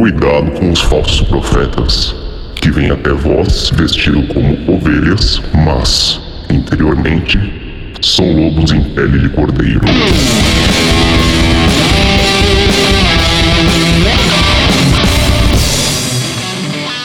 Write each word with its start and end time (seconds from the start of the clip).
Cuidado 0.00 0.50
com 0.52 0.70
os 0.70 0.80
falsos 0.80 1.20
profetas, 1.28 2.14
que 2.56 2.70
vêm 2.70 2.90
até 2.90 3.10
vós 3.10 3.68
vestido 3.68 4.26
como 4.28 4.74
ovelhas, 4.74 5.42
mas, 5.52 6.18
interiormente, 6.48 7.38
são 8.00 8.24
lobos 8.32 8.72
em 8.72 8.82
pele 8.94 9.18
de 9.18 9.28
cordeiro. 9.28 9.82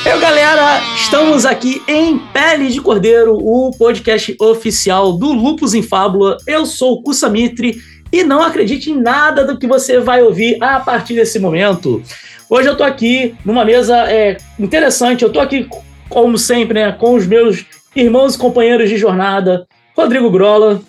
Eu, 0.05 0.19
galera, 0.21 0.81
estamos 0.95 1.45
aqui 1.45 1.81
em 1.89 2.17
Pele 2.17 2.69
de 2.69 2.79
Cordeiro, 2.79 3.35
o 3.35 3.71
podcast 3.77 4.33
oficial 4.39 5.11
do 5.11 5.33
Lupus 5.33 5.73
em 5.73 5.83
Fábula. 5.83 6.37
Eu 6.47 6.65
sou 6.65 6.93
o 6.93 7.03
Kusamitri 7.03 7.75
e 8.09 8.23
não 8.23 8.41
acredite 8.41 8.89
em 8.89 8.97
nada 8.97 9.43
do 9.43 9.59
que 9.59 9.67
você 9.67 9.99
vai 9.99 10.23
ouvir 10.23 10.57
a 10.63 10.79
partir 10.79 11.15
desse 11.15 11.39
momento. 11.39 12.01
Hoje 12.49 12.69
eu 12.69 12.77
tô 12.77 12.83
aqui 12.83 13.35
numa 13.43 13.65
mesa 13.65 13.95
é, 14.09 14.37
interessante, 14.59 15.23
eu 15.23 15.31
tô 15.31 15.39
aqui, 15.39 15.67
como 16.07 16.37
sempre, 16.37 16.79
né, 16.79 16.91
com 16.91 17.15
os 17.15 17.25
meus 17.25 17.65
irmãos 17.95 18.35
e 18.35 18.37
companheiros 18.37 18.89
de 18.89 18.97
jornada, 18.97 19.65
Rodrigo 19.95 20.29
Grola. 20.29 20.81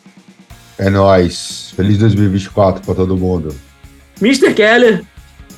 É 0.79 0.91
nóis. 0.91 1.73
Feliz 1.75 1.99
2024 1.99 2.83
para 2.85 2.95
todo 2.95 3.17
mundo. 3.17 3.55
Mr. 4.21 4.53
Keller. 4.53 5.03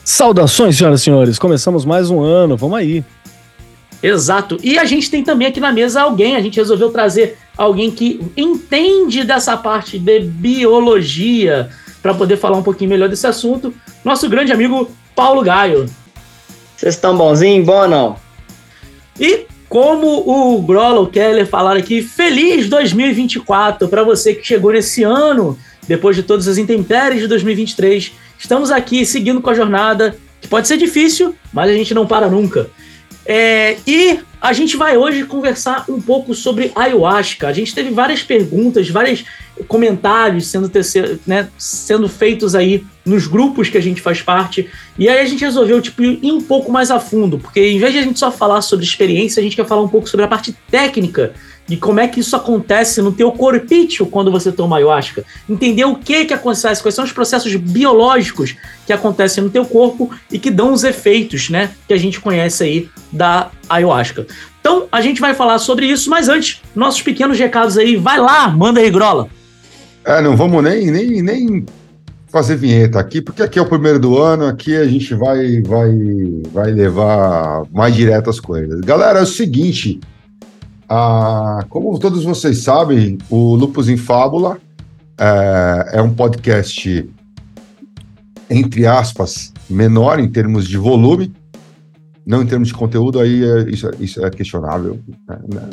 Saudações, 0.04 0.76
senhoras 0.76 1.00
e 1.00 1.04
senhores. 1.04 1.38
Começamos 1.38 1.84
mais 1.84 2.10
um 2.10 2.20
ano, 2.20 2.56
vamos 2.56 2.78
aí. 2.78 3.04
Exato. 4.00 4.56
E 4.62 4.78
a 4.78 4.84
gente 4.84 5.10
tem 5.10 5.24
também 5.24 5.48
aqui 5.48 5.58
na 5.58 5.72
mesa 5.72 6.02
alguém, 6.02 6.36
a 6.36 6.40
gente 6.40 6.56
resolveu 6.56 6.90
trazer 6.90 7.36
alguém 7.56 7.90
que 7.90 8.20
entende 8.36 9.24
dessa 9.24 9.56
parte 9.56 9.98
de 9.98 10.20
biologia 10.20 11.68
para 12.00 12.14
poder 12.14 12.36
falar 12.36 12.56
um 12.56 12.62
pouquinho 12.62 12.90
melhor 12.90 13.08
desse 13.08 13.26
assunto. 13.26 13.74
Nosso 14.04 14.28
grande 14.28 14.52
amigo 14.52 14.88
Paulo 15.18 15.42
Gaio. 15.42 15.86
Vocês 16.76 16.94
estão 16.94 17.16
bonzinhos? 17.16 17.66
Bom 17.66 17.80
ou 17.80 17.88
não? 17.88 18.16
E 19.18 19.46
como 19.68 20.06
o 20.06 20.62
Grola, 20.62 21.00
o 21.00 21.08
Keller 21.08 21.44
falaram 21.44 21.80
aqui, 21.80 22.00
feliz 22.00 22.68
2024 22.68 23.88
para 23.88 24.04
você 24.04 24.32
que 24.32 24.46
chegou 24.46 24.70
nesse 24.70 25.02
ano, 25.02 25.58
depois 25.88 26.14
de 26.14 26.22
todas 26.22 26.46
as 26.46 26.56
intempéries 26.56 27.20
de 27.20 27.26
2023. 27.26 28.12
Estamos 28.38 28.70
aqui 28.70 29.04
seguindo 29.04 29.40
com 29.40 29.50
a 29.50 29.54
jornada, 29.54 30.16
que 30.40 30.46
pode 30.46 30.68
ser 30.68 30.76
difícil, 30.76 31.34
mas 31.52 31.68
a 31.68 31.74
gente 31.74 31.92
não 31.92 32.06
para 32.06 32.28
nunca. 32.28 32.70
É, 33.26 33.76
e 33.88 34.20
a 34.40 34.52
gente 34.52 34.76
vai 34.76 34.96
hoje 34.96 35.24
conversar 35.24 35.84
um 35.88 36.00
pouco 36.00 36.32
sobre 36.32 36.70
ayahuasca. 36.76 37.48
A 37.48 37.52
gente 37.52 37.74
teve 37.74 37.90
várias 37.90 38.22
perguntas, 38.22 38.88
vários 38.88 39.24
comentários 39.66 40.46
sendo, 40.46 40.70
né, 41.26 41.48
sendo 41.58 42.08
feitos 42.08 42.54
aí 42.54 42.84
nos 43.04 43.26
grupos 43.26 43.68
que 43.68 43.78
a 43.78 43.82
gente 43.82 44.00
faz 44.00 44.20
parte. 44.20 44.68
E 44.98 45.08
aí 45.08 45.20
a 45.20 45.24
gente 45.24 45.44
resolveu 45.44 45.80
tipo, 45.80 46.02
ir 46.02 46.30
um 46.30 46.40
pouco 46.40 46.70
mais 46.70 46.90
a 46.90 47.00
fundo, 47.00 47.38
porque 47.38 47.60
em 47.60 47.78
vez 47.78 47.92
de 47.92 47.98
a 47.98 48.02
gente 48.02 48.18
só 48.18 48.30
falar 48.30 48.60
sobre 48.60 48.84
experiência, 48.84 49.40
a 49.40 49.42
gente 49.42 49.56
quer 49.56 49.66
falar 49.66 49.82
um 49.82 49.88
pouco 49.88 50.08
sobre 50.08 50.24
a 50.24 50.28
parte 50.28 50.54
técnica 50.70 51.32
de 51.66 51.76
como 51.76 52.00
é 52.00 52.08
que 52.08 52.20
isso 52.20 52.34
acontece 52.34 53.02
no 53.02 53.12
teu 53.12 53.30
corpício 53.30 54.06
quando 54.06 54.30
você 54.30 54.50
toma 54.50 54.76
ayahuasca. 54.76 55.22
Entender 55.48 55.84
o 55.84 55.96
que 55.96 56.24
que 56.24 56.32
acontece, 56.32 56.80
quais 56.80 56.94
são 56.94 57.04
os 57.04 57.12
processos 57.12 57.54
biológicos 57.54 58.56
que 58.86 58.92
acontecem 58.92 59.44
no 59.44 59.50
teu 59.50 59.66
corpo 59.66 60.10
e 60.32 60.38
que 60.38 60.50
dão 60.50 60.72
os 60.72 60.82
efeitos, 60.82 61.50
né, 61.50 61.70
que 61.86 61.92
a 61.92 61.98
gente 61.98 62.20
conhece 62.20 62.64
aí 62.64 62.88
da 63.12 63.50
ayahuasca. 63.68 64.26
Então, 64.60 64.86
a 64.90 65.00
gente 65.02 65.20
vai 65.20 65.34
falar 65.34 65.58
sobre 65.58 65.86
isso, 65.86 66.08
mas 66.08 66.28
antes, 66.28 66.62
nossos 66.74 67.02
pequenos 67.02 67.38
recados 67.38 67.76
aí, 67.76 67.96
vai 67.96 68.18
lá, 68.18 68.48
manda 68.48 68.80
aí, 68.80 68.90
Grola. 68.90 69.28
É, 70.08 70.22
não 70.22 70.34
vamos 70.34 70.64
nem, 70.64 70.90
nem, 70.90 71.20
nem 71.20 71.66
fazer 72.28 72.56
vinheta 72.56 72.98
aqui, 72.98 73.20
porque 73.20 73.42
aqui 73.42 73.58
é 73.58 73.62
o 73.62 73.68
primeiro 73.68 74.00
do 74.00 74.16
ano, 74.16 74.46
aqui 74.46 74.74
a 74.74 74.86
gente 74.86 75.14
vai, 75.14 75.60
vai, 75.60 75.92
vai 76.50 76.70
levar 76.70 77.64
mais 77.70 77.94
direto 77.94 78.30
as 78.30 78.40
coisas. 78.40 78.80
Galera, 78.80 79.18
é 79.18 79.22
o 79.22 79.26
seguinte, 79.26 80.00
ah, 80.88 81.62
como 81.68 81.98
todos 81.98 82.24
vocês 82.24 82.62
sabem, 82.62 83.18
o 83.28 83.54
Lupus 83.54 83.90
em 83.90 83.98
Fábula 83.98 84.56
é, 85.18 85.98
é 85.98 86.00
um 86.00 86.14
podcast, 86.14 87.06
entre 88.48 88.86
aspas, 88.86 89.52
menor 89.68 90.18
em 90.18 90.28
termos 90.30 90.66
de 90.66 90.78
volume, 90.78 91.34
não 92.24 92.40
em 92.40 92.46
termos 92.46 92.68
de 92.68 92.74
conteúdo, 92.74 93.20
aí 93.20 93.44
é, 93.44 93.68
isso, 93.68 93.90
isso, 94.00 94.24
é 94.24 94.30
questionável. 94.30 94.98
Né? 95.28 95.68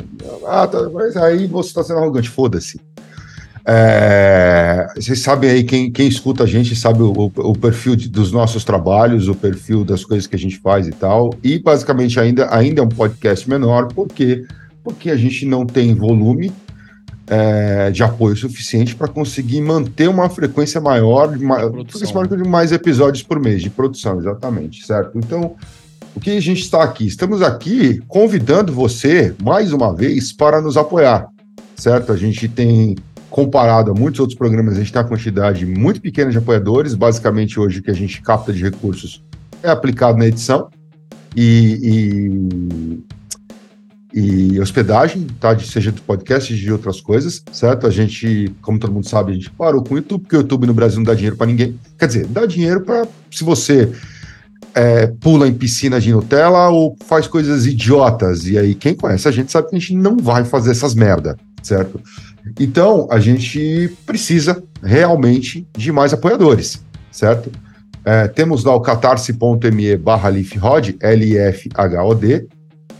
Ah, 0.46 0.66
tá, 0.66 0.90
mas 0.90 1.16
aí 1.16 1.46
você 1.46 1.68
está 1.70 1.82
sendo 1.82 2.00
arrogante, 2.00 2.28
foda-se. 2.28 2.78
É, 3.68 4.86
vocês 4.94 5.18
sabem 5.18 5.50
aí, 5.50 5.64
quem, 5.64 5.90
quem 5.90 6.06
escuta 6.06 6.44
a 6.44 6.46
gente 6.46 6.76
sabe 6.76 7.02
o, 7.02 7.32
o, 7.34 7.52
perfil 7.58 7.96
de, 7.96 8.08
dos 8.08 8.30
nossos 8.30 8.62
trabalhos, 8.62 9.26
o 9.26 9.34
perfil 9.34 9.84
das 9.84 10.04
coisas 10.04 10.26
que 10.26 10.36
a 10.36 10.38
gente 10.38 10.58
faz 10.58 10.86
e 10.86 10.92
tal. 10.92 11.34
E 11.42 11.58
basicamente 11.58 12.20
ainda, 12.20 12.54
ainda 12.54 12.80
é 12.80 12.84
um 12.84 12.88
podcast 12.88 13.48
menor, 13.48 13.88
porque 13.92 14.44
porque 14.86 15.10
a 15.10 15.16
gente 15.16 15.44
não 15.44 15.66
tem 15.66 15.92
volume 15.96 16.52
é, 17.26 17.90
de 17.90 18.04
apoio 18.04 18.36
suficiente 18.36 18.94
para 18.94 19.08
conseguir 19.08 19.60
manter 19.60 20.08
uma 20.08 20.30
frequência 20.30 20.80
maior, 20.80 21.36
de, 21.36 21.40
de 21.40 22.48
mais 22.48 22.70
episódios 22.70 23.24
por 23.24 23.40
mês 23.40 23.62
de 23.62 23.68
produção, 23.68 24.20
exatamente, 24.20 24.86
certo? 24.86 25.18
Então, 25.18 25.56
o 26.14 26.20
que 26.20 26.30
a 26.30 26.40
gente 26.40 26.60
está 26.60 26.84
aqui? 26.84 27.04
Estamos 27.04 27.42
aqui 27.42 28.00
convidando 28.06 28.72
você, 28.72 29.34
mais 29.42 29.72
uma 29.72 29.92
vez, 29.92 30.32
para 30.32 30.60
nos 30.60 30.76
apoiar, 30.76 31.26
certo? 31.74 32.12
A 32.12 32.16
gente 32.16 32.48
tem 32.48 32.94
comparado 33.36 33.90
a 33.90 33.94
muitos 33.94 34.18
outros 34.18 34.38
programas, 34.38 34.76
a 34.76 34.78
gente 34.78 34.90
tem 34.90 35.02
uma 35.02 35.06
quantidade 35.06 35.66
muito 35.66 36.00
pequena 36.00 36.30
de 36.30 36.38
apoiadores. 36.38 36.94
Basicamente, 36.94 37.60
hoje, 37.60 37.80
o 37.80 37.82
que 37.82 37.90
a 37.90 37.94
gente 37.94 38.22
capta 38.22 38.50
de 38.50 38.62
recursos 38.62 39.22
é 39.62 39.68
aplicado 39.68 40.16
na 40.16 40.26
edição. 40.26 40.70
E, 41.36 42.98
e 44.14 44.58
hospedagem, 44.58 45.26
tá? 45.38 45.52
De, 45.52 45.66
seja 45.66 45.92
de 45.92 46.00
podcasts 46.00 46.56
de 46.56 46.72
outras 46.72 46.98
coisas, 47.02 47.42
certo? 47.52 47.86
A 47.86 47.90
gente, 47.90 48.50
como 48.62 48.78
todo 48.78 48.90
mundo 48.90 49.06
sabe, 49.06 49.32
a 49.32 49.34
gente 49.34 49.50
parou 49.50 49.84
com 49.84 49.92
o 49.92 49.98
YouTube, 49.98 50.22
porque 50.22 50.36
o 50.36 50.40
YouTube 50.40 50.66
no 50.66 50.72
Brasil 50.72 50.96
não 50.96 51.04
dá 51.04 51.12
dinheiro 51.12 51.36
para 51.36 51.46
ninguém. 51.46 51.78
Quer 51.98 52.06
dizer, 52.06 52.26
dá 52.28 52.46
dinheiro 52.46 52.80
para 52.80 53.06
se 53.30 53.44
você 53.44 53.92
é, 54.74 55.08
pula 55.08 55.46
em 55.46 55.52
piscina 55.52 56.00
de 56.00 56.10
Nutella 56.10 56.70
ou 56.70 56.96
faz 57.04 57.28
coisas 57.28 57.66
idiotas. 57.66 58.46
E 58.46 58.56
aí, 58.58 58.74
quem 58.74 58.94
conhece 58.94 59.28
a 59.28 59.30
gente 59.30 59.52
sabe 59.52 59.68
que 59.68 59.76
a 59.76 59.78
gente 59.78 59.94
não 59.94 60.16
vai 60.16 60.42
fazer 60.42 60.70
essas 60.70 60.94
merda, 60.94 61.36
certo? 61.62 62.00
Então, 62.58 63.08
a 63.10 63.18
gente 63.18 63.92
precisa 64.04 64.62
realmente 64.82 65.66
de 65.76 65.90
mais 65.90 66.12
apoiadores, 66.12 66.82
certo? 67.10 67.50
É, 68.04 68.28
temos 68.28 68.62
lá 68.62 68.74
o 68.74 68.80
catarse.me 68.80 69.96
barra 69.96 70.30
lifhod, 70.30 70.96
L-I-F-H-O-D, 71.00 72.46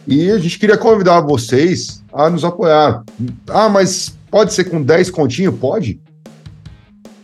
e 0.07 0.31
a 0.31 0.39
gente 0.39 0.59
queria 0.59 0.77
convidar 0.77 1.21
vocês 1.21 2.03
a 2.13 2.29
nos 2.29 2.45
apoiar. 2.45 3.05
Ah, 3.49 3.69
mas 3.69 4.17
pode 4.31 4.53
ser 4.53 4.65
com 4.65 4.83
10 4.83 5.11
continhos? 5.11 5.57
Pode. 5.59 6.01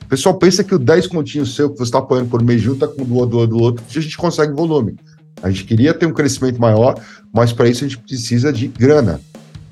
O 0.04 0.08
pessoal 0.08 0.36
pensa 0.36 0.62
que 0.62 0.74
o 0.74 0.78
10 0.78 1.06
continhos 1.06 1.54
seu 1.54 1.70
que 1.70 1.78
você 1.78 1.84
está 1.84 1.98
apoiando 1.98 2.28
por 2.28 2.42
mês 2.42 2.60
junto 2.60 2.86
com 2.88 3.02
o 3.02 3.04
do, 3.04 3.26
do, 3.26 3.46
do 3.46 3.58
outro, 3.58 3.84
a 3.88 4.00
gente 4.00 4.16
consegue 4.16 4.52
volume. 4.52 4.96
A 5.42 5.50
gente 5.50 5.64
queria 5.64 5.92
ter 5.92 6.06
um 6.06 6.12
crescimento 6.12 6.60
maior, 6.60 6.94
mas 7.32 7.52
para 7.52 7.68
isso 7.68 7.84
a 7.84 7.88
gente 7.88 7.98
precisa 7.98 8.52
de 8.52 8.68
grana, 8.68 9.20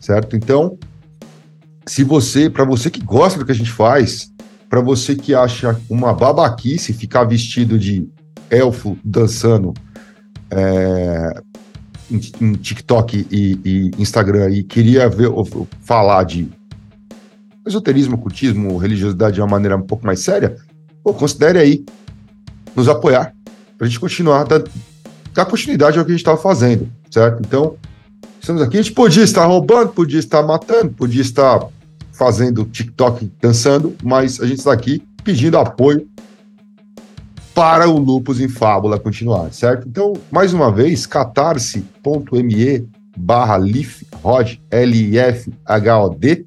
certo? 0.01 0.37
Então, 0.37 0.79
se 1.87 2.05
você, 2.05 2.49
para 2.49 2.65
você 2.65 2.91
que 2.91 3.01
gosta 3.01 3.39
do 3.39 3.45
que 3.45 3.53
a 3.53 3.55
gente 3.55 3.71
faz, 3.71 4.31
para 4.69 4.81
você 4.81 5.15
que 5.17 5.35
acha 5.35 5.81
uma 5.89 6.13
babaquice 6.13 6.93
ficar 6.93 7.25
vestido 7.25 7.79
de 7.79 8.09
elfo 8.51 8.97
dançando 9.05 9.75
é, 10.51 11.43
em, 12.11 12.53
TikTok 12.55 13.27
e, 13.31 13.59
e, 13.65 13.91
Instagram 13.99 14.51
e 14.51 14.63
queria 14.63 15.09
ver, 15.09 15.31
falar 15.83 16.25
de 16.25 16.49
esoterismo, 17.67 18.17
ocultismo, 18.17 18.77
religiosidade 18.77 19.35
de 19.35 19.41
uma 19.41 19.47
maneira 19.47 19.77
um 19.77 19.83
pouco 19.83 20.05
mais 20.05 20.21
séria, 20.21 20.57
pô, 21.03 21.15
considere 21.15 21.59
aí 21.59 21.85
nos 22.75 22.89
apoiar 22.89 23.33
para 23.77 23.87
a 23.87 23.89
gente 23.89 24.01
continuar, 24.01 24.45
dar, 24.45 24.63
dar 25.33 25.47
continuidade 25.47 25.99
ao 25.99 26.05
que 26.05 26.11
a 26.11 26.15
gente 26.15 26.21
estava 26.21 26.41
fazendo, 26.41 26.91
certo? 27.11 27.43
Então, 27.45 27.77
estamos 28.41 28.63
aqui, 28.63 28.79
a 28.79 28.83
gente 28.83 28.95
podia 28.95 29.23
estar 29.23 29.45
roubando, 29.45 29.91
podia 29.91 30.19
estar 30.19 30.43
matando, 30.43 30.91
podia 30.91 31.21
estar 31.21 31.69
fazendo 32.13 32.65
TikTok 32.65 33.31
dançando, 33.41 33.95
mas 34.03 34.41
a 34.41 34.47
gente 34.47 34.59
está 34.59 34.73
aqui 34.73 35.03
pedindo 35.23 35.59
apoio 35.59 36.09
para 37.55 37.89
o 37.89 37.99
Lupus 37.99 38.41
em 38.41 38.49
Fábula 38.49 38.99
continuar, 38.99 39.53
certo? 39.53 39.87
Então, 39.89 40.15
mais 40.31 40.53
uma 40.53 40.73
vez, 40.73 41.07
catarse.me 41.07 42.89
barra 43.17 43.59
lifhod, 43.59 44.63
L-I-F-H-O-D. 44.71 46.47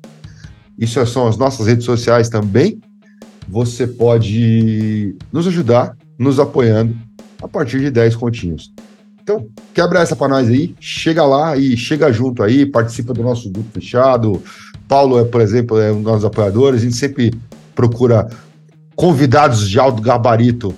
Isso 0.80 1.06
são 1.06 1.28
as 1.28 1.38
nossas 1.38 1.68
redes 1.68 1.86
sociais 1.86 2.30
também. 2.30 2.82
Você 3.48 3.86
pode 3.86 5.16
nos 5.32 5.48
ajudar, 5.48 5.96
nos 6.18 6.40
apoiando, 6.40 6.98
a 7.42 7.48
partir 7.48 7.80
de 7.80 7.92
10 7.92 8.16
continhos. 8.16 8.74
Então, 9.24 9.48
quebra 9.74 10.02
essa 10.02 10.18
para 10.18 10.28
nós 10.28 10.50
aí, 10.50 10.76
chega 10.82 11.26
lá 11.26 11.56
e 11.56 11.78
chega 11.78 12.12
junto 12.12 12.44
aí, 12.44 12.66
participa 12.66 13.14
do 13.14 13.24
nosso 13.24 13.50
grupo 13.50 13.70
fechado. 13.74 14.44
Paulo, 14.86 15.18
é, 15.18 15.24
por 15.24 15.40
exemplo, 15.40 15.80
é 15.80 15.94
um 15.94 15.96
dos 15.96 16.04
nossos 16.04 16.26
apoiadores. 16.26 16.82
A 16.82 16.84
gente 16.84 16.98
sempre 16.98 17.34
procura 17.74 18.28
convidados 18.98 19.70
de 19.70 19.80
alto 19.80 20.02
gabarito 20.02 20.76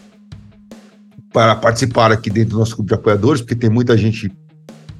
para 1.33 1.55
participar 1.55 2.11
aqui 2.11 2.29
dentro 2.29 2.51
do 2.51 2.59
nosso 2.59 2.75
grupo 2.75 2.89
de 2.89 2.93
apoiadores, 2.93 3.41
porque 3.41 3.55
tem 3.55 3.69
muita 3.69 3.97
gente 3.97 4.31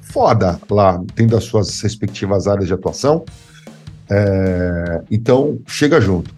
foda 0.00 0.60
lá, 0.68 1.00
tendo 1.14 1.36
as 1.36 1.44
suas 1.44 1.80
respectivas 1.80 2.48
áreas 2.48 2.66
de 2.66 2.74
atuação. 2.74 3.24
É, 4.10 5.02
então, 5.08 5.60
chega 5.68 6.00
junto. 6.00 6.34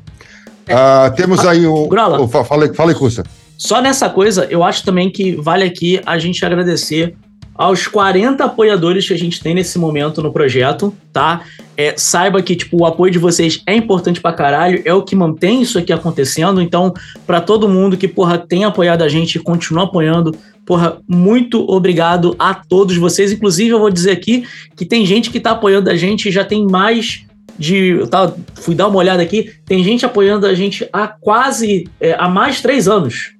É, 0.66 0.74
ah, 0.74 1.10
temos 1.16 1.40
aí 1.46 1.66
o. 1.66 1.88
Grola, 1.88 2.20
o 2.20 2.28
fala, 2.28 2.72
fala 2.74 2.90
aí, 2.90 2.94
Custa. 2.94 3.24
Só 3.58 3.82
nessa 3.82 4.08
coisa, 4.08 4.46
eu 4.48 4.62
acho 4.62 4.84
também 4.84 5.10
que 5.10 5.32
vale 5.34 5.64
aqui 5.64 6.00
a 6.06 6.16
gente 6.16 6.44
agradecer 6.46 7.16
aos 7.58 7.88
40 7.88 8.44
apoiadores 8.44 9.08
que 9.08 9.12
a 9.12 9.18
gente 9.18 9.40
tem 9.40 9.52
nesse 9.52 9.80
momento 9.80 10.22
no 10.22 10.32
projeto, 10.32 10.94
tá? 11.12 11.42
É, 11.76 11.92
saiba 11.96 12.40
que, 12.40 12.54
tipo, 12.54 12.80
o 12.80 12.86
apoio 12.86 13.10
de 13.10 13.18
vocês 13.18 13.60
é 13.66 13.74
importante 13.74 14.20
pra 14.20 14.32
caralho, 14.32 14.80
é 14.84 14.94
o 14.94 15.02
que 15.02 15.16
mantém 15.16 15.60
isso 15.60 15.76
aqui 15.76 15.92
acontecendo. 15.92 16.62
Então, 16.62 16.94
para 17.26 17.40
todo 17.40 17.68
mundo 17.68 17.96
que, 17.96 18.06
porra, 18.06 18.38
tem 18.38 18.64
apoiado 18.64 19.02
a 19.02 19.08
gente 19.08 19.34
e 19.34 19.40
continua 19.40 19.84
apoiando, 19.84 20.36
porra, 20.64 20.98
muito 21.08 21.68
obrigado 21.68 22.36
a 22.38 22.54
todos 22.54 22.96
vocês. 22.96 23.32
Inclusive, 23.32 23.70
eu 23.70 23.80
vou 23.80 23.90
dizer 23.90 24.12
aqui 24.12 24.46
que 24.76 24.86
tem 24.86 25.04
gente 25.04 25.28
que 25.28 25.40
tá 25.40 25.50
apoiando 25.50 25.90
a 25.90 25.96
gente 25.96 26.30
já 26.30 26.44
tem 26.44 26.64
mais 26.64 27.24
de. 27.58 27.88
Eu 27.88 28.06
tava, 28.06 28.36
fui 28.54 28.76
dar 28.76 28.86
uma 28.86 28.98
olhada 28.98 29.20
aqui, 29.20 29.50
tem 29.66 29.82
gente 29.82 30.06
apoiando 30.06 30.46
a 30.46 30.54
gente 30.54 30.88
há 30.92 31.08
quase. 31.08 31.88
É, 32.00 32.14
há 32.16 32.28
mais 32.28 32.60
três 32.60 32.86
anos. 32.86 33.37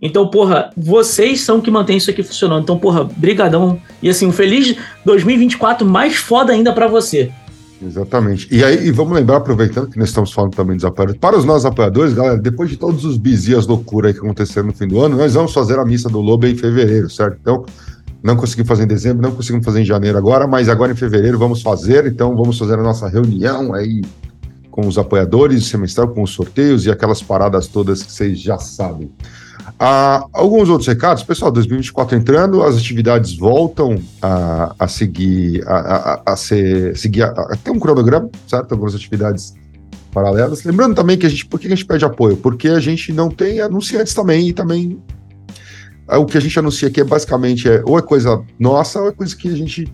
Então, 0.00 0.28
porra, 0.28 0.70
vocês 0.76 1.40
são 1.40 1.60
que 1.60 1.70
mantêm 1.70 1.96
isso 1.96 2.10
aqui 2.10 2.22
funcionando. 2.22 2.62
Então, 2.62 2.78
porra, 2.78 3.04
brigadão. 3.04 3.80
E 4.02 4.08
assim, 4.08 4.26
um 4.26 4.32
feliz 4.32 4.76
2024 5.04 5.86
mais 5.86 6.16
foda 6.16 6.52
ainda 6.52 6.72
para 6.72 6.86
você. 6.86 7.32
Exatamente. 7.82 8.48
E 8.50 8.64
aí, 8.64 8.86
e 8.86 8.90
vamos 8.90 9.14
lembrar, 9.14 9.36
aproveitando 9.36 9.88
que 9.88 9.98
nós 9.98 10.08
estamos 10.08 10.32
falando 10.32 10.54
também 10.54 10.76
dos 10.76 10.84
apoiadores, 10.84 11.20
para 11.20 11.36
os 11.36 11.44
nossos 11.44 11.66
apoiadores, 11.66 12.14
galera, 12.14 12.38
depois 12.38 12.70
de 12.70 12.76
todos 12.76 13.04
os 13.04 13.18
bis 13.18 13.46
e 13.48 13.54
loucuras 13.54 14.12
que 14.12 14.18
aconteceram 14.18 14.68
no 14.68 14.74
fim 14.74 14.86
do 14.86 15.00
ano, 15.00 15.16
nós 15.16 15.34
vamos 15.34 15.52
fazer 15.52 15.78
a 15.78 15.84
missa 15.84 16.08
do 16.08 16.20
Lobo 16.20 16.46
em 16.46 16.56
fevereiro, 16.56 17.10
certo? 17.10 17.38
Então, 17.40 17.66
não 18.22 18.34
conseguimos 18.34 18.68
fazer 18.68 18.84
em 18.84 18.86
dezembro, 18.86 19.22
não 19.22 19.32
conseguimos 19.32 19.64
fazer 19.64 19.82
em 19.82 19.84
janeiro 19.84 20.16
agora, 20.16 20.46
mas 20.46 20.68
agora 20.68 20.92
em 20.92 20.96
fevereiro 20.96 21.38
vamos 21.38 21.62
fazer, 21.62 22.06
então 22.06 22.34
vamos 22.34 22.58
fazer 22.58 22.74
a 22.74 22.82
nossa 22.82 23.08
reunião 23.08 23.74
aí 23.74 24.02
com 24.70 24.86
os 24.86 24.98
apoiadores, 24.98 25.66
semestral, 25.66 26.08
com 26.08 26.22
os 26.22 26.30
sorteios 26.30 26.86
e 26.86 26.90
aquelas 26.90 27.22
paradas 27.22 27.66
todas 27.66 28.02
que 28.02 28.12
vocês 28.12 28.40
já 28.40 28.58
sabem. 28.58 29.10
Ah, 29.78 30.26
alguns 30.32 30.70
outros 30.70 30.88
recados, 30.88 31.22
pessoal, 31.22 31.50
2024 31.50 32.16
entrando, 32.16 32.62
as 32.62 32.76
atividades 32.76 33.36
voltam 33.36 34.00
a, 34.22 34.74
a 34.78 34.88
seguir, 34.88 35.62
a, 35.68 35.76
a, 35.76 36.32
a 36.32 36.36
ser, 36.36 36.96
seguir, 36.96 37.24
a, 37.24 37.28
a, 37.28 37.56
ter 37.62 37.70
um 37.70 37.78
cronograma, 37.78 38.30
certo? 38.46 38.72
Algumas 38.72 38.94
atividades 38.94 39.54
paralelas. 40.12 40.64
Lembrando 40.64 40.94
também 40.94 41.18
que 41.18 41.26
a 41.26 41.28
gente, 41.28 41.44
por 41.44 41.60
que 41.60 41.66
a 41.66 41.70
gente 41.70 41.84
pede 41.84 42.06
apoio? 42.06 42.38
Porque 42.38 42.68
a 42.68 42.80
gente 42.80 43.12
não 43.12 43.28
tem 43.28 43.60
anunciantes 43.60 44.14
também 44.14 44.48
e 44.48 44.52
também 44.54 44.98
é, 46.08 46.16
o 46.16 46.24
que 46.24 46.38
a 46.38 46.40
gente 46.40 46.58
anuncia 46.58 46.88
aqui 46.88 47.02
é 47.02 47.04
basicamente 47.04 47.68
é, 47.68 47.82
ou 47.84 47.98
é 47.98 48.02
coisa 48.02 48.42
nossa 48.58 49.00
ou 49.00 49.08
é 49.08 49.12
coisa 49.12 49.36
que 49.36 49.48
a 49.48 49.56
gente 49.56 49.92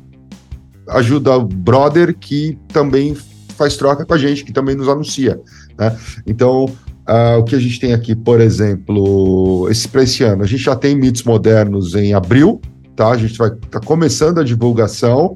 ajuda 0.88 1.36
o 1.36 1.44
brother 1.44 2.16
que 2.16 2.56
também 2.68 3.16
faz 3.56 3.76
troca 3.76 4.04
com 4.04 4.14
a 4.14 4.18
gente, 4.18 4.44
que 4.44 4.52
também 4.52 4.76
nos 4.76 4.88
anuncia, 4.88 5.40
né? 5.78 5.96
Então, 6.26 6.66
Uh, 7.08 7.40
o 7.40 7.44
que 7.44 7.56
a 7.56 7.58
gente 7.58 7.80
tem 7.80 7.92
aqui, 7.92 8.14
por 8.14 8.40
exemplo, 8.40 9.68
esse 9.68 9.88
para 9.88 10.04
esse 10.04 10.22
ano, 10.22 10.44
a 10.44 10.46
gente 10.46 10.62
já 10.62 10.76
tem 10.76 10.94
mitos 10.94 11.24
modernos 11.24 11.96
em 11.96 12.14
abril, 12.14 12.60
tá? 12.94 13.10
A 13.10 13.16
gente 13.16 13.36
vai 13.36 13.50
tá 13.50 13.80
começando 13.80 14.38
a 14.38 14.44
divulgação 14.44 15.34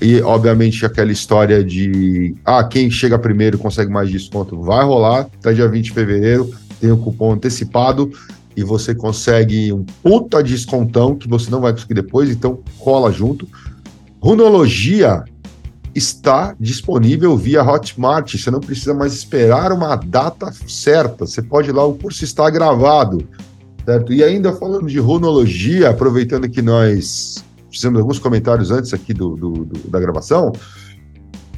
e, 0.00 0.20
obviamente, 0.20 0.84
aquela 0.84 1.10
história 1.10 1.64
de 1.64 2.34
ah, 2.44 2.62
quem 2.64 2.90
chega 2.90 3.18
primeiro 3.18 3.56
consegue 3.56 3.90
mais 3.90 4.10
desconto 4.10 4.60
vai 4.60 4.84
rolar. 4.84 5.26
Até 5.40 5.54
dia 5.54 5.68
20 5.68 5.84
de 5.84 5.92
fevereiro 5.92 6.50
tem 6.80 6.92
o 6.92 6.98
cupom 6.98 7.32
antecipado 7.32 8.10
e 8.54 8.62
você 8.62 8.94
consegue 8.94 9.72
um 9.72 9.84
puta 10.02 10.42
descontão 10.42 11.14
que 11.14 11.28
você 11.28 11.50
não 11.50 11.60
vai 11.60 11.72
conseguir 11.72 11.94
depois, 11.94 12.30
então 12.30 12.60
cola 12.78 13.10
junto. 13.10 13.48
Runologia 14.20 15.24
está 15.96 16.54
disponível 16.60 17.36
via 17.36 17.64
Hotmart. 17.64 18.36
Você 18.36 18.50
não 18.50 18.60
precisa 18.60 18.92
mais 18.92 19.14
esperar 19.14 19.72
uma 19.72 19.96
data 19.96 20.52
certa. 20.68 21.26
Você 21.26 21.40
pode 21.40 21.70
ir 21.70 21.72
lá, 21.72 21.84
o 21.84 21.94
curso 21.94 22.22
está 22.22 22.48
gravado. 22.50 23.26
Certo? 23.84 24.12
E 24.12 24.22
ainda 24.22 24.52
falando 24.52 24.86
de 24.86 24.98
runologia, 24.98 25.90
aproveitando 25.90 26.48
que 26.48 26.60
nós 26.60 27.44
fizemos 27.70 28.00
alguns 28.00 28.18
comentários 28.18 28.70
antes 28.70 28.92
aqui 28.92 29.14
do, 29.14 29.36
do, 29.36 29.50
do, 29.64 29.88
da 29.88 30.00
gravação, 30.00 30.52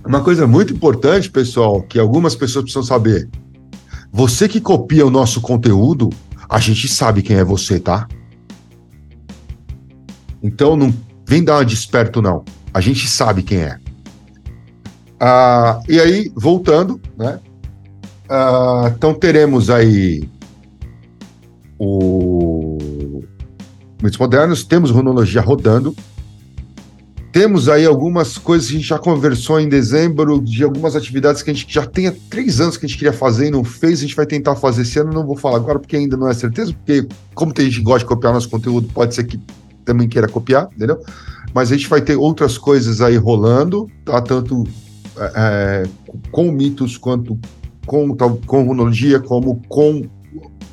uma 0.06 0.22
coisa 0.22 0.46
muito 0.46 0.72
importante, 0.72 1.30
pessoal, 1.30 1.82
que 1.82 1.98
algumas 1.98 2.34
pessoas 2.34 2.64
precisam 2.64 2.82
saber. 2.82 3.28
Você 4.12 4.48
que 4.48 4.60
copia 4.60 5.06
o 5.06 5.10
nosso 5.10 5.40
conteúdo, 5.40 6.10
a 6.48 6.58
gente 6.58 6.88
sabe 6.88 7.22
quem 7.22 7.36
é 7.36 7.44
você, 7.44 7.78
tá? 7.78 8.06
Então 10.42 10.76
não 10.76 10.94
vem 11.26 11.42
dar 11.42 11.56
uma 11.56 11.64
desperto, 11.64 12.22
não. 12.22 12.44
A 12.72 12.80
gente 12.80 13.08
sabe 13.08 13.42
quem 13.42 13.58
é. 13.58 13.78
Ah, 15.20 15.80
e 15.88 15.98
aí, 16.00 16.30
voltando, 16.34 17.00
né? 17.16 17.40
Ah, 18.28 18.92
então 18.94 19.14
teremos 19.14 19.70
aí 19.70 20.28
o 21.78 23.22
Mitos 24.02 24.18
Modernos, 24.18 24.64
temos 24.64 24.90
Runologia 24.90 25.40
rodando, 25.40 25.94
temos 27.32 27.68
aí 27.68 27.84
algumas 27.84 28.36
coisas 28.38 28.68
que 28.68 28.74
a 28.74 28.78
gente 28.78 28.88
já 28.88 28.98
conversou 28.98 29.60
em 29.60 29.68
dezembro, 29.68 30.40
de 30.40 30.62
algumas 30.62 30.94
atividades 30.94 31.42
que 31.42 31.50
a 31.50 31.54
gente 31.54 31.72
já 31.72 31.86
tem 31.86 32.06
há 32.06 32.14
três 32.30 32.60
anos 32.60 32.76
que 32.76 32.86
a 32.86 32.88
gente 32.88 32.98
queria 32.98 33.12
fazer 33.12 33.48
e 33.48 33.50
não 33.50 33.64
fez, 33.64 33.98
a 33.98 34.02
gente 34.02 34.16
vai 34.16 34.26
tentar 34.26 34.56
fazer 34.56 34.82
esse 34.82 34.98
ano, 34.98 35.12
não 35.12 35.26
vou 35.26 35.36
falar 35.36 35.56
agora 35.56 35.78
porque 35.78 35.96
ainda 35.96 36.16
não 36.16 36.28
é 36.28 36.34
certeza, 36.34 36.72
porque 36.72 37.06
como 37.34 37.52
tem 37.52 37.66
gente 37.66 37.78
que 37.78 37.84
gosta 37.84 38.00
de 38.00 38.06
copiar 38.06 38.32
nosso 38.32 38.48
conteúdo, 38.48 38.88
pode 38.92 39.14
ser 39.14 39.24
que 39.24 39.40
também 39.84 40.08
queira 40.08 40.28
copiar, 40.28 40.68
entendeu? 40.74 41.00
Mas 41.54 41.72
a 41.72 41.76
gente 41.76 41.88
vai 41.88 42.00
ter 42.00 42.16
outras 42.16 42.58
coisas 42.58 43.00
aí 43.00 43.16
rolando, 43.16 43.88
tá? 44.04 44.20
Tanto 44.20 44.64
é, 45.34 45.82
com 46.30 46.50
mitos 46.50 46.96
quanto 46.96 47.38
com, 47.86 48.14
com 48.46 48.62
runologia, 48.64 49.18
como 49.18 49.60
com 49.68 50.02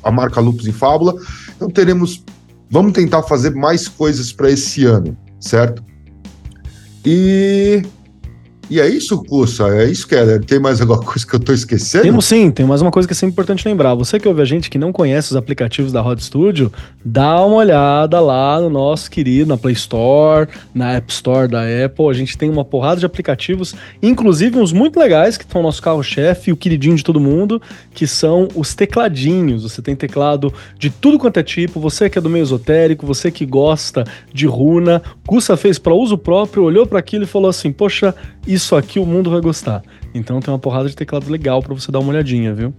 a 0.02 0.10
marca 0.10 0.40
Lupus 0.40 0.66
em 0.66 0.72
Fábula. 0.72 1.14
Então 1.56 1.68
teremos, 1.68 2.22
vamos 2.70 2.92
tentar 2.92 3.22
fazer 3.22 3.54
mais 3.54 3.88
coisas 3.88 4.32
para 4.32 4.50
esse 4.50 4.84
ano, 4.84 5.16
certo? 5.40 5.82
E 7.04 7.82
e 8.68 8.80
é 8.80 8.88
isso, 8.88 9.22
Cursa? 9.24 9.68
É 9.68 9.84
isso, 9.84 10.06
Keller? 10.08 10.44
Tem 10.44 10.58
mais 10.58 10.80
alguma 10.80 11.00
coisa 11.00 11.26
que 11.26 11.34
eu 11.34 11.38
estou 11.38 11.54
esquecendo? 11.54 12.02
Temos 12.02 12.24
sim, 12.24 12.50
tem 12.50 12.66
mais 12.66 12.82
uma 12.82 12.90
coisa 12.90 13.06
que 13.06 13.12
é 13.12 13.14
sempre 13.14 13.32
importante 13.32 13.66
lembrar. 13.66 13.94
Você 13.94 14.18
que 14.18 14.26
ouve 14.26 14.42
a 14.42 14.44
gente 14.44 14.68
que 14.68 14.78
não 14.78 14.92
conhece 14.92 15.30
os 15.30 15.36
aplicativos 15.36 15.92
da 15.92 16.00
Rod 16.00 16.18
Studio, 16.18 16.72
dá 17.04 17.40
uma 17.44 17.56
olhada 17.56 18.20
lá 18.20 18.60
no 18.60 18.68
nosso 18.68 19.10
querido, 19.10 19.48
na 19.48 19.56
Play 19.56 19.74
Store, 19.74 20.48
na 20.74 20.92
App 20.92 21.12
Store 21.12 21.48
da 21.48 21.62
Apple. 21.62 22.08
A 22.08 22.12
gente 22.12 22.36
tem 22.36 22.50
uma 22.50 22.64
porrada 22.64 22.98
de 22.98 23.06
aplicativos, 23.06 23.74
inclusive 24.02 24.58
uns 24.58 24.72
muito 24.72 24.98
legais, 24.98 25.36
que 25.36 25.44
estão 25.44 25.62
no 25.62 25.68
nosso 25.68 25.82
carro-chefe, 25.82 26.50
o 26.50 26.56
queridinho 26.56 26.96
de 26.96 27.04
todo 27.04 27.20
mundo, 27.20 27.62
que 27.94 28.06
são 28.06 28.48
os 28.54 28.74
tecladinhos. 28.74 29.62
Você 29.62 29.80
tem 29.80 29.94
teclado 29.94 30.52
de 30.78 30.90
tudo 30.90 31.18
quanto 31.18 31.38
é 31.38 31.42
tipo. 31.42 31.78
Você 31.78 32.10
que 32.10 32.18
é 32.18 32.20
do 32.20 32.30
meio 32.30 32.42
esotérico, 32.42 33.06
você 33.06 33.30
que 33.30 33.46
gosta 33.46 34.04
de 34.32 34.46
runa. 34.46 35.02
Cursa 35.26 35.56
fez 35.56 35.78
para 35.78 35.94
uso 35.94 36.18
próprio, 36.18 36.64
olhou 36.64 36.86
para 36.86 36.98
aquilo 36.98 37.24
e 37.24 37.26
falou 37.26 37.48
assim: 37.48 37.70
Poxa, 37.70 38.14
isso 38.46 38.55
aqui 38.76 38.98
o 38.98 39.06
mundo 39.06 39.30
vai 39.30 39.40
gostar. 39.40 39.82
Então 40.14 40.40
tem 40.40 40.52
uma 40.52 40.58
porrada 40.58 40.88
de 40.88 40.96
teclado 40.96 41.30
legal 41.30 41.62
para 41.62 41.74
você 41.74 41.90
dar 41.92 42.00
uma 42.00 42.10
olhadinha, 42.10 42.54
viu? 42.54 42.74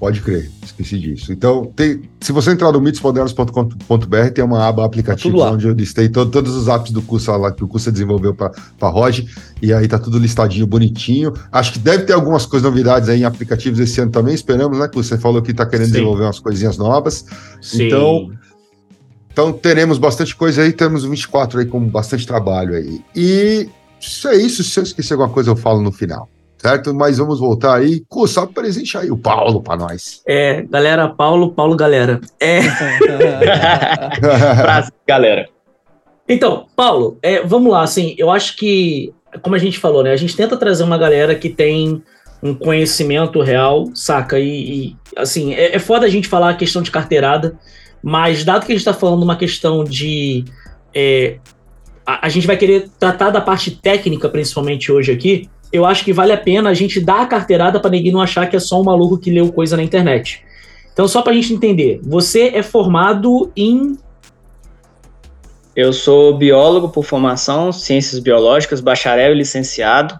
Pode 0.00 0.22
crer, 0.22 0.50
esqueci 0.64 0.98
disso. 0.98 1.30
Então, 1.30 1.66
tem, 1.76 2.00
se 2.22 2.32
você 2.32 2.52
entrar 2.52 2.72
no 2.72 2.80
mitosmodernos.com.br, 2.80 4.30
tem 4.34 4.42
uma 4.42 4.66
aba 4.66 4.82
aplicativo 4.82 5.36
tá 5.36 5.50
onde 5.50 5.68
eu 5.68 5.74
listei 5.74 6.08
todo, 6.08 6.30
todos 6.30 6.56
os 6.56 6.68
apps 6.68 6.90
do 6.90 7.02
curso 7.02 7.30
lá 7.36 7.52
que 7.52 7.62
o 7.62 7.68
curso 7.68 7.92
desenvolveu 7.92 8.34
para 8.34 8.50
a 8.80 8.88
ROG, 8.88 9.28
e 9.60 9.74
aí 9.74 9.86
tá 9.86 9.98
tudo 9.98 10.18
listadinho, 10.18 10.66
bonitinho. 10.66 11.34
Acho 11.52 11.74
que 11.74 11.78
deve 11.78 12.04
ter 12.04 12.14
algumas 12.14 12.46
coisas, 12.46 12.66
novidades 12.66 13.10
aí 13.10 13.20
em 13.20 13.24
aplicativos 13.24 13.78
esse 13.78 14.00
ano 14.00 14.10
também, 14.10 14.34
esperamos, 14.34 14.78
né? 14.78 14.88
Que 14.88 14.96
você 14.96 15.18
falou 15.18 15.42
que 15.42 15.52
tá 15.52 15.66
querendo 15.66 15.88
Sim. 15.88 15.92
desenvolver 15.92 16.22
umas 16.22 16.38
coisinhas 16.38 16.78
novas. 16.78 17.26
Sim. 17.60 17.88
Então, 17.88 18.30
então 19.30 19.52
teremos 19.52 19.98
bastante 19.98 20.34
coisa 20.34 20.62
aí, 20.62 20.72
temos 20.72 21.04
24 21.04 21.60
aí 21.60 21.66
com 21.66 21.78
bastante 21.78 22.26
trabalho 22.26 22.74
aí. 22.74 23.02
E 23.14 23.68
isso 24.00 24.28
é 24.28 24.36
isso. 24.36 24.64
Se 24.64 24.80
eu 24.80 24.84
esquecer 24.84 25.14
alguma 25.14 25.30
coisa, 25.30 25.50
eu 25.50 25.56
falo 25.56 25.80
no 25.80 25.92
final. 25.92 26.28
Certo? 26.58 26.92
Mas 26.94 27.18
vamos 27.18 27.40
voltar 27.40 27.76
aí. 27.76 28.02
Curso, 28.08 28.46
presente 28.48 28.98
aí 28.98 29.10
o 29.10 29.16
Paulo 29.16 29.62
para 29.62 29.78
nós. 29.78 30.22
É, 30.26 30.62
galera, 30.62 31.08
Paulo, 31.08 31.52
Paulo, 31.52 31.74
galera. 31.74 32.20
É. 32.38 32.60
Frase, 34.60 34.92
galera. 35.06 35.48
Então, 36.28 36.66
Paulo, 36.76 37.18
é, 37.22 37.42
vamos 37.44 37.72
lá, 37.72 37.82
assim, 37.82 38.14
eu 38.16 38.30
acho 38.30 38.56
que, 38.56 39.12
como 39.42 39.56
a 39.56 39.58
gente 39.58 39.80
falou, 39.80 40.04
né? 40.04 40.12
A 40.12 40.16
gente 40.16 40.36
tenta 40.36 40.56
trazer 40.56 40.84
uma 40.84 40.96
galera 40.96 41.34
que 41.34 41.48
tem 41.48 42.02
um 42.42 42.54
conhecimento 42.54 43.40
real, 43.40 43.90
saca? 43.94 44.38
E, 44.38 44.44
e 44.90 44.96
assim, 45.16 45.54
é, 45.54 45.74
é 45.74 45.78
foda 45.78 46.06
a 46.06 46.08
gente 46.08 46.28
falar 46.28 46.50
a 46.50 46.54
questão 46.54 46.82
de 46.82 46.90
carteirada, 46.90 47.58
mas 48.02 48.44
dado 48.44 48.64
que 48.64 48.72
a 48.72 48.74
gente 48.74 48.86
está 48.86 48.94
falando 48.94 49.22
uma 49.22 49.36
questão 49.36 49.82
de 49.82 50.44
é, 50.94 51.38
a, 52.10 52.26
a 52.26 52.28
gente 52.28 52.46
vai 52.46 52.56
querer 52.56 52.88
tratar 52.98 53.30
da 53.30 53.40
parte 53.40 53.70
técnica, 53.70 54.28
principalmente 54.28 54.90
hoje 54.90 55.12
aqui. 55.12 55.48
Eu 55.72 55.86
acho 55.86 56.04
que 56.04 56.12
vale 56.12 56.32
a 56.32 56.36
pena 56.36 56.70
a 56.70 56.74
gente 56.74 57.00
dar 57.00 57.22
a 57.22 57.26
carteirada 57.26 57.78
para 57.78 57.90
ninguém 57.90 58.10
não 58.10 58.20
achar 58.20 58.48
que 58.50 58.56
é 58.56 58.60
só 58.60 58.80
um 58.80 58.84
maluco 58.84 59.18
que 59.18 59.30
leu 59.30 59.52
coisa 59.52 59.76
na 59.76 59.82
internet. 59.82 60.44
Então, 60.92 61.06
só 61.06 61.22
para 61.22 61.32
a 61.32 61.34
gente 61.34 61.54
entender, 61.54 62.00
você 62.02 62.48
é 62.48 62.62
formado 62.62 63.52
em. 63.56 63.96
Eu 65.76 65.92
sou 65.92 66.36
biólogo 66.36 66.88
por 66.88 67.04
formação, 67.04 67.70
ciências 67.70 68.18
biológicas, 68.18 68.80
bacharel 68.80 69.32
e 69.32 69.38
licenciado. 69.38 70.18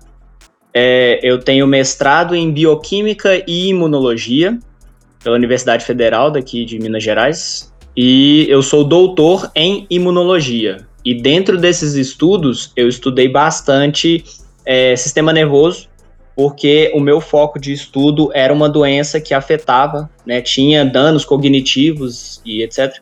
É, 0.73 1.19
eu 1.25 1.41
tenho 1.41 1.67
mestrado 1.67 2.37
em 2.37 2.53
bioquímica 2.53 3.43
e 3.49 3.69
imunologia 3.69 4.57
pela 5.25 5.35
Universidade 5.35 5.85
Federal 5.85 6.31
daqui 6.31 6.65
de 6.65 6.79
Minas 6.79 7.03
Gerais. 7.03 7.73
E 7.97 8.47
eu 8.49 8.63
sou 8.63 8.85
doutor 8.85 9.51
em 9.57 9.85
imunologia. 9.91 10.89
E 11.05 11.15
dentro 11.15 11.57
desses 11.57 11.95
estudos, 11.95 12.73
eu 12.77 12.89
estudei 12.89 13.29
bastante 13.29 14.25
é, 14.65 14.95
sistema 14.97 15.33
nervoso, 15.33 15.89
porque 16.37 16.91
o 16.95 17.01
meu 17.01 17.21
foco 17.21 17.59
de 17.59 17.73
estudo 17.73 18.31
era 18.33 18.53
uma 18.53 18.69
doença 18.69 19.21
que 19.21 19.35
afetava, 19.35 20.09
né, 20.25 20.41
tinha 20.41 20.85
danos 20.85 21.25
cognitivos 21.25 22.41
e 22.45 22.63
etc. 22.63 22.95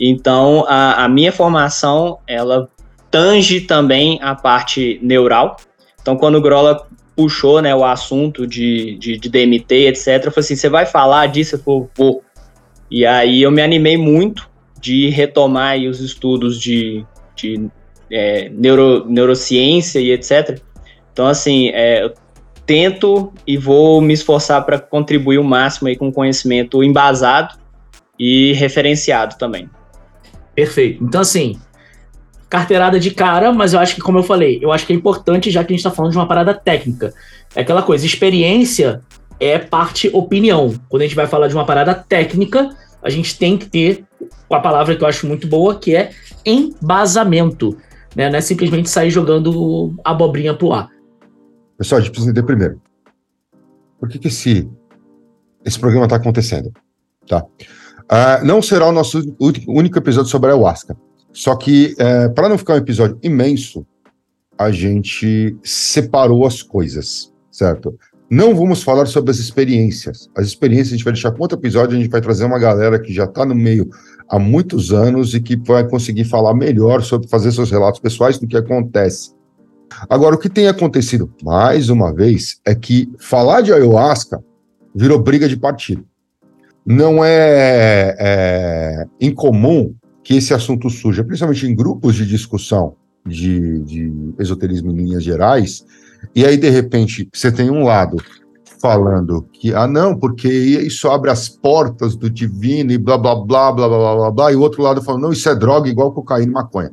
Então, 0.00 0.64
a, 0.68 1.04
a 1.04 1.08
minha 1.08 1.32
formação, 1.32 2.18
ela 2.26 2.68
tange 3.10 3.60
também 3.60 4.18
a 4.22 4.34
parte 4.34 4.98
neural. 5.02 5.56
Então, 6.00 6.16
quando 6.16 6.36
o 6.36 6.40
Grola 6.40 6.86
puxou 7.14 7.60
né, 7.60 7.74
o 7.74 7.84
assunto 7.84 8.46
de, 8.46 8.96
de, 8.96 9.18
de 9.18 9.28
DMT, 9.28 9.88
etc., 9.88 10.06
eu 10.24 10.32
falei 10.32 10.32
assim, 10.38 10.56
você 10.56 10.68
vai 10.68 10.86
falar 10.86 11.26
disso? 11.26 11.56
Eu 11.56 11.58
falei, 11.60 11.88
vou. 11.96 12.22
E 12.90 13.06
aí 13.06 13.42
eu 13.42 13.50
me 13.50 13.62
animei 13.62 13.96
muito 13.96 14.50
de 14.80 15.08
retomar 15.10 15.78
os 15.78 16.00
estudos 16.00 16.60
de, 16.60 17.06
de 17.34 17.68
é, 18.10 18.48
neuro, 18.50 19.06
neurociência 19.08 19.98
e 19.98 20.10
etc., 20.10 20.60
então, 21.12 21.26
assim, 21.26 21.68
é, 21.68 22.04
eu 22.04 22.14
tento 22.64 23.32
e 23.46 23.56
vou 23.56 24.00
me 24.00 24.14
esforçar 24.14 24.64
para 24.64 24.78
contribuir 24.78 25.38
o 25.38 25.44
máximo 25.44 25.88
aí 25.88 25.96
com 25.96 26.10
conhecimento 26.10 26.82
embasado 26.82 27.54
e 28.18 28.52
referenciado 28.54 29.36
também. 29.36 29.68
Perfeito. 30.54 31.04
Então, 31.04 31.20
assim, 31.20 31.58
carteirada 32.48 32.98
de 32.98 33.10
cara, 33.10 33.52
mas 33.52 33.74
eu 33.74 33.80
acho 33.80 33.94
que, 33.94 34.00
como 34.00 34.18
eu 34.18 34.22
falei, 34.22 34.58
eu 34.62 34.72
acho 34.72 34.86
que 34.86 34.92
é 34.92 34.96
importante, 34.96 35.50
já 35.50 35.62
que 35.62 35.72
a 35.72 35.74
gente 35.74 35.80
está 35.80 35.90
falando 35.90 36.12
de 36.12 36.18
uma 36.18 36.26
parada 36.26 36.54
técnica. 36.54 37.12
É 37.54 37.60
aquela 37.60 37.82
coisa, 37.82 38.06
experiência 38.06 39.02
é 39.38 39.58
parte 39.58 40.08
opinião. 40.12 40.74
Quando 40.88 41.02
a 41.02 41.04
gente 41.04 41.16
vai 41.16 41.26
falar 41.26 41.48
de 41.48 41.54
uma 41.54 41.66
parada 41.66 41.94
técnica, 41.94 42.70
a 43.02 43.10
gente 43.10 43.36
tem 43.36 43.58
que 43.58 43.66
ter 43.66 44.04
a 44.50 44.60
palavra 44.60 44.94
que 44.94 45.02
eu 45.02 45.08
acho 45.08 45.26
muito 45.26 45.46
boa, 45.46 45.78
que 45.78 45.96
é 45.96 46.10
embasamento. 46.44 47.76
Né? 48.14 48.28
Não 48.28 48.38
é 48.38 48.40
simplesmente 48.40 48.90
sair 48.90 49.10
jogando 49.10 49.94
abobrinha 50.04 50.54
pro 50.54 50.72
ar. 50.72 50.88
Pessoal, 51.78 51.98
a 51.98 52.02
gente 52.02 52.10
precisa 52.10 52.30
entender 52.30 52.46
primeiro. 52.46 52.80
Por 53.98 54.08
que, 54.08 54.18
que 54.18 54.28
esse, 54.28 54.68
esse 55.64 55.78
programa 55.78 56.06
está 56.06 56.16
acontecendo? 56.16 56.72
Tá? 57.26 57.44
Uh, 57.44 58.44
não 58.44 58.60
será 58.60 58.88
o 58.88 58.92
nosso 58.92 59.22
único 59.66 59.98
episódio 59.98 60.30
sobre 60.30 60.50
a 60.50 60.54
ayahuasca. 60.54 60.96
Só 61.32 61.56
que, 61.56 61.94
uh, 61.98 62.02
é, 62.02 62.28
para 62.28 62.48
não 62.48 62.58
ficar 62.58 62.74
um 62.74 62.78
episódio 62.78 63.18
imenso, 63.22 63.86
a 64.58 64.70
gente 64.70 65.56
separou 65.62 66.46
as 66.46 66.62
coisas, 66.62 67.32
certo? 67.50 67.98
Não 68.30 68.54
vamos 68.54 68.82
falar 68.82 69.06
sobre 69.06 69.30
as 69.30 69.38
experiências. 69.38 70.28
As 70.36 70.46
experiências 70.46 70.88
a 70.88 70.96
gente 70.96 71.04
vai 71.04 71.12
deixar 71.12 71.32
para 71.32 71.42
outro 71.42 71.58
episódio, 71.58 71.96
a 71.96 72.00
gente 72.00 72.10
vai 72.10 72.20
trazer 72.20 72.44
uma 72.44 72.58
galera 72.58 72.98
que 72.98 73.12
já 73.12 73.24
está 73.24 73.44
no 73.44 73.54
meio 73.54 73.88
há 74.32 74.38
muitos 74.38 74.92
anos 74.92 75.34
e 75.34 75.40
que 75.40 75.54
vai 75.56 75.86
conseguir 75.86 76.24
falar 76.24 76.54
melhor 76.54 77.02
sobre 77.02 77.28
fazer 77.28 77.52
seus 77.52 77.70
relatos 77.70 78.00
pessoais 78.00 78.38
do 78.38 78.48
que 78.48 78.56
acontece 78.56 79.30
Agora, 80.08 80.34
o 80.34 80.38
que 80.38 80.48
tem 80.48 80.68
acontecido, 80.68 81.32
mais 81.42 81.88
uma 81.88 82.12
vez, 82.12 82.60
é 82.64 82.74
que 82.74 83.10
falar 83.18 83.60
de 83.60 83.72
ayahuasca 83.72 84.42
virou 84.94 85.18
briga 85.18 85.48
de 85.48 85.56
partido. 85.56 86.04
Não 86.84 87.24
é, 87.24 88.16
é 88.18 89.06
incomum 89.20 89.94
que 90.22 90.36
esse 90.36 90.52
assunto 90.52 90.90
surja, 90.90 91.24
principalmente 91.24 91.66
em 91.66 91.74
grupos 91.74 92.14
de 92.14 92.26
discussão 92.26 92.96
de, 93.26 93.80
de 93.80 94.12
esoterismo 94.38 94.90
em 94.90 94.96
linhas 94.96 95.22
gerais, 95.22 95.84
e 96.34 96.44
aí, 96.44 96.56
de 96.56 96.70
repente, 96.70 97.28
você 97.32 97.50
tem 97.50 97.70
um 97.70 97.82
lado 97.82 98.16
falando 98.82 99.48
que, 99.52 99.72
ah, 99.72 99.86
não, 99.86 100.18
porque 100.18 100.48
isso 100.48 101.08
abre 101.08 101.30
as 101.30 101.48
portas 101.48 102.16
do 102.16 102.28
divino 102.28 102.90
e 102.90 102.98
blá, 102.98 103.16
blá, 103.16 103.36
blá, 103.36 103.70
blá, 103.70 103.88
blá, 103.88 104.16
blá, 104.16 104.30
blá, 104.32 104.52
e 104.52 104.56
o 104.56 104.60
outro 104.60 104.82
lado 104.82 105.00
falando, 105.00 105.22
não, 105.22 105.32
isso 105.32 105.48
é 105.48 105.54
droga 105.54 105.88
igual 105.88 106.12
cocaína 106.12 106.50
e 106.50 106.52
maconha. 106.52 106.92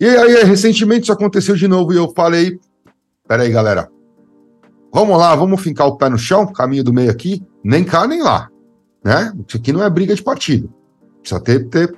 E 0.00 0.06
aí, 0.06 0.44
recentemente 0.44 1.02
isso 1.02 1.12
aconteceu 1.12 1.56
de 1.56 1.66
novo 1.66 1.92
e 1.92 1.96
eu 1.96 2.12
falei: 2.14 2.60
peraí, 3.26 3.50
galera, 3.50 3.90
vamos 4.92 5.18
lá, 5.18 5.34
vamos 5.34 5.60
fincar 5.60 5.88
o 5.88 5.96
pé 5.96 6.08
no 6.08 6.18
chão, 6.18 6.46
caminho 6.46 6.84
do 6.84 6.92
meio 6.92 7.10
aqui, 7.10 7.42
nem 7.64 7.82
cá 7.82 8.06
nem 8.06 8.22
lá. 8.22 8.48
Né? 9.04 9.32
Isso 9.46 9.56
aqui 9.56 9.72
não 9.72 9.82
é 9.82 9.90
briga 9.90 10.14
de 10.14 10.22
partido. 10.22 10.72
Precisa 11.20 11.40
ter, 11.40 11.68
ter 11.68 11.92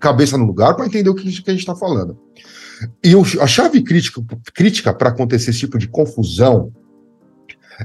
cabeça 0.00 0.38
no 0.38 0.46
lugar 0.46 0.74
para 0.74 0.86
entender 0.86 1.10
o 1.10 1.14
que, 1.14 1.22
que 1.24 1.50
a 1.50 1.52
gente 1.52 1.60
está 1.60 1.74
falando. 1.74 2.18
E 3.04 3.14
a 3.40 3.46
chave 3.46 3.82
crítica 3.82 4.94
para 4.94 5.10
acontecer 5.10 5.50
esse 5.50 5.60
tipo 5.60 5.78
de 5.78 5.88
confusão 5.88 6.72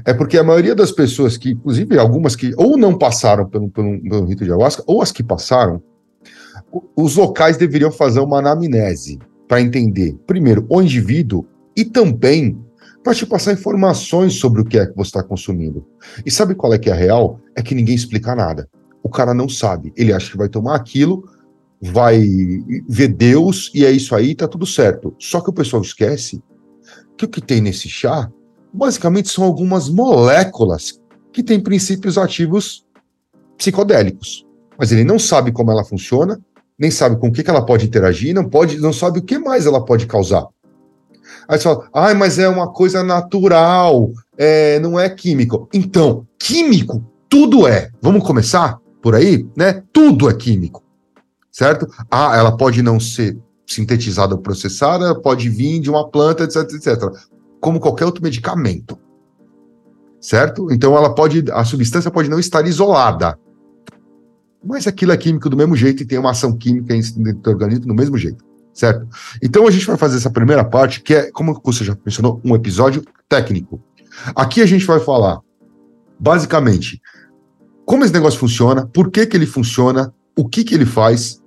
é 0.04 0.14
porque 0.14 0.38
a 0.38 0.44
maioria 0.44 0.74
das 0.74 0.90
pessoas 0.90 1.36
que, 1.36 1.50
inclusive 1.50 1.98
algumas 1.98 2.34
que 2.34 2.52
ou 2.56 2.76
não 2.78 2.96
passaram 2.96 3.48
pelo, 3.48 3.68
pelo, 3.70 4.00
pelo 4.02 4.24
rito 4.24 4.44
de 4.44 4.50
ayahuasca, 4.50 4.82
ou 4.86 5.02
as 5.02 5.12
que 5.12 5.22
passaram, 5.22 5.82
os 6.96 7.16
locais 7.16 7.56
deveriam 7.56 7.90
fazer 7.90 8.20
uma 8.20 8.38
anamnese 8.38 9.18
para 9.46 9.60
entender, 9.60 10.16
primeiro, 10.26 10.66
o 10.68 10.80
indivíduo 10.80 11.46
e 11.76 11.84
também 11.84 12.58
para 13.02 13.14
te 13.14 13.26
passar 13.26 13.52
informações 13.52 14.34
sobre 14.34 14.62
o 14.62 14.64
que 14.64 14.78
é 14.78 14.86
que 14.86 14.96
você 14.96 15.08
está 15.08 15.22
consumindo. 15.22 15.84
E 16.24 16.30
sabe 16.30 16.54
qual 16.54 16.72
é 16.72 16.78
que 16.78 16.88
é 16.88 16.92
a 16.92 16.96
real? 16.96 17.40
É 17.54 17.60
que 17.60 17.74
ninguém 17.74 17.94
explica 17.94 18.34
nada. 18.34 18.68
O 19.02 19.08
cara 19.08 19.34
não 19.34 19.48
sabe. 19.48 19.92
Ele 19.96 20.12
acha 20.12 20.30
que 20.30 20.38
vai 20.38 20.48
tomar 20.48 20.76
aquilo, 20.76 21.28
vai 21.80 22.22
ver 22.88 23.08
Deus 23.08 23.70
e 23.74 23.84
é 23.84 23.90
isso 23.90 24.14
aí, 24.14 24.34
tá 24.34 24.46
tudo 24.46 24.64
certo. 24.64 25.14
Só 25.18 25.40
que 25.40 25.50
o 25.50 25.52
pessoal 25.52 25.82
esquece 25.82 26.40
que 27.18 27.24
o 27.24 27.28
que 27.28 27.40
tem 27.40 27.60
nesse 27.60 27.88
chá, 27.88 28.30
basicamente, 28.72 29.28
são 29.28 29.44
algumas 29.44 29.88
moléculas 29.88 31.00
que 31.32 31.42
têm 31.42 31.60
princípios 31.60 32.16
ativos 32.16 32.84
psicodélicos. 33.56 34.46
Mas 34.78 34.90
ele 34.90 35.04
não 35.04 35.18
sabe 35.18 35.52
como 35.52 35.70
ela 35.70 35.84
funciona, 35.84 36.40
nem 36.78 36.90
sabe 36.90 37.16
com 37.16 37.28
o 37.28 37.32
que, 37.32 37.42
que 37.42 37.50
ela 37.50 37.64
pode 37.64 37.86
interagir, 37.86 38.34
não 38.34 38.48
pode, 38.48 38.78
não 38.78 38.92
sabe 38.92 39.18
o 39.20 39.22
que 39.22 39.38
mais 39.38 39.66
ela 39.66 39.84
pode 39.84 40.06
causar. 40.06 40.46
Aí 41.48 41.58
você 41.58 41.64
fala, 41.64 41.88
ah, 41.92 42.14
mas 42.14 42.38
é 42.38 42.48
uma 42.48 42.72
coisa 42.72 43.02
natural, 43.02 44.10
é, 44.36 44.78
não 44.80 44.98
é 44.98 45.08
químico. 45.08 45.68
Então, 45.72 46.26
químico, 46.38 47.04
tudo 47.28 47.66
é. 47.66 47.90
Vamos 48.00 48.26
começar 48.26 48.78
por 49.02 49.14
aí, 49.14 49.46
né? 49.56 49.82
Tudo 49.92 50.28
é 50.28 50.34
químico, 50.34 50.82
certo? 51.50 51.86
Ah, 52.10 52.36
ela 52.36 52.56
pode 52.56 52.82
não 52.82 52.98
ser 53.00 53.38
sintetizada 53.66 54.34
ou 54.34 54.40
processada, 54.40 55.14
pode 55.14 55.48
vir 55.48 55.80
de 55.80 55.90
uma 55.90 56.08
planta, 56.08 56.44
etc, 56.44 56.62
etc. 56.74 57.10
Como 57.62 57.80
qualquer 57.80 58.04
outro 58.04 58.22
medicamento, 58.22 58.98
certo? 60.20 60.70
Então, 60.70 60.94
ela 60.94 61.14
pode, 61.14 61.44
a 61.50 61.64
substância 61.64 62.10
pode 62.10 62.28
não 62.28 62.38
estar 62.38 62.66
isolada, 62.66 63.38
mas 64.64 64.86
aquilo 64.86 65.12
é 65.12 65.16
químico 65.16 65.48
do 65.48 65.56
mesmo 65.56 65.74
jeito 65.74 66.02
e 66.02 66.06
tem 66.06 66.18
uma 66.18 66.30
ação 66.30 66.56
química 66.56 66.94
dentro 66.94 67.40
do 67.40 67.50
organismo 67.50 67.86
do 67.86 67.94
mesmo 67.94 68.16
jeito, 68.16 68.44
certo? 68.72 69.08
Então 69.42 69.66
a 69.66 69.70
gente 69.70 69.86
vai 69.86 69.96
fazer 69.96 70.16
essa 70.18 70.30
primeira 70.30 70.64
parte, 70.64 71.02
que 71.02 71.14
é, 71.14 71.30
como 71.32 71.60
você 71.64 71.84
já 71.84 71.96
mencionou, 72.04 72.40
um 72.44 72.54
episódio 72.54 73.02
técnico. 73.28 73.82
Aqui 74.36 74.62
a 74.62 74.66
gente 74.66 74.84
vai 74.84 75.00
falar, 75.00 75.40
basicamente, 76.18 77.00
como 77.84 78.04
esse 78.04 78.12
negócio 78.12 78.38
funciona, 78.38 78.86
por 78.86 79.10
que, 79.10 79.26
que 79.26 79.36
ele 79.36 79.46
funciona, 79.46 80.14
o 80.36 80.48
que, 80.48 80.62
que 80.62 80.74
ele 80.74 80.86
faz, 80.86 81.41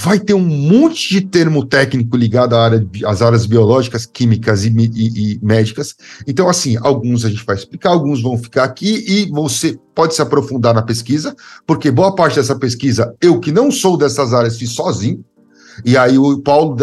vai 0.00 0.20
ter 0.20 0.32
um 0.32 0.46
monte 0.46 1.08
de 1.08 1.20
termo 1.22 1.66
técnico 1.66 2.16
ligado 2.16 2.54
à 2.54 2.62
área, 2.62 2.88
às 3.04 3.20
áreas 3.20 3.46
biológicas, 3.46 4.06
químicas 4.06 4.64
e, 4.64 4.68
e, 4.68 5.34
e, 5.34 5.40
médicas. 5.42 5.96
Então, 6.24 6.48
assim, 6.48 6.76
alguns 6.80 7.24
a 7.24 7.28
gente 7.28 7.44
vai 7.44 7.56
explicar, 7.56 7.90
alguns 7.90 8.22
vão 8.22 8.38
ficar 8.38 8.62
aqui 8.62 9.04
e 9.08 9.28
você 9.28 9.76
pode 9.96 10.14
se 10.14 10.22
aprofundar 10.22 10.72
na 10.72 10.82
pesquisa, 10.82 11.34
porque 11.66 11.90
boa 11.90 12.14
parte 12.14 12.36
dessa 12.36 12.56
pesquisa, 12.56 13.12
eu 13.20 13.40
que 13.40 13.50
não 13.50 13.72
sou 13.72 13.96
dessas 13.96 14.32
áreas, 14.32 14.56
fiz 14.56 14.70
sozinho. 14.70 15.24
E 15.84 15.96
aí 15.96 16.16
o 16.16 16.40
Paulo, 16.42 16.76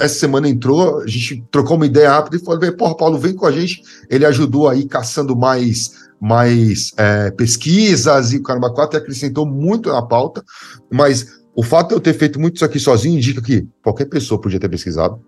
essa 0.00 0.20
semana 0.20 0.48
entrou, 0.48 1.00
a 1.00 1.06
gente 1.08 1.44
trocou 1.50 1.76
uma 1.76 1.86
ideia 1.86 2.10
rápida 2.10 2.36
e 2.36 2.44
falou, 2.44 2.72
porra, 2.76 2.96
Paulo, 2.96 3.18
vem 3.18 3.34
com 3.34 3.46
a 3.46 3.52
gente. 3.52 3.82
Ele 4.08 4.24
ajudou 4.24 4.68
aí 4.68 4.86
caçando 4.86 5.36
mais 5.36 6.08
mais 6.20 6.92
é, 6.98 7.30
pesquisas 7.30 8.34
e 8.34 8.36
o 8.36 8.42
Caramba 8.42 8.70
4 8.70 8.98
acrescentou 8.98 9.46
muito 9.46 9.88
na 9.88 10.02
pauta, 10.02 10.44
mas 10.92 11.39
o 11.54 11.62
fato 11.62 11.88
de 11.88 11.94
eu 11.94 12.00
ter 12.00 12.14
feito 12.14 12.38
muito 12.40 12.56
isso 12.56 12.64
aqui 12.64 12.78
sozinho 12.78 13.16
indica 13.16 13.42
que 13.42 13.66
qualquer 13.82 14.06
pessoa 14.06 14.40
podia 14.40 14.60
ter 14.60 14.68
pesquisado, 14.68 15.20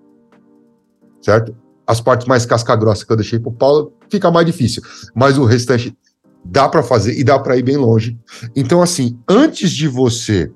certo? 1.20 1.54
As 1.86 2.00
partes 2.00 2.26
mais 2.26 2.46
casca-grossa 2.46 3.04
que 3.04 3.12
eu 3.12 3.16
deixei 3.16 3.38
para 3.38 3.50
o 3.50 3.54
Paulo 3.54 3.92
fica 4.08 4.30
mais 4.30 4.46
difícil, 4.46 4.82
mas 5.14 5.36
o 5.36 5.44
restante 5.44 5.96
dá 6.44 6.68
para 6.68 6.82
fazer 6.82 7.18
e 7.18 7.24
dá 7.24 7.38
para 7.38 7.56
ir 7.56 7.62
bem 7.62 7.76
longe. 7.76 8.18
Então, 8.54 8.82
assim, 8.82 9.18
antes 9.28 9.70
de 9.70 9.88
você 9.88 10.50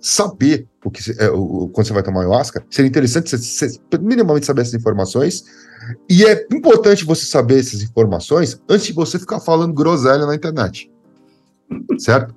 saber 0.00 0.66
o 0.84 0.90
que 0.90 1.02
é, 1.18 1.30
o, 1.30 1.68
quando 1.68 1.86
você 1.86 1.92
vai 1.92 2.02
tomar 2.02 2.20
ayahuasca, 2.20 2.64
seria 2.70 2.88
interessante 2.88 3.30
você, 3.30 3.68
você 3.68 3.80
minimamente 4.00 4.46
saber 4.46 4.62
essas 4.62 4.74
informações. 4.74 5.44
E 6.08 6.24
é 6.24 6.46
importante 6.52 7.04
você 7.04 7.24
saber 7.24 7.60
essas 7.60 7.82
informações 7.82 8.60
antes 8.68 8.86
de 8.86 8.92
você 8.92 9.18
ficar 9.18 9.40
falando 9.40 9.72
groselha 9.72 10.26
na 10.26 10.34
internet. 10.34 10.90
Certo? 11.98 12.34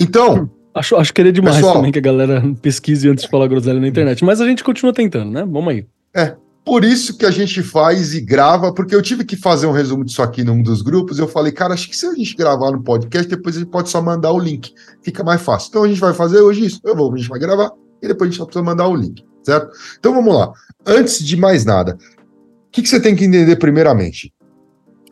Então. 0.00 0.50
Acho, 0.74 0.96
acho 0.96 1.12
que 1.12 1.20
é 1.20 1.32
demais 1.32 1.56
pessoal, 1.56 1.74
também 1.74 1.90
que 1.90 1.98
a 1.98 2.02
galera 2.02 2.42
pesquise 2.62 3.08
antes 3.08 3.24
de 3.24 3.30
falar 3.30 3.48
groselha 3.48 3.80
na 3.80 3.88
internet. 3.88 4.24
Mas 4.24 4.40
a 4.40 4.46
gente 4.46 4.62
continua 4.62 4.92
tentando, 4.92 5.30
né? 5.30 5.40
Vamos 5.40 5.68
aí. 5.68 5.86
É. 6.14 6.36
Por 6.64 6.84
isso 6.84 7.16
que 7.16 7.24
a 7.24 7.30
gente 7.30 7.62
faz 7.62 8.14
e 8.14 8.20
grava, 8.20 8.74
porque 8.74 8.94
eu 8.94 9.00
tive 9.00 9.24
que 9.24 9.36
fazer 9.36 9.66
um 9.66 9.72
resumo 9.72 10.04
disso 10.04 10.22
aqui 10.22 10.44
num 10.44 10.62
dos 10.62 10.82
grupos. 10.82 11.18
Eu 11.18 11.26
falei, 11.26 11.50
cara, 11.50 11.72
acho 11.72 11.88
que 11.88 11.96
se 11.96 12.06
a 12.06 12.14
gente 12.14 12.36
gravar 12.36 12.70
no 12.70 12.82
podcast, 12.82 13.28
depois 13.28 13.56
a 13.56 13.60
gente 13.60 13.70
pode 13.70 13.88
só 13.88 14.02
mandar 14.02 14.32
o 14.32 14.38
link. 14.38 14.72
Fica 15.02 15.24
mais 15.24 15.40
fácil. 15.40 15.70
Então 15.70 15.84
a 15.84 15.88
gente 15.88 15.98
vai 15.98 16.12
fazer 16.12 16.40
hoje 16.40 16.66
isso. 16.66 16.80
Eu 16.84 16.94
vou, 16.94 17.12
a 17.12 17.16
gente 17.16 17.30
vai 17.30 17.38
gravar 17.38 17.72
e 18.02 18.06
depois 18.06 18.28
a 18.28 18.30
gente 18.30 18.38
só 18.38 18.44
precisa 18.44 18.62
mandar 18.62 18.86
o 18.86 18.94
link, 18.94 19.24
certo? 19.42 19.70
Então 19.98 20.14
vamos 20.14 20.34
lá. 20.34 20.52
Antes 20.86 21.24
de 21.24 21.36
mais 21.36 21.64
nada, 21.64 21.96
o 21.96 22.70
que, 22.70 22.82
que 22.82 22.88
você 22.88 23.00
tem 23.00 23.16
que 23.16 23.24
entender 23.24 23.56
primeiramente? 23.56 24.32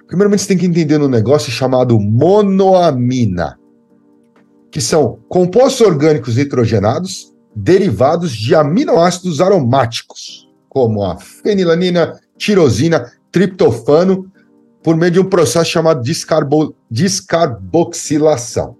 Primeiramente, 0.07 0.43
você 0.43 0.49
tem 0.49 0.59
que 0.59 0.67
entender 0.67 1.01
um 1.01 1.09
negócio 1.09 1.51
chamado 1.51 1.99
monoamina, 1.99 3.59
que 4.77 4.81
são 4.83 5.21
compostos 5.27 5.87
orgânicos 5.87 6.37
nitrogenados 6.37 7.33
derivados 7.55 8.37
de 8.37 8.55
aminoácidos 8.55 9.41
aromáticos 9.41 10.51
como 10.69 11.03
a 11.03 11.17
fenilanina, 11.17 12.21
tirosina, 12.37 13.11
triptofano, 13.33 14.31
por 14.83 14.95
meio 14.95 15.13
de 15.13 15.21
um 15.21 15.31
processo 15.31 15.71
chamado 15.71 16.03
descarbo, 16.03 16.75
descarboxilação. 16.91 18.77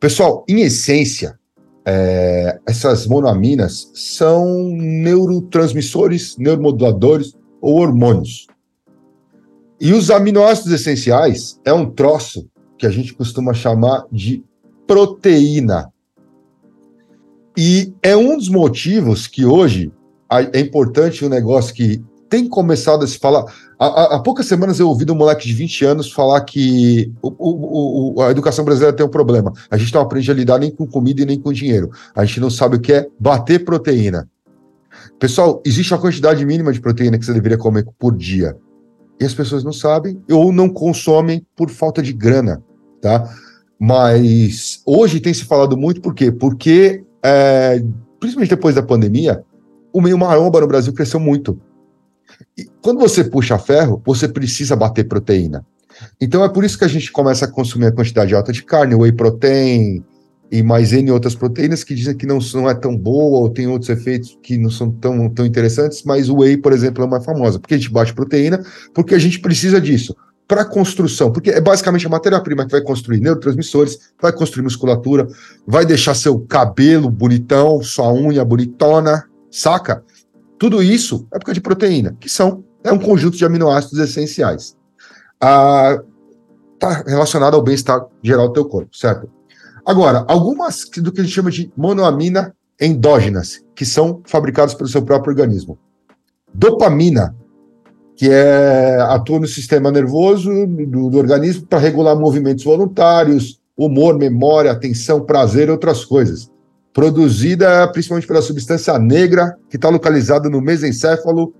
Pessoal, 0.00 0.44
em 0.48 0.62
essência, 0.62 1.38
é, 1.86 2.58
essas 2.66 3.06
monoaminas 3.06 3.92
são 3.94 4.64
neurotransmissores, 4.74 6.36
neuromoduladores 6.38 7.34
ou 7.60 7.76
hormônios. 7.76 8.48
E 9.80 9.92
os 9.92 10.10
aminoácidos 10.10 10.72
essenciais 10.72 11.60
é 11.64 11.72
um 11.72 11.88
troço 11.88 12.50
que 12.76 12.84
a 12.84 12.90
gente 12.90 13.14
costuma 13.14 13.54
chamar 13.54 14.06
de 14.10 14.42
proteína. 14.86 15.92
E 17.56 17.94
é 18.02 18.16
um 18.16 18.36
dos 18.36 18.48
motivos 18.48 19.26
que 19.26 19.44
hoje 19.44 19.92
é 20.52 20.60
importante 20.60 21.24
um 21.24 21.28
negócio 21.28 21.74
que 21.74 22.02
tem 22.28 22.48
começado 22.48 23.04
a 23.04 23.06
se 23.06 23.16
falar. 23.16 23.44
Há, 23.78 24.16
há, 24.16 24.18
poucas 24.18 24.46
semanas 24.46 24.80
eu 24.80 24.88
ouvi 24.88 25.08
um 25.08 25.14
moleque 25.14 25.46
de 25.46 25.54
20 25.54 25.84
anos 25.84 26.12
falar 26.12 26.40
que 26.40 27.12
o, 27.22 27.28
o, 27.28 28.14
o, 28.16 28.22
a 28.22 28.30
educação 28.30 28.64
brasileira 28.64 28.96
tem 28.96 29.06
um 29.06 29.10
problema. 29.10 29.52
A 29.70 29.76
gente 29.76 29.94
não 29.94 30.00
aprende 30.00 30.30
a 30.30 30.34
lidar 30.34 30.58
nem 30.58 30.70
com 30.70 30.86
comida 30.86 31.22
e 31.22 31.26
nem 31.26 31.38
com 31.38 31.52
dinheiro. 31.52 31.90
A 32.14 32.24
gente 32.24 32.40
não 32.40 32.50
sabe 32.50 32.76
o 32.76 32.80
que 32.80 32.92
é 32.92 33.06
bater 33.20 33.64
proteína. 33.64 34.28
Pessoal, 35.18 35.62
existe 35.64 35.92
uma 35.92 36.00
quantidade 36.00 36.44
mínima 36.44 36.72
de 36.72 36.80
proteína 36.80 37.18
que 37.18 37.24
você 37.24 37.32
deveria 37.32 37.58
comer 37.58 37.86
por 37.98 38.16
dia. 38.16 38.56
E 39.20 39.24
as 39.24 39.34
pessoas 39.34 39.62
não 39.62 39.72
sabem 39.72 40.20
ou 40.28 40.52
não 40.52 40.68
consomem 40.68 41.46
por 41.56 41.70
falta 41.70 42.02
de 42.02 42.12
grana, 42.12 42.62
tá? 43.00 43.28
Mas 43.86 44.80
hoje 44.86 45.20
tem 45.20 45.34
se 45.34 45.44
falado 45.44 45.76
muito 45.76 46.00
por 46.00 46.14
quê? 46.14 46.32
Porque, 46.32 47.04
é, 47.22 47.84
principalmente 48.18 48.48
depois 48.48 48.74
da 48.74 48.82
pandemia, 48.82 49.44
o 49.92 50.00
meio 50.00 50.16
maromba 50.16 50.58
no 50.58 50.66
Brasil 50.66 50.90
cresceu 50.94 51.20
muito. 51.20 51.60
E 52.56 52.66
quando 52.80 52.98
você 52.98 53.22
puxa 53.22 53.58
ferro, 53.58 54.00
você 54.02 54.26
precisa 54.26 54.74
bater 54.74 55.06
proteína. 55.06 55.66
Então 56.18 56.42
é 56.42 56.48
por 56.48 56.64
isso 56.64 56.78
que 56.78 56.84
a 56.84 56.88
gente 56.88 57.12
começa 57.12 57.44
a 57.44 57.50
consumir 57.50 57.84
a 57.84 57.92
quantidade 57.92 58.34
alta 58.34 58.54
de 58.54 58.64
carne, 58.64 58.94
whey 58.94 59.12
protein 59.12 60.02
e 60.50 60.62
mais 60.62 60.94
N 60.94 61.10
outras 61.10 61.34
proteínas 61.34 61.84
que 61.84 61.94
dizem 61.94 62.16
que 62.16 62.24
não, 62.24 62.38
não 62.54 62.70
é 62.70 62.74
tão 62.74 62.96
boa 62.96 63.40
ou 63.40 63.50
tem 63.50 63.66
outros 63.66 63.90
efeitos 63.90 64.38
que 64.42 64.56
não 64.56 64.70
são 64.70 64.90
tão, 64.90 65.28
tão 65.28 65.44
interessantes, 65.44 66.02
mas 66.04 66.30
o 66.30 66.38
whey, 66.38 66.56
por 66.56 66.72
exemplo, 66.72 67.04
é 67.04 67.06
mais 67.06 67.22
famosa. 67.22 67.58
Porque 67.58 67.74
a 67.74 67.76
gente 67.76 67.92
bate 67.92 68.14
proteína, 68.14 68.64
porque 68.94 69.14
a 69.14 69.18
gente 69.18 69.40
precisa 69.40 69.78
disso 69.78 70.16
para 70.46 70.64
construção, 70.64 71.32
porque 71.32 71.50
é 71.50 71.60
basicamente 71.60 72.06
a 72.06 72.10
matéria-prima 72.10 72.66
que 72.66 72.72
vai 72.72 72.82
construir 72.82 73.20
neurotransmissores, 73.20 74.12
vai 74.20 74.32
construir 74.32 74.62
musculatura, 74.62 75.26
vai 75.66 75.86
deixar 75.86 76.14
seu 76.14 76.38
cabelo 76.40 77.10
bonitão, 77.10 77.82
sua 77.82 78.12
unha 78.12 78.44
bonitona, 78.44 79.24
saca? 79.50 80.04
Tudo 80.58 80.82
isso 80.82 81.26
é 81.32 81.38
por 81.38 81.46
causa 81.46 81.54
de 81.54 81.60
proteína, 81.60 82.16
que 82.20 82.28
são 82.28 82.62
é 82.82 82.92
um 82.92 82.98
conjunto 82.98 83.36
de 83.36 83.44
aminoácidos 83.44 83.98
essenciais. 83.98 84.76
Ah, 85.40 85.98
tá 86.78 87.02
relacionado 87.06 87.54
ao 87.54 87.62
bem-estar 87.62 88.06
geral 88.22 88.48
do 88.48 88.52
teu 88.52 88.66
corpo, 88.66 88.94
certo? 88.94 89.30
Agora, 89.86 90.24
algumas 90.28 90.84
do 90.96 91.10
que 91.10 91.20
a 91.20 91.24
gente 91.24 91.34
chama 91.34 91.50
de 91.50 91.72
monoamina 91.76 92.54
endógenas, 92.80 93.64
que 93.74 93.84
são 93.84 94.20
fabricadas 94.24 94.74
pelo 94.74 94.88
seu 94.88 95.02
próprio 95.02 95.30
organismo. 95.32 95.78
Dopamina, 96.52 97.34
que 98.16 98.30
é, 98.30 98.98
atua 99.08 99.40
no 99.40 99.46
sistema 99.46 99.90
nervoso 99.90 100.50
do, 100.66 101.10
do 101.10 101.18
organismo 101.18 101.66
para 101.66 101.78
regular 101.78 102.16
movimentos 102.16 102.64
voluntários, 102.64 103.60
humor, 103.76 104.16
memória, 104.16 104.70
atenção, 104.70 105.20
prazer 105.20 105.68
e 105.68 105.70
outras 105.72 106.04
coisas 106.04 106.48
produzida 106.94 107.86
principalmente 107.88 108.28
pela 108.28 108.40
substância 108.40 108.96
negra, 108.98 109.58
que 109.68 109.74
está 109.76 109.88
localizada 109.88 110.48
no 110.48 110.60
mesencéfalo, 110.62 111.52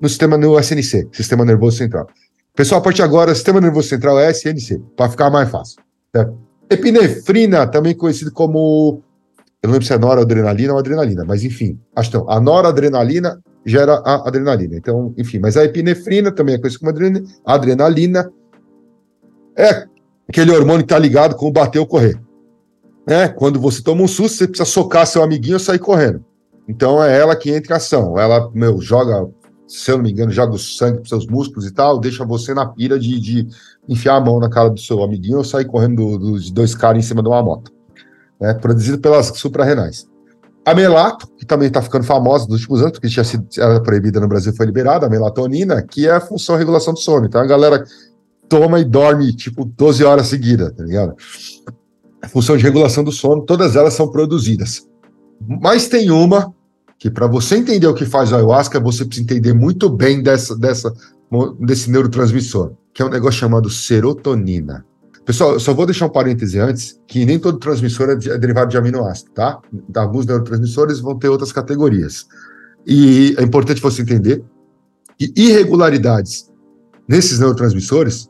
no 0.00 0.08
sistema 0.08 0.38
no 0.38 0.58
SNC, 0.58 1.08
Sistema 1.12 1.44
Nervoso 1.44 1.76
Central. 1.76 2.08
Pessoal, 2.56 2.80
a 2.80 2.84
partir 2.84 3.02
agora, 3.02 3.34
Sistema 3.34 3.60
Nervoso 3.60 3.88
Central 3.88 4.18
é 4.18 4.30
SNC, 4.30 4.80
para 4.96 5.10
ficar 5.10 5.30
mais 5.30 5.50
fácil. 5.50 5.80
Certo? 6.10 6.36
Epinefrina, 6.70 7.66
também 7.66 7.94
conhecido 7.94 8.32
como. 8.32 9.02
Eu 9.62 9.68
não 9.68 9.74
lembro 9.74 9.86
se 9.86 9.92
é 9.92 9.98
noradrenalina 9.98 10.72
ou 10.72 10.78
adrenalina, 10.78 11.24
mas 11.24 11.44
enfim, 11.44 11.78
acho 11.94 12.10
que 12.10 12.16
não. 12.16 12.28
A 12.28 12.40
noradrenalina 12.40 13.40
gera 13.64 13.94
a 14.04 14.28
adrenalina. 14.28 14.76
Então, 14.76 15.14
enfim, 15.16 15.38
mas 15.38 15.56
a 15.56 15.64
epinefrina 15.64 16.32
também 16.32 16.54
é 16.54 16.58
conhecida 16.58 16.92
como 16.92 17.26
adrenalina. 17.44 18.32
É 19.56 19.86
aquele 20.28 20.50
hormônio 20.50 20.78
que 20.78 20.92
está 20.92 20.98
ligado 20.98 21.36
com 21.36 21.46
o 21.46 21.52
bater 21.52 21.78
ou 21.78 21.86
correr 21.86 22.18
né? 23.06 23.28
Quando 23.28 23.60
você 23.60 23.82
toma 23.82 24.02
um 24.02 24.08
susto, 24.08 24.38
você 24.38 24.48
precisa 24.48 24.68
socar 24.68 25.06
seu 25.06 25.22
amiguinho 25.22 25.56
e 25.56 25.60
sair 25.60 25.78
correndo. 25.78 26.24
Então 26.68 27.02
é 27.02 27.18
ela 27.18 27.36
que 27.36 27.50
entra 27.50 27.74
em 27.74 27.76
ação. 27.76 28.18
Ela, 28.18 28.50
meu, 28.54 28.80
joga, 28.80 29.28
se 29.66 29.90
eu 29.90 29.96
não 29.96 30.04
me 30.04 30.12
engano, 30.12 30.30
joga 30.30 30.54
o 30.54 30.58
sangue 30.58 30.98
para 30.98 31.08
seus 31.08 31.26
músculos 31.26 31.66
e 31.66 31.72
tal, 31.72 31.98
deixa 31.98 32.24
você 32.24 32.54
na 32.54 32.66
pira 32.66 32.98
de, 32.98 33.18
de 33.20 33.48
enfiar 33.88 34.16
a 34.16 34.20
mão 34.20 34.38
na 34.38 34.48
cara 34.48 34.70
do 34.70 34.80
seu 34.80 35.02
amiguinho 35.02 35.38
ou 35.38 35.44
sair 35.44 35.64
correndo 35.64 36.18
dos 36.18 36.50
do, 36.50 36.54
dois 36.54 36.74
caras 36.74 37.04
em 37.04 37.06
cima 37.06 37.22
de 37.22 37.28
uma 37.28 37.42
moto. 37.42 37.72
Né? 38.40 38.54
Produzido 38.54 38.98
pelas 38.98 39.26
suprarrenais. 39.26 40.08
A 40.64 40.74
melato, 40.74 41.26
que 41.36 41.44
também 41.44 41.68
está 41.68 41.82
ficando 41.82 42.04
famosa 42.04 42.46
nos 42.46 42.60
últimos 42.60 42.80
anos, 42.82 42.92
porque 42.92 43.08
tinha 43.08 43.24
sido 43.24 43.46
era 43.58 43.80
proibida 43.80 44.20
no 44.20 44.28
Brasil, 44.28 44.54
foi 44.54 44.66
liberada, 44.66 45.06
a 45.06 45.10
melatonina, 45.10 45.82
que 45.82 46.06
é 46.06 46.12
a 46.12 46.20
função 46.20 46.54
de 46.54 46.60
regulação 46.60 46.94
do 46.94 47.00
sono. 47.00 47.26
Então 47.26 47.40
a 47.40 47.46
galera 47.46 47.84
toma 48.48 48.78
e 48.78 48.84
dorme, 48.84 49.34
tipo, 49.34 49.64
12 49.64 50.04
horas 50.04 50.28
seguidas, 50.28 50.72
tá 50.72 50.84
ligado? 50.84 51.16
função 52.28 52.56
de 52.56 52.62
regulação 52.62 53.02
do 53.02 53.10
sono, 53.10 53.42
todas 53.42 53.76
elas 53.76 53.94
são 53.94 54.08
produzidas. 54.08 54.86
Mas 55.60 55.88
tem 55.88 56.10
uma 56.10 56.54
que, 56.98 57.10
para 57.10 57.26
você 57.26 57.56
entender 57.56 57.86
o 57.86 57.94
que 57.94 58.04
faz 58.04 58.30
o 58.30 58.36
ayahuasca, 58.36 58.78
você 58.78 59.04
precisa 59.04 59.24
entender 59.24 59.52
muito 59.52 59.90
bem 59.90 60.22
dessa, 60.22 60.56
dessa, 60.56 60.92
desse 61.58 61.90
neurotransmissor, 61.90 62.74
que 62.94 63.02
é 63.02 63.04
um 63.04 63.10
negócio 63.10 63.40
chamado 63.40 63.68
serotonina. 63.68 64.84
Pessoal, 65.24 65.52
eu 65.52 65.60
só 65.60 65.72
vou 65.72 65.86
deixar 65.86 66.06
um 66.06 66.10
parêntese 66.10 66.58
antes, 66.58 67.00
que 67.06 67.24
nem 67.24 67.38
todo 67.38 67.58
transmissor 67.58 68.10
é, 68.10 68.12
é 68.12 68.38
derivado 68.38 68.70
de 68.70 68.76
aminoácido, 68.76 69.30
tá? 69.30 69.60
Alguns 69.94 70.26
neurotransmissores 70.26 70.98
vão 70.98 71.16
ter 71.16 71.28
outras 71.28 71.52
categorias. 71.52 72.26
E 72.86 73.34
é 73.38 73.42
importante 73.42 73.80
você 73.80 74.02
entender 74.02 74.42
que 75.16 75.32
irregularidades 75.36 76.50
nesses 77.08 77.38
neurotransmissores 77.38 78.28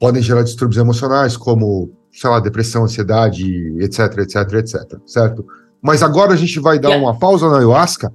podem 0.00 0.20
gerar 0.20 0.42
distúrbios 0.42 0.80
emocionais, 0.80 1.36
como 1.36 1.90
sei 2.16 2.30
lá, 2.30 2.40
depressão, 2.40 2.84
ansiedade, 2.84 3.44
etc, 3.78 4.18
etc, 4.18 4.52
etc, 4.54 4.98
certo? 5.06 5.46
Mas 5.82 6.02
agora 6.02 6.32
a 6.32 6.36
gente 6.36 6.58
vai 6.58 6.78
dar 6.78 6.88
yeah. 6.88 7.06
uma 7.06 7.18
pausa 7.18 7.48
na 7.48 7.58
ayahuasca 7.58 8.12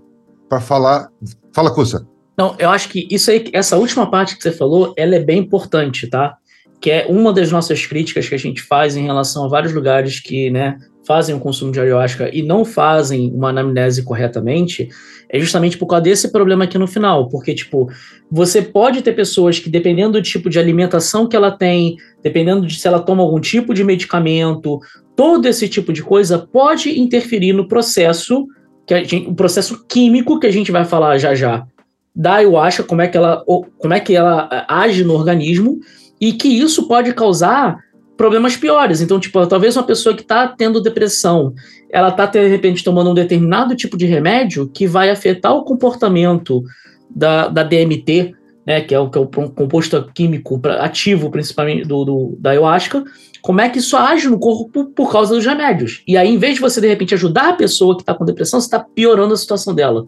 para 0.49 0.59
falar. 0.59 1.09
Fala, 1.53 1.71
Cussa. 1.71 2.05
Não, 2.37 2.55
eu 2.57 2.69
acho 2.69 2.89
que 2.89 3.07
isso 3.11 3.29
aí, 3.29 3.49
essa 3.53 3.77
última 3.77 4.09
parte 4.09 4.35
que 4.35 4.41
você 4.41 4.51
falou, 4.51 4.93
ela 4.97 5.15
é 5.15 5.19
bem 5.19 5.39
importante, 5.39 6.07
tá? 6.07 6.35
Que 6.81 6.91
é 6.91 7.05
uma 7.07 7.31
das 7.31 7.51
nossas 7.51 7.85
críticas 7.85 8.27
que 8.27 8.35
a 8.35 8.39
gente 8.39 8.61
faz 8.61 8.95
em 8.95 9.03
relação 9.03 9.45
a 9.45 9.47
vários 9.47 9.71
lugares 9.71 10.19
que, 10.19 10.49
né, 10.49 10.77
fazem 11.05 11.35
o 11.35 11.39
consumo 11.39 11.71
de 11.71 11.79
ayahuasca 11.79 12.29
e 12.33 12.41
não 12.41 12.63
fazem 12.63 13.31
uma 13.33 13.49
anamnese 13.49 14.03
corretamente, 14.03 14.89
é 15.29 15.39
justamente 15.39 15.77
por 15.77 15.87
causa 15.87 16.03
desse 16.03 16.31
problema 16.31 16.65
aqui 16.65 16.77
no 16.77 16.87
final, 16.87 17.27
porque, 17.29 17.53
tipo, 17.53 17.89
você 18.29 18.61
pode 18.61 19.01
ter 19.01 19.13
pessoas 19.13 19.59
que, 19.59 19.69
dependendo 19.69 20.13
do 20.13 20.21
tipo 20.21 20.49
de 20.49 20.59
alimentação 20.59 21.27
que 21.27 21.35
ela 21.35 21.51
tem, 21.51 21.95
dependendo 22.21 22.67
de 22.67 22.79
se 22.79 22.87
ela 22.87 22.99
toma 22.99 23.23
algum 23.23 23.39
tipo 23.39 23.73
de 23.73 23.83
medicamento, 23.83 24.79
todo 25.15 25.47
esse 25.47 25.67
tipo 25.69 25.93
de 25.93 26.03
coisa 26.03 26.37
pode 26.37 26.99
interferir 26.99 27.53
no 27.53 27.67
processo, 27.67 28.45
que 28.85 29.03
gente, 29.05 29.29
o 29.29 29.33
processo 29.33 29.85
químico 29.87 30.39
que 30.39 30.47
a 30.47 30.51
gente 30.51 30.71
vai 30.71 30.83
falar 30.83 31.17
já 31.17 31.33
já, 31.33 31.65
da 32.13 32.35
ayahuasca, 32.35 32.83
como 32.83 33.01
é 33.01 33.07
que 33.07 33.15
ela, 33.15 33.43
como 33.77 33.93
é 33.93 33.99
que 33.99 34.13
ela 34.13 34.65
age 34.67 35.03
no 35.03 35.13
organismo, 35.13 35.79
e 36.21 36.33
que 36.33 36.47
isso 36.47 36.87
pode 36.87 37.11
causar 37.13 37.79
problemas 38.15 38.55
piores. 38.55 39.01
Então, 39.01 39.19
tipo, 39.19 39.45
talvez 39.47 39.75
uma 39.75 39.83
pessoa 39.83 40.15
que 40.15 40.21
está 40.21 40.47
tendo 40.47 40.79
depressão, 40.79 41.55
ela 41.89 42.09
está, 42.09 42.27
de 42.27 42.47
repente, 42.47 42.83
tomando 42.83 43.09
um 43.09 43.15
determinado 43.15 43.75
tipo 43.75 43.97
de 43.97 44.05
remédio 44.05 44.69
que 44.71 44.85
vai 44.85 45.09
afetar 45.09 45.55
o 45.55 45.63
comportamento 45.63 46.63
da, 47.09 47.47
da 47.47 47.63
DMT, 47.63 48.35
né, 48.65 48.81
que 48.81 48.93
é 48.93 48.99
o, 48.99 49.09
que 49.09 49.17
é 49.17 49.21
o 49.21 49.27
composto 49.27 50.07
químico 50.13 50.61
ativo, 50.79 51.31
principalmente, 51.31 51.87
do, 51.87 52.05
do, 52.05 52.37
da 52.39 52.51
ayahuasca, 52.51 53.03
como 53.41 53.59
é 53.59 53.67
que 53.67 53.79
isso 53.79 53.97
age 53.97 54.29
no 54.29 54.39
corpo 54.39 54.85
por 54.85 55.11
causa 55.11 55.33
dos 55.33 55.43
remédios. 55.43 56.03
E 56.07 56.15
aí, 56.15 56.29
em 56.29 56.37
vez 56.37 56.55
de 56.55 56.61
você, 56.61 56.79
de 56.79 56.87
repente, 56.87 57.15
ajudar 57.15 57.49
a 57.49 57.53
pessoa 57.53 57.95
que 57.95 58.03
está 58.03 58.13
com 58.13 58.23
depressão, 58.23 58.61
você 58.61 58.67
está 58.67 58.79
piorando 58.79 59.33
a 59.33 59.37
situação 59.37 59.73
dela. 59.73 60.05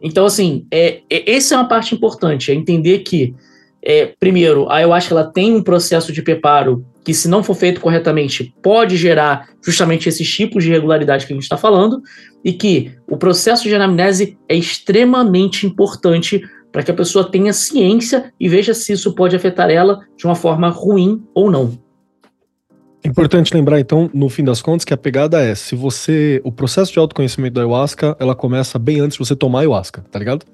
Então, 0.00 0.26
assim, 0.26 0.66
é, 0.70 1.00
é, 1.08 1.34
essa 1.34 1.54
é 1.54 1.58
uma 1.58 1.68
parte 1.68 1.94
importante, 1.94 2.50
é 2.50 2.54
entender 2.54 2.98
que, 2.98 3.34
é, 3.88 4.12
primeiro, 4.18 4.68
a 4.68 4.78
ayahuasca 4.78 5.14
ela 5.14 5.30
tem 5.32 5.54
um 5.54 5.62
processo 5.62 6.12
de 6.12 6.20
preparo 6.20 6.84
que, 7.04 7.14
se 7.14 7.28
não 7.28 7.40
for 7.40 7.54
feito 7.54 7.80
corretamente, 7.80 8.52
pode 8.60 8.96
gerar 8.96 9.48
justamente 9.64 10.08
esses 10.08 10.28
tipos 10.28 10.64
de 10.64 10.70
irregularidade 10.70 11.24
que 11.24 11.32
a 11.32 11.36
gente 11.36 11.44
está 11.44 11.56
falando, 11.56 12.02
e 12.44 12.52
que 12.52 12.92
o 13.08 13.16
processo 13.16 13.62
de 13.62 13.74
anamnese 13.76 14.36
é 14.48 14.56
extremamente 14.56 15.64
importante 15.64 16.42
para 16.72 16.82
que 16.82 16.90
a 16.90 16.94
pessoa 16.94 17.30
tenha 17.30 17.52
ciência 17.52 18.32
e 18.40 18.48
veja 18.48 18.74
se 18.74 18.92
isso 18.92 19.14
pode 19.14 19.36
afetar 19.36 19.70
ela 19.70 20.00
de 20.16 20.24
uma 20.24 20.34
forma 20.34 20.68
ruim 20.68 21.22
ou 21.32 21.48
não. 21.48 21.78
Importante 23.04 23.54
lembrar, 23.54 23.78
então, 23.78 24.10
no 24.12 24.28
fim 24.28 24.42
das 24.42 24.60
contas, 24.60 24.84
que 24.84 24.92
a 24.92 24.96
pegada 24.96 25.40
é: 25.40 25.54
se 25.54 25.76
você. 25.76 26.40
O 26.42 26.50
processo 26.50 26.92
de 26.92 26.98
autoconhecimento 26.98 27.54
da 27.54 27.60
ayahuasca, 27.60 28.16
ela 28.18 28.34
começa 28.34 28.80
bem 28.80 28.98
antes 28.98 29.16
de 29.16 29.24
você 29.24 29.36
tomar 29.36 29.60
ayahuasca, 29.60 30.04
tá 30.10 30.18
ligado? 30.18 30.44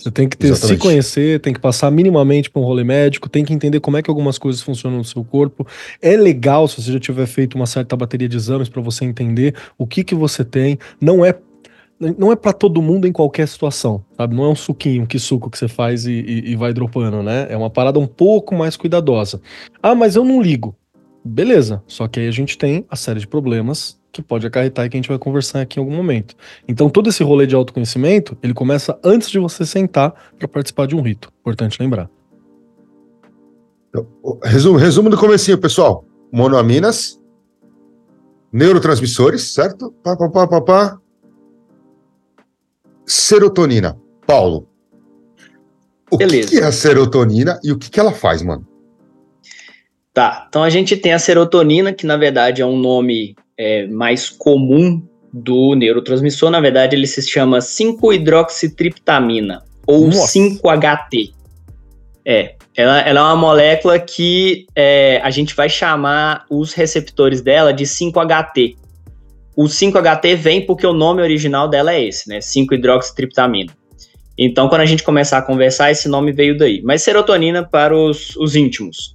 Você 0.00 0.10
tem 0.10 0.26
que 0.26 0.36
ter, 0.36 0.56
se 0.56 0.78
conhecer, 0.78 1.40
tem 1.40 1.52
que 1.52 1.60
passar 1.60 1.90
minimamente 1.90 2.48
para 2.48 2.62
um 2.62 2.64
rolê 2.64 2.82
médico, 2.82 3.28
tem 3.28 3.44
que 3.44 3.52
entender 3.52 3.80
como 3.80 3.98
é 3.98 4.02
que 4.02 4.08
algumas 4.08 4.38
coisas 4.38 4.62
funcionam 4.62 4.96
no 4.96 5.04
seu 5.04 5.22
corpo. 5.22 5.66
É 6.00 6.16
legal 6.16 6.66
se 6.66 6.80
você 6.80 6.92
já 6.92 6.98
tiver 6.98 7.26
feito 7.26 7.54
uma 7.54 7.66
certa 7.66 7.94
bateria 7.94 8.26
de 8.26 8.34
exames 8.34 8.70
para 8.70 8.80
você 8.80 9.04
entender 9.04 9.54
o 9.76 9.86
que 9.86 10.02
que 10.02 10.14
você 10.14 10.42
tem. 10.42 10.78
Não 10.98 11.24
é 11.24 11.34
não 12.16 12.32
é 12.32 12.36
para 12.36 12.54
todo 12.54 12.80
mundo 12.80 13.06
em 13.06 13.12
qualquer 13.12 13.46
situação, 13.46 14.02
sabe? 14.16 14.34
Não 14.34 14.44
é 14.44 14.48
um 14.48 14.54
suquinho, 14.56 15.06
que 15.06 15.18
suco 15.18 15.50
que 15.50 15.58
você 15.58 15.68
faz 15.68 16.06
e, 16.06 16.12
e, 16.12 16.52
e 16.52 16.56
vai 16.56 16.72
dropando, 16.72 17.22
né? 17.22 17.46
É 17.50 17.56
uma 17.58 17.68
parada 17.68 17.98
um 17.98 18.06
pouco 18.06 18.54
mais 18.54 18.74
cuidadosa. 18.74 19.38
Ah, 19.82 19.94
mas 19.94 20.16
eu 20.16 20.24
não 20.24 20.40
ligo. 20.40 20.74
Beleza, 21.22 21.82
só 21.86 22.08
que 22.08 22.18
aí 22.18 22.26
a 22.26 22.30
gente 22.30 22.56
tem 22.56 22.86
a 22.88 22.96
série 22.96 23.20
de 23.20 23.26
problemas 23.26 23.99
que 24.12 24.22
pode 24.22 24.46
acarretar 24.46 24.86
e 24.86 24.90
que 24.90 24.96
a 24.96 24.98
gente 24.98 25.08
vai 25.08 25.18
conversar 25.18 25.60
aqui 25.60 25.78
em 25.78 25.82
algum 25.82 25.94
momento. 25.94 26.34
Então 26.66 26.90
todo 26.90 27.08
esse 27.08 27.22
rolê 27.22 27.46
de 27.46 27.54
autoconhecimento, 27.54 28.36
ele 28.42 28.54
começa 28.54 28.98
antes 29.04 29.30
de 29.30 29.38
você 29.38 29.64
sentar 29.64 30.12
para 30.38 30.48
participar 30.48 30.86
de 30.86 30.96
um 30.96 31.02
rito. 31.02 31.32
Importante 31.40 31.80
lembrar. 31.80 32.10
Então, 33.88 34.06
resumo, 34.44 34.78
resumo 34.78 35.10
do 35.10 35.18
comecinho, 35.18 35.58
pessoal. 35.58 36.04
Monoaminas, 36.32 37.20
neurotransmissores, 38.52 39.52
certo? 39.52 39.92
Pá, 40.02 40.16
pá, 40.16 40.28
pá, 40.28 40.46
pá, 40.46 40.60
pá. 40.60 40.98
Serotonina. 43.06 43.98
Paulo. 44.26 44.68
O 46.10 46.16
Beleza. 46.16 46.48
que 46.48 46.58
é 46.58 46.64
a 46.64 46.72
serotonina 46.72 47.58
e 47.62 47.72
o 47.72 47.78
que, 47.78 47.90
que 47.90 47.98
ela 47.98 48.12
faz, 48.12 48.42
mano? 48.42 48.66
Tá, 50.12 50.46
então 50.48 50.62
a 50.62 50.70
gente 50.70 50.96
tem 50.96 51.12
a 51.12 51.18
serotonina, 51.18 51.92
que 51.92 52.04
na 52.04 52.16
verdade 52.16 52.62
é 52.62 52.66
um 52.66 52.76
nome 52.76 53.36
é, 53.60 53.86
mais 53.86 54.28
comum 54.30 55.06
do 55.30 55.74
neurotransmissor. 55.74 56.50
Na 56.50 56.60
verdade, 56.60 56.96
ele 56.96 57.06
se 57.06 57.20
chama 57.28 57.58
5-hidroxitriptamina, 57.58 59.62
ou 59.86 60.06
Nossa. 60.06 60.38
5-HT. 60.38 61.34
É, 62.24 62.54
ela, 62.74 63.00
ela, 63.00 63.20
é 63.20 63.22
uma 63.22 63.36
molécula 63.36 63.98
que 63.98 64.64
é, 64.74 65.20
a 65.22 65.28
gente 65.30 65.54
vai 65.54 65.68
chamar 65.68 66.46
os 66.50 66.72
receptores 66.72 67.42
dela 67.42 67.74
de 67.74 67.84
5-HT. 67.84 68.76
O 69.54 69.64
5-HT 69.64 70.36
vem 70.36 70.64
porque 70.64 70.86
o 70.86 70.94
nome 70.94 71.20
original 71.20 71.68
dela 71.68 71.92
é 71.92 72.02
esse, 72.02 72.30
né? 72.30 72.38
5-hidroxitriptamina. 72.38 73.74
Então, 74.38 74.70
quando 74.70 74.80
a 74.80 74.86
gente 74.86 75.02
começar 75.02 75.36
a 75.36 75.42
conversar, 75.42 75.90
esse 75.90 76.08
nome 76.08 76.32
veio 76.32 76.56
daí. 76.56 76.80
Mas 76.82 77.02
serotonina 77.02 77.68
para 77.68 77.94
os, 77.94 78.34
os 78.36 78.56
íntimos. 78.56 79.14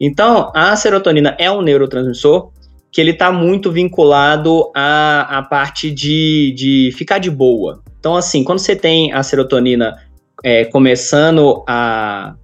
Então, 0.00 0.50
a 0.52 0.74
serotonina 0.74 1.36
é 1.38 1.48
um 1.48 1.62
neurotransmissor 1.62 2.50
que 2.94 3.00
ele 3.00 3.10
está 3.10 3.32
muito 3.32 3.72
vinculado 3.72 4.70
à, 4.72 5.38
à 5.38 5.42
parte 5.42 5.90
de, 5.90 6.54
de 6.56 6.94
ficar 6.96 7.18
de 7.18 7.28
boa. 7.28 7.82
Então, 7.98 8.14
assim, 8.14 8.44
quando 8.44 8.60
você 8.60 8.76
tem 8.76 9.12
a 9.12 9.20
serotonina 9.20 9.96
é, 10.44 10.64
começando 10.66 11.64
a, 11.66 12.36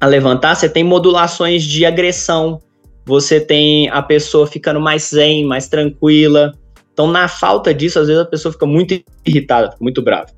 a 0.00 0.06
levantar, 0.06 0.54
você 0.54 0.70
tem 0.70 0.82
modulações 0.82 1.62
de 1.62 1.84
agressão, 1.84 2.62
você 3.04 3.38
tem 3.38 3.90
a 3.90 4.00
pessoa 4.00 4.46
ficando 4.46 4.80
mais 4.80 5.10
zen, 5.10 5.44
mais 5.44 5.68
tranquila. 5.68 6.54
Então, 6.94 7.06
na 7.06 7.28
falta 7.28 7.74
disso, 7.74 7.98
às 7.98 8.06
vezes 8.06 8.22
a 8.22 8.26
pessoa 8.26 8.52
fica 8.52 8.64
muito 8.64 8.98
irritada, 9.22 9.76
muito 9.78 10.00
brava. 10.00 10.28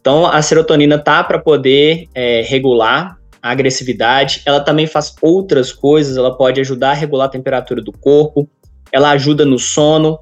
Então, 0.00 0.26
a 0.26 0.40
serotonina 0.40 0.96
tá 0.96 1.24
para 1.24 1.40
poder 1.40 2.06
é, 2.14 2.42
regular 2.42 3.18
a 3.42 3.50
agressividade, 3.50 4.42
ela 4.46 4.60
também 4.60 4.86
faz 4.86 5.12
outras 5.20 5.72
coisas, 5.72 6.16
ela 6.16 6.36
pode 6.36 6.60
ajudar 6.60 6.90
a 6.92 6.94
regular 6.94 7.26
a 7.26 7.30
temperatura 7.30 7.82
do 7.82 7.90
corpo, 7.90 8.48
ela 8.92 9.10
ajuda 9.10 9.44
no 9.44 9.58
sono. 9.58 10.18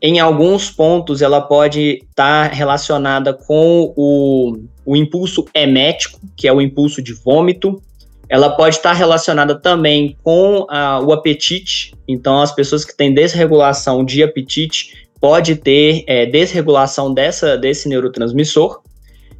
Em 0.00 0.20
alguns 0.20 0.70
pontos, 0.70 1.22
ela 1.22 1.40
pode 1.40 2.02
estar 2.08 2.48
tá 2.50 2.54
relacionada 2.54 3.32
com 3.32 3.92
o, 3.96 4.58
o 4.84 4.96
impulso 4.96 5.44
emético, 5.54 6.20
que 6.36 6.46
é 6.46 6.52
o 6.52 6.60
impulso 6.60 7.02
de 7.02 7.12
vômito. 7.12 7.82
Ela 8.28 8.50
pode 8.50 8.76
estar 8.76 8.90
tá 8.90 8.94
relacionada 8.94 9.58
também 9.58 10.16
com 10.22 10.66
a, 10.68 11.00
o 11.00 11.12
apetite. 11.12 11.94
Então, 12.06 12.40
as 12.40 12.54
pessoas 12.54 12.84
que 12.84 12.96
têm 12.96 13.12
desregulação 13.12 14.04
de 14.04 14.22
apetite 14.22 15.08
pode 15.20 15.56
ter 15.56 16.04
é, 16.06 16.26
desregulação 16.26 17.12
dessa, 17.12 17.56
desse 17.56 17.88
neurotransmissor. 17.88 18.82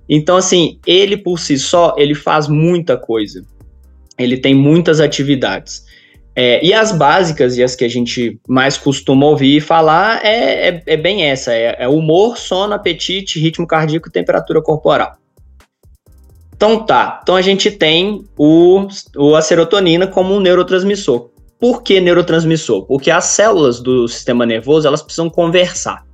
Então, 0.09 0.37
assim, 0.37 0.79
ele 0.87 1.17
por 1.17 1.39
si 1.39 1.59
só, 1.59 1.95
ele 1.99 2.15
faz 2.15 2.49
muita 2.49 2.97
coisa. 2.97 3.45
Ele 4.19 4.37
tem 4.37 4.55
muitas 4.55 5.01
atividades. 5.01 5.85
É, 6.37 6.65
e 6.65 6.73
as 6.75 6.91
básicas 6.91 7.57
e 7.57 7.63
as 7.63 7.77
que 7.77 7.85
a 7.85 7.89
gente 7.89 8.41
mais 8.49 8.77
costuma 8.77 9.27
ouvir 9.27 9.61
falar 9.61 10.25
é, 10.25 10.69
é, 10.69 10.83
é 10.87 10.97
bem 10.97 11.25
essa: 11.25 11.53
é, 11.53 11.77
é, 11.79 11.89
humor, 11.89 12.37
sono, 12.37 12.75
apetite, 12.75 13.39
ritmo 13.39 13.67
cardíaco 13.67 14.09
e 14.09 14.13
temperatura 14.13 14.61
corporal. 14.61 15.17
Então 16.57 16.85
tá, 16.85 17.21
então 17.23 17.37
a 17.37 17.43
gente 17.43 17.71
tem 17.71 18.25
o, 18.39 18.87
o, 19.17 19.35
a 19.35 19.43
serotonina 19.43 20.07
como 20.07 20.35
um 20.35 20.41
neurotransmissor. 20.41 21.31
Por 21.59 21.83
que 21.83 22.01
neurotransmissor? 22.01 22.85
Porque 22.85 23.11
as 23.11 23.25
células 23.27 23.81
do 23.81 24.07
sistema 24.09 24.45
nervoso 24.45 24.87
elas 24.87 25.03
precisam 25.03 25.31
conversar. 25.31 26.05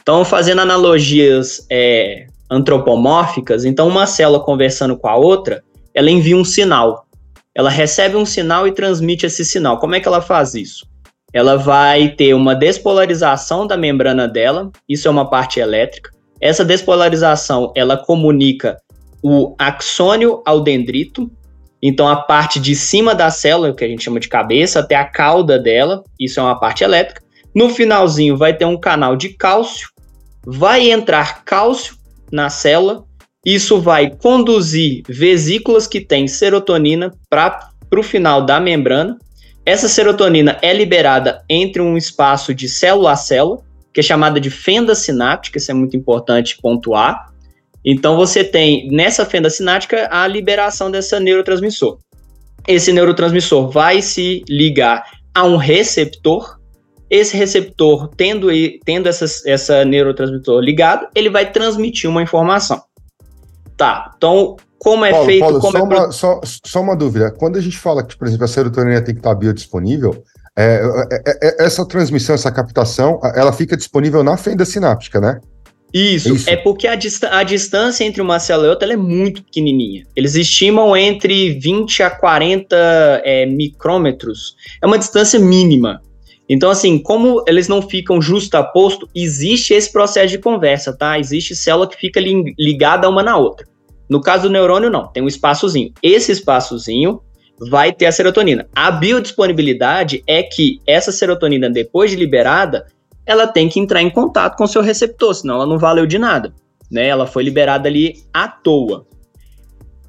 Então, 0.00 0.22
fazendo 0.22 0.60
analogias 0.60 1.66
é, 1.70 2.26
antropomórficas, 2.50 3.64
então 3.64 3.88
uma 3.88 4.06
célula 4.06 4.38
conversando 4.38 4.96
com 4.98 5.08
a 5.08 5.16
outra, 5.16 5.64
ela 5.94 6.10
envia 6.10 6.36
um 6.36 6.44
sinal. 6.44 7.03
Ela 7.54 7.70
recebe 7.70 8.16
um 8.16 8.26
sinal 8.26 8.66
e 8.66 8.72
transmite 8.72 9.26
esse 9.26 9.44
sinal. 9.44 9.78
Como 9.78 9.94
é 9.94 10.00
que 10.00 10.08
ela 10.08 10.20
faz 10.20 10.54
isso? 10.54 10.86
Ela 11.32 11.56
vai 11.56 12.08
ter 12.10 12.34
uma 12.34 12.54
despolarização 12.54 13.66
da 13.66 13.76
membrana 13.76 14.28
dela, 14.28 14.70
isso 14.88 15.08
é 15.08 15.10
uma 15.10 15.28
parte 15.28 15.60
elétrica. 15.60 16.10
Essa 16.40 16.64
despolarização, 16.64 17.72
ela 17.74 17.96
comunica 17.96 18.76
o 19.22 19.54
axônio 19.58 20.42
ao 20.44 20.60
dendrito, 20.60 21.30
então 21.82 22.06
a 22.08 22.16
parte 22.16 22.60
de 22.60 22.74
cima 22.74 23.14
da 23.14 23.30
célula, 23.30 23.74
que 23.74 23.84
a 23.84 23.88
gente 23.88 24.04
chama 24.04 24.20
de 24.20 24.28
cabeça, 24.28 24.80
até 24.80 24.94
a 24.94 25.04
cauda 25.04 25.58
dela, 25.58 26.04
isso 26.20 26.38
é 26.38 26.42
uma 26.42 26.58
parte 26.58 26.84
elétrica. 26.84 27.22
No 27.54 27.70
finalzinho 27.70 28.36
vai 28.36 28.56
ter 28.56 28.64
um 28.64 28.78
canal 28.78 29.16
de 29.16 29.30
cálcio, 29.30 29.88
vai 30.46 30.90
entrar 30.90 31.44
cálcio 31.44 31.96
na 32.30 32.50
célula. 32.50 33.04
Isso 33.44 33.80
vai 33.80 34.10
conduzir 34.10 35.02
vesículas 35.08 35.86
que 35.86 36.00
têm 36.00 36.26
serotonina 36.26 37.12
para 37.28 37.70
o 37.94 38.02
final 38.02 38.44
da 38.44 38.58
membrana. 38.58 39.18
Essa 39.66 39.88
serotonina 39.88 40.58
é 40.62 40.72
liberada 40.72 41.42
entre 41.48 41.82
um 41.82 41.96
espaço 41.96 42.54
de 42.54 42.68
célula 42.68 43.12
a 43.12 43.16
célula, 43.16 43.60
que 43.92 44.00
é 44.00 44.02
chamada 44.02 44.40
de 44.40 44.50
fenda 44.50 44.94
sináptica, 44.94 45.58
isso 45.58 45.70
é 45.70 45.74
muito 45.74 45.96
importante 45.96 46.58
pontuar. 46.60 47.32
Então 47.84 48.16
você 48.16 48.42
tem 48.42 48.88
nessa 48.90 49.24
fenda 49.26 49.50
sináptica 49.50 50.08
a 50.10 50.26
liberação 50.26 50.90
dessa 50.90 51.20
neurotransmissor. 51.20 51.98
Esse 52.66 52.92
neurotransmissor 52.92 53.70
vai 53.70 54.00
se 54.00 54.42
ligar 54.48 55.04
a 55.34 55.44
um 55.44 55.56
receptor 55.56 56.58
esse 57.10 57.36
receptor, 57.36 58.08
tendo, 58.16 58.48
tendo 58.84 59.08
essa, 59.08 59.26
essa 59.48 59.84
neurotransmissor 59.84 60.60
ligado, 60.60 61.06
ele 61.14 61.30
vai 61.30 61.50
transmitir 61.50 62.08
uma 62.10 62.22
informação. 62.22 62.82
Tá, 63.84 64.14
então, 64.16 64.56
como 64.78 65.04
é 65.04 65.10
Paulo, 65.10 65.26
feito... 65.26 65.40
Paulo, 65.40 65.60
como 65.60 65.72
só, 65.72 65.78
é 65.78 65.82
uma, 65.82 66.12
só, 66.12 66.40
só, 66.64 66.80
uma 66.80 66.96
dúvida. 66.96 67.30
Quando 67.30 67.58
a 67.58 67.60
gente 67.60 67.76
fala 67.76 68.02
que, 68.02 68.16
por 68.16 68.26
exemplo, 68.26 68.46
a 68.46 68.48
serotonina 68.48 69.02
tem 69.02 69.14
que 69.14 69.20
estar 69.20 69.34
biodisponível, 69.34 70.24
é, 70.56 70.80
é, 71.12 71.16
é, 71.26 71.62
é 71.62 71.66
essa 71.66 71.86
transmissão, 71.86 72.34
essa 72.34 72.50
captação, 72.50 73.20
ela 73.34 73.52
fica 73.52 73.76
disponível 73.76 74.24
na 74.24 74.38
fenda 74.38 74.64
sináptica, 74.64 75.20
né? 75.20 75.38
Isso, 75.92 76.34
Isso. 76.34 76.48
é 76.48 76.56
porque 76.56 76.88
a, 76.88 76.94
dista- 76.94 77.28
a 77.36 77.42
distância 77.42 78.04
entre 78.04 78.22
uma 78.22 78.40
célula 78.40 78.68
e 78.68 78.70
outra 78.70 78.90
é 78.90 78.96
muito 78.96 79.44
pequenininha. 79.44 80.04
Eles 80.16 80.34
estimam 80.34 80.96
entre 80.96 81.58
20 81.60 82.02
a 82.02 82.10
40 82.10 82.74
é, 83.22 83.44
micrômetros. 83.44 84.56
É 84.82 84.86
uma 84.86 84.98
distância 84.98 85.38
mínima. 85.38 86.00
Então, 86.48 86.70
assim, 86.70 86.98
como 86.98 87.44
eles 87.46 87.68
não 87.68 87.80
ficam 87.80 88.20
justaposto, 88.20 89.08
existe 89.14 89.72
esse 89.72 89.92
processo 89.92 90.28
de 90.28 90.38
conversa, 90.38 90.96
tá? 90.96 91.18
Existe 91.18 91.54
célula 91.54 91.88
que 91.88 91.96
fica 91.96 92.18
li- 92.18 92.54
ligada 92.58 93.08
uma 93.08 93.22
na 93.22 93.36
outra. 93.36 93.66
No 94.08 94.20
caso 94.20 94.44
do 94.44 94.52
neurônio, 94.52 94.90
não, 94.90 95.08
tem 95.08 95.22
um 95.22 95.28
espaçozinho. 95.28 95.92
Esse 96.02 96.32
espaçozinho 96.32 97.20
vai 97.58 97.92
ter 97.92 98.06
a 98.06 98.12
serotonina. 98.12 98.66
A 98.74 98.90
biodisponibilidade 98.90 100.22
é 100.26 100.42
que 100.42 100.80
essa 100.86 101.12
serotonina, 101.12 101.70
depois 101.70 102.10
de 102.10 102.16
liberada, 102.16 102.86
ela 103.26 103.46
tem 103.46 103.68
que 103.68 103.80
entrar 103.80 104.02
em 104.02 104.10
contato 104.10 104.56
com 104.56 104.66
seu 104.66 104.82
receptor, 104.82 105.34
senão 105.34 105.56
ela 105.56 105.66
não 105.66 105.78
valeu 105.78 106.06
de 106.06 106.18
nada. 106.18 106.52
Né? 106.90 107.08
Ela 107.08 107.26
foi 107.26 107.42
liberada 107.42 107.88
ali 107.88 108.22
à 108.32 108.48
toa. 108.48 109.06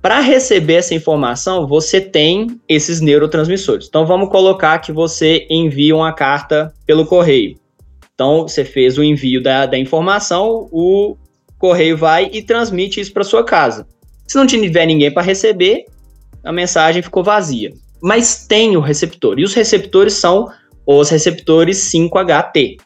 Para 0.02 0.20
receber 0.20 0.76
essa 0.76 0.94
informação, 0.94 1.66
você 1.66 2.00
tem 2.00 2.60
esses 2.70 3.02
neurotransmissores. 3.02 3.88
Então 3.88 4.06
vamos 4.06 4.30
colocar 4.30 4.78
que 4.80 4.92
você 4.92 5.48
envia 5.50 5.96
uma 5.96 6.14
carta 6.14 6.72
pelo 6.86 7.06
correio. 7.08 7.58
Então 8.14 8.44
você 8.44 8.64
fez 8.64 8.98
o 8.98 9.04
envio 9.04 9.42
da, 9.42 9.66
da 9.66 9.78
informação, 9.78 10.68
o 10.72 11.18
correio 11.58 11.98
vai 11.98 12.30
e 12.32 12.41
transmite 12.41 13.00
isso 13.00 13.13
para 13.13 13.24
sua 13.24 13.44
casa. 13.44 13.88
Se 14.28 14.36
não 14.36 14.46
tiver 14.46 14.86
ninguém 14.86 15.12
para 15.12 15.24
receber, 15.24 15.86
a 16.44 16.52
mensagem 16.52 17.02
ficou 17.02 17.24
vazia. 17.24 17.72
Mas 18.02 18.46
tem 18.48 18.76
o 18.78 18.82
receptor. 18.82 19.39
E 19.39 19.44
os 19.44 19.54
receptores 19.54 20.13
são 20.13 20.50
os 20.86 21.10
receptores 21.10 21.91
5HT. 21.91 22.78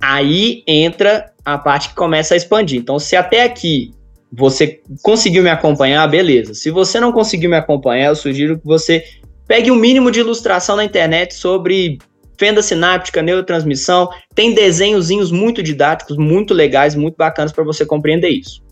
Aí 0.00 0.62
entra 0.66 1.32
a 1.44 1.56
parte 1.56 1.90
que 1.90 1.94
começa 1.94 2.34
a 2.34 2.36
expandir. 2.36 2.80
Então, 2.80 2.98
se 2.98 3.16
até 3.16 3.44
aqui 3.44 3.92
você 4.32 4.80
conseguiu 5.02 5.42
me 5.42 5.50
acompanhar, 5.50 6.06
beleza. 6.08 6.54
Se 6.54 6.70
você 6.70 6.98
não 6.98 7.12
conseguiu 7.12 7.48
me 7.48 7.56
acompanhar, 7.56 8.08
eu 8.08 8.16
sugiro 8.16 8.58
que 8.58 8.66
você 8.66 9.04
pegue 9.46 9.70
o 9.70 9.76
mínimo 9.76 10.10
de 10.10 10.20
ilustração 10.20 10.74
na 10.74 10.84
internet 10.84 11.34
sobre 11.34 11.98
fenda 12.38 12.62
sináptica, 12.62 13.22
neurotransmissão. 13.22 14.08
Tem 14.34 14.54
desenhozinhos 14.54 15.30
muito 15.30 15.62
didáticos, 15.62 16.16
muito 16.16 16.54
legais, 16.54 16.94
muito 16.94 17.16
bacanas 17.16 17.52
para 17.52 17.64
você 17.64 17.84
compreender 17.84 18.28
isso. 18.28 18.62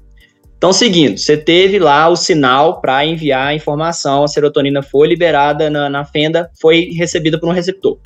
Então, 0.57 0.73
seguindo, 0.73 1.19
você 1.19 1.37
teve 1.37 1.79
lá 1.79 2.09
o 2.09 2.15
sinal 2.15 2.81
para 2.81 3.05
enviar 3.05 3.49
a 3.49 3.55
informação, 3.55 4.23
a 4.23 4.29
serotonina 4.29 4.81
foi 4.81 5.09
liberada 5.09 5.69
na, 5.69 5.91
na 5.91 6.05
fenda, 6.05 6.49
foi 6.61 6.91
recebida 6.93 7.39
por 7.39 7.49
um 7.49 7.53
receptor. 7.53 7.99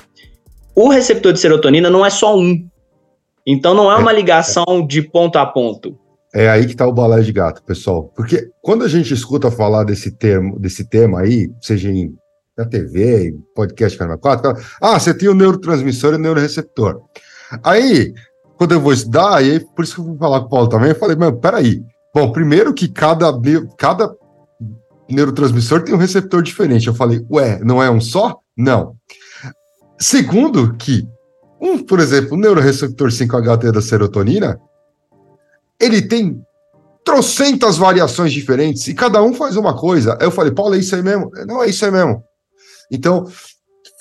O 0.75 0.89
receptor 0.89 1.33
de 1.33 1.39
serotonina 1.39 1.87
não 1.87 2.03
é 2.03 2.09
só 2.09 2.35
um. 2.35 2.67
Então, 3.45 3.75
não 3.75 3.91
é 3.91 3.95
uma 3.95 4.11
ligação 4.11 4.85
de 4.87 5.03
ponto 5.03 5.37
a 5.37 5.45
ponto. 5.45 5.97
É 6.33 6.49
aí 6.49 6.65
que 6.65 6.75
tá 6.75 6.87
o 6.87 6.91
balé 6.91 7.21
de 7.21 7.31
gato, 7.31 7.63
pessoal. 7.63 8.11
Porque 8.15 8.49
quando 8.61 8.83
a 8.83 8.87
gente 8.87 9.13
escuta 9.13 9.49
falar 9.49 9.83
desse 9.83 10.11
termo, 10.17 10.59
desse 10.59 10.89
tema 10.89 11.21
aí, 11.21 11.49
seja 11.61 11.89
em 11.89 12.13
na 12.57 12.65
TV, 12.65 13.29
em 13.29 13.43
podcast 13.53 13.97
Caramba 13.97 14.17
4, 14.17 14.55
ah, 14.81 14.99
você 14.99 15.13
tem 15.13 15.29
o 15.29 15.35
neurotransmissor 15.35 16.13
e 16.13 16.15
o 16.15 16.19
neuroreceptor. 16.19 17.01
Aí, 17.63 18.13
quando 18.57 18.73
eu 18.73 18.81
vou 18.81 18.91
estudar, 18.91 19.43
e 19.43 19.51
aí, 19.51 19.59
por 19.59 19.85
isso 19.85 19.95
que 19.95 20.01
eu 20.01 20.05
vou 20.05 20.17
falar 20.17 20.39
com 20.41 20.47
o 20.47 20.49
Paulo 20.49 20.67
também, 20.67 20.89
eu 20.89 20.95
falei, 20.95 21.15
mano, 21.15 21.37
peraí. 21.37 21.83
Bom, 22.13 22.31
primeiro 22.31 22.73
que 22.73 22.87
cada, 22.87 23.31
cada 23.77 24.11
neurotransmissor 25.07 25.83
tem 25.83 25.93
um 25.93 25.99
receptor 25.99 26.41
diferente. 26.41 26.87
Eu 26.87 26.95
falei, 26.95 27.23
ué, 27.29 27.59
não 27.63 27.81
é 27.81 27.91
um 27.91 28.01
só? 28.01 28.39
Não. 28.57 28.95
Segundo 29.99 30.73
que, 30.75 31.07
um, 31.61 31.77
por 31.77 31.99
exemplo, 31.99 32.33
o 32.33 32.39
neuroreceptor 32.39 33.09
5-HT 33.09 33.71
da 33.71 33.81
serotonina, 33.81 34.59
ele 35.79 36.01
tem 36.01 36.41
trocentas 37.05 37.77
variações 37.77 38.33
diferentes 38.33 38.87
e 38.87 38.93
cada 38.93 39.21
um 39.21 39.33
faz 39.33 39.55
uma 39.55 39.75
coisa. 39.75 40.17
Aí 40.19 40.25
eu 40.25 40.31
falei, 40.31 40.51
Paulo, 40.51 40.75
é 40.75 40.79
isso 40.79 40.95
aí 40.95 41.03
mesmo? 41.03 41.31
Não, 41.45 41.63
é 41.63 41.69
isso 41.69 41.85
aí 41.85 41.91
mesmo. 41.91 42.23
Então, 42.91 43.25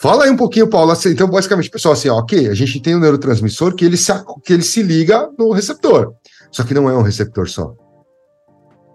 fala 0.00 0.24
aí 0.24 0.30
um 0.30 0.36
pouquinho, 0.36 0.68
Paulo. 0.68 0.92
Assim, 0.92 1.10
Então, 1.10 1.28
basicamente, 1.28 1.70
pessoal, 1.70 1.94
assim, 1.94 2.08
ó, 2.08 2.18
ok, 2.18 2.48
a 2.48 2.54
gente 2.54 2.80
tem 2.80 2.94
um 2.94 3.00
neurotransmissor 3.00 3.74
que 3.74 3.84
ele 3.84 3.96
se, 3.96 4.12
que 4.44 4.52
ele 4.52 4.62
se 4.62 4.82
liga 4.82 5.28
no 5.38 5.52
receptor. 5.52 6.14
Só 6.50 6.62
que 6.64 6.74
não 6.74 6.88
é 6.88 6.96
um 6.96 7.02
receptor 7.02 7.48
só. 7.48 7.74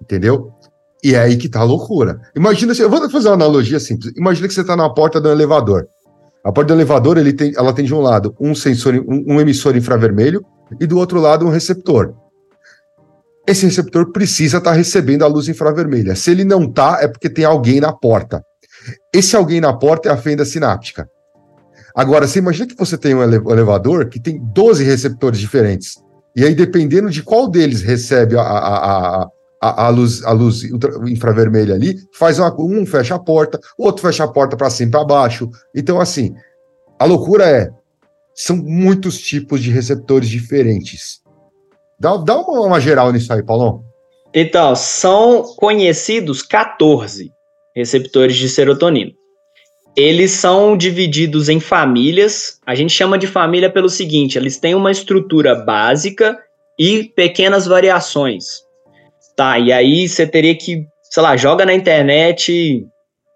Entendeu? 0.01 0.51
E 1.03 1.15
é 1.15 1.19
aí 1.19 1.37
que 1.37 1.49
tá 1.49 1.61
a 1.61 1.63
loucura. 1.63 2.19
Imagina, 2.35 2.71
assim, 2.71 2.83
eu 2.83 2.89
vou 2.89 3.09
fazer 3.09 3.29
uma 3.29 3.35
analogia 3.35 3.79
simples. 3.79 4.13
Imagina 4.15 4.47
que 4.47 4.53
você 4.53 4.63
tá 4.63 4.75
na 4.75 4.89
porta 4.89 5.19
do 5.19 5.29
elevador. 5.29 5.87
A 6.43 6.51
porta 6.51 6.73
do 6.73 6.77
elevador, 6.77 7.17
ele 7.17 7.33
tem, 7.33 7.53
ela 7.55 7.73
tem 7.73 7.85
de 7.85 7.93
um 7.93 8.01
lado 8.01 8.35
um 8.39 8.55
sensor, 8.55 8.95
um, 8.95 9.35
um 9.35 9.41
emissor 9.41 9.75
infravermelho 9.75 10.43
e 10.79 10.87
do 10.87 10.97
outro 10.97 11.19
lado 11.19 11.45
um 11.45 11.49
receptor 11.49 12.15
esse 13.47 13.65
receptor 13.65 14.11
precisa 14.11 14.57
estar 14.57 14.73
recebendo 14.73 15.23
a 15.23 15.27
luz 15.27 15.47
infravermelha. 15.47 16.15
Se 16.15 16.31
ele 16.31 16.43
não 16.43 16.63
está, 16.63 16.99
é 17.01 17.07
porque 17.07 17.29
tem 17.29 17.45
alguém 17.45 17.79
na 17.79 17.91
porta. 17.91 18.43
Esse 19.13 19.35
alguém 19.35 19.61
na 19.61 19.73
porta 19.73 20.09
é 20.09 20.11
a 20.11 20.17
fenda 20.17 20.45
sináptica. 20.45 21.09
Agora, 21.95 22.27
você 22.27 22.39
imagina 22.39 22.67
que 22.67 22.77
você 22.77 22.97
tem 22.97 23.13
um 23.13 23.23
ele- 23.23 23.35
elevador 23.35 24.07
que 24.09 24.19
tem 24.19 24.39
12 24.53 24.83
receptores 24.83 25.39
diferentes. 25.39 25.97
E 26.35 26.43
aí, 26.45 26.55
dependendo 26.55 27.09
de 27.09 27.21
qual 27.21 27.47
deles 27.49 27.81
recebe 27.81 28.37
a, 28.37 28.41
a, 28.41 29.21
a, 29.21 29.27
a, 29.61 29.85
a 29.85 29.89
luz, 29.89 30.23
a 30.23 30.31
luz 30.31 30.63
infravermelha 31.07 31.75
ali, 31.75 31.97
faz 32.13 32.39
uma, 32.39 32.55
um 32.59 32.85
fecha 32.85 33.15
a 33.15 33.19
porta, 33.19 33.59
outro 33.77 34.01
fecha 34.01 34.23
a 34.23 34.27
porta 34.27 34.55
para 34.55 34.69
cima 34.69 34.87
e 34.87 34.91
para 34.91 35.03
baixo. 35.03 35.49
Então, 35.75 35.99
assim, 35.99 36.33
a 36.97 37.03
loucura 37.03 37.45
é: 37.45 37.69
são 38.33 38.55
muitos 38.55 39.19
tipos 39.19 39.61
de 39.61 39.69
receptores 39.69 40.29
diferentes. 40.29 41.19
Dá, 41.99 42.15
dá 42.15 42.37
uma, 42.37 42.61
uma 42.61 42.79
geral 42.79 43.11
nisso 43.11 43.31
aí, 43.33 43.43
Paulão. 43.43 43.83
Então, 44.33 44.73
são 44.77 45.43
conhecidos 45.57 46.41
14 46.41 47.33
receptores 47.75 48.35
de 48.35 48.49
serotonina. 48.49 49.11
Eles 49.95 50.31
são 50.31 50.77
divididos 50.77 51.49
em 51.49 51.59
famílias. 51.59 52.59
A 52.65 52.75
gente 52.75 52.93
chama 52.93 53.17
de 53.17 53.27
família 53.27 53.69
pelo 53.69 53.89
seguinte: 53.89 54.37
eles 54.37 54.57
têm 54.57 54.73
uma 54.73 54.91
estrutura 54.91 55.55
básica 55.55 56.37
e 56.79 57.05
pequenas 57.15 57.65
variações. 57.65 58.61
Tá, 59.35 59.59
e 59.59 59.71
aí 59.71 60.07
você 60.07 60.27
teria 60.27 60.55
que, 60.55 60.85
sei 61.03 61.23
lá, 61.23 61.35
joga 61.35 61.65
na 61.65 61.73
internet, 61.73 62.85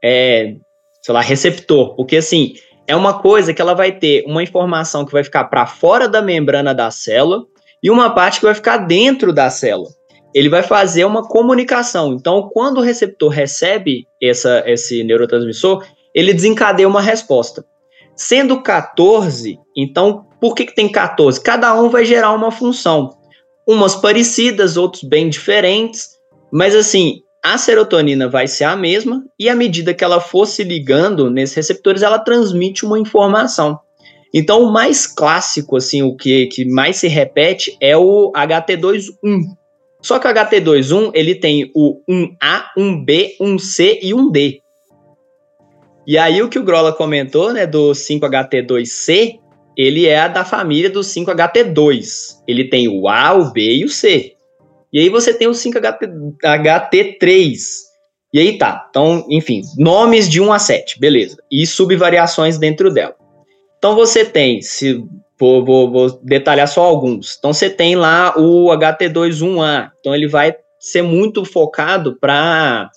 é, 0.03 0.55
sei 1.01 1.13
lá, 1.13 1.21
receptor, 1.21 1.95
porque 1.95 2.17
assim, 2.17 2.55
é 2.87 2.95
uma 2.95 3.19
coisa 3.19 3.53
que 3.53 3.61
ela 3.61 3.73
vai 3.73 3.91
ter 3.91 4.23
uma 4.27 4.43
informação 4.43 5.05
que 5.05 5.11
vai 5.11 5.23
ficar 5.23 5.45
para 5.45 5.65
fora 5.65 6.07
da 6.07 6.21
membrana 6.21 6.73
da 6.73 6.91
célula 6.91 7.43
e 7.81 7.89
uma 7.89 8.09
parte 8.09 8.39
que 8.39 8.45
vai 8.45 8.55
ficar 8.55 8.77
dentro 8.77 9.33
da 9.33 9.49
célula. 9.49 9.89
Ele 10.35 10.49
vai 10.49 10.61
fazer 10.61 11.05
uma 11.05 11.25
comunicação. 11.25 12.13
Então, 12.13 12.49
quando 12.51 12.79
o 12.79 12.81
receptor 12.81 13.29
recebe 13.29 14.05
essa, 14.21 14.61
esse 14.67 15.01
neurotransmissor, 15.01 15.85
ele 16.13 16.33
desencadeia 16.33 16.87
uma 16.87 17.01
resposta. 17.01 17.65
Sendo 18.17 18.61
14, 18.61 19.57
então, 19.75 20.25
por 20.41 20.53
que, 20.53 20.65
que 20.65 20.75
tem 20.75 20.91
14? 20.91 21.39
Cada 21.39 21.73
um 21.81 21.89
vai 21.89 22.03
gerar 22.03 22.33
uma 22.33 22.51
função. 22.51 23.17
Umas 23.65 23.95
parecidas, 23.95 24.75
outros 24.75 25.03
bem 25.03 25.29
diferentes, 25.29 26.09
mas 26.51 26.75
assim, 26.75 27.21
a 27.43 27.57
serotonina 27.57 28.27
vai 28.27 28.47
ser 28.47 28.65
a 28.65 28.75
mesma, 28.75 29.23
e 29.39 29.47
à 29.47 29.55
medida 29.55 29.93
que 29.93 30.03
ela 30.03 30.19
for 30.19 30.45
se 30.45 30.63
ligando 30.63 31.29
nesses 31.29 31.55
receptores, 31.55 32.01
ela 32.01 32.19
transmite 32.19 32.85
uma 32.85 32.99
informação. 32.99 33.79
Então, 34.33 34.63
o 34.63 34.71
mais 34.71 35.07
clássico, 35.07 35.77
assim, 35.77 36.01
o 36.01 36.15
que, 36.15 36.47
que 36.47 36.65
mais 36.65 36.97
se 36.97 37.07
repete 37.07 37.77
é 37.79 37.95
o 37.95 38.33
HT21. 38.33 39.13
Só 40.05 40.19
que 40.19 40.27
o 40.27 40.31
HT21, 40.31 41.09
ele 41.15 41.33
tem 41.33 41.71
o 41.73 41.99
1A, 42.07 42.65
1B, 42.77 43.37
1C 43.41 43.97
e 44.03 44.11
1D. 44.11 44.59
E 46.05 46.15
aí, 46.15 46.43
o 46.43 46.47
que 46.47 46.59
o 46.59 46.63
Grola 46.63 46.93
comentou, 46.93 47.51
né, 47.51 47.65
do 47.65 47.89
5HT2C, 47.89 49.39
ele 49.75 50.05
é 50.05 50.29
da 50.29 50.45
família 50.45 50.91
do 50.91 50.99
5HT2. 50.99 52.43
Ele 52.47 52.65
tem 52.65 52.87
o 52.87 53.07
A, 53.07 53.33
o 53.33 53.51
B 53.51 53.77
e 53.77 53.83
o 53.83 53.89
C. 53.89 54.33
E 54.93 54.99
aí 54.99 55.09
você 55.09 55.33
tem 55.33 55.47
o 55.47 55.53
5HT3. 55.53 57.57
E 58.31 58.39
aí 58.39 58.59
tá. 58.59 58.85
Então, 58.91 59.25
enfim, 59.27 59.63
nomes 59.75 60.29
de 60.29 60.39
1 60.39 60.53
a 60.53 60.59
7, 60.59 60.99
beleza. 60.99 61.37
E 61.51 61.65
subvariações 61.65 62.59
dentro 62.59 62.93
dela. 62.93 63.15
Então 63.79 63.95
você 63.95 64.23
tem, 64.23 64.61
se 64.61 65.03
vou, 65.39 65.63
vou, 65.63 65.91
vou 65.91 66.19
detalhar 66.23 66.67
só 66.67 66.83
alguns. 66.83 67.35
Então 67.37 67.53
você 67.53 67.69
tem 67.69 67.95
lá 67.95 68.33
o 68.37 68.67
HT21A. 68.67 69.91
Então 69.99 70.15
ele 70.15 70.27
vai 70.27 70.55
ser 70.79 71.01
muito 71.01 71.43
focado 71.43 72.17
para 72.19 72.89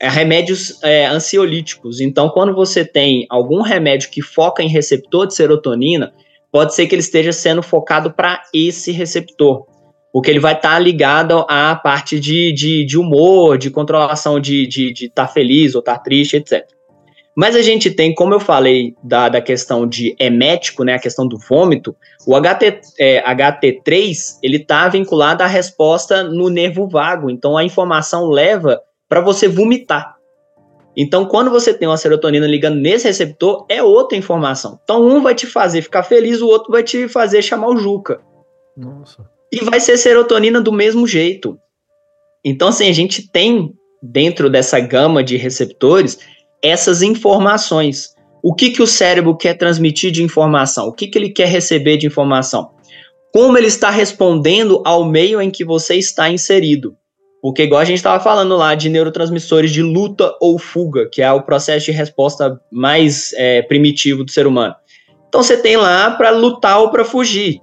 é, 0.00 0.08
remédios 0.08 0.82
é, 0.82 1.06
ansiolíticos. 1.06 2.00
Então, 2.00 2.28
quando 2.28 2.54
você 2.54 2.84
tem 2.84 3.26
algum 3.30 3.62
remédio 3.62 4.10
que 4.10 4.20
foca 4.20 4.62
em 4.62 4.68
receptor 4.68 5.26
de 5.26 5.34
serotonina, 5.34 6.12
pode 6.50 6.74
ser 6.74 6.86
que 6.86 6.94
ele 6.94 7.02
esteja 7.02 7.32
sendo 7.32 7.62
focado 7.62 8.12
para 8.12 8.42
esse 8.52 8.90
receptor. 8.92 9.64
Porque 10.12 10.28
ele 10.28 10.40
vai 10.40 10.54
estar 10.54 10.72
tá 10.72 10.78
ligado 10.78 11.46
à 11.48 11.74
parte 11.74 12.20
de, 12.20 12.52
de, 12.52 12.84
de 12.84 12.98
humor, 12.98 13.56
de 13.56 13.70
controlação 13.70 14.38
de 14.38 14.62
estar 14.64 14.70
de, 14.70 14.92
de 14.92 15.08
tá 15.08 15.26
feliz 15.26 15.74
ou 15.74 15.78
estar 15.78 15.94
tá 15.94 16.00
triste, 16.00 16.36
etc. 16.36 16.66
Mas 17.34 17.56
a 17.56 17.62
gente 17.62 17.90
tem, 17.90 18.14
como 18.14 18.34
eu 18.34 18.40
falei 18.40 18.94
da, 19.02 19.28
da 19.28 19.40
questão 19.40 19.86
de 19.86 20.14
emético, 20.18 20.84
né, 20.84 20.94
a 20.94 20.98
questão 20.98 21.26
do 21.26 21.38
vômito, 21.38 21.96
o 22.26 22.38
HT, 22.38 22.80
é, 22.98 23.22
HT3 23.34 24.38
ele 24.42 24.58
está 24.58 24.88
vinculado 24.88 25.42
à 25.42 25.46
resposta 25.46 26.22
no 26.22 26.50
nervo 26.50 26.86
vago. 26.86 27.30
Então 27.30 27.56
a 27.56 27.64
informação 27.64 28.28
leva 28.28 28.80
para 29.08 29.20
você 29.20 29.48
vomitar. 29.48 30.16
Então, 30.96 31.24
quando 31.24 31.50
você 31.50 31.72
tem 31.72 31.88
uma 31.88 31.96
serotonina 31.96 32.46
ligando 32.46 32.78
nesse 32.78 33.06
receptor, 33.06 33.64
é 33.68 33.82
outra 33.82 34.16
informação. 34.16 34.78
Então, 34.84 35.02
um 35.06 35.22
vai 35.22 35.34
te 35.34 35.46
fazer 35.46 35.80
ficar 35.80 36.02
feliz, 36.02 36.42
o 36.42 36.48
outro 36.48 36.70
vai 36.70 36.82
te 36.82 37.08
fazer 37.08 37.40
chamar 37.40 37.68
o 37.68 37.78
Juca. 37.78 38.20
Nossa. 38.76 39.24
E 39.50 39.64
vai 39.64 39.80
ser 39.80 39.96
serotonina 39.96 40.60
do 40.60 40.70
mesmo 40.70 41.06
jeito. 41.06 41.58
Então, 42.44 42.68
assim, 42.68 42.88
a 42.88 42.92
gente 42.92 43.30
tem 43.30 43.72
dentro 44.02 44.50
dessa 44.50 44.78
gama 44.80 45.22
de 45.22 45.36
receptores 45.36 46.18
essas 46.62 47.02
informações. 47.02 48.14
O 48.42 48.54
que, 48.54 48.70
que 48.70 48.82
o 48.82 48.86
cérebro 48.86 49.36
quer 49.36 49.54
transmitir 49.54 50.10
de 50.10 50.22
informação? 50.22 50.88
O 50.88 50.92
que, 50.92 51.06
que 51.06 51.18
ele 51.18 51.30
quer 51.30 51.48
receber 51.48 51.96
de 51.96 52.06
informação? 52.06 52.70
Como 53.32 53.56
ele 53.56 53.66
está 53.66 53.90
respondendo 53.90 54.82
ao 54.84 55.04
meio 55.04 55.40
em 55.40 55.50
que 55.50 55.64
você 55.64 55.96
está 55.96 56.30
inserido? 56.30 56.96
Porque, 57.40 57.64
igual 57.64 57.80
a 57.80 57.84
gente 57.84 57.96
estava 57.96 58.22
falando 58.22 58.56
lá 58.56 58.74
de 58.74 58.88
neurotransmissores 58.88 59.72
de 59.72 59.82
luta 59.82 60.32
ou 60.40 60.58
fuga, 60.58 61.08
que 61.10 61.20
é 61.20 61.32
o 61.32 61.42
processo 61.42 61.86
de 61.86 61.92
resposta 61.92 62.60
mais 62.70 63.32
é, 63.32 63.62
primitivo 63.62 64.22
do 64.22 64.30
ser 64.30 64.46
humano. 64.46 64.76
Então, 65.28 65.42
você 65.42 65.56
tem 65.56 65.76
lá 65.76 66.12
para 66.12 66.30
lutar 66.30 66.78
ou 66.80 66.90
para 66.90 67.04
fugir. 67.04 67.58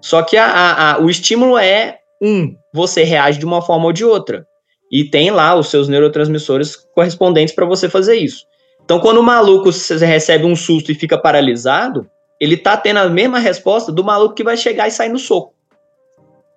Só 0.00 0.22
que 0.22 0.36
a, 0.36 0.46
a, 0.46 0.92
a, 0.92 1.00
o 1.00 1.08
estímulo 1.08 1.56
é 1.58 1.98
um, 2.20 2.56
você 2.74 3.04
reage 3.04 3.38
de 3.38 3.44
uma 3.44 3.62
forma 3.62 3.84
ou 3.84 3.92
de 3.92 4.04
outra. 4.04 4.46
E 4.90 5.04
tem 5.04 5.30
lá 5.30 5.54
os 5.54 5.68
seus 5.70 5.88
neurotransmissores 5.88 6.76
correspondentes 6.76 7.54
para 7.54 7.66
você 7.66 7.88
fazer 7.88 8.16
isso. 8.16 8.44
Então, 8.84 8.98
quando 8.98 9.18
o 9.18 9.22
maluco 9.22 9.70
recebe 10.00 10.44
um 10.44 10.56
susto 10.56 10.90
e 10.90 10.96
fica 10.96 11.16
paralisado, 11.16 12.10
ele 12.40 12.56
tá 12.56 12.76
tendo 12.76 12.96
a 12.96 13.08
mesma 13.08 13.38
resposta 13.38 13.92
do 13.92 14.02
maluco 14.02 14.34
que 14.34 14.42
vai 14.42 14.56
chegar 14.56 14.88
e 14.88 14.90
sair 14.90 15.10
no 15.10 15.18
soco. 15.18 15.54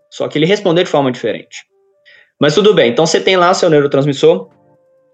Só 0.10 0.28
que 0.28 0.38
ele 0.38 0.46
respondeu 0.46 0.84
de 0.84 0.90
forma 0.90 1.12
diferente. 1.12 1.66
Mas 2.40 2.56
tudo 2.56 2.74
bem, 2.74 2.92
então 2.92 3.06
você 3.06 3.20
tem 3.20 3.38
lá 3.38 3.52
o 3.52 3.54
seu 3.54 3.70
neurotransmissor, 3.70 4.50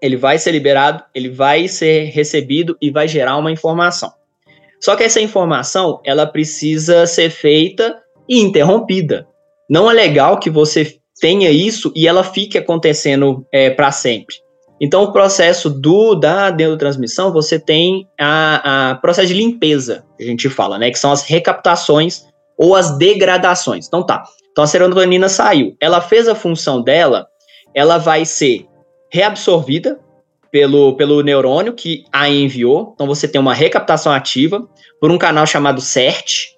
ele 0.00 0.16
vai 0.16 0.38
ser 0.38 0.52
liberado, 0.52 1.04
ele 1.14 1.28
vai 1.28 1.68
ser 1.68 2.04
recebido 2.04 2.76
e 2.80 2.90
vai 2.90 3.06
gerar 3.06 3.36
uma 3.36 3.52
informação. 3.52 4.12
Só 4.80 4.96
que 4.96 5.02
essa 5.02 5.20
informação, 5.20 6.00
ela 6.04 6.26
precisa 6.26 7.06
ser 7.06 7.28
feita 7.28 8.00
e 8.26 8.40
interrompida. 8.40 9.28
Não 9.68 9.90
é 9.90 9.94
legal 9.94 10.40
que 10.40 10.48
você 10.48 10.99
tenha 11.20 11.50
isso 11.50 11.92
e 11.94 12.08
ela 12.08 12.24
fique 12.24 12.58
acontecendo 12.58 13.46
é, 13.52 13.70
para 13.70 13.92
sempre. 13.92 14.36
Então, 14.80 15.02
o 15.02 15.12
processo 15.12 15.68
do 15.68 16.14
da 16.14 16.50
neurotransmissão, 16.50 17.32
você 17.32 17.58
tem 17.58 18.08
a, 18.18 18.92
a 18.92 18.94
processo 18.94 19.28
de 19.28 19.34
limpeza, 19.34 20.04
que 20.16 20.24
a 20.24 20.26
gente 20.26 20.48
fala, 20.48 20.78
né? 20.78 20.90
Que 20.90 20.98
são 20.98 21.12
as 21.12 21.22
recaptações 21.22 22.24
ou 22.60 22.74
as 22.74 22.96
degradações. 22.98 23.86
Então 23.86 24.04
tá. 24.04 24.22
Então 24.52 24.62
a 24.62 24.66
serotonina 24.66 25.30
saiu. 25.30 25.74
Ela 25.80 26.02
fez 26.02 26.28
a 26.28 26.34
função 26.34 26.82
dela, 26.82 27.26
ela 27.74 27.96
vai 27.96 28.26
ser 28.26 28.66
reabsorvida 29.10 29.98
pelo, 30.50 30.94
pelo 30.94 31.22
neurônio 31.22 31.72
que 31.72 32.04
a 32.12 32.28
enviou. 32.28 32.92
Então 32.94 33.06
você 33.06 33.26
tem 33.26 33.40
uma 33.40 33.54
recaptação 33.54 34.12
ativa 34.12 34.68
por 35.00 35.10
um 35.10 35.16
canal 35.16 35.46
chamado 35.46 35.80
CERT. 35.80 36.48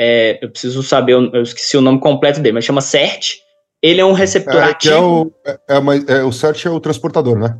É, 0.00 0.40
eu 0.42 0.50
preciso 0.50 0.82
saber, 0.82 1.12
eu 1.12 1.42
esqueci 1.42 1.76
o 1.76 1.80
nome 1.80 2.00
completo 2.00 2.40
dele, 2.40 2.54
mas 2.54 2.64
chama 2.64 2.80
CERT. 2.80 3.36
Ele 3.82 4.00
é 4.00 4.04
um 4.04 4.12
receptor 4.12 4.62
é, 4.62 4.70
ativo. 4.70 4.94
É 4.94 4.98
o, 4.98 5.32
é, 5.46 5.58
é, 5.68 5.78
uma, 5.78 5.96
é, 5.96 6.24
o 6.24 6.32
CERT 6.32 6.66
é 6.66 6.70
o 6.70 6.80
transportador, 6.80 7.38
né? 7.38 7.56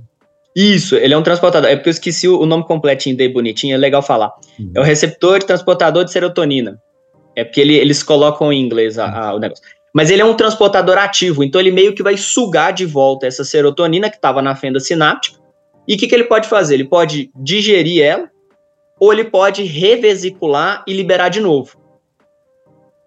Isso, 0.55 0.97
ele 0.97 1.15
é 1.15 1.19
um 1.19 1.23
transportador. 1.23 1.71
É 1.71 1.77
porque 1.77 1.89
eu 1.89 1.93
esqueci 1.93 2.29
o, 2.29 2.41
o 2.41 2.47
nome 2.47 2.65
completinho 2.67 3.17
dele, 3.17 3.33
bonitinho, 3.33 3.75
é 3.75 3.79
legal 3.79 4.03
falar. 4.03 4.33
Uhum. 4.59 4.73
É 4.75 4.81
o 4.81 4.83
receptor 4.83 5.43
transportador 5.43 6.05
de 6.05 6.11
serotonina. 6.11 6.81
É 7.37 7.45
porque 7.45 7.61
ele, 7.61 7.77
eles 7.77 8.03
colocam 8.03 8.53
em 8.53 8.61
inglês 8.61 8.99
a, 8.99 9.09
a, 9.09 9.35
o 9.35 9.39
negócio. 9.39 9.63
Mas 9.95 10.11
ele 10.11 10.21
é 10.21 10.25
um 10.25 10.35
transportador 10.35 10.99
ativo, 10.99 11.43
então 11.43 11.61
ele 11.61 11.71
meio 11.71 11.95
que 11.95 12.03
vai 12.03 12.17
sugar 12.17 12.73
de 12.73 12.85
volta 12.85 13.27
essa 13.27 13.45
serotonina 13.45 14.11
que 14.11 14.17
estava 14.17 14.43
na 14.43 14.55
fenda 14.55 14.81
sináptica. 14.81 15.39
E 15.87 15.95
o 15.95 15.99
que, 15.99 16.07
que 16.07 16.15
ele 16.15 16.25
pode 16.25 16.49
fazer? 16.49 16.75
Ele 16.75 16.85
pode 16.85 17.31
digerir 17.37 18.03
ela, 18.03 18.29
ou 19.01 19.13
ele 19.13 19.25
pode 19.25 19.63
revesicular 19.63 20.85
e 20.87 20.93
liberar 20.93 21.29
de 21.29 21.41
novo. 21.41 21.79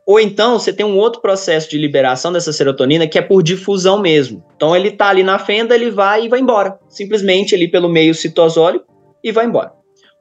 Ou 0.06 0.20
então 0.20 0.58
você 0.58 0.74
tem 0.74 0.86
um 0.86 0.98
outro 0.98 1.22
processo 1.22 1.70
de 1.70 1.78
liberação 1.78 2.34
dessa 2.34 2.52
serotonina 2.52 3.08
que 3.08 3.18
é 3.18 3.22
por 3.22 3.44
difusão 3.44 4.00
mesmo. 4.02 4.44
Então 4.56 4.76
ele 4.76 4.90
está 4.90 5.10
ali 5.10 5.24
na 5.24 5.38
fenda, 5.38 5.76
ele 5.76 5.92
vai 5.92 6.26
e 6.26 6.30
vai 6.30 6.40
embora. 6.40 6.80
Simplesmente 6.90 7.54
ali 7.54 7.70
pelo 7.70 7.88
meio 7.88 8.14
citosólico 8.14 8.86
e 9.24 9.32
vai 9.32 9.46
embora. 9.46 9.72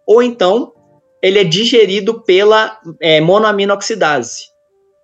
Ou 0.06 0.22
então 0.22 0.72
ele 1.22 1.38
é 1.38 1.44
digerido 1.44 2.22
pela 2.22 2.78
é, 3.00 3.20
monoaminoxidase. 3.20 4.44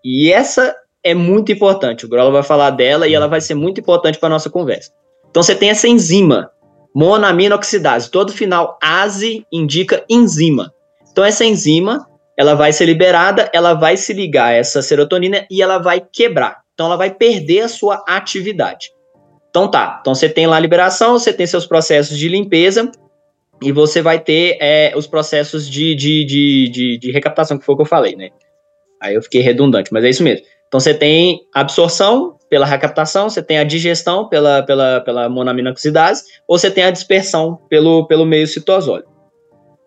E 0.04 0.32
essa 0.32 0.74
é 1.02 1.14
muito 1.14 1.52
importante. 1.52 2.04
O 2.04 2.08
Grola 2.08 2.30
vai 2.30 2.42
falar 2.42 2.70
dela 2.70 3.06
e 3.06 3.14
ela 3.14 3.28
vai 3.28 3.40
ser 3.40 3.54
muito 3.54 3.80
importante 3.80 4.18
para 4.18 4.28
nossa 4.28 4.50
conversa. 4.50 4.92
Então 5.30 5.42
você 5.42 5.54
tem 5.54 5.70
essa 5.70 5.88
enzima, 5.88 6.50
monoaminoxidase. 6.94 8.10
Todo 8.10 8.32
final 8.32 8.78
ase 8.82 9.46
indica 9.52 10.04
enzima. 10.08 10.72
Então 11.10 11.24
essa 11.24 11.44
enzima 11.44 12.06
ela 12.36 12.54
vai 12.54 12.72
ser 12.72 12.84
liberada, 12.84 13.50
ela 13.52 13.74
vai 13.74 13.96
se 13.96 14.12
ligar 14.12 14.48
a 14.48 14.52
essa 14.52 14.82
serotonina 14.82 15.46
e 15.50 15.62
ela 15.62 15.78
vai 15.78 16.00
quebrar. 16.00 16.60
Então 16.74 16.86
ela 16.86 16.96
vai 16.96 17.10
perder 17.10 17.60
a 17.60 17.68
sua 17.68 18.04
atividade. 18.06 18.90
Então 19.48 19.70
tá, 19.70 19.98
então 20.00 20.14
você 20.14 20.28
tem 20.28 20.46
lá 20.46 20.56
a 20.56 20.60
liberação, 20.60 21.18
você 21.18 21.32
tem 21.32 21.46
seus 21.46 21.66
processos 21.66 22.18
de 22.18 22.28
limpeza 22.28 22.90
e 23.62 23.72
você 23.72 24.02
vai 24.02 24.18
ter 24.18 24.58
é, 24.60 24.92
os 24.94 25.06
processos 25.06 25.68
de, 25.68 25.94
de, 25.94 26.24
de, 26.24 26.68
de, 26.68 26.98
de 26.98 27.10
recaptação, 27.10 27.58
que 27.58 27.64
foi 27.64 27.74
o 27.74 27.76
que 27.78 27.82
eu 27.82 27.86
falei, 27.86 28.14
né? 28.14 28.28
Aí 29.00 29.14
eu 29.14 29.22
fiquei 29.22 29.40
redundante, 29.40 29.90
mas 29.92 30.04
é 30.04 30.10
isso 30.10 30.22
mesmo. 30.22 30.44
Então 30.68 30.78
você 30.78 30.92
tem 30.92 31.40
absorção 31.54 32.36
pela 32.50 32.66
recaptação, 32.66 33.30
você 33.30 33.42
tem 33.42 33.58
a 33.58 33.64
digestão 33.64 34.28
pela, 34.28 34.62
pela, 34.62 35.00
pela 35.00 35.28
monoaminoxidase, 35.28 36.24
ou 36.46 36.58
você 36.58 36.70
tem 36.70 36.84
a 36.84 36.90
dispersão 36.90 37.58
pelo, 37.68 38.06
pelo 38.06 38.26
meio 38.26 38.46
citosólico. 38.46 39.10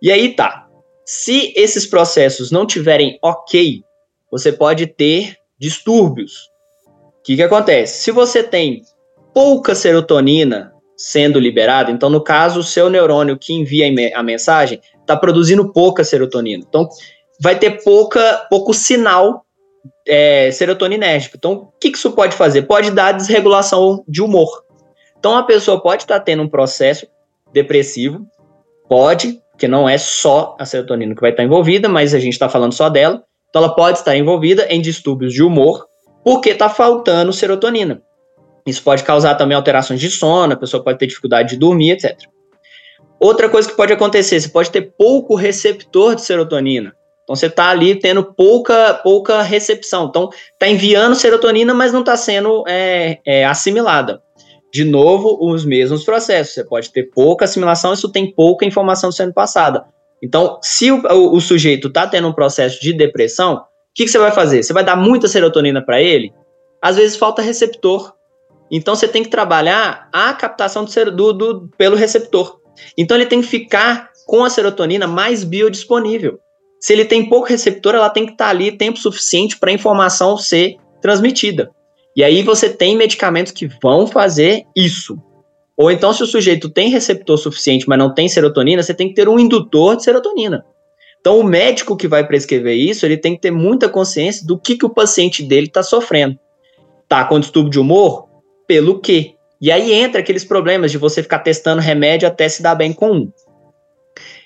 E 0.02 0.12
aí 0.12 0.34
tá, 0.34 0.69
se 1.12 1.52
esses 1.56 1.88
processos 1.88 2.52
não 2.52 2.68
tiverem 2.68 3.18
ok, 3.20 3.84
você 4.30 4.52
pode 4.52 4.86
ter 4.86 5.38
distúrbios. 5.58 6.52
O 6.86 7.24
que, 7.24 7.36
que 7.36 7.42
acontece? 7.42 8.04
Se 8.04 8.12
você 8.12 8.44
tem 8.44 8.84
pouca 9.34 9.74
serotonina 9.74 10.72
sendo 10.96 11.40
liberada, 11.40 11.90
então 11.90 12.12
no 12.12 12.24
caso 12.24 12.60
o 12.60 12.64
seu 12.64 12.92
neurônio 12.92 13.40
que 13.40 13.52
envia 13.52 13.88
a 14.14 14.22
mensagem 14.22 14.80
está 15.02 15.18
produzindo 15.18 15.74
pouca 15.74 16.04
serotonina, 16.04 16.64
então 16.68 16.88
vai 17.42 17.58
ter 17.58 17.84
pouca, 17.84 18.46
pouco 18.48 18.72
sinal 18.72 19.44
é, 20.08 20.52
serotoninérgico. 20.52 21.38
Então 21.38 21.54
o 21.54 21.72
que, 21.80 21.90
que 21.90 21.98
isso 21.98 22.12
pode 22.12 22.36
fazer? 22.36 22.68
Pode 22.68 22.92
dar 22.92 23.14
desregulação 23.14 24.04
de 24.08 24.22
humor. 24.22 24.64
Então 25.18 25.36
a 25.36 25.42
pessoa 25.42 25.82
pode 25.82 26.04
estar 26.04 26.20
tá 26.20 26.24
tendo 26.24 26.44
um 26.44 26.48
processo 26.48 27.08
depressivo, 27.52 28.28
pode, 28.88 29.42
que 29.60 29.68
não 29.68 29.88
é 29.88 29.98
só 29.98 30.56
a 30.60 30.66
serotonina 30.66 31.14
que 31.14 31.22
vai 31.22 31.32
estar 31.32 31.44
envolvida, 31.44 31.90
mas 31.90 32.16
a 32.16 32.20
gente 32.20 32.34
está 32.34 32.48
falando 32.48 32.74
só 32.74 32.90
dela. 32.90 33.22
Então 33.50 33.64
ela 33.64 33.76
pode 33.76 34.00
estar 34.00 34.16
envolvida 34.16 34.66
em 34.70 34.82
distúrbios 34.82 35.34
de 35.34 35.44
humor, 35.44 35.86
porque 36.24 36.52
está 36.52 36.70
faltando 36.70 37.34
serotonina. 37.34 38.02
Isso 38.66 38.82
pode 38.82 39.04
causar 39.04 39.36
também 39.36 39.56
alterações 39.56 40.00
de 40.00 40.10
sono, 40.10 40.54
a 40.54 40.58
pessoa 40.58 40.84
pode 40.84 40.98
ter 40.98 41.08
dificuldade 41.08 41.50
de 41.50 41.58
dormir, 41.58 41.92
etc. 41.92 42.18
Outra 43.20 43.50
coisa 43.50 43.68
que 43.68 43.76
pode 43.76 43.92
acontecer, 43.92 44.40
você 44.40 44.48
pode 44.48 44.72
ter 44.72 44.94
pouco 44.98 45.36
receptor 45.36 46.16
de 46.16 46.22
serotonina. 46.22 46.94
Então 47.24 47.36
você 47.36 47.48
está 47.48 47.70
ali 47.70 47.96
tendo 47.96 48.24
pouca, 48.24 48.94
pouca 49.04 49.42
recepção. 49.42 50.06
Então 50.06 50.30
está 50.54 50.68
enviando 50.68 51.16
serotonina, 51.16 51.74
mas 51.74 51.92
não 51.92 52.00
está 52.00 52.16
sendo 52.16 52.64
é, 52.68 53.20
é, 53.26 53.46
assimilada 53.46 54.22
de 54.72 54.84
novo, 54.84 55.38
os 55.42 55.66
mesmos 55.66 56.04
processos. 56.04 56.54
Você 56.54 56.64
pode 56.64 56.92
ter 56.92 57.04
pouca 57.12 57.46
assimilação, 57.46 57.94
isso 57.94 58.10
tem 58.10 58.32
pouca 58.32 58.66
informação 58.66 59.12
sendo 59.12 59.34
passada. 59.34 59.86
Então, 60.22 60.60
se 60.62 60.92
o, 60.92 61.02
o, 61.02 61.38
o 61.38 61.42
sujeito 61.42 61.88
está 61.88 62.08
tendo 62.08 62.28
um 62.28 62.34
processo 62.34 62.80
de 62.82 62.94
depressão, 62.94 63.56
o 63.56 63.62
que, 63.96 64.06
que, 64.06 64.12
você 64.12 64.20
vai 64.20 64.32
fazer? 64.32 64.64
Você 64.64 64.74
vai 64.74 64.84
dar 64.84 64.96
muita 64.96 65.28
serotonina 65.28 65.84
para 65.84 66.02
ele? 66.02 66.32
Às 66.82 66.98
vezes 66.98 67.18
falta 67.18 67.42
receptor. 67.42 68.14
Então, 68.72 68.96
você 68.96 69.08
tem 69.08 69.24
que 69.24 69.30
trabalhar 69.30 70.08
a 70.14 70.34
captação 70.34 70.86
do, 70.86 71.12
do, 71.12 71.34
do, 71.34 71.70
pelo 71.78 71.96
receptor. 71.96 72.60
Então, 72.98 73.18
ele 73.18 73.26
tem 73.26 73.42
que 73.42 73.48
ficar 73.48 74.10
com 74.28 74.44
a 74.44 74.50
serotonina 74.50 75.08
mais 75.08 75.44
biodisponível. 75.44 76.40
Se 76.80 76.94
ele 76.94 77.04
tem 77.04 77.28
pouco 77.28 77.48
receptor, 77.48 77.96
ela 77.96 78.10
tem 78.10 78.26
que 78.26 78.34
estar 78.34 78.46
tá 78.46 78.52
ali 78.52 78.72
tempo 78.72 79.00
suficiente 79.00 79.58
para 79.58 79.72
a 79.72 79.74
informação 79.74 80.38
ser 80.38 80.78
transmitida. 81.02 81.72
E 82.20 82.24
aí 82.26 82.44
você 82.44 82.68
tem 82.70 82.98
medicamentos 82.98 83.54
que 83.54 83.66
vão 83.82 84.06
fazer 84.06 84.66
isso. 84.76 85.18
Ou 85.78 85.90
então, 85.90 86.12
se 86.12 86.22
o 86.22 86.26
sujeito 86.26 86.70
tem 86.70 86.90
receptor 86.90 87.38
suficiente, 87.38 87.88
mas 87.88 87.98
não 87.98 88.14
tem 88.14 88.28
serotonina, 88.28 88.84
você 88.84 88.94
tem 88.94 89.08
que 89.08 89.14
ter 89.14 89.30
um 89.30 89.40
indutor 89.40 89.96
de 89.96 90.04
serotonina. 90.04 90.66
Então, 91.22 91.40
o 91.40 91.46
médico 91.46 91.96
que 91.96 92.10
vai 92.10 92.28
prescrever 92.28 92.76
isso, 92.76 93.06
ele 93.06 93.16
tem 93.16 93.36
que 93.36 93.42
ter 93.44 93.52
muita 93.52 93.88
consciência 93.88 94.46
do 94.46 94.60
que, 94.60 94.78
que 94.78 94.86
o 94.86 94.90
paciente 94.90 95.42
dele 95.42 95.68
está 95.68 95.82
sofrendo. 95.82 96.38
Tá 97.08 97.24
com 97.24 97.40
distúrbio 97.40 97.72
de 97.72 97.80
humor? 97.80 98.28
Pelo 98.68 99.00
quê? 99.00 99.36
E 99.62 99.72
aí 99.72 99.94
entra 99.94 100.20
aqueles 100.20 100.44
problemas 100.44 100.92
de 100.92 100.98
você 100.98 101.24
ficar 101.24 101.40
testando 101.40 101.82
remédio 101.82 102.28
até 102.28 102.50
se 102.50 102.62
dar 102.62 102.76
bem 102.76 102.92
com 102.92 103.14
um. 103.14 103.32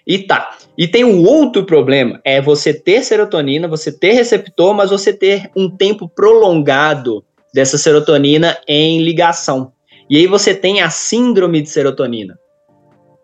E 0.05 0.19
tá. 0.19 0.59
E 0.77 0.87
tem 0.87 1.03
um 1.03 1.25
outro 1.25 1.65
problema, 1.65 2.21
é 2.23 2.39
você 2.39 2.71
ter 2.71 3.03
serotonina, 3.03 3.67
você 3.67 3.91
ter 3.91 4.11
receptor, 4.11 4.75
mas 4.75 4.91
você 4.91 5.11
ter 5.11 5.49
um 5.55 5.75
tempo 5.75 6.07
prolongado 6.07 7.25
dessa 7.53 7.77
serotonina 7.77 8.57
em 8.67 9.01
ligação. 9.01 9.71
E 10.09 10.17
aí 10.17 10.27
você 10.27 10.53
tem 10.53 10.81
a 10.81 10.89
síndrome 10.89 11.61
de 11.61 11.69
serotonina. 11.69 12.37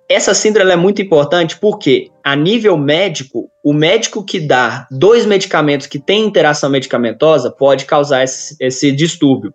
Essa 0.10 0.34
síndrome 0.34 0.72
é 0.72 0.76
muito 0.76 1.02
importante 1.02 1.58
porque, 1.60 2.10
a 2.24 2.36
nível 2.36 2.76
médico, 2.76 3.50
o 3.64 3.72
médico 3.72 4.24
que 4.24 4.40
dá 4.40 4.88
dois 4.90 5.26
medicamentos 5.26 5.86
que 5.86 6.00
têm 6.00 6.26
interação 6.26 6.70
medicamentosa 6.70 7.52
pode 7.52 7.86
causar 7.86 8.24
esse, 8.24 8.56
esse 8.60 8.92
distúrbio. 8.92 9.54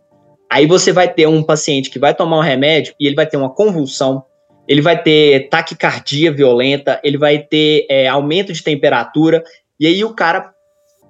Aí 0.49 0.67
você 0.67 0.93
vai 0.93 1.13
ter 1.13 1.27
um 1.27 1.43
paciente 1.43 1.91
que 1.91 1.99
vai 1.99 2.15
tomar 2.15 2.39
um 2.39 2.43
remédio 2.43 2.95
e 3.01 3.07
ele 3.07 3.17
vai 3.17 3.27
ter 3.27 3.37
uma 3.37 3.53
convulsão, 3.53 4.23
ele 4.69 4.81
vai 4.81 5.03
ter 5.03 5.49
taquicardia 5.49 6.31
violenta, 6.31 7.01
ele 7.03 7.19
vai 7.19 7.39
ter 7.39 7.85
é, 7.91 8.07
aumento 8.07 8.53
de 8.53 8.63
temperatura, 8.63 9.43
e 9.81 9.89
aí 9.89 10.05
o 10.05 10.15
cara 10.15 10.53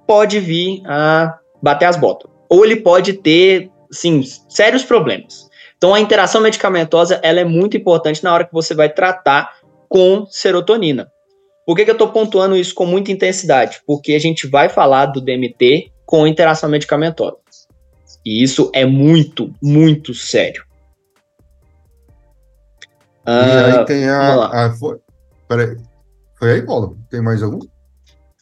pode 0.07 0.39
vir 0.39 0.81
a 0.85 1.37
bater 1.61 1.85
as 1.85 1.95
botas. 1.95 2.34
Ou 2.49 2.63
ele 2.63 2.77
pode 2.77 3.13
ter, 3.13 3.69
sim, 3.91 4.23
sérios 4.49 4.83
problemas. 4.83 5.49
Então 5.77 5.93
a 5.93 5.99
interação 5.99 6.41
medicamentosa 6.41 7.19
ela 7.21 7.39
é 7.39 7.43
muito 7.43 7.77
importante 7.77 8.23
na 8.23 8.33
hora 8.33 8.45
que 8.45 8.53
você 8.53 8.73
vai 8.73 8.89
tratar 8.89 9.57
com 9.89 10.25
serotonina. 10.27 11.11
Por 11.65 11.75
que, 11.75 11.83
que 11.83 11.89
eu 11.89 11.95
estou 11.95 12.09
pontuando 12.09 12.55
isso 12.55 12.75
com 12.75 12.85
muita 12.85 13.11
intensidade? 13.11 13.81
Porque 13.87 14.13
a 14.13 14.19
gente 14.19 14.47
vai 14.47 14.69
falar 14.69 15.07
do 15.07 15.19
DMT 15.19 15.91
com 16.05 16.27
interação 16.27 16.69
medicamentosa. 16.69 17.37
E 18.23 18.43
isso 18.43 18.71
é 18.73 18.85
muito, 18.85 19.53
muito 19.61 20.13
sério. 20.13 20.63
E 23.27 23.31
aí 23.31 23.71
ah, 23.71 23.83
tem 23.83 24.07
a. 24.07 24.45
a 24.45 24.73
foi, 24.75 24.97
peraí. 25.47 25.77
Foi 26.37 26.51
aí, 26.51 26.61
Paulo? 26.63 26.97
Tem 27.09 27.21
mais 27.21 27.41
algum? 27.41 27.59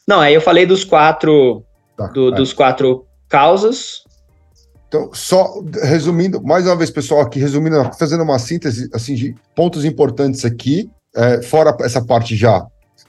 Não, 0.06 0.20
aí 0.20 0.34
eu 0.34 0.40
falei 0.40 0.66
dos 0.66 0.84
quatro. 0.84 1.64
Tá, 1.96 2.08
do. 2.08 2.30
Dos 2.30 2.52
quatro 2.52 3.06
causas. 3.34 4.04
Então, 4.86 5.10
só 5.12 5.60
resumindo, 5.82 6.40
mais 6.40 6.66
uma 6.66 6.76
vez, 6.76 6.88
pessoal, 6.88 7.20
aqui 7.20 7.40
resumindo, 7.40 7.90
fazendo 7.98 8.22
uma 8.22 8.38
síntese 8.38 8.88
assim, 8.94 9.16
de 9.16 9.34
pontos 9.56 9.84
importantes 9.84 10.44
aqui, 10.44 10.88
é, 11.16 11.42
fora 11.42 11.76
essa 11.80 12.00
parte 12.00 12.36
já, 12.36 12.60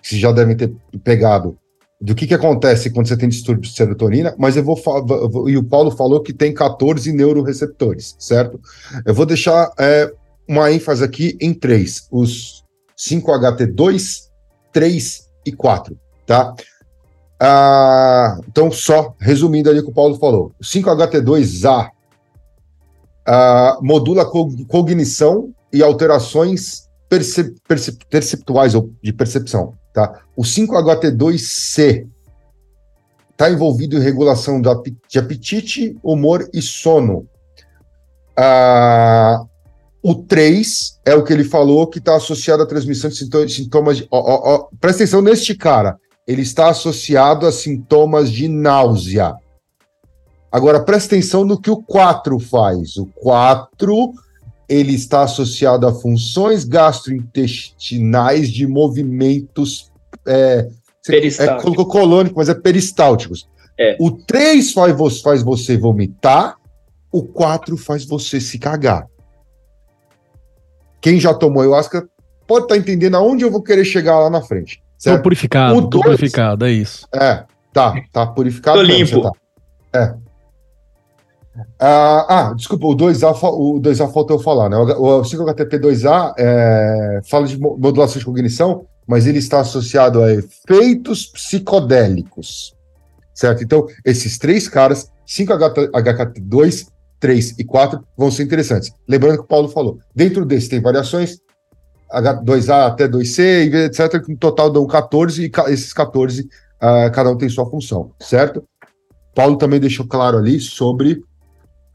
que 0.01 0.09
vocês 0.09 0.19
já 0.19 0.31
devem 0.31 0.57
ter 0.57 0.73
pegado, 1.03 1.55
do 2.01 2.15
que, 2.15 2.25
que 2.25 2.33
acontece 2.33 2.89
quando 2.89 3.07
você 3.07 3.15
tem 3.15 3.29
distúrbio 3.29 3.69
de 3.69 3.75
serotonina, 3.75 4.33
mas 4.35 4.57
eu 4.57 4.63
vou 4.63 4.75
falar, 4.75 5.05
e 5.47 5.57
o 5.57 5.63
Paulo 5.63 5.91
falou 5.91 6.23
que 6.23 6.33
tem 6.33 6.51
14 6.51 7.11
neuroreceptores, 7.13 8.15
certo? 8.17 8.59
Eu 9.05 9.13
vou 9.13 9.27
deixar 9.27 9.71
é, 9.77 10.11
uma 10.47 10.71
ênfase 10.71 11.03
aqui 11.03 11.37
em 11.39 11.53
três: 11.53 12.07
os 12.11 12.63
5HT2, 12.97 14.23
3 14.73 15.19
e 15.45 15.51
4, 15.51 15.95
tá? 16.25 16.55
Ah, 17.39 18.39
então, 18.47 18.71
só 18.71 19.13
resumindo 19.19 19.69
ali 19.69 19.79
o 19.79 19.83
que 19.83 19.89
o 19.89 19.93
Paulo 19.93 20.15
falou: 20.17 20.53
5HT2A 20.61 21.89
ah, 23.25 23.77
modula 23.81 24.25
cognição 24.25 25.53
e 25.71 25.83
alterações 25.83 26.87
percep 27.09 27.55
percep 27.67 28.05
perceptuais 28.09 28.73
ou 28.73 28.91
de 29.01 29.11
percepção, 29.11 29.73
tá? 29.93 30.21
O 30.35 30.43
5HT2C 30.43 32.07
está 33.31 33.51
envolvido 33.51 33.97
em 33.97 34.01
regulação 34.01 34.61
de 34.61 35.19
apetite, 35.19 35.97
humor 36.01 36.49
e 36.53 36.61
sono. 36.61 37.27
Ah, 38.37 39.43
o 40.01 40.13
3 40.13 40.99
é 41.03 41.15
o 41.15 41.23
que 41.23 41.33
ele 41.33 41.43
falou 41.43 41.87
que 41.87 41.97
está 41.97 42.15
associado 42.15 42.63
à 42.63 42.65
transmissão 42.65 43.09
de 43.09 43.17
sintomas. 43.51 43.97
De, 43.97 44.07
ó, 44.11 44.19
ó, 44.19 44.55
ó, 44.55 44.67
presta 44.79 45.03
atenção 45.03 45.21
neste 45.21 45.55
cara. 45.55 45.97
Ele 46.27 46.41
está 46.41 46.69
associado 46.69 47.45
a 47.45 47.51
sintomas 47.51 48.31
de 48.31 48.47
náusea. 48.47 49.35
Agora, 50.51 50.79
presta 50.79 51.15
atenção 51.15 51.43
no 51.43 51.59
que 51.59 51.69
o 51.69 51.81
4 51.83 52.39
faz. 52.39 52.97
O 52.97 53.05
4 53.07 54.13
ele 54.67 54.93
está 54.95 55.23
associado 55.23 55.85
a 55.85 55.93
funções 55.93 56.63
gastrointestinais 56.63 58.49
de 58.49 58.65
movimentos. 58.65 59.91
É, 60.25 60.67
é, 61.07 61.61
colocou 61.61 61.85
colônico, 61.85 62.37
mas 62.37 62.49
é 62.49 62.55
peristálticos. 62.55 63.47
É. 63.77 63.95
O 63.99 64.09
3 64.11 64.71
faz, 64.71 65.21
faz 65.21 65.43
você 65.43 65.77
vomitar, 65.77 66.57
o 67.11 67.21
4 67.21 67.77
faz 67.77 68.05
você 68.05 68.39
se 68.39 68.57
cagar 68.57 69.07
quem 71.05 71.19
já 71.19 71.35
tomou 71.35 71.61
ayahuasca 71.61 72.09
pode 72.47 72.65
estar 72.65 72.73
tá 72.73 72.81
entendendo 72.81 73.13
aonde 73.13 73.45
eu 73.45 73.51
vou 73.51 73.61
querer 73.61 73.85
chegar 73.85 74.17
lá 74.17 74.27
na 74.27 74.41
frente. 74.41 74.81
Certo? 74.97 75.17
Tô 75.17 75.23
purificado, 75.23 75.77
o 75.77 75.89
tô 75.89 76.01
purificado, 76.01 76.65
é 76.65 76.71
isso. 76.71 77.07
É, 77.13 77.43
tá, 77.73 77.93
tá 78.11 78.27
purificado. 78.27 78.77
Tô 78.77 78.83
limpo. 78.83 79.21
Tá. 79.21 79.31
É. 79.93 80.15
Ah, 81.79 82.25
ah, 82.27 82.53
desculpa, 82.53 82.85
o 82.85 82.95
2A, 82.95 83.31
o 83.53 83.79
2A 83.79 84.11
faltou 84.11 84.37
eu 84.37 84.43
falar, 84.43 84.69
né? 84.69 84.77
O 84.77 85.21
5-HTP2A 85.21 86.33
é, 86.37 87.21
fala 87.29 87.47
de 87.47 87.57
modulação 87.57 88.19
de 88.19 88.25
cognição, 88.25 88.85
mas 89.07 89.25
ele 89.25 89.39
está 89.39 89.61
associado 89.61 90.21
a 90.21 90.33
efeitos 90.33 91.27
psicodélicos, 91.27 92.73
certo? 93.33 93.63
Então, 93.63 93.87
esses 94.03 94.37
três 94.37 94.67
caras, 94.67 95.09
5-HT2 95.27 96.87
3 97.19 97.55
e 97.57 97.63
4 97.63 98.03
vão 98.17 98.29
ser 98.29 98.43
interessantes. 98.43 98.91
Lembrando 99.07 99.37
que 99.37 99.43
o 99.43 99.47
Paulo 99.47 99.67
falou, 99.67 99.99
dentro 100.13 100.45
desse 100.45 100.69
tem 100.69 100.81
variações, 100.81 101.39
H2A 102.11 102.87
até 102.87 103.07
2C, 103.07 103.73
etc., 103.85 104.23
que 104.23 104.31
no 104.31 104.37
total 104.37 104.69
dão 104.69 104.85
14, 104.85 105.45
e 105.45 105.51
esses 105.71 105.93
14, 105.93 106.43
uh, 106.43 106.47
ah, 106.79 107.09
cada 107.09 107.31
um 107.31 107.37
tem 107.37 107.49
sua 107.49 107.69
função, 107.69 108.11
certo? 108.19 108.63
Paulo 109.33 109.57
também 109.57 109.79
deixou 109.79 110.07
claro 110.07 110.37
ali 110.37 110.59
sobre 110.59 111.23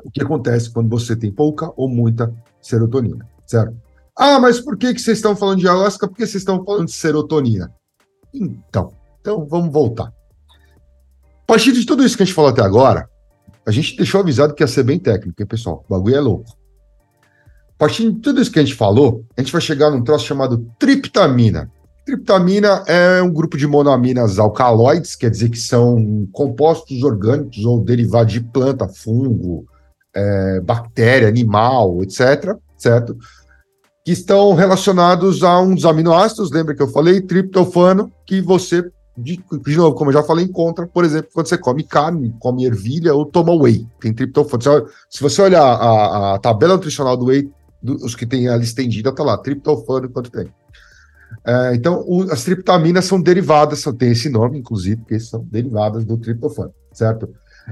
o 0.05 0.11
que 0.11 0.23
acontece 0.23 0.71
quando 0.71 0.89
você 0.89 1.17
tem 1.17 1.31
pouca 1.31 1.73
ou 1.77 1.89
muita 1.89 2.33
serotonina, 2.61 3.27
certo? 3.47 3.75
Ah, 4.17 4.39
mas 4.39 4.61
por 4.61 4.77
que, 4.77 4.93
que 4.93 5.01
vocês 5.01 5.19
estão 5.19 5.35
falando 5.35 5.61
de 5.61 5.69
ayahuasca? 5.69 6.07
Por 6.07 6.17
que 6.17 6.27
vocês 6.27 6.43
estão 6.43 6.63
falando 6.65 6.87
de 6.87 6.93
serotonina? 6.93 7.73
Então, 8.35 8.93
então 9.21 9.47
vamos 9.47 9.73
voltar. 9.73 10.13
A 11.43 11.47
partir 11.47 11.73
de 11.73 11.87
tudo 11.87 12.05
isso 12.05 12.17
que 12.17 12.23
a 12.23 12.27
gente 12.27 12.35
falou 12.35 12.51
até 12.51 12.63
agora, 12.63 13.09
a 13.67 13.71
gente 13.71 13.97
deixou 13.97 14.21
avisado 14.21 14.55
que 14.55 14.63
ia 14.63 14.67
ser 14.67 14.83
bem 14.83 14.99
técnico, 14.99 15.41
hein, 15.41 15.47
pessoal? 15.47 15.85
O 15.89 15.95
bagulho 15.95 16.17
é 16.17 16.21
louco. 16.21 16.60
A 17.81 17.87
partir 17.87 18.12
de 18.12 18.20
tudo 18.20 18.43
isso 18.43 18.53
que 18.53 18.59
a 18.59 18.62
gente 18.62 18.74
falou, 18.74 19.24
a 19.35 19.41
gente 19.41 19.51
vai 19.51 19.61
chegar 19.62 19.91
num 19.91 20.05
troço 20.05 20.26
chamado 20.26 20.66
triptamina. 20.78 21.72
Triptamina 22.05 22.85
é 22.87 23.22
um 23.22 23.33
grupo 23.33 23.57
de 23.57 23.66
monoaminas 23.66 24.39
alcaloides, 24.39 25.16
quer 25.16 25.31
dizer 25.31 25.49
que 25.49 25.57
são 25.57 26.28
compostos 26.31 27.03
orgânicos 27.03 27.64
ou 27.64 27.83
derivados 27.83 28.35
de 28.35 28.43
planta, 28.43 28.87
fungo, 28.87 29.64
é, 30.14 30.61
bactéria, 30.61 31.26
animal, 31.26 32.03
etc. 32.03 32.55
Certo? 32.76 33.16
Que 34.05 34.12
estão 34.12 34.53
relacionados 34.53 35.43
a 35.43 35.59
uns 35.59 35.87
aminoácidos, 35.87 36.51
lembra 36.51 36.74
que 36.74 36.83
eu 36.83 36.89
falei? 36.89 37.22
Triptofano, 37.22 38.12
que 38.26 38.43
você 38.43 38.85
de, 39.16 39.43
de 39.64 39.76
novo, 39.76 39.95
como 39.95 40.11
eu 40.11 40.14
já 40.14 40.22
falei, 40.22 40.45
encontra, 40.45 40.87
por 40.87 41.05
exemplo, 41.05 41.31
quando 41.33 41.47
você 41.47 41.59
come 41.59 41.83
carne, 41.83 42.35
come 42.39 42.64
ervilha 42.64 43.14
ou 43.14 43.26
toma 43.26 43.55
whey, 43.55 43.87
tem 44.01 44.12
triptofano. 44.12 44.89
Se 45.09 45.20
você 45.20 45.43
olhar 45.43 45.62
a, 45.62 46.35
a 46.35 46.39
tabela 46.39 46.74
nutricional 46.74 47.16
do 47.16 47.26
whey, 47.26 47.51
do, 47.83 47.95
os 47.97 48.14
que 48.14 48.26
tem 48.26 48.49
ali 48.49 48.64
estendida, 48.64 49.14
tá 49.14 49.22
lá, 49.22 49.39
triptofano 49.39 50.09
quanto 50.09 50.31
tem. 50.31 50.53
É, 51.45 51.74
então, 51.74 52.05
o, 52.07 52.22
as 52.31 52.45
triptaminas 52.45 53.05
são 53.05 53.20
derivadas, 53.20 53.85
tem 53.99 54.12
esse 54.12 54.28
nome, 54.28 54.59
inclusive, 54.59 54.97
porque 54.97 55.18
são 55.20 55.45
derivadas 55.51 56.05
do 56.05 56.16
triptofano, 56.16 56.72
certo? 56.93 57.28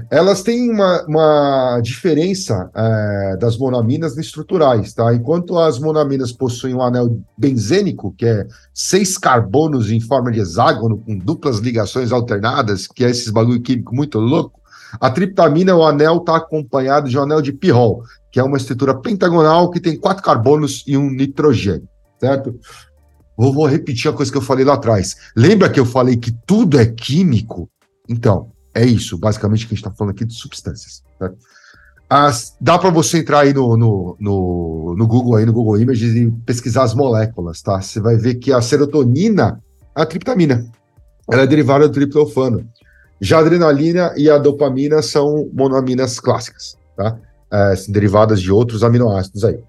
elas 0.09 0.43
têm 0.43 0.69
uma, 0.69 1.03
uma 1.05 1.79
diferença 1.81 2.69
é, 2.75 3.37
das 3.37 3.57
monaminas 3.57 4.17
estruturais, 4.17 4.93
tá? 4.93 5.13
Enquanto 5.13 5.57
as 5.57 5.79
monaminas 5.79 6.31
possuem 6.31 6.75
um 6.75 6.81
anel 6.81 7.19
benzênico, 7.37 8.13
que 8.17 8.25
é 8.25 8.47
seis 8.73 9.17
carbonos 9.17 9.91
em 9.91 9.99
forma 9.99 10.31
de 10.31 10.39
hexágono, 10.39 10.99
com 10.99 11.17
duplas 11.17 11.57
ligações 11.57 12.11
alternadas, 12.11 12.87
que 12.87 13.03
é 13.03 13.09
esses 13.09 13.29
bagulho 13.29 13.61
químico 13.61 13.95
muito 13.95 14.19
louco, 14.19 14.58
a 14.99 15.09
triptamina, 15.09 15.75
o 15.75 15.83
anel 15.83 16.17
está 16.17 16.37
acompanhado 16.37 17.09
de 17.09 17.17
um 17.17 17.23
anel 17.23 17.41
de 17.41 17.51
pirrol, 17.51 18.03
que 18.31 18.39
é 18.39 18.43
uma 18.43 18.57
estrutura 18.57 18.95
pentagonal 18.95 19.69
que 19.69 19.79
tem 19.79 19.99
quatro 19.99 20.23
carbonos 20.23 20.83
e 20.87 20.95
um 20.95 21.09
nitrogênio, 21.09 21.87
certo? 22.19 22.57
Vou, 23.37 23.53
vou 23.53 23.65
repetir 23.65 24.09
a 24.09 24.13
coisa 24.13 24.31
que 24.31 24.37
eu 24.37 24.41
falei 24.41 24.65
lá 24.65 24.73
atrás. 24.73 25.15
Lembra 25.35 25.69
que 25.69 25.79
eu 25.79 25.85
falei 25.85 26.17
que 26.17 26.31
tudo 26.45 26.79
é 26.79 26.85
químico? 26.85 27.69
Então, 28.07 28.51
é 28.73 28.85
isso, 28.85 29.17
basicamente, 29.17 29.67
que 29.67 29.73
a 29.73 29.75
gente 29.75 29.85
está 29.85 29.91
falando 29.91 30.13
aqui 30.13 30.25
de 30.25 30.33
substâncias. 30.33 31.03
Tá? 31.17 31.31
As, 32.09 32.55
dá 32.59 32.77
para 32.77 32.89
você 32.89 33.19
entrar 33.19 33.41
aí 33.41 33.53
no, 33.53 33.77
no, 33.77 34.17
no, 34.19 34.95
no, 34.97 35.07
Google, 35.07 35.35
aí 35.35 35.45
no 35.45 35.53
Google 35.53 35.79
Images 35.79 36.15
e 36.15 36.31
pesquisar 36.43 36.83
as 36.83 36.95
moléculas, 36.95 37.61
tá? 37.61 37.79
Você 37.79 37.99
vai 37.99 38.17
ver 38.17 38.35
que 38.35 38.51
a 38.51 38.61
serotonina 38.61 39.61
é 39.95 40.01
a 40.01 40.05
triptamina. 40.05 40.65
Ela 41.31 41.43
é 41.43 41.47
derivada 41.47 41.87
do 41.87 41.93
triptofano. 41.93 42.67
Já 43.21 43.37
a 43.37 43.41
adrenalina 43.41 44.13
e 44.15 44.29
a 44.29 44.37
dopamina 44.37 45.01
são 45.01 45.49
monoaminas 45.53 46.19
clássicas, 46.19 46.77
tá? 46.95 47.17
É, 47.51 47.73
derivadas 47.87 48.41
de 48.41 48.51
outros 48.51 48.83
aminoácidos 48.83 49.43
aí. 49.43 49.59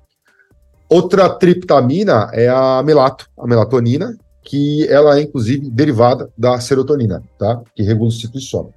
Outra 0.89 1.29
triptamina 1.29 2.31
é 2.33 2.49
a 2.49 2.83
melato, 2.83 3.29
a 3.39 3.47
melatonina, 3.47 4.17
que 4.43 4.87
ela 4.89 5.19
é, 5.19 5.23
inclusive, 5.23 5.71
derivada 5.71 6.31
da 6.37 6.61
serotonina, 6.61 7.23
tá? 7.39 7.63
Que 7.75 7.83
regula 7.83 8.09
o 8.09 8.13
ciclo 8.13 8.41
de 8.41 8.47
sono. 8.47 8.75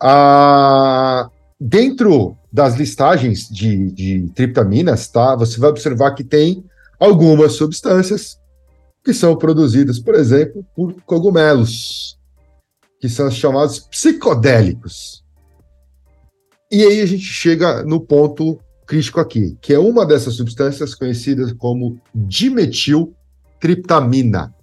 Ah, 0.00 1.28
dentro 1.60 2.36
das 2.52 2.74
listagens 2.74 3.48
de, 3.48 3.90
de 3.92 4.28
triptaminas, 4.34 5.08
tá? 5.08 5.36
Você 5.36 5.60
vai 5.60 5.70
observar 5.70 6.12
que 6.12 6.24
tem 6.24 6.64
algumas 6.98 7.52
substâncias 7.52 8.38
que 9.04 9.14
são 9.14 9.36
produzidas, 9.36 9.98
por 9.98 10.14
exemplo, 10.14 10.64
por 10.74 10.94
cogumelos, 11.06 12.18
que 13.00 13.08
são 13.08 13.28
chamados 13.30 13.78
psicodélicos. 13.80 15.24
E 16.70 16.84
aí 16.84 17.00
a 17.00 17.06
gente 17.06 17.24
chega 17.24 17.82
no 17.82 17.98
ponto 18.00 18.60
crítico 18.86 19.18
aqui, 19.18 19.56
que 19.60 19.72
é 19.72 19.78
uma 19.78 20.04
dessas 20.04 20.34
substâncias 20.34 20.94
conhecidas 20.94 21.50
como 21.52 21.98
dimetiltriptamina, 22.14 24.54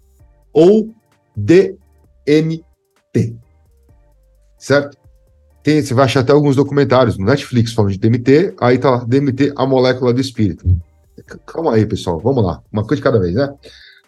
ou 0.54 0.94
DMT. 1.36 2.64
Certo? 4.58 4.98
Tem, 5.64 5.82
você 5.82 5.94
vai 5.94 6.06
achar 6.06 6.22
até 6.22 6.32
alguns 6.32 6.56
documentários 6.56 7.18
no 7.18 7.26
Netflix 7.26 7.74
falando 7.74 7.92
de 7.92 8.00
DMT, 8.00 8.54
aí 8.60 8.78
tá 8.78 8.90
lá, 8.90 9.04
DMT, 9.04 9.52
a 9.56 9.66
molécula 9.66 10.14
do 10.14 10.22
espírito. 10.22 10.66
Calma 11.46 11.74
aí, 11.74 11.86
pessoal, 11.86 12.20
vamos 12.20 12.44
lá, 12.44 12.62
uma 12.72 12.84
coisa 12.84 12.98
de 12.98 13.04
cada 13.04 13.20
vez, 13.20 13.34
né? 13.34 13.54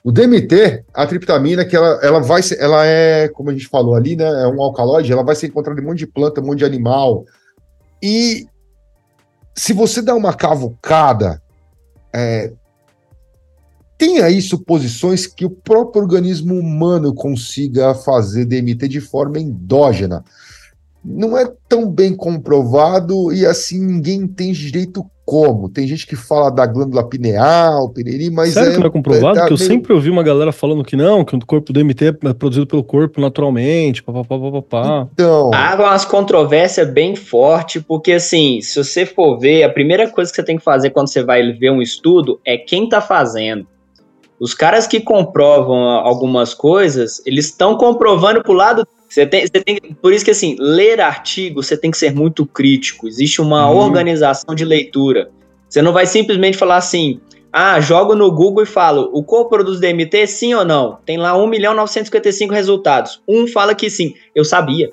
O 0.04 0.12
DMT, 0.12 0.86
a 0.94 1.06
triptamina, 1.06 1.66
que 1.66 1.76
ela, 1.76 2.00
ela 2.02 2.20
vai 2.22 2.42
ser, 2.42 2.60
ela 2.60 2.86
é, 2.86 3.28
como 3.28 3.50
a 3.50 3.54
gente 3.54 3.68
falou 3.68 3.96
ali, 3.96 4.16
né? 4.16 4.26
É 4.26 4.48
um 4.48 4.62
alcaloide, 4.62 5.12
ela 5.12 5.24
vai 5.24 5.36
ser 5.36 5.48
encontrada 5.48 5.80
em 5.80 5.84
um 5.84 5.88
monte 5.88 6.00
de 6.00 6.08
planta, 6.08 6.42
um 6.42 6.46
monte 6.46 6.60
de 6.60 6.66
animal. 6.66 7.26
E 8.02 8.48
se 9.56 9.74
você 9.74 10.02
dá 10.02 10.16
uma 10.16 10.34
cavucada, 10.34 11.42
é, 12.14 12.54
tem 13.98 14.22
aí 14.22 14.42
suposições 14.42 15.28
que 15.28 15.46
o 15.46 15.50
próprio 15.50 16.02
organismo 16.02 16.56
humano 16.56 17.14
consiga 17.14 17.94
fazer 17.94 18.46
DMT 18.46 18.88
de 18.88 19.02
forma 19.02 19.40
endógena 19.40 20.24
não 21.04 21.38
é 21.38 21.52
tão 21.68 21.90
bem 21.90 22.14
comprovado 22.16 23.32
e 23.34 23.46
assim 23.46 23.80
ninguém 23.80 24.22
entende 24.22 24.72
direito 24.72 25.06
como. 25.30 25.70
Tem 25.70 25.86
gente 25.86 26.08
que 26.08 26.16
fala 26.16 26.50
da 26.50 26.66
glândula 26.66 27.08
pineal, 27.08 27.88
piriri, 27.90 28.32
mas 28.32 28.56
Sério 28.56 28.72
é, 28.72 28.74
que 28.74 28.80
não 28.80 28.88
é 28.88 28.90
comprovado? 28.90 29.38
É, 29.38 29.46
que 29.46 29.54
eu 29.54 29.58
meio... 29.58 29.70
sempre 29.70 29.94
ouvi 29.94 30.10
uma 30.10 30.24
galera 30.24 30.52
falando 30.52 30.84
que 30.84 30.96
não, 30.96 31.24
que 31.24 31.36
o 31.36 31.46
corpo 31.46 31.72
do 31.72 31.86
MT 31.86 32.06
é 32.26 32.34
produzido 32.34 32.66
pelo 32.66 32.84
corpo 32.84 33.22
naturalmente, 33.22 34.02
papapá, 34.02 34.40
papapá. 34.40 35.08
Então... 35.14 35.52
Há 35.54 35.76
umas 35.76 36.04
controvérsias 36.04 36.90
bem 36.90 37.16
fortes, 37.16 37.84
porque 37.88 38.14
assim, 38.14 38.60
se 38.62 38.84
você 38.84 39.06
for 39.06 39.38
ver, 39.38 39.62
a 39.62 39.70
primeira 39.70 40.10
coisa 40.10 40.32
que 40.32 40.36
você 40.36 40.44
tem 40.44 40.58
que 40.58 40.64
fazer 40.64 40.90
quando 40.90 41.10
você 41.10 41.24
vai 41.24 41.52
ver 41.52 41.70
um 41.70 41.82
estudo 41.82 42.40
é 42.44 42.58
quem 42.58 42.90
tá 42.90 43.00
fazendo. 43.00 43.68
Os 44.40 44.56
caras 44.56 44.88
que 44.88 45.00
comprovam 45.00 45.78
algumas 45.78 46.56
coisas, 46.56 47.22
eles 47.24 47.46
estão 47.46 47.78
comprovando 47.78 48.42
pro 48.42 48.54
lado 48.54 48.88
você 49.10 49.26
tem, 49.26 49.42
você 49.42 49.64
tem, 49.64 49.80
por 50.00 50.14
isso 50.14 50.24
que 50.24 50.32
assim, 50.32 50.56
ler 50.60 51.02
artigo 51.02 51.64
você 51.64 51.76
tem 51.76 51.90
que 51.90 51.98
ser 51.98 52.14
muito 52.14 52.46
crítico. 52.46 53.08
Existe 53.08 53.42
uma 53.42 53.70
hum. 53.70 53.78
organização 53.78 54.54
de 54.54 54.64
leitura. 54.64 55.32
Você 55.68 55.82
não 55.82 55.92
vai 55.92 56.06
simplesmente 56.06 56.58
falar 56.58 56.78
assim, 56.78 57.20
ah, 57.52 57.82
jogo 57.82 58.16
no 58.16 58.32
Google 58.32 58.64
e 58.64 58.68
falo, 58.68 59.10
o 59.12 59.24
corpo 59.24 59.50
produz 59.50 59.80
DMT 59.80 60.28
sim 60.28 60.54
ou 60.54 60.64
não? 60.64 61.00
Tem 61.06 61.18
lá 61.18 61.36
1 61.36 61.48
milhão 61.48 61.74
955 61.74 62.54
resultados. 62.54 63.22
Um 63.28 63.48
fala 63.48 63.74
que 63.74 63.90
sim. 63.90 64.14
Eu 64.36 64.46
sabia. 64.46 64.92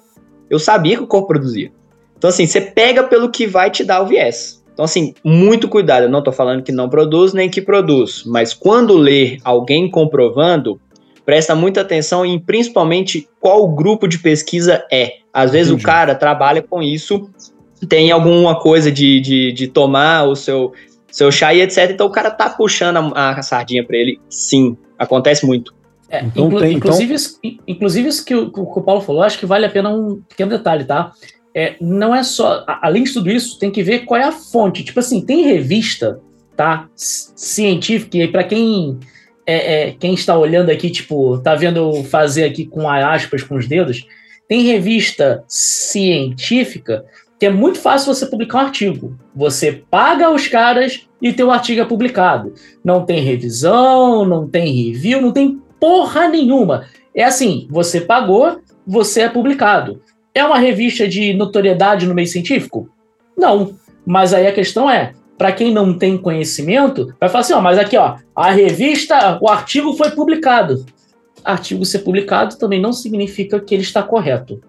Eu 0.49 0.59
sabia 0.59 0.97
que 0.97 1.03
o 1.03 1.07
corpo 1.07 1.29
produzia. 1.29 1.71
Então 2.17 2.31
assim, 2.31 2.47
você 2.47 2.61
pega 2.61 3.05
pelo 3.05 3.31
que 3.31 3.47
vai 3.47 3.71
te 3.71 3.85
dar 3.85 4.01
o 4.01 4.07
viés. 4.07 4.65
Então 4.73 4.87
assim, 4.87 5.15
muito 5.23 5.69
cuidado. 5.69 6.05
Eu 6.05 6.11
não 6.11 6.21
estou 6.21 6.33
falando 6.33 6.63
que 6.63 6.73
não 6.73 6.89
produz 6.89 7.35
nem 7.35 7.51
que 7.51 7.61
produz, 7.61 8.25
mas 8.25 8.55
quando 8.55 8.97
ler 8.97 9.39
alguém 9.45 9.91
comprovando, 9.91 10.81
presta 11.27 11.57
muita 11.57 11.81
atenção 11.81 12.25
em 12.25 12.39
principalmente 12.39 13.29
qual 13.41 13.69
grupo 13.69 14.07
de 14.07 14.21
pesquisa 14.21 14.87
é. 14.91 15.17
Às 15.35 15.51
vezes 15.51 15.73
Entendi. 15.73 15.83
o 15.83 15.87
cara 15.87 16.15
trabalha 16.15 16.63
com 16.63 16.81
isso, 16.81 17.29
tem 17.89 18.13
alguma 18.13 18.59
coisa 18.59 18.91
de, 18.91 19.21
de, 19.21 19.53
de 19.53 19.67
tomar 19.67 20.23
o 20.25 20.37
seu, 20.37 20.73
seu 21.11 21.31
chá 21.33 21.53
e 21.53 21.61
etc. 21.61 21.91
Então 21.91 22.07
o 22.07 22.11
cara 22.11 22.31
tá 22.31 22.49
puxando 22.49 23.13
a, 23.15 23.31
a 23.31 23.43
sardinha 23.43 23.85
para 23.85 23.97
ele. 23.97 24.21
Sim, 24.31 24.77
acontece 24.97 25.45
muito. 25.45 25.75
É, 26.09 26.25
então, 26.25 26.47
inclu 26.47 26.61
tem, 26.61 26.77
inclusive, 26.77 27.05
então... 27.05 27.17
isso, 27.17 27.41
inclusive 27.67 28.09
isso 28.09 28.25
que 28.25 28.35
o, 28.35 28.51
que 28.53 28.61
o 28.61 28.83
Paulo 28.83 29.01
falou, 29.01 29.23
acho 29.23 29.41
que 29.41 29.47
vale 29.47 29.67
a 29.67 29.71
pena 29.71 29.91
um 29.91 30.23
pequeno 30.29 30.53
detalhe, 30.53 30.85
tá? 30.85 31.13
É, 31.53 31.75
não 31.81 32.15
é 32.15 32.23
só. 32.23 32.65
Além 32.81 33.03
de 33.03 33.13
tudo 33.13 33.29
isso, 33.29 33.59
tem 33.59 33.71
que 33.73 33.83
ver 33.83 34.05
qual 34.05 34.21
é 34.21 34.25
a 34.25 34.33
fonte. 34.33 34.85
Tipo 34.85 35.01
assim, 35.01 35.21
tem 35.21 35.43
revista, 35.43 36.21
tá? 36.57 36.89
Científica, 36.95 38.19
e 38.19 38.29
para 38.29 38.45
quem 38.45 39.01
é, 39.47 39.89
é, 39.89 39.91
quem 39.93 40.15
está 40.15 40.37
olhando 40.37 40.71
aqui, 40.71 40.91
tipo, 40.91 41.39
tá 41.39 41.55
vendo 41.55 42.03
fazer 42.05 42.45
aqui 42.45 42.67
com 42.67 42.89
aspas 42.89 43.43
com 43.43 43.57
os 43.57 43.69
dedos, 43.69 44.07
tem 44.49 44.63
revista 44.63 45.45
científica 45.49 47.05
que 47.39 47.47
é 47.47 47.51
muito 47.51 47.79
fácil 47.79 48.15
você 48.15 48.27
publicar 48.27 48.59
um 48.59 48.67
artigo. 48.67 49.19
Você 49.35 49.85
paga 49.91 50.31
os 50.31 50.49
caras 50.49 51.07
e 51.21 51.33
teu 51.33 51.51
artigo 51.51 51.81
é 51.81 51.85
publicado. 51.85 52.55
Não 52.83 53.05
tem 53.05 53.21
revisão, 53.21 54.25
não 54.25 54.49
tem 54.49 54.73
review, 54.73 55.21
não 55.21 55.33
tem 55.33 55.61
porra 55.79 56.29
nenhuma. 56.29 56.87
É 57.15 57.25
assim, 57.25 57.69
você 57.71 58.01
pagou, 58.01 58.61
você 58.87 59.23
é 59.23 59.29
publicado. 59.29 60.01
É 60.35 60.45
uma 60.45 60.59
revista 60.59 61.07
de 61.07 61.35
notoriedade 61.35 62.07
no 62.07 62.15
meio 62.15 62.29
científico? 62.29 62.89
Não. 63.37 63.75
Mas 64.05 64.33
aí 64.33 64.47
a 64.47 64.53
questão 64.53 64.89
é, 64.89 65.13
para 65.37 65.53
quem 65.53 65.73
não 65.73 65.97
tem 65.97 66.17
conhecimento, 66.17 67.15
vai 67.21 67.29
falar 67.29 67.41
assim, 67.41 67.53
ó, 67.53 67.61
mas 67.61 67.79
aqui, 67.79 67.97
ó, 67.97 68.17
a 68.35 68.51
revista, 68.51 69.39
o 69.41 69.49
artigo 69.49 69.93
foi 69.95 70.11
publicado. 70.11 70.85
Artigo 71.45 71.85
ser 71.85 72.01
publicado 72.01 72.57
também 72.57 72.81
não 72.81 72.93
significa 72.93 73.61
que 73.61 73.75
ele 73.75 73.83
está 73.83 74.03
correto. 74.03 74.61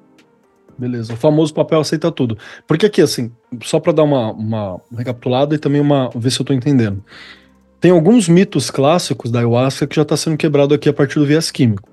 Beleza, 0.77 1.13
o 1.13 1.17
famoso 1.17 1.53
papel 1.53 1.79
aceita 1.79 2.11
tudo. 2.11 2.37
Porque 2.67 2.85
aqui, 2.85 3.01
assim, 3.01 3.31
só 3.63 3.79
para 3.79 3.93
dar 3.93 4.03
uma, 4.03 4.31
uma 4.31 4.81
recapitulada 4.95 5.55
e 5.55 5.57
também 5.57 5.81
uma 5.81 6.09
ver 6.15 6.29
se 6.29 6.39
eu 6.39 6.43
estou 6.43 6.55
entendendo. 6.55 7.03
Tem 7.79 7.91
alguns 7.91 8.27
mitos 8.27 8.69
clássicos 8.69 9.31
da 9.31 9.39
ayahuasca 9.39 9.87
que 9.87 9.95
já 9.95 10.03
está 10.03 10.15
sendo 10.15 10.37
quebrado 10.37 10.73
aqui 10.73 10.87
a 10.87 10.93
partir 10.93 11.19
do 11.19 11.25
viés 11.25 11.49
químico. 11.49 11.89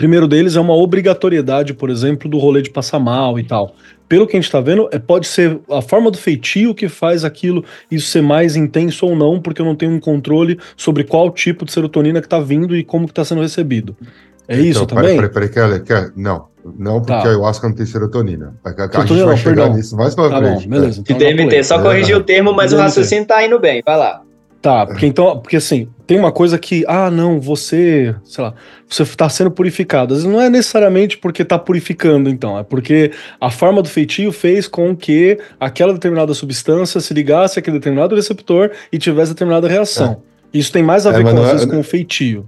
O 0.00 0.02
primeiro 0.08 0.26
deles 0.26 0.56
é 0.56 0.60
uma 0.60 0.74
obrigatoriedade, 0.74 1.74
por 1.74 1.90
exemplo, 1.90 2.26
do 2.26 2.38
rolê 2.38 2.62
de 2.62 2.70
passar 2.70 2.98
mal 2.98 3.38
e 3.38 3.44
tal 3.44 3.74
pelo 4.08 4.26
que 4.26 4.36
a 4.36 4.40
gente 4.40 4.46
está 4.46 4.60
vendo, 4.60 4.88
é, 4.90 4.98
pode 4.98 5.24
ser 5.24 5.60
a 5.70 5.80
forma 5.80 6.10
do 6.10 6.18
feitio 6.18 6.74
que 6.74 6.88
faz 6.88 7.24
aquilo 7.24 7.64
isso 7.88 8.08
ser 8.08 8.20
mais 8.20 8.56
intenso 8.56 9.06
ou 9.06 9.14
não, 9.14 9.40
porque 9.40 9.62
eu 9.62 9.64
não 9.64 9.76
tenho 9.76 9.92
um 9.92 10.00
controle 10.00 10.58
sobre 10.76 11.04
qual 11.04 11.30
tipo 11.30 11.64
de 11.64 11.70
serotonina 11.70 12.20
que 12.20 12.26
está 12.26 12.40
vindo 12.40 12.74
e 12.74 12.82
como 12.82 13.06
que 13.06 13.12
está 13.12 13.24
sendo 13.24 13.40
recebido. 13.40 13.96
É 14.48 14.54
então, 14.54 14.66
isso 14.66 14.86
também? 14.86 15.14
Peraí, 15.14 15.48
peraí, 15.48 15.80
peraí, 15.80 16.10
não, 16.16 16.46
não 16.76 17.00
porque 17.00 17.12
tá. 17.12 17.18
a 17.20 17.28
ayahuasca 17.28 17.68
não 17.68 17.74
tem 17.76 17.86
serotonina. 17.86 18.52
A, 18.64 18.70
a 18.70 18.72
gente 18.72 19.14
vai 19.14 19.26
não, 19.26 19.36
chegar 19.36 19.54
perdão. 19.54 19.76
nisso 19.76 19.96
mais 19.96 20.12
pra 20.12 20.28
tá 20.28 20.38
frente. 20.38 20.64
Bom, 20.66 20.70
beleza. 20.70 21.00
Então 21.02 21.16
DMT, 21.16 21.62
só 21.62 21.80
corrigir 21.80 22.16
é, 22.16 22.18
o 22.18 22.24
termo, 22.24 22.52
mas 22.52 22.72
DMT. 22.72 22.80
o 22.80 22.84
raciocínio 22.84 23.26
tá 23.26 23.46
indo 23.46 23.60
bem, 23.60 23.80
vai 23.86 23.96
lá. 23.96 24.22
Tá, 24.62 24.84
porque 24.84 25.06
então, 25.06 25.38
porque 25.38 25.56
assim, 25.56 25.88
tem 26.06 26.18
uma 26.18 26.30
coisa 26.30 26.58
que, 26.58 26.84
ah, 26.86 27.10
não, 27.10 27.40
você, 27.40 28.14
sei 28.24 28.44
lá, 28.44 28.52
você 28.86 29.02
está 29.04 29.26
sendo 29.26 29.50
purificado. 29.50 30.12
Às 30.12 30.20
vezes 30.20 30.34
não 30.34 30.40
é 30.40 30.50
necessariamente 30.50 31.16
porque 31.16 31.40
está 31.40 31.58
purificando, 31.58 32.28
então, 32.28 32.58
é 32.58 32.62
porque 32.62 33.10
a 33.40 33.50
forma 33.50 33.80
do 33.80 33.88
feitio 33.88 34.30
fez 34.32 34.68
com 34.68 34.94
que 34.94 35.38
aquela 35.58 35.94
determinada 35.94 36.34
substância 36.34 37.00
se 37.00 37.14
ligasse 37.14 37.58
àquele 37.58 37.78
determinado 37.78 38.14
receptor 38.14 38.70
e 38.92 38.98
tivesse 38.98 39.32
determinada 39.32 39.66
reação. 39.66 40.20
É. 40.52 40.58
Isso 40.58 40.70
tem 40.70 40.82
mais 40.82 41.06
a 41.06 41.10
é, 41.10 41.12
ver 41.14 41.26
é, 41.26 41.32
com, 41.32 41.40
às 41.40 41.52
vezes, 41.52 41.66
é, 41.66 41.70
com 41.70 41.80
o 41.80 41.84
feitio. 41.84 42.46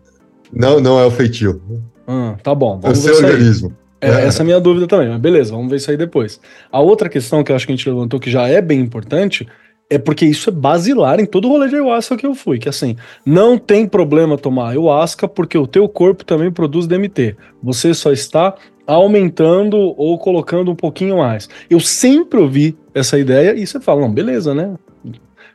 Não, 0.52 0.80
não 0.80 1.00
é 1.00 1.06
o 1.06 1.10
feitio. 1.10 1.62
Ah, 2.06 2.34
tá 2.42 2.54
bom. 2.54 2.78
é 2.82 2.90
o 2.90 2.94
seu 2.94 3.16
organismo. 3.16 3.74
É, 4.02 4.08
é, 4.08 4.26
essa 4.26 4.40
é 4.40 4.42
a 4.42 4.44
minha 4.44 4.60
dúvida 4.60 4.86
também, 4.88 5.08
mas 5.08 5.20
beleza, 5.20 5.52
vamos 5.52 5.70
ver 5.70 5.76
isso 5.76 5.90
aí 5.90 5.96
depois. 5.96 6.40
A 6.70 6.80
outra 6.80 7.08
questão 7.08 7.44
que 7.44 7.52
eu 7.52 7.56
acho 7.56 7.64
que 7.64 7.72
a 7.72 7.76
gente 7.76 7.88
levantou, 7.88 8.18
que 8.18 8.30
já 8.30 8.48
é 8.48 8.60
bem 8.60 8.80
importante, 8.80 9.46
é 9.92 9.98
porque 9.98 10.24
isso 10.24 10.48
é 10.48 10.52
basilar 10.52 11.20
em 11.20 11.26
todo 11.26 11.46
o 11.46 11.48
rolê 11.48 11.68
de 11.68 11.74
ayahuasca 11.74 12.16
que 12.16 12.26
eu 12.26 12.34
fui, 12.34 12.58
que 12.58 12.68
assim, 12.68 12.96
não 13.26 13.58
tem 13.58 13.86
problema 13.86 14.38
tomar 14.38 14.70
ayahuasca 14.70 15.28
porque 15.28 15.58
o 15.58 15.66
teu 15.66 15.86
corpo 15.88 16.24
também 16.24 16.50
produz 16.50 16.86
DMT. 16.86 17.36
Você 17.62 17.92
só 17.92 18.10
está 18.10 18.54
aumentando 18.86 19.76
ou 19.76 20.18
colocando 20.18 20.70
um 20.70 20.74
pouquinho 20.74 21.18
mais. 21.18 21.48
Eu 21.68 21.78
sempre 21.78 22.40
ouvi 22.40 22.76
essa 22.94 23.18
ideia 23.18 23.54
e 23.54 23.66
você 23.66 23.78
fala, 23.78 24.00
não, 24.00 24.12
beleza, 24.12 24.54
né? 24.54 24.74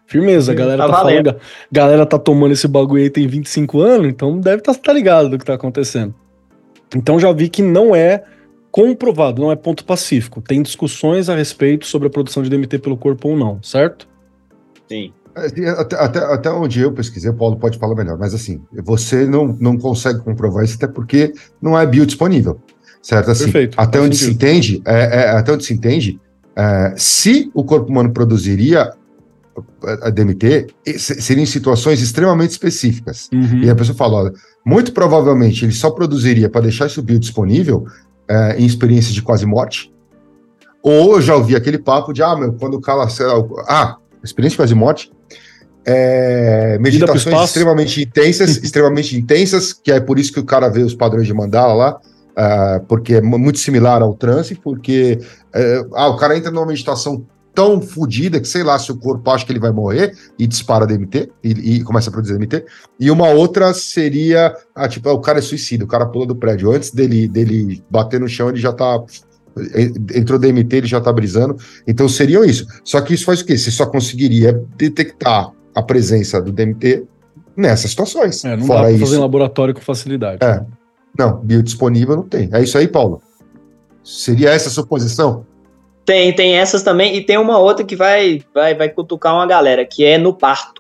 Firmeza, 0.06 0.52
a 0.52 0.56
galera 0.56 0.84
tá, 0.84 0.90
tá 0.90 0.98
falando, 1.00 1.36
galera 1.72 2.06
tá 2.06 2.20
tomando 2.20 2.54
esse 2.54 2.68
bagulho 2.68 3.04
aí 3.04 3.10
tem 3.10 3.28
25 3.28 3.82
anos, 3.82 4.08
então 4.08 4.40
deve 4.40 4.58
estar 4.58 4.74
tá, 4.74 4.80
tá 4.80 4.94
ligado 4.94 5.30
do 5.30 5.38
que 5.38 5.44
tá 5.44 5.56
acontecendo. 5.56 6.14
Então 6.96 7.20
já 7.20 7.32
vi 7.34 7.50
que 7.50 7.62
não 7.62 7.94
é 7.94 8.24
comprovado, 8.72 9.42
não 9.42 9.52
é 9.52 9.56
ponto 9.56 9.84
pacífico. 9.84 10.42
Tem 10.42 10.62
discussões 10.62 11.28
a 11.28 11.36
respeito 11.36 11.88
sobre 11.88 12.08
a 12.08 12.12
produção 12.12 12.44
de 12.44 12.50
DMT 12.50 12.78
pelo 12.80 12.96
corpo 12.96 13.30
ou 13.30 13.36
não, 13.36 13.62
certo? 13.62 14.08
Sim. 14.88 15.12
É, 15.36 15.70
até, 15.70 15.96
até, 15.96 16.20
até 16.20 16.52
onde 16.52 16.80
eu 16.80 16.92
pesquisei, 16.92 17.30
o 17.30 17.34
Paulo 17.34 17.58
pode 17.58 17.78
falar 17.78 17.96
melhor, 17.96 18.18
mas 18.18 18.34
assim, 18.34 18.62
você 18.84 19.26
não, 19.26 19.56
não 19.60 19.78
consegue 19.78 20.20
comprovar 20.20 20.64
isso 20.64 20.76
até 20.76 20.88
porque 20.88 21.34
não 21.62 21.78
é 21.78 21.86
biodisponível, 21.86 22.60
certo? 23.02 23.30
Assim, 23.32 23.44
Perfeito, 23.44 23.80
até 23.80 24.00
onde 24.02 24.18
se 24.18 24.32
entende, 24.32 24.82
é, 24.86 25.22
é, 25.22 25.30
até 25.32 25.52
onde 25.52 25.64
se 25.64 25.74
entende, 25.74 26.20
é, 26.56 26.94
se 26.98 27.52
o 27.54 27.64
corpo 27.64 27.92
humano 27.92 28.12
produziria, 28.12 28.92
a 30.04 30.10
DMT, 30.10 30.68
seriam 30.98 31.46
situações 31.46 32.02
extremamente 32.02 32.52
específicas. 32.52 33.28
Uhum. 33.34 33.64
E 33.64 33.70
a 33.70 33.76
pessoa 33.76 33.98
fala, 33.98 34.24
olha, 34.24 34.34
muito 34.66 34.92
provavelmente 34.92 35.66
ele 35.66 35.72
só 35.72 35.90
produziria 35.90 36.50
para 36.50 36.62
deixar 36.62 36.86
isso 36.86 37.02
biodisponível 37.02 37.86
é, 38.28 38.56
em 38.60 38.66
experiências 38.66 39.14
de 39.14 39.22
quase 39.22 39.46
morte. 39.46 39.92
Ou 40.84 41.16
eu 41.16 41.22
já 41.22 41.36
ouvi 41.36 41.56
aquele 41.56 41.78
papo 41.78 42.14
de, 42.14 42.22
ah, 42.22 42.36
meu, 42.36 42.54
quando 42.54 42.76
o 42.76 42.82
cara. 42.82 43.08
Ah, 43.68 43.98
experiência 44.28 44.56
de 44.56 44.58
quase 44.58 44.76
morte. 44.76 45.12
É, 45.90 46.78
meditações 46.80 47.46
extremamente 47.46 48.02
intensas, 48.02 48.58
extremamente 48.62 49.18
intensas, 49.18 49.72
que 49.72 49.92
é 49.92 50.00
por 50.00 50.20
isso 50.20 50.34
que 50.34 50.40
o 50.40 50.46
cara 50.46 50.68
vê 50.68 50.82
os 50.84 50.94
padrões 50.94 51.26
de 51.26 51.34
mandala 51.34 51.74
lá, 51.74 51.96
uh, 51.96 52.86
porque 52.88 53.16
é 53.16 53.22
muito 53.22 53.58
similar 53.58 54.02
ao 54.02 54.14
transe, 54.14 54.56
porque 54.56 55.18
uh, 55.56 55.96
ah, 55.96 56.10
o 56.10 56.18
cara 56.18 56.38
entra 56.38 56.52
numa 56.52 56.66
meditação 56.66 57.26
tão 57.58 57.82
fodida 57.82 58.40
que 58.40 58.48
sei 58.48 58.62
lá 58.62 58.78
se 58.78 58.92
o 58.92 58.98
corpo 58.98 59.32
acha 59.32 59.44
que 59.44 59.52
ele 59.52 59.60
vai 59.60 59.72
morrer 59.72 60.16
e 60.38 60.46
dispara 60.46 60.86
DMT 60.86 61.32
e, 61.44 61.78
e 61.78 61.84
começa 61.84 62.10
a 62.10 62.14
produzir 62.14 62.38
DMT. 62.38 62.64
E 63.00 63.10
uma 63.10 63.30
outra 63.30 63.74
seria, 63.74 64.56
ah, 64.76 64.88
tipo, 64.88 65.10
o 65.10 65.20
cara 65.20 65.40
é 65.40 65.42
suicida, 65.42 65.84
o 65.84 65.88
cara 65.88 66.06
pula 66.06 66.28
do 66.28 66.36
prédio. 66.36 66.72
Antes 66.72 66.92
dele, 66.92 67.28
dele 67.28 67.84
bater 67.90 68.20
no 68.20 68.28
chão, 68.28 68.50
ele 68.50 68.60
já 68.60 68.72
tá 68.72 69.04
entrou 70.16 70.40
DMT, 70.40 70.78
ele 70.78 70.88
já 70.88 71.02
tá 71.02 71.12
brisando. 71.12 71.58
Então 71.88 72.08
seriam 72.08 72.44
isso. 72.44 72.66
Só 72.84 73.02
que 73.02 73.14
isso 73.14 73.26
faz 73.26 73.42
o 73.42 73.46
quê? 73.46 73.58
Você 73.58 73.72
só 73.72 73.86
conseguiria 73.86 74.62
detectar 74.78 75.52
a 75.76 75.82
presença 75.82 76.42
do 76.42 76.52
DMT 76.52 77.04
nessas 77.56 77.92
situações. 77.92 78.44
É, 78.46 78.56
não 78.56 78.66
Fora 78.66 78.84
dá 78.84 78.90
pra 78.90 79.00
fazer 79.00 79.16
em 79.16 79.20
laboratório 79.20 79.74
com 79.74 79.82
facilidade. 79.82 80.40
É. 80.44 80.64
Não, 81.18 81.40
biodisponível 81.40 82.16
não 82.16 82.24
tem. 82.24 82.50
É 82.54 82.62
isso 82.62 82.78
aí, 82.78 82.88
Paulo? 82.88 83.22
Seria 84.04 84.52
essa 84.52 84.70
a 84.70 84.72
sua 84.72 84.86
posição? 84.86 85.46
Tem, 86.06 86.34
tem 86.34 86.56
essas 86.56 86.84
também, 86.84 87.18
e 87.18 87.22
tem 87.22 87.38
uma 87.38 87.58
outra 87.58 87.84
que 87.84 87.96
vai, 87.96 88.42
vai, 88.54 88.74
vai 88.74 88.88
cutucar 88.88 89.34
uma 89.34 89.46
galera, 89.46 89.86
que 89.86 90.06
é 90.06 90.18
no 90.18 90.34
parto. 90.34 90.77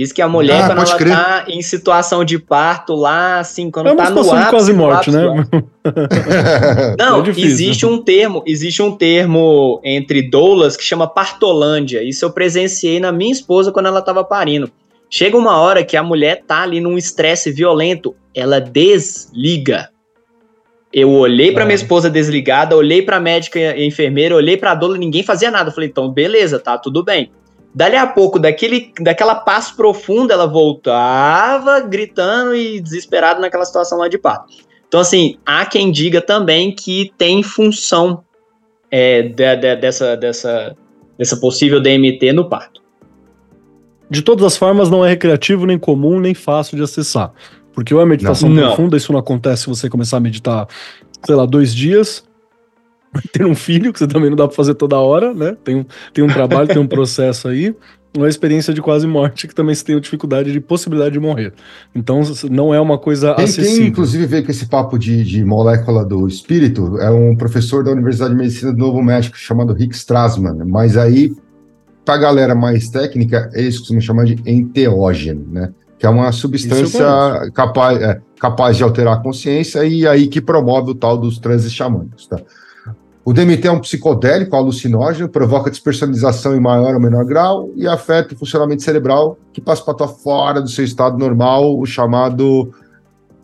Diz 0.00 0.12
que 0.12 0.22
a 0.22 0.28
mulher, 0.28 0.62
ah, 0.62 0.66
quando 0.68 0.78
ela 0.78 0.96
crer. 0.96 1.12
tá 1.14 1.44
em 1.46 1.60
situação 1.60 2.24
de 2.24 2.38
parto 2.38 2.94
lá, 2.94 3.38
assim, 3.38 3.70
quando 3.70 3.88
é 3.88 3.94
tá 3.94 4.08
no 4.08 4.20
ápice... 4.20 4.48
quase 4.48 4.72
morte, 4.72 5.10
né? 5.10 5.24
Não, 6.98 7.22
é 7.22 7.28
existe 7.28 7.84
um 7.84 8.02
termo, 8.02 8.42
existe 8.46 8.80
um 8.80 8.96
termo 8.96 9.78
entre 9.84 10.22
doulas 10.22 10.74
que 10.74 10.82
chama 10.82 11.06
partolândia. 11.06 12.02
Isso 12.02 12.24
eu 12.24 12.32
presenciei 12.32 12.98
na 12.98 13.12
minha 13.12 13.30
esposa 13.30 13.70
quando 13.70 13.88
ela 13.88 14.00
tava 14.00 14.24
parindo. 14.24 14.70
Chega 15.10 15.36
uma 15.36 15.60
hora 15.60 15.84
que 15.84 15.98
a 15.98 16.02
mulher 16.02 16.44
tá 16.46 16.62
ali 16.62 16.80
num 16.80 16.96
estresse 16.96 17.52
violento, 17.52 18.16
ela 18.34 18.58
desliga. 18.58 19.90
Eu 20.90 21.10
olhei 21.10 21.52
para 21.52 21.66
minha 21.66 21.74
é. 21.74 21.76
esposa 21.76 22.08
desligada, 22.08 22.74
olhei 22.74 23.02
para 23.02 23.20
médica 23.20 23.58
e 23.76 23.86
enfermeira, 23.86 24.34
olhei 24.34 24.56
para 24.56 24.70
a 24.70 24.74
doula, 24.74 24.96
ninguém 24.96 25.22
fazia 25.22 25.50
nada. 25.50 25.68
Eu 25.68 25.74
falei, 25.74 25.90
então 25.90 26.10
beleza, 26.10 26.58
tá 26.58 26.78
tudo 26.78 27.04
bem. 27.04 27.30
Dali 27.74 27.96
a 27.96 28.06
pouco, 28.06 28.38
daquele, 28.38 28.92
daquela 29.00 29.34
paz 29.34 29.70
profunda, 29.70 30.34
ela 30.34 30.46
voltava 30.46 31.80
gritando 31.80 32.54
e 32.54 32.80
desesperada 32.80 33.40
naquela 33.40 33.64
situação 33.64 33.98
lá 33.98 34.08
de 34.08 34.18
parto. 34.18 34.52
Então, 34.88 34.98
assim, 34.98 35.36
há 35.46 35.64
quem 35.64 35.92
diga 35.92 36.20
também 36.20 36.74
que 36.74 37.12
tem 37.16 37.44
função 37.44 38.24
é, 38.90 39.22
de, 39.22 39.56
de, 39.56 39.76
dessa, 39.76 40.16
dessa, 40.16 40.76
dessa 41.16 41.36
possível 41.36 41.80
DMT 41.80 42.32
no 42.32 42.48
parto. 42.48 42.80
De 44.10 44.20
todas 44.20 44.44
as 44.44 44.56
formas, 44.56 44.90
não 44.90 45.06
é 45.06 45.08
recreativo, 45.10 45.64
nem 45.64 45.78
comum, 45.78 46.18
nem 46.18 46.34
fácil 46.34 46.76
de 46.76 46.82
acessar. 46.82 47.32
Porque 47.72 47.94
ou 47.94 48.00
é 48.00 48.04
meditação 48.04 48.48
não. 48.48 48.66
profunda, 48.66 48.96
isso 48.96 49.12
não 49.12 49.20
acontece 49.20 49.62
se 49.62 49.68
você 49.68 49.88
começar 49.88 50.16
a 50.16 50.20
meditar, 50.20 50.66
sei 51.24 51.36
lá, 51.36 51.46
dois 51.46 51.72
dias, 51.72 52.24
ter 53.32 53.44
um 53.44 53.54
filho, 53.54 53.92
que 53.92 53.98
você 53.98 54.06
também 54.06 54.30
não 54.30 54.36
dá 54.36 54.46
para 54.46 54.56
fazer 54.56 54.74
toda 54.74 54.98
hora, 54.98 55.34
né? 55.34 55.56
Tem 55.64 55.76
um, 55.76 55.84
tem 56.12 56.24
um 56.24 56.28
trabalho, 56.28 56.68
tem 56.68 56.78
um 56.78 56.86
processo 56.88 57.48
aí. 57.48 57.74
Uma 58.16 58.28
experiência 58.28 58.74
de 58.74 58.82
quase 58.82 59.06
morte 59.06 59.46
que 59.46 59.54
também 59.54 59.72
se 59.72 59.84
tem 59.84 59.98
dificuldade 60.00 60.50
de 60.50 60.60
possibilidade 60.60 61.12
de 61.12 61.20
morrer. 61.20 61.52
Então, 61.94 62.22
não 62.50 62.74
é 62.74 62.80
uma 62.80 62.98
coisa 62.98 63.34
quem, 63.34 63.44
acessível. 63.44 63.76
Quem, 63.76 63.86
inclusive, 63.86 64.26
veio 64.26 64.44
com 64.44 64.50
esse 64.50 64.66
papo 64.66 64.98
de, 64.98 65.22
de 65.22 65.44
molécula 65.44 66.04
do 66.04 66.26
espírito 66.26 66.98
é 66.98 67.08
um 67.08 67.36
professor 67.36 67.84
da 67.84 67.92
Universidade 67.92 68.32
de 68.32 68.36
Medicina 68.36 68.72
do 68.72 68.78
Novo 68.78 69.00
México, 69.00 69.36
chamado 69.38 69.72
Rick 69.72 69.94
Strassman. 69.94 70.64
Mas 70.66 70.96
aí, 70.96 71.32
para 72.04 72.14
a 72.14 72.18
galera 72.18 72.54
mais 72.54 72.88
técnica, 72.88 73.48
eles 73.54 73.78
costumam 73.78 74.00
chamar 74.00 74.24
de 74.24 74.36
enteógeno, 74.44 75.46
né? 75.48 75.72
Que 75.96 76.04
é 76.04 76.08
uma 76.08 76.32
substância 76.32 77.06
capaz, 77.54 78.02
é, 78.02 78.20
capaz 78.40 78.76
de 78.76 78.82
alterar 78.82 79.18
a 79.18 79.22
consciência 79.22 79.84
e 79.84 80.04
aí 80.04 80.26
que 80.26 80.40
promove 80.40 80.90
o 80.90 80.94
tal 80.96 81.16
dos 81.16 81.38
transes 81.38 81.72
xamânicos, 81.72 82.26
tá? 82.26 82.40
O 83.30 83.32
DMT 83.32 83.68
é 83.68 83.70
um 83.70 83.78
psicodélico 83.78 84.56
alucinógeno, 84.56 85.28
provoca 85.28 85.70
despersonalização 85.70 86.56
em 86.56 86.60
maior 86.60 86.94
ou 86.94 87.00
menor 87.00 87.24
grau 87.24 87.70
e 87.76 87.86
afeta 87.86 88.34
o 88.34 88.36
funcionamento 88.36 88.82
cerebral, 88.82 89.38
que 89.52 89.60
passa 89.60 89.84
para 89.84 90.08
fora 90.08 90.60
do 90.60 90.68
seu 90.68 90.84
estado 90.84 91.16
normal, 91.16 91.78
o 91.78 91.86
chamado 91.86 92.74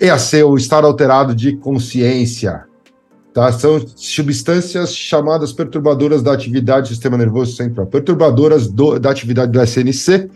EAC, 0.00 0.42
o 0.42 0.56
estado 0.56 0.88
alterado 0.88 1.36
de 1.36 1.56
consciência. 1.58 2.64
Tá? 3.32 3.52
São 3.52 3.80
substâncias 3.94 4.92
chamadas 4.92 5.52
perturbadoras 5.52 6.20
da 6.20 6.32
atividade 6.32 6.88
do 6.88 6.88
sistema 6.88 7.16
nervoso 7.16 7.54
central, 7.54 7.86
perturbadoras 7.86 8.66
do, 8.66 8.98
da 8.98 9.12
atividade 9.12 9.52
do 9.52 9.62
SNC, 9.62 10.28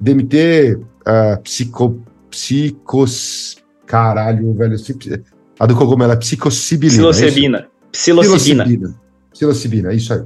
DMT, 0.00 0.78
uh, 0.78 1.10
é, 1.10 1.36
psico, 1.36 2.02
psicos, 2.30 3.58
caralho, 3.84 4.54
velho, 4.54 4.74
a 5.58 5.66
do 5.66 5.76
cogumelo 5.76 6.12
é 6.12 6.16
psicocibilina. 6.16 7.08
É 7.08 7.10
Psilocibina. 7.10 7.68
Psilocibina. 7.94 8.64
Psilocibina, 8.64 9.00
Psilocibina, 9.32 9.92
é 9.92 9.94
isso 9.94 10.12
aí. 10.12 10.22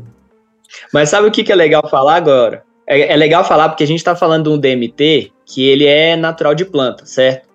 Mas 0.93 1.11
sabe 1.11 1.29
o 1.29 1.31
que, 1.31 1.45
que 1.45 1.53
é 1.53 1.55
legal 1.55 1.87
falar 1.89 2.17
agora? 2.17 2.63
É, 2.87 3.13
é 3.13 3.17
legal 3.17 3.45
falar 3.45 3.69
porque 3.69 3.85
a 3.85 3.87
gente 3.87 3.99
está 3.99 4.17
falando 4.17 4.45
de 4.45 4.51
um 4.51 4.59
DMT 4.59 5.31
que 5.45 5.69
ele 5.69 5.85
é 5.85 6.17
natural 6.17 6.55
de 6.55 6.65
planta, 6.65 7.05
certo? 7.05 7.47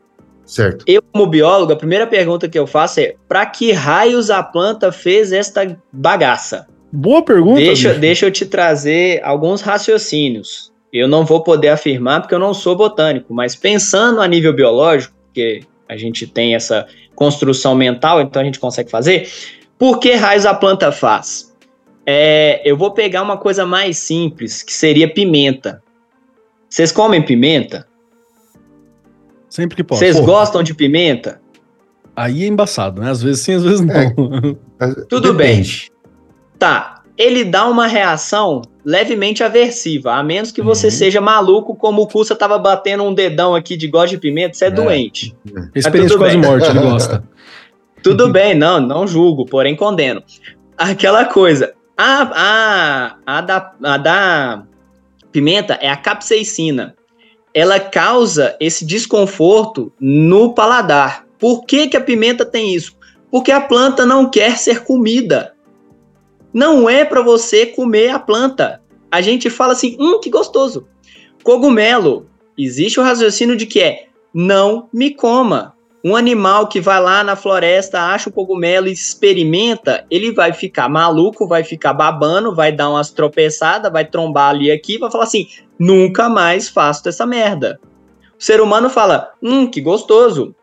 Certo. 0.45 0.83
Eu, 0.87 1.01
como 1.01 1.25
biólogo, 1.25 1.73
a 1.73 1.75
primeira 1.75 2.05
pergunta 2.05 2.47
que 2.47 2.59
eu 2.59 2.67
faço 2.67 2.99
é: 2.99 3.15
para 3.27 3.45
que 3.45 3.71
raios 3.71 4.29
a 4.29 4.43
planta 4.43 4.91
fez 4.91 5.31
esta 5.31 5.77
bagaça? 5.91 6.67
Boa 6.91 7.23
pergunta. 7.23 7.59
Deixa, 7.59 7.93
deixa 7.93 8.25
eu 8.27 8.31
te 8.31 8.45
trazer 8.45 9.19
alguns 9.23 9.61
raciocínios. 9.61 10.71
Eu 10.91 11.07
não 11.07 11.25
vou 11.25 11.41
poder 11.41 11.69
afirmar 11.69 12.21
porque 12.21 12.35
eu 12.35 12.39
não 12.39 12.53
sou 12.53 12.75
botânico, 12.75 13.33
mas 13.33 13.55
pensando 13.55 14.21
a 14.21 14.27
nível 14.27 14.53
biológico, 14.53 15.15
porque 15.25 15.61
a 15.89 15.97
gente 15.97 16.27
tem 16.27 16.53
essa 16.53 16.85
construção 17.15 17.73
mental, 17.73 18.21
então 18.21 18.41
a 18.41 18.45
gente 18.45 18.59
consegue 18.59 18.91
fazer. 18.91 19.27
Por 19.83 19.99
que 19.99 20.13
raios 20.13 20.45
a 20.45 20.53
planta 20.53 20.93
faz? 20.93 21.53
É, 22.05 22.61
eu 22.63 22.77
vou 22.77 22.91
pegar 22.91 23.21
uma 23.21 23.35
coisa 23.35 23.65
mais 23.65 23.97
simples, 23.97 24.63
que 24.63 24.71
seria 24.71 25.13
pimenta. 25.13 25.83
Vocês 26.69 26.89
comem 26.89 27.21
pimenta? 27.21 27.85
Sempre 29.49 29.75
que 29.75 29.83
posso. 29.83 29.99
Vocês 29.99 30.17
gostam 30.21 30.63
de 30.63 30.73
pimenta? 30.73 31.41
Aí 32.15 32.45
é 32.45 32.47
embaçado, 32.47 33.01
né? 33.01 33.11
Às 33.11 33.21
vezes 33.21 33.41
sim, 33.41 33.55
às 33.55 33.63
vezes 33.63 33.81
não. 33.81 33.93
É, 33.93 34.87
Tudo 35.09 35.33
Depende. 35.33 35.91
bem. 35.91 36.09
Tá. 36.57 37.03
Ele 37.17 37.43
dá 37.43 37.67
uma 37.67 37.85
reação 37.85 38.61
levemente 38.85 39.43
aversiva, 39.43 40.13
a 40.13 40.23
menos 40.23 40.53
que 40.53 40.61
você 40.61 40.87
uhum. 40.87 40.91
seja 40.91 41.19
maluco, 41.19 41.75
como 41.75 42.03
o 42.03 42.07
Cussa 42.07 42.37
tava 42.37 42.57
batendo 42.57 43.03
um 43.03 43.13
dedão 43.13 43.53
aqui 43.53 43.75
de 43.75 43.89
gosto 43.89 44.11
de 44.11 44.17
pimenta, 44.17 44.53
você 44.53 44.63
é, 44.63 44.67
é. 44.69 44.71
doente. 44.71 45.35
Experiência 45.75 46.17
quase 46.17 46.37
morte, 46.37 46.69
ele 46.69 46.79
gosta. 46.87 47.33
Tudo 48.03 48.29
bem, 48.29 48.53
não, 48.53 48.81
não 48.81 49.07
julgo, 49.07 49.45
porém 49.45 49.75
condeno. 49.75 50.21
Aquela 50.77 51.25
coisa, 51.25 51.73
a, 51.97 52.21
a, 52.35 53.17
a, 53.25 53.41
da, 53.41 53.73
a 53.81 53.97
da 53.97 54.63
pimenta 55.31 55.75
é 55.75 55.89
a 55.89 55.95
capsaicina. 55.95 56.95
Ela 57.53 57.79
causa 57.79 58.57
esse 58.59 58.85
desconforto 58.85 59.93
no 59.99 60.53
paladar. 60.53 61.25
Por 61.39 61.65
que, 61.65 61.87
que 61.87 61.97
a 61.97 62.01
pimenta 62.01 62.45
tem 62.45 62.73
isso? 62.73 62.97
Porque 63.31 63.51
a 63.51 63.61
planta 63.61 64.05
não 64.05 64.29
quer 64.29 64.57
ser 64.57 64.83
comida. 64.83 65.53
Não 66.53 66.89
é 66.89 67.05
para 67.05 67.21
você 67.21 67.65
comer 67.65 68.09
a 68.09 68.19
planta. 68.19 68.81
A 69.11 69.21
gente 69.21 69.49
fala 69.49 69.73
assim, 69.73 69.95
hum, 69.99 70.19
que 70.19 70.29
gostoso. 70.29 70.87
Cogumelo, 71.43 72.27
existe 72.57 72.99
o 72.99 73.03
raciocínio 73.03 73.55
de 73.55 73.65
que 73.65 73.79
é 73.79 74.07
não 74.33 74.89
me 74.91 75.13
coma. 75.13 75.75
Um 76.05 76.17
animal 76.17 76.67
que 76.67 76.81
vai 76.81 77.01
lá 77.01 77.23
na 77.23 77.35
floresta, 77.35 78.01
acha 78.01 78.29
o 78.29 78.33
cogumelo 78.33 78.87
e 78.87 78.91
experimenta, 78.91 80.05
ele 80.11 80.33
vai 80.33 80.51
ficar 80.51 80.89
maluco, 80.89 81.47
vai 81.47 81.63
ficar 81.63 81.93
babando, 81.93 82.53
vai 82.53 82.73
dar 82.73 82.89
umas 82.89 83.09
tropeçadas, 83.09 83.89
vai 83.89 84.03
trombar 84.03 84.49
ali 84.49 84.69
aqui, 84.69 84.97
vai 84.97 85.09
falar 85.09 85.23
assim: 85.23 85.47
nunca 85.79 86.27
mais 86.27 86.67
faço 86.67 87.07
essa 87.07 87.25
merda. 87.25 87.79
O 88.37 88.43
ser 88.43 88.59
humano 88.59 88.89
fala: 88.89 89.31
hum, 89.41 89.65
que 89.65 89.79
gostoso. 89.79 90.53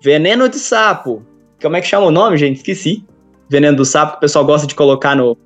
Veneno 0.00 0.48
de 0.48 0.58
sapo. 0.58 1.22
Como 1.60 1.76
é 1.76 1.80
que 1.80 1.88
chama 1.88 2.06
o 2.06 2.12
nome, 2.12 2.36
gente? 2.36 2.58
Esqueci. 2.58 3.04
Veneno 3.48 3.76
do 3.76 3.84
sapo 3.84 4.12
que 4.12 4.18
o 4.18 4.20
pessoal 4.20 4.44
gosta 4.44 4.68
de 4.68 4.74
colocar 4.76 5.16
no, 5.16 5.36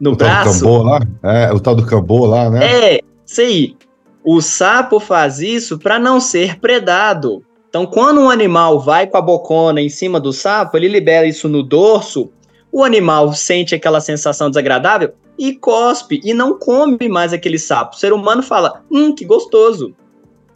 no 0.00 0.12
o 0.12 0.16
braço. 0.16 0.44
Tal 0.44 0.52
do 0.52 0.60
cambô 0.60 0.82
lá? 0.82 1.00
É, 1.22 1.52
o 1.52 1.60
tal 1.60 1.74
do 1.76 1.86
cambô 1.86 2.26
lá, 2.26 2.50
né? 2.50 2.94
É, 2.96 3.00
isso 3.24 3.40
aí. 3.40 3.76
O 4.24 4.40
sapo 4.40 4.98
faz 4.98 5.38
isso 5.38 5.78
para 5.78 5.98
não 5.98 6.18
ser 6.18 6.58
predado. 6.58 7.44
Então, 7.68 7.84
quando 7.86 8.20
um 8.20 8.30
animal 8.30 8.80
vai 8.80 9.06
com 9.06 9.18
a 9.18 9.22
bocona 9.22 9.80
em 9.80 9.88
cima 9.88 10.18
do 10.18 10.32
sapo, 10.32 10.76
ele 10.76 10.88
libera 10.88 11.26
isso 11.26 11.48
no 11.48 11.62
dorso, 11.62 12.30
o 12.72 12.82
animal 12.82 13.32
sente 13.32 13.74
aquela 13.74 14.00
sensação 14.00 14.48
desagradável, 14.48 15.12
e 15.38 15.54
cospe 15.54 16.20
e 16.24 16.34
não 16.34 16.58
come 16.58 17.08
mais 17.08 17.32
aquele 17.32 17.58
sapo. 17.58 17.94
O 17.94 17.98
ser 17.98 18.12
humano 18.12 18.42
fala, 18.42 18.82
hum, 18.90 19.14
que 19.14 19.24
gostoso. 19.24 19.94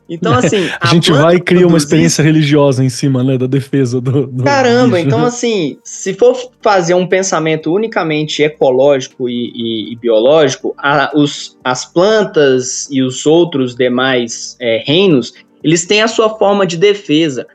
Então, 0.08 0.34
assim. 0.34 0.68
a, 0.80 0.88
a 0.88 0.92
gente 0.92 1.12
vai 1.12 1.36
e 1.36 1.40
cria 1.40 1.66
uma 1.66 1.78
experiência 1.78 2.22
religiosa 2.22 2.84
em 2.84 2.88
cima, 2.88 3.22
né? 3.22 3.38
Da 3.38 3.46
defesa 3.46 4.00
do. 4.00 4.26
do 4.26 4.42
Caramba, 4.42 4.96
bicho. 4.96 5.06
então, 5.06 5.22
assim, 5.24 5.78
se 5.84 6.12
for 6.14 6.36
fazer 6.60 6.94
um 6.94 7.06
pensamento 7.06 7.72
unicamente 7.72 8.42
ecológico 8.42 9.28
e, 9.28 9.52
e, 9.54 9.92
e 9.92 9.96
biológico, 9.96 10.74
a, 10.76 11.12
os, 11.14 11.56
as 11.62 11.84
plantas 11.84 12.88
e 12.90 13.02
os 13.02 13.24
outros 13.24 13.76
demais 13.76 14.56
é, 14.60 14.82
reinos, 14.84 15.32
eles 15.62 15.86
têm 15.86 16.02
a 16.02 16.08
sua 16.08 16.30
forma 16.38 16.66
de 16.66 16.76
defesa. 16.76 17.46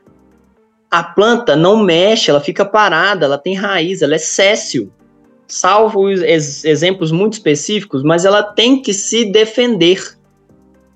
A 0.90 1.02
planta 1.02 1.54
não 1.54 1.82
mexe, 1.82 2.30
ela 2.30 2.40
fica 2.40 2.64
parada, 2.64 3.26
ela 3.26 3.38
tem 3.38 3.54
raiz, 3.54 4.02
ela 4.02 4.14
é 4.14 4.18
céssio. 4.18 4.92
Salvo 5.46 6.10
ex 6.10 6.64
exemplos 6.64 7.10
muito 7.10 7.34
específicos, 7.34 8.02
mas 8.02 8.24
ela 8.24 8.42
tem 8.42 8.82
que 8.82 8.92
se 8.92 9.24
defender 9.24 10.18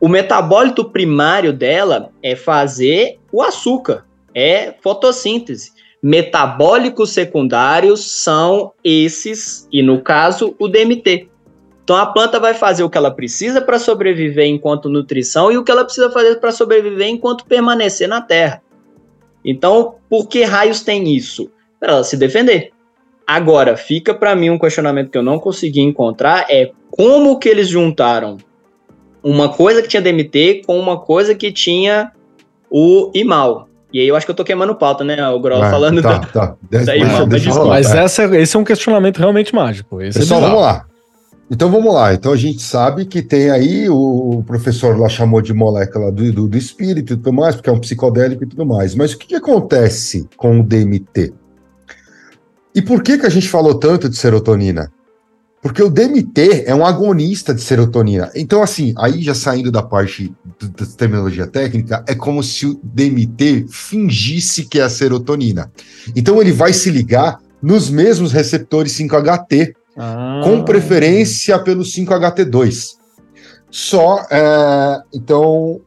o 0.02 0.08
metabólito 0.08 0.84
primário 0.84 1.52
dela 1.52 2.10
é 2.20 2.34
fazer 2.34 3.20
o 3.30 3.40
açúcar, 3.40 4.04
é 4.34 4.74
fotossíntese. 4.82 5.70
Metabólicos 6.02 7.10
secundários 7.10 8.04
são 8.20 8.72
esses, 8.82 9.68
e 9.70 9.80
no 9.80 10.00
caso, 10.02 10.56
o 10.58 10.66
DMT. 10.66 11.28
Então 11.92 12.00
a 12.00 12.06
planta 12.06 12.40
vai 12.40 12.54
fazer 12.54 12.82
o 12.82 12.88
que 12.88 12.96
ela 12.96 13.10
precisa 13.10 13.60
para 13.60 13.78
sobreviver 13.78 14.46
enquanto 14.46 14.88
nutrição 14.88 15.52
e 15.52 15.58
o 15.58 15.62
que 15.62 15.70
ela 15.70 15.84
precisa 15.84 16.10
fazer 16.10 16.36
para 16.36 16.50
sobreviver 16.50 17.06
enquanto 17.06 17.44
permanecer 17.44 18.08
na 18.08 18.22
Terra. 18.22 18.62
Então, 19.44 19.96
por 20.08 20.26
que 20.26 20.42
raios 20.42 20.80
tem 20.80 21.14
isso? 21.14 21.50
Para 21.78 21.92
ela 21.92 22.04
se 22.04 22.16
defender. 22.16 22.70
Agora, 23.26 23.76
fica 23.76 24.14
para 24.14 24.34
mim 24.34 24.48
um 24.48 24.58
questionamento 24.58 25.10
que 25.10 25.18
eu 25.18 25.22
não 25.22 25.38
consegui 25.38 25.82
encontrar 25.82 26.46
é 26.48 26.70
como 26.90 27.38
que 27.38 27.46
eles 27.46 27.68
juntaram 27.68 28.38
uma 29.22 29.50
coisa 29.50 29.82
que 29.82 29.88
tinha 29.88 30.00
DMT 30.00 30.62
com 30.64 30.80
uma 30.80 30.98
coisa 30.98 31.34
que 31.34 31.52
tinha 31.52 32.10
o 32.70 33.10
IMAL. 33.12 33.68
E 33.92 34.00
aí 34.00 34.08
eu 34.08 34.16
acho 34.16 34.24
que 34.24 34.32
eu 34.32 34.36
tô 34.36 34.44
queimando 34.44 34.74
pauta, 34.74 35.04
né? 35.04 35.28
O 35.28 35.38
Grol 35.38 35.60
falando 35.60 36.00
tá, 36.00 36.16
da, 36.16 36.26
tá. 36.26 36.56
da 36.70 36.96
IMAL. 36.96 37.26
Mas, 37.26 37.46
mas 37.66 37.94
essa, 37.94 38.24
esse 38.34 38.56
é 38.56 38.58
um 38.58 38.64
questionamento 38.64 39.18
realmente 39.18 39.54
mágico. 39.54 40.00
Esse 40.00 40.20
Pessoal, 40.20 40.40
é 40.40 40.44
vamos 40.44 40.62
lá. 40.62 40.86
Então 41.50 41.70
vamos 41.70 41.92
lá. 41.92 42.14
Então 42.14 42.32
a 42.32 42.36
gente 42.36 42.62
sabe 42.62 43.04
que 43.04 43.20
tem 43.20 43.50
aí, 43.50 43.88
o 43.88 44.42
professor 44.46 44.98
lá 44.98 45.08
chamou 45.08 45.42
de 45.42 45.52
molécula 45.52 46.10
do, 46.10 46.32
do, 46.32 46.48
do 46.48 46.56
espírito 46.56 47.12
e 47.12 47.16
tudo 47.16 47.32
mais, 47.32 47.54
porque 47.54 47.68
é 47.68 47.72
um 47.72 47.80
psicodélico 47.80 48.44
e 48.44 48.46
tudo 48.46 48.64
mais. 48.64 48.94
Mas 48.94 49.12
o 49.12 49.18
que, 49.18 49.28
que 49.28 49.34
acontece 49.34 50.28
com 50.36 50.60
o 50.60 50.62
DMT? 50.62 51.32
E 52.74 52.80
por 52.80 53.02
que, 53.02 53.18
que 53.18 53.26
a 53.26 53.30
gente 53.30 53.48
falou 53.48 53.74
tanto 53.74 54.08
de 54.08 54.16
serotonina? 54.16 54.90
Porque 55.62 55.80
o 55.80 55.88
DMT 55.88 56.64
é 56.66 56.74
um 56.74 56.84
agonista 56.84 57.54
de 57.54 57.60
serotonina. 57.62 58.32
Então, 58.34 58.62
assim, 58.62 58.92
aí 58.98 59.22
já 59.22 59.32
saindo 59.32 59.70
da 59.70 59.80
parte 59.80 60.34
da 60.60 60.84
terminologia 60.84 61.46
técnica, 61.46 62.04
é 62.08 62.16
como 62.16 62.42
se 62.42 62.66
o 62.66 62.80
DMT 62.82 63.66
fingisse 63.68 64.64
que 64.64 64.80
é 64.80 64.82
a 64.82 64.90
serotonina. 64.90 65.70
Então, 66.16 66.40
ele 66.40 66.50
vai 66.50 66.72
se 66.72 66.90
ligar 66.90 67.38
nos 67.62 67.88
mesmos 67.88 68.32
receptores 68.32 68.92
5HT, 68.98 69.72
ah. 69.96 70.40
com 70.44 70.62
preferência 70.62 71.58
pelo 71.58 71.82
5HT2. 71.82 72.96
Só, 73.70 74.26
é, 74.30 75.02
então, 75.14 75.80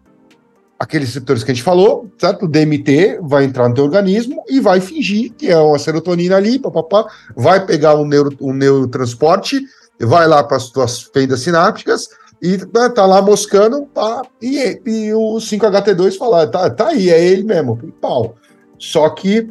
aqueles 0.80 1.10
receptores 1.10 1.44
que 1.44 1.52
a 1.52 1.54
gente 1.54 1.64
falou, 1.64 2.10
certo? 2.18 2.46
O 2.46 2.48
DMT 2.48 3.20
vai 3.22 3.44
entrar 3.44 3.70
no 3.70 3.76
teu 3.76 3.84
organismo 3.84 4.44
e 4.50 4.60
vai 4.60 4.82
fingir 4.82 5.34
que 5.34 5.50
é 5.50 5.58
uma 5.58 5.78
serotonina 5.78 6.36
ali, 6.36 6.60
papapá, 6.60 7.06
vai 7.36 7.66
pegar 7.66 7.96
um, 7.96 8.06
neuro, 8.06 8.36
um 8.42 8.54
neurotransporte, 8.54 9.62
vai 10.00 10.28
lá 10.28 10.44
para 10.44 10.58
as 10.58 10.70
tuas 10.70 11.02
fendas 11.02 11.42
sinápticas 11.42 12.10
e 12.42 12.58
né, 12.58 12.90
tá 12.94 13.06
lá 13.06 13.22
moscando, 13.22 13.86
pá, 13.86 14.22
e, 14.42 14.82
e 14.86 15.14
o 15.14 15.36
5HT2 15.38 16.18
fala, 16.18 16.48
tá, 16.48 16.70
tá 16.70 16.90
aí, 16.90 17.10
é 17.10 17.24
ele 17.24 17.44
mesmo, 17.44 17.78
pau. 18.02 18.36
Só 18.78 19.10
que 19.10 19.50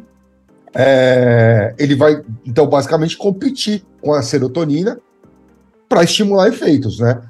é, 0.75 1.73
ele 1.79 1.95
vai, 1.95 2.21
então, 2.45 2.67
basicamente 2.67 3.15
competir 3.15 3.83
com 4.01 4.13
a 4.13 4.21
serotonina 4.21 4.99
para 5.87 6.03
estimular 6.03 6.49
efeitos, 6.49 6.99
né? 6.99 7.21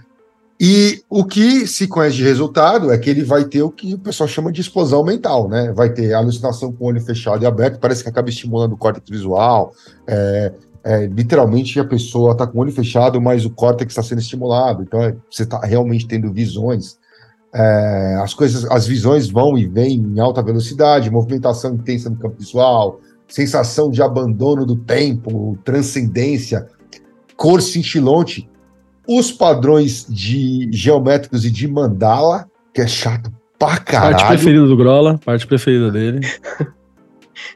E 0.59 1.03
o 1.09 1.25
que 1.25 1.67
se 1.67 1.85
conhece 1.85 2.15
de 2.15 2.23
resultado 2.23 2.91
é 2.91 2.97
que 2.97 3.09
ele 3.09 3.23
vai 3.23 3.43
ter 3.43 3.61
o 3.61 3.69
que 3.69 3.93
o 3.93 3.99
pessoal 3.99 4.27
chama 4.27 4.51
de 4.51 4.61
explosão 4.61 5.03
mental, 5.03 5.49
né? 5.49 5.71
Vai 5.73 5.89
ter 5.89 6.13
alucinação 6.13 6.71
com 6.71 6.85
o 6.85 6.87
olho 6.87 7.01
fechado 7.01 7.43
e 7.43 7.45
aberto, 7.45 7.79
parece 7.79 8.01
que 8.01 8.09
acaba 8.09 8.29
estimulando 8.29 8.73
o 8.73 8.77
córtex 8.77 9.09
visual. 9.09 9.73
É, 10.07 10.53
é, 10.83 11.05
literalmente 11.07 11.79
a 11.79 11.83
pessoa 11.83 12.31
está 12.31 12.47
com 12.47 12.57
o 12.57 12.61
olho 12.61 12.71
fechado, 12.71 13.21
mas 13.21 13.43
o 13.45 13.49
córtex 13.49 13.91
está 13.91 14.01
sendo 14.01 14.21
estimulado. 14.21 14.81
Então 14.81 15.03
é, 15.03 15.15
você 15.29 15.43
está 15.43 15.59
realmente 15.59 16.07
tendo 16.07 16.31
visões. 16.31 16.97
É, 17.53 18.19
as 18.23 18.33
coisas, 18.33 18.65
as 18.71 18.87
visões 18.87 19.29
vão 19.29 19.57
e 19.57 19.67
vêm 19.67 19.97
em 19.97 20.19
alta 20.19 20.41
velocidade, 20.41 21.11
movimentação 21.11 21.75
intensa 21.75 22.09
no 22.09 22.15
campo 22.15 22.37
visual, 22.39 23.01
sensação 23.27 23.89
de 23.89 24.01
abandono 24.01 24.65
do 24.65 24.75
tempo, 24.75 25.57
transcendência, 25.63 26.67
cor 27.35 27.61
cintilante 27.61 28.49
os 29.07 29.31
padrões 29.31 30.05
de 30.09 30.67
geométricos 30.71 31.45
e 31.45 31.51
de 31.51 31.67
mandala, 31.67 32.45
que 32.73 32.81
é 32.81 32.87
chato 32.87 33.31
pra 33.57 33.77
caralho. 33.77 34.17
Parte 34.17 34.27
preferida 34.27 34.65
do 34.65 34.75
Grola, 34.75 35.19
parte 35.23 35.47
preferida 35.47 35.91
dele. 35.91 36.21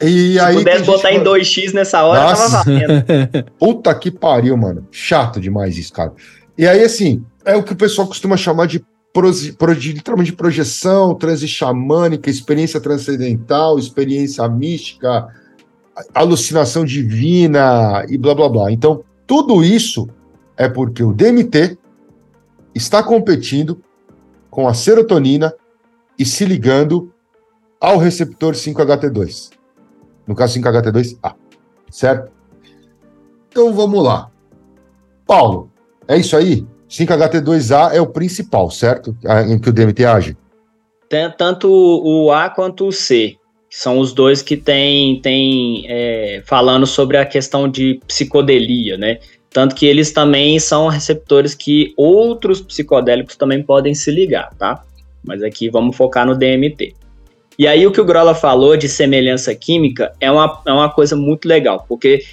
E 0.01 0.34
Se 0.34 0.39
aí, 0.39 0.55
pudesse 0.55 0.84
botar 0.84 1.11
em 1.11 1.24
2x 1.24 1.74
nessa 1.74 2.03
hora, 2.03 2.22
Nossa. 2.22 2.51
tava 2.51 2.63
valendo. 2.63 3.51
Puta 3.57 3.93
que 3.95 4.11
pariu, 4.11 4.55
mano. 4.55 4.88
Chato 4.91 5.39
demais 5.39 5.78
isso, 5.78 5.91
cara. 5.91 6.13
E 6.57 6.67
aí, 6.67 6.84
assim, 6.84 7.24
é 7.45 7.55
o 7.55 7.63
que 7.63 7.74
o 7.74 7.76
pessoal 7.76 8.07
costuma 8.07 8.38
chamar 8.38 8.67
de, 8.67 8.82
prosi, 9.13 9.53
pro, 9.53 9.76
de 9.76 9.93
literalmente 9.93 10.32
de 10.32 10.38
projeção, 10.38 11.15
transe 11.15 11.47
xamânica, 11.47 12.30
experiência 12.30 12.80
transcendental, 12.80 13.80
experiência 13.80 14.47
mística, 14.47 15.28
alucinação 16.14 16.86
divina 16.86 18.06
e 18.10 18.18
blá 18.18 18.36
blá 18.36 18.50
blá. 18.50 18.72
Então, 18.72 19.04
tudo 19.26 19.64
isso 19.64 20.08
é 20.58 20.68
porque 20.68 21.04
o 21.04 21.14
DMT 21.14 21.78
está 22.76 23.02
competindo 23.02 23.82
com 24.50 24.68
a 24.68 24.74
serotonina 24.74 25.54
e 26.18 26.26
se 26.26 26.45
ligando 26.45 27.12
ao 27.80 27.97
receptor 27.97 28.54
5HT2. 28.54 29.52
No 30.28 30.36
caso, 30.36 30.60
5HT2A, 30.60 31.34
certo? 31.89 32.32
Então 33.47 33.74
vamos 33.74 34.04
lá. 34.04 34.30
Paulo, 35.26 35.72
é 36.08 36.18
isso 36.18 36.36
aí? 36.36 36.68
5HT2A 36.89 37.93
é 37.93 38.02
o 38.02 38.08
principal, 38.08 38.70
certo? 38.70 39.18
Em 39.47 39.58
que 39.58 39.70
o 39.70 39.74
DMT 39.74 40.06
age? 40.06 40.38
Tanto 41.38 41.68
o 41.72 42.32
A 42.32 42.50
quanto 42.50 42.88
o 42.88 42.91
C. 42.91 43.39
São 43.70 43.99
os 43.99 44.13
dois 44.13 44.41
que 44.41 44.57
têm, 44.57 45.22
tem, 45.22 45.86
é, 45.88 46.41
falando 46.45 46.88
sobre 46.88 47.17
a 47.17 47.26
questão 47.26 47.70
de 47.70 47.99
psicodelia, 48.07 48.97
né? 48.97 49.20
Tanto 49.49 49.76
que 49.76 49.86
eles 49.86 50.11
também 50.11 50.59
são 50.59 50.88
receptores 50.88 51.55
que 51.55 51.93
outros 51.97 52.61
psicodélicos 52.61 53.36
também 53.36 53.63
podem 53.63 53.93
se 53.93 54.11
ligar, 54.11 54.53
tá? 54.57 54.84
Mas 55.24 55.43
aqui 55.43 55.70
vamos 55.70 55.95
focar 55.95 56.26
no 56.26 56.36
DMT. 56.36 56.93
E 57.57 57.67
aí 57.67 57.86
o 57.86 57.91
que 57.91 57.99
o 57.99 58.05
Grola 58.05 58.34
falou 58.34 58.78
de 58.78 58.88
semelhança 58.88 59.53
química 59.53 60.13
é 60.20 60.32
uma, 60.32 60.61
é 60.65 60.72
uma 60.72 60.89
coisa 60.89 61.15
muito 61.15 61.47
legal, 61.47 61.86
porque, 61.89 62.24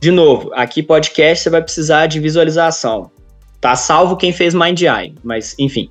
de 0.00 0.10
novo, 0.10 0.50
aqui 0.54 0.82
podcast 0.82 1.44
você 1.44 1.50
vai 1.50 1.62
precisar 1.62 2.06
de 2.06 2.18
visualização. 2.18 3.10
Tá 3.60 3.76
salvo 3.76 4.16
quem 4.16 4.32
fez 4.32 4.54
Mind 4.54 4.80
Eye, 4.80 5.14
mas 5.22 5.54
enfim. 5.58 5.88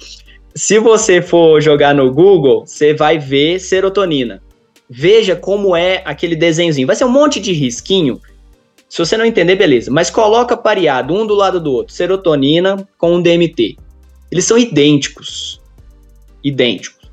Se 0.55 0.79
você 0.79 1.21
for 1.21 1.61
jogar 1.61 1.93
no 1.93 2.11
Google, 2.11 2.65
você 2.65 2.93
vai 2.93 3.19
ver 3.19 3.59
serotonina. 3.59 4.41
Veja 4.93 5.35
como 5.35 5.75
é 5.75 6.01
aquele 6.03 6.35
desenhozinho. 6.35 6.85
Vai 6.85 6.97
ser 6.97 7.05
um 7.05 7.09
monte 7.09 7.39
de 7.39 7.53
risquinho 7.53 8.19
se 8.91 8.97
você 8.97 9.15
não 9.15 9.23
entender, 9.23 9.55
beleza. 9.55 9.89
Mas 9.89 10.09
coloca 10.09 10.57
pareado 10.57 11.13
um 11.13 11.25
do 11.25 11.33
lado 11.33 11.61
do 11.61 11.71
outro, 11.71 11.93
serotonina 11.93 12.85
com 12.97 13.15
um 13.15 13.21
DMT. 13.21 13.77
Eles 14.29 14.43
são 14.43 14.57
idênticos. 14.57 15.61
Idênticos. 16.43 17.09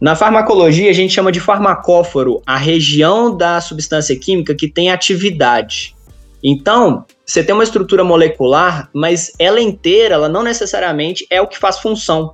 Na 0.00 0.16
farmacologia, 0.16 0.88
a 0.88 0.94
gente 0.94 1.12
chama 1.12 1.30
de 1.30 1.38
farmacóforo 1.38 2.40
a 2.46 2.56
região 2.56 3.36
da 3.36 3.60
substância 3.60 4.18
química 4.18 4.54
que 4.54 4.66
tem 4.66 4.90
atividade. 4.90 5.94
Então, 6.42 7.04
você 7.26 7.44
tem 7.44 7.54
uma 7.54 7.64
estrutura 7.64 8.02
molecular, 8.02 8.88
mas 8.94 9.30
ela 9.38 9.60
inteira, 9.60 10.14
ela 10.14 10.28
não 10.28 10.42
necessariamente 10.42 11.26
é 11.28 11.38
o 11.38 11.46
que 11.46 11.58
faz 11.58 11.78
função. 11.80 12.32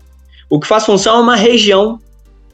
O 0.49 0.61
que 0.61 0.67
faz 0.67 0.87
função 0.87 1.17
é 1.17 1.21
uma 1.23 1.35
região 1.35 1.99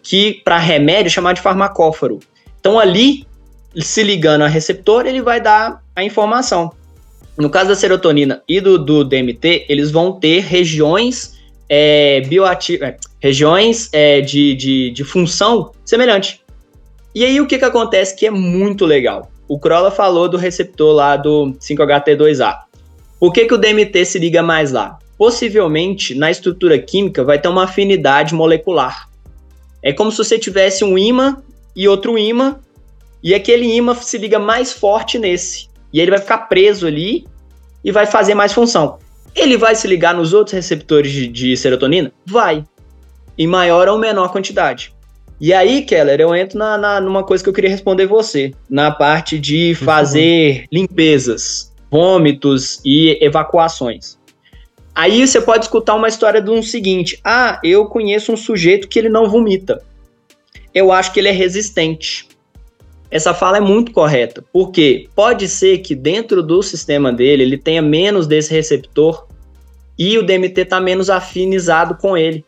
que, 0.02 0.40
para 0.44 0.58
remédio, 0.58 1.06
é 1.06 1.10
chamada 1.10 1.34
de 1.34 1.40
farmacóforo. 1.40 2.20
Então, 2.58 2.78
ali, 2.78 3.26
se 3.76 4.02
ligando 4.02 4.42
a 4.42 4.48
receptor, 4.48 5.06
ele 5.06 5.22
vai 5.22 5.40
dar 5.40 5.82
a 5.94 6.04
informação. 6.04 6.72
No 7.36 7.48
caso 7.48 7.70
da 7.70 7.74
serotonina 7.74 8.42
e 8.48 8.60
do, 8.60 8.78
do 8.78 9.04
DMT, 9.04 9.66
eles 9.68 9.90
vão 9.90 10.12
ter 10.12 10.40
regiões 10.40 11.38
é, 11.68 12.20
bioativas, 12.20 12.88
é, 12.88 12.96
regiões 13.20 13.88
é, 13.92 14.20
de, 14.20 14.54
de, 14.54 14.90
de 14.90 15.04
função 15.04 15.72
semelhante. 15.84 16.42
E 17.14 17.24
aí 17.24 17.40
o 17.40 17.46
que, 17.46 17.58
que 17.58 17.64
acontece 17.64 18.14
que 18.14 18.26
é 18.26 18.30
muito 18.30 18.84
legal? 18.84 19.30
O 19.48 19.58
Crolla 19.58 19.90
falou 19.90 20.28
do 20.28 20.36
receptor 20.36 20.94
lá 20.94 21.16
do 21.16 21.54
5HT2A. 21.60 22.58
Por 23.18 23.32
que, 23.32 23.46
que 23.46 23.54
o 23.54 23.58
DMT 23.58 24.04
se 24.04 24.18
liga 24.18 24.42
mais 24.42 24.72
lá? 24.72 24.98
Possivelmente, 25.16 26.14
na 26.14 26.30
estrutura 26.30 26.78
química, 26.78 27.22
vai 27.22 27.38
ter 27.38 27.48
uma 27.48 27.64
afinidade 27.64 28.34
molecular. 28.34 29.08
É 29.82 29.92
como 29.92 30.10
se 30.10 30.18
você 30.18 30.38
tivesse 30.38 30.84
um 30.84 30.96
ímã 30.96 31.42
e 31.74 31.88
outro 31.88 32.16
ímã, 32.16 32.58
e 33.22 33.34
aquele 33.34 33.66
ímã 33.66 33.94
se 33.94 34.18
liga 34.18 34.38
mais 34.38 34.72
forte 34.72 35.18
nesse. 35.18 35.68
E 35.92 36.00
ele 36.00 36.10
vai 36.10 36.20
ficar 36.20 36.38
preso 36.38 36.86
ali 36.86 37.26
e 37.84 37.90
vai 37.90 38.06
fazer 38.06 38.34
mais 38.34 38.52
função. 38.52 38.98
Ele 39.34 39.56
vai 39.56 39.74
se 39.74 39.88
ligar 39.88 40.14
nos 40.14 40.32
outros 40.32 40.54
receptores 40.54 41.10
de, 41.10 41.26
de 41.26 41.56
serotonina? 41.56 42.12
Vai. 42.26 42.64
Em 43.36 43.46
maior 43.46 43.88
ou 43.88 43.98
menor 43.98 44.30
quantidade. 44.30 44.92
E 45.40 45.52
aí, 45.52 45.82
Keller, 45.82 46.20
eu 46.20 46.34
entro 46.36 46.58
na, 46.58 46.78
na, 46.78 47.00
numa 47.00 47.24
coisa 47.24 47.42
que 47.42 47.50
eu 47.50 47.54
queria 47.54 47.70
responder 47.70 48.06
você, 48.06 48.52
na 48.70 48.90
parte 48.92 49.38
de 49.38 49.74
fazer 49.74 50.66
limpezas, 50.70 51.72
vômitos 51.90 52.80
e 52.84 53.18
evacuações. 53.20 54.18
Aí 54.94 55.26
você 55.26 55.40
pode 55.40 55.64
escutar 55.64 55.94
uma 55.94 56.08
história 56.08 56.40
de 56.40 56.50
um 56.50 56.62
seguinte: 56.62 57.18
ah, 57.24 57.58
eu 57.64 57.86
conheço 57.86 58.32
um 58.32 58.36
sujeito 58.36 58.88
que 58.88 58.98
ele 58.98 59.08
não 59.08 59.28
vomita. 59.28 59.82
Eu 60.74 60.92
acho 60.92 61.12
que 61.12 61.20
ele 61.20 61.28
é 61.28 61.32
resistente. 61.32 62.28
Essa 63.10 63.34
fala 63.34 63.58
é 63.58 63.60
muito 63.60 63.92
correta, 63.92 64.42
porque 64.52 65.08
pode 65.14 65.46
ser 65.46 65.78
que 65.78 65.94
dentro 65.94 66.42
do 66.42 66.62
sistema 66.62 67.12
dele 67.12 67.42
ele 67.42 67.58
tenha 67.58 67.82
menos 67.82 68.26
desse 68.26 68.50
receptor 68.52 69.26
e 69.98 70.16
o 70.16 70.22
DMT 70.22 70.62
está 70.62 70.80
menos 70.80 71.10
afinizado 71.10 71.94
com 71.96 72.16
ele. 72.16 72.42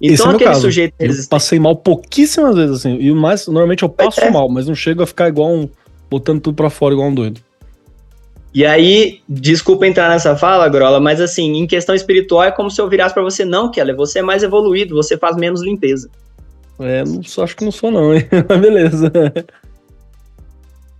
Então 0.00 0.30
é 0.30 0.34
aquele 0.34 0.50
caso. 0.50 0.62
sujeito 0.62 0.94
resistente. 0.98 1.26
Eu 1.26 1.30
passei 1.30 1.58
mal 1.58 1.76
pouquíssimas 1.76 2.54
vezes 2.54 2.76
assim, 2.76 2.98
e 2.98 3.12
mais 3.12 3.46
normalmente 3.46 3.82
eu 3.82 3.88
passo 3.90 4.20
é. 4.20 4.30
mal, 4.30 4.48
mas 4.48 4.66
não 4.66 4.74
chego 4.74 5.02
a 5.02 5.06
ficar 5.06 5.28
igual 5.28 5.52
um 5.52 5.68
botando 6.10 6.40
tudo 6.40 6.54
para 6.54 6.70
fora 6.70 6.94
igual 6.94 7.08
um 7.08 7.14
doido. 7.14 7.40
E 8.54 8.64
aí, 8.64 9.20
desculpa 9.28 9.86
entrar 9.86 10.08
nessa 10.08 10.34
fala, 10.34 10.68
Grola, 10.68 10.98
mas 10.98 11.20
assim, 11.20 11.56
em 11.56 11.66
questão 11.66 11.94
espiritual 11.94 12.44
é 12.44 12.50
como 12.50 12.70
se 12.70 12.80
eu 12.80 12.88
virasse 12.88 13.14
para 13.14 13.22
você, 13.22 13.44
não, 13.44 13.70
Keller, 13.70 13.94
você 13.94 14.20
é 14.20 14.22
mais 14.22 14.42
evoluído, 14.42 14.94
você 14.94 15.18
faz 15.18 15.36
menos 15.36 15.62
limpeza. 15.62 16.08
É, 16.78 17.04
não, 17.04 17.20
acho 17.20 17.56
que 17.56 17.64
não 17.64 17.72
sou 17.72 17.90
não, 17.90 18.14
hein? 18.14 18.26
Mas 18.48 18.60
beleza. 18.60 19.12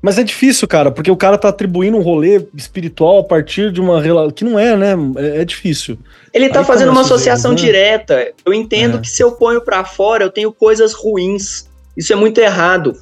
Mas 0.06 0.18
é 0.18 0.22
difícil, 0.22 0.68
cara, 0.68 0.90
porque 0.90 1.10
o 1.10 1.16
cara 1.16 1.36
tá 1.36 1.48
atribuindo 1.48 1.96
um 1.96 2.02
rolê 2.02 2.46
espiritual 2.54 3.18
a 3.18 3.24
partir 3.24 3.72
de 3.72 3.80
uma 3.80 4.00
relação. 4.00 4.30
que 4.30 4.44
não 4.44 4.58
é, 4.58 4.76
né? 4.76 4.94
É, 5.16 5.40
é 5.40 5.44
difícil. 5.44 5.98
Ele 6.32 6.48
tá 6.48 6.60
Aí 6.60 6.64
fazendo 6.64 6.92
uma 6.92 7.00
associação 7.00 7.50
né? 7.52 7.56
direta. 7.56 8.32
Eu 8.44 8.54
entendo 8.54 8.98
é. 8.98 9.00
que 9.00 9.08
se 9.08 9.22
eu 9.22 9.32
ponho 9.32 9.60
para 9.60 9.84
fora, 9.84 10.22
eu 10.22 10.30
tenho 10.30 10.52
coisas 10.52 10.92
ruins. 10.92 11.68
Isso 11.96 12.12
é 12.12 12.16
muito 12.16 12.38
errado. 12.38 12.96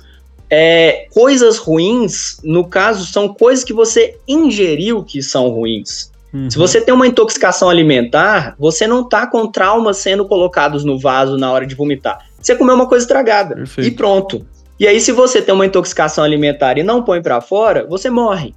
É, 0.57 1.09
coisas 1.11 1.59
ruins, 1.59 2.39
no 2.45 2.65
caso, 2.65 3.05
são 3.07 3.35
coisas 3.35 3.65
que 3.65 3.73
você 3.73 4.17
ingeriu 4.29 5.03
que 5.03 5.21
são 5.21 5.49
ruins. 5.49 6.13
Uhum. 6.33 6.49
Se 6.49 6.57
você 6.57 6.81
tem 6.81 6.95
uma 6.95 7.09
intoxicação 7.09 7.69
alimentar, 7.69 8.55
você 8.57 8.87
não 8.87 9.03
tá 9.09 9.27
com 9.27 9.49
traumas 9.49 9.97
sendo 9.97 10.25
colocados 10.25 10.85
no 10.85 10.97
vaso 10.97 11.37
na 11.37 11.51
hora 11.51 11.67
de 11.67 11.75
vomitar. 11.75 12.25
Você 12.41 12.55
comeu 12.55 12.77
uma 12.77 12.87
coisa 12.87 13.05
estragada 13.05 13.57
Perfeito. 13.57 13.89
e 13.89 13.91
pronto. 13.91 14.47
E 14.79 14.87
aí, 14.87 15.01
se 15.01 15.11
você 15.11 15.43
tem 15.43 15.53
uma 15.53 15.67
intoxicação 15.67 16.23
alimentar 16.23 16.79
e 16.79 16.85
não 16.85 17.03
põe 17.03 17.21
para 17.21 17.41
fora, 17.41 17.85
você 17.89 18.09
morre. 18.09 18.55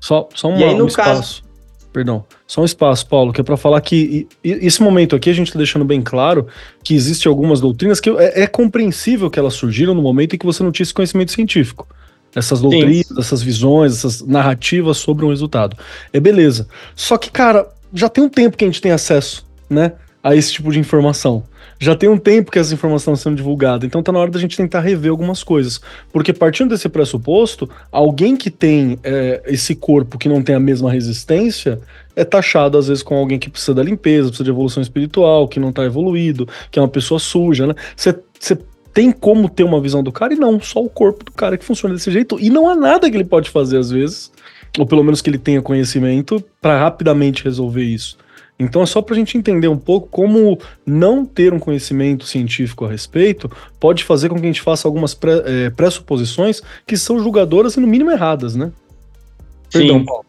Só, 0.00 0.26
só 0.34 0.48
um, 0.48 0.56
aí, 0.56 0.80
um 0.80 0.86
espaço. 0.86 1.43
Perdão, 1.94 2.24
só 2.44 2.60
um 2.60 2.64
espaço, 2.64 3.06
Paulo, 3.06 3.32
que 3.32 3.40
é 3.40 3.44
para 3.44 3.56
falar 3.56 3.80
que 3.80 4.26
esse 4.42 4.82
momento 4.82 5.14
aqui 5.14 5.30
a 5.30 5.32
gente 5.32 5.46
está 5.46 5.58
deixando 5.58 5.84
bem 5.84 6.02
claro 6.02 6.48
que 6.82 6.92
existem 6.92 7.30
algumas 7.30 7.60
doutrinas 7.60 8.00
que 8.00 8.10
é, 8.10 8.42
é, 8.42 8.46
compreensível 8.48 9.30
que 9.30 9.38
elas 9.38 9.54
surgiram 9.54 9.94
no 9.94 10.02
momento 10.02 10.34
em 10.34 10.38
que 10.38 10.44
você 10.44 10.60
não 10.64 10.72
tinha 10.72 10.82
esse 10.82 10.92
conhecimento 10.92 11.30
científico. 11.30 11.86
Essas 12.34 12.60
doutrinas, 12.60 13.06
Sim. 13.06 13.14
essas 13.16 13.42
visões, 13.44 13.92
essas 13.92 14.22
narrativas 14.22 14.96
sobre 14.96 15.24
um 15.24 15.28
resultado. 15.28 15.76
É 16.12 16.18
beleza. 16.18 16.66
Só 16.96 17.16
que, 17.16 17.30
cara, 17.30 17.68
já 17.92 18.08
tem 18.08 18.24
um 18.24 18.28
tempo 18.28 18.56
que 18.56 18.64
a 18.64 18.66
gente 18.66 18.80
tem 18.80 18.90
acesso, 18.90 19.46
né, 19.70 19.92
a 20.20 20.34
esse 20.34 20.52
tipo 20.52 20.72
de 20.72 20.80
informação 20.80 21.44
já 21.78 21.94
tem 21.94 22.08
um 22.08 22.18
tempo 22.18 22.50
que 22.50 22.58
essa 22.58 22.72
informação 22.72 23.14
está 23.14 23.24
sendo 23.24 23.36
divulgada, 23.36 23.84
então 23.84 24.02
tá 24.02 24.12
na 24.12 24.18
hora 24.18 24.30
da 24.30 24.38
gente 24.38 24.56
tentar 24.56 24.80
rever 24.80 25.10
algumas 25.10 25.42
coisas. 25.42 25.80
Porque 26.12 26.32
partindo 26.32 26.70
desse 26.70 26.88
pressuposto, 26.88 27.68
alguém 27.90 28.36
que 28.36 28.50
tem 28.50 28.98
é, 29.02 29.42
esse 29.46 29.74
corpo 29.74 30.18
que 30.18 30.28
não 30.28 30.42
tem 30.42 30.54
a 30.54 30.60
mesma 30.60 30.90
resistência 30.90 31.80
é 32.16 32.24
taxado 32.24 32.78
às 32.78 32.88
vezes 32.88 33.02
com 33.02 33.16
alguém 33.16 33.38
que 33.38 33.50
precisa 33.50 33.74
da 33.74 33.82
limpeza, 33.82 34.28
precisa 34.28 34.44
de 34.44 34.50
evolução 34.50 34.82
espiritual, 34.82 35.48
que 35.48 35.58
não 35.58 35.72
tá 35.72 35.84
evoluído, 35.84 36.48
que 36.70 36.78
é 36.78 36.82
uma 36.82 36.88
pessoa 36.88 37.18
suja, 37.18 37.66
né? 37.66 37.74
Você 37.96 38.14
tem 38.94 39.10
como 39.10 39.48
ter 39.48 39.64
uma 39.64 39.80
visão 39.80 40.02
do 40.02 40.12
cara 40.12 40.32
e 40.32 40.36
não, 40.36 40.60
só 40.60 40.80
o 40.80 40.88
corpo 40.88 41.24
do 41.24 41.32
cara 41.32 41.58
que 41.58 41.64
funciona 41.64 41.94
desse 41.94 42.12
jeito. 42.12 42.38
E 42.38 42.48
não 42.48 42.68
há 42.68 42.76
nada 42.76 43.10
que 43.10 43.16
ele 43.16 43.24
pode 43.24 43.50
fazer 43.50 43.76
às 43.76 43.90
vezes, 43.90 44.30
ou 44.78 44.86
pelo 44.86 45.02
menos 45.02 45.20
que 45.20 45.28
ele 45.28 45.38
tenha 45.38 45.60
conhecimento, 45.60 46.42
para 46.62 46.78
rapidamente 46.78 47.42
resolver 47.42 47.82
isso. 47.82 48.16
Então 48.58 48.82
é 48.82 48.86
só 48.86 49.02
para 49.02 49.14
a 49.14 49.18
gente 49.18 49.36
entender 49.36 49.68
um 49.68 49.76
pouco 49.76 50.08
como 50.08 50.58
não 50.86 51.24
ter 51.24 51.52
um 51.52 51.58
conhecimento 51.58 52.24
científico 52.24 52.84
a 52.84 52.88
respeito 52.88 53.50
pode 53.80 54.04
fazer 54.04 54.28
com 54.28 54.36
que 54.36 54.42
a 54.42 54.46
gente 54.46 54.62
faça 54.62 54.86
algumas 54.86 55.12
pré, 55.12 55.42
é, 55.44 55.70
pressuposições 55.70 56.62
que 56.86 56.96
são 56.96 57.18
julgadoras 57.18 57.74
e 57.74 57.80
no 57.80 57.86
mínimo 57.86 58.12
erradas, 58.12 58.54
né? 58.54 58.70
Perdão, 59.72 59.98
Sim. 59.98 60.04
Paulo. 60.04 60.24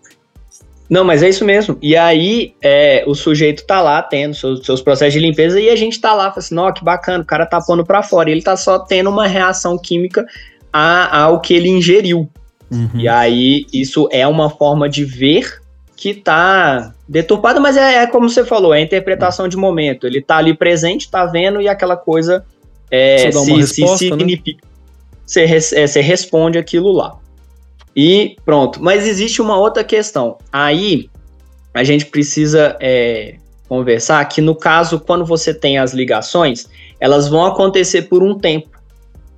Não, 0.89 1.03
mas 1.03 1.23
é 1.23 1.29
isso 1.29 1.43
mesmo. 1.43 1.77
E 1.81 1.95
aí 1.95 2.53
é, 2.61 3.03
o 3.07 3.15
sujeito 3.15 3.65
tá 3.65 3.81
lá 3.81 4.01
tendo 4.01 4.35
seus, 4.35 4.65
seus, 4.65 4.81
processos 4.81 5.13
de 5.13 5.19
limpeza 5.19 5.59
e 5.59 5.69
a 5.69 5.75
gente 5.75 5.99
tá 5.99 6.13
lá, 6.13 6.31
assim, 6.35 6.57
ó, 6.57 6.71
que 6.71 6.83
bacana, 6.83 7.23
o 7.23 7.25
cara 7.25 7.45
tá 7.45 7.59
pondo 7.59 7.83
para 7.83 8.03
fora. 8.03 8.29
E 8.29 8.33
ele 8.33 8.41
tá 8.41 8.55
só 8.55 8.79
tendo 8.79 9.09
uma 9.09 9.27
reação 9.27 9.77
química 9.77 10.25
a, 10.71 11.23
ao 11.23 11.41
que 11.41 11.53
ele 11.53 11.69
ingeriu. 11.69 12.29
Uhum. 12.71 12.89
E 12.95 13.07
aí 13.07 13.65
isso 13.73 14.07
é 14.11 14.27
uma 14.27 14.49
forma 14.49 14.87
de 14.87 15.03
ver 15.03 15.59
que 15.95 16.13
tá 16.13 16.93
deturpada, 17.07 17.59
mas 17.59 17.77
é, 17.77 18.03
é, 18.03 18.07
como 18.07 18.29
você 18.29 18.43
falou, 18.43 18.73
é 18.73 18.79
a 18.79 18.81
interpretação 18.81 19.47
de 19.47 19.55
momento. 19.55 20.05
Ele 20.05 20.21
tá 20.21 20.37
ali 20.37 20.53
presente, 20.53 21.09
tá 21.09 21.25
vendo 21.25 21.61
e 21.61 21.67
aquela 21.67 21.95
coisa 21.95 22.45
é, 22.91 23.31
se, 23.31 23.53
resposta, 23.53 23.97
se 23.97 24.09
significa. 24.09 24.61
Né? 24.65 24.71
Você, 25.25 25.43
é, 25.43 25.87
você 25.87 26.01
responde 26.01 26.57
aquilo 26.57 26.91
lá. 26.91 27.17
E 27.95 28.35
pronto. 28.43 28.83
Mas 28.83 29.07
existe 29.07 29.41
uma 29.41 29.57
outra 29.57 29.83
questão. 29.83 30.37
Aí 30.51 31.09
a 31.73 31.83
gente 31.83 32.05
precisa 32.05 32.75
é, 32.79 33.35
conversar 33.69 34.23
que 34.25 34.41
no 34.41 34.55
caso, 34.55 34.99
quando 34.99 35.25
você 35.25 35.53
tem 35.53 35.77
as 35.77 35.93
ligações, 35.93 36.67
elas 36.99 37.27
vão 37.29 37.45
acontecer 37.45 38.03
por 38.03 38.21
um 38.21 38.37
tempo. 38.37 38.69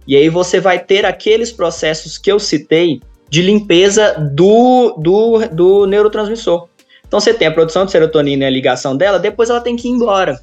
E 0.07 0.15
aí 0.15 0.29
você 0.29 0.59
vai 0.59 0.79
ter 0.79 1.05
aqueles 1.05 1.51
processos 1.51 2.17
que 2.17 2.31
eu 2.31 2.39
citei 2.39 3.01
de 3.30 3.41
limpeza 3.41 4.13
do, 4.34 4.95
do, 4.97 5.47
do 5.49 5.86
neurotransmissor. 5.86 6.67
Então 7.07 7.19
você 7.19 7.34
tem 7.34 7.47
a 7.47 7.51
produção 7.51 7.86
de 7.86 7.91
serotonina 7.91 8.43
e 8.43 8.47
a 8.47 8.49
ligação 8.49 8.95
dela, 8.95 9.19
depois 9.19 9.49
ela 9.49 9.61
tem 9.61 9.75
que 9.75 9.88
ir 9.88 9.91
embora. 9.91 10.39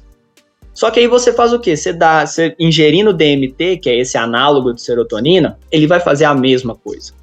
Só 0.73 0.91
que 0.91 0.99
aí 0.99 1.07
você 1.07 1.31
faz 1.31 1.53
o 1.53 1.59
quê? 1.59 1.77
Você 1.77 1.93
dá, 1.93 2.25
você 2.25 2.53
ingerindo 2.59 3.13
DMT, 3.13 3.77
que 3.77 3.89
é 3.89 3.97
esse 3.97 4.17
análogo 4.17 4.73
de 4.73 4.81
serotonina, 4.81 5.57
ele 5.71 5.87
vai 5.87 5.99
fazer 5.99 6.25
a 6.25 6.33
mesma 6.33 6.75
coisa. 6.75 7.13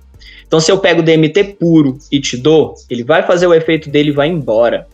Então 0.47 0.59
se 0.61 0.71
eu 0.71 0.79
pego 0.79 1.03
DMT 1.03 1.57
puro 1.59 1.99
e 2.11 2.21
te 2.21 2.37
dou, 2.37 2.75
ele 2.89 3.05
vai 3.05 3.23
fazer 3.23 3.47
o 3.47 3.55
efeito 3.55 3.91
dele 3.91 4.11
e 4.11 4.15
vai 4.15 4.29
embora. 4.29 4.87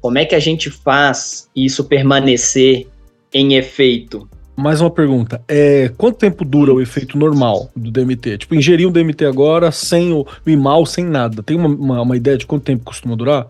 Como 0.00 0.18
é 0.18 0.24
que 0.24 0.34
a 0.34 0.38
gente 0.40 0.70
faz 0.70 1.48
isso 1.54 1.84
permanecer 1.84 2.86
em 3.32 3.56
efeito? 3.56 4.28
Mais 4.58 4.80
uma 4.80 4.90
pergunta. 4.90 5.40
É, 5.46 5.88
quanto 5.96 6.18
tempo 6.18 6.44
dura 6.44 6.74
o 6.74 6.80
efeito 6.80 7.16
normal 7.16 7.70
do 7.76 7.92
DMT? 7.92 8.38
Tipo, 8.38 8.56
ingerir 8.56 8.88
um 8.88 8.90
DMT 8.90 9.24
agora 9.24 9.70
sem 9.70 10.12
o, 10.12 10.26
o 10.44 10.50
IMAL, 10.50 10.84
sem 10.84 11.04
nada. 11.04 11.44
Tem 11.44 11.56
uma, 11.56 11.68
uma, 11.68 12.02
uma, 12.02 12.16
ideia 12.16 12.36
de 12.36 12.44
quanto 12.44 12.64
tempo 12.64 12.84
costuma 12.84 13.14
durar? 13.14 13.46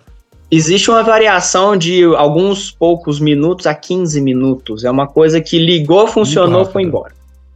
Existe 0.51 0.91
uma 0.91 1.03
variação 1.03 1.79
de 1.79 2.05
alguns 2.15 2.71
poucos 2.71 3.21
minutos 3.21 3.67
a 3.67 3.75
15 3.75 4.21
minutos. 4.21 4.85
É 4.85 4.91
uma 4.91 5.07
coisa 5.07 5.41
que 5.41 5.59
ligou, 5.59 6.07
funcionou, 6.07 6.67
foi 6.67 6.83
embora. 6.83 7.15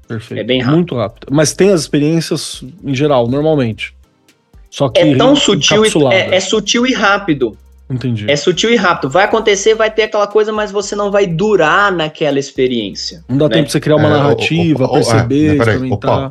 Perfeito. 0.09 0.41
É 0.41 0.45
bem 0.45 0.61
rápido. 0.61 0.77
Muito 0.77 0.97
rápido. 0.97 1.27
Mas 1.31 1.53
tem 1.53 1.73
as 1.73 1.83
experiências 1.83 2.65
em 2.83 2.95
geral, 2.95 3.29
normalmente. 3.29 3.95
Só 4.71 4.89
que 4.89 4.99
é 4.99 5.15
tão 5.15 5.37
sutil 5.37 5.85
e, 5.85 6.15
é, 6.15 6.37
é 6.37 6.41
sutil 6.41 6.87
e 6.87 6.95
rápido. 6.95 7.55
Entendi. 7.93 8.31
É 8.31 8.37
sutil 8.37 8.73
e 8.73 8.77
rápido. 8.77 9.11
Vai 9.11 9.25
acontecer, 9.25 9.75
vai 9.75 9.91
ter 9.91 10.05
aquela 10.05 10.27
coisa, 10.27 10.53
mas 10.53 10.73
você 10.73 10.97
não 10.97 11.11
vai 11.11 11.27
durar 11.27 11.93
naquela 11.93 12.39
experiência. 12.39 13.23
Não 13.29 13.37
dá 13.37 13.49
né? 13.49 13.55
tempo 13.57 13.67
de 13.67 13.73
você 13.73 13.81
criar 13.81 13.97
uma 13.97 14.09
é, 14.09 14.11
narrativa, 14.11 14.85
o, 14.85 14.87
o, 14.87 14.93
perceber, 14.93 15.51
é, 15.51 15.57
experimentar. 15.57 16.31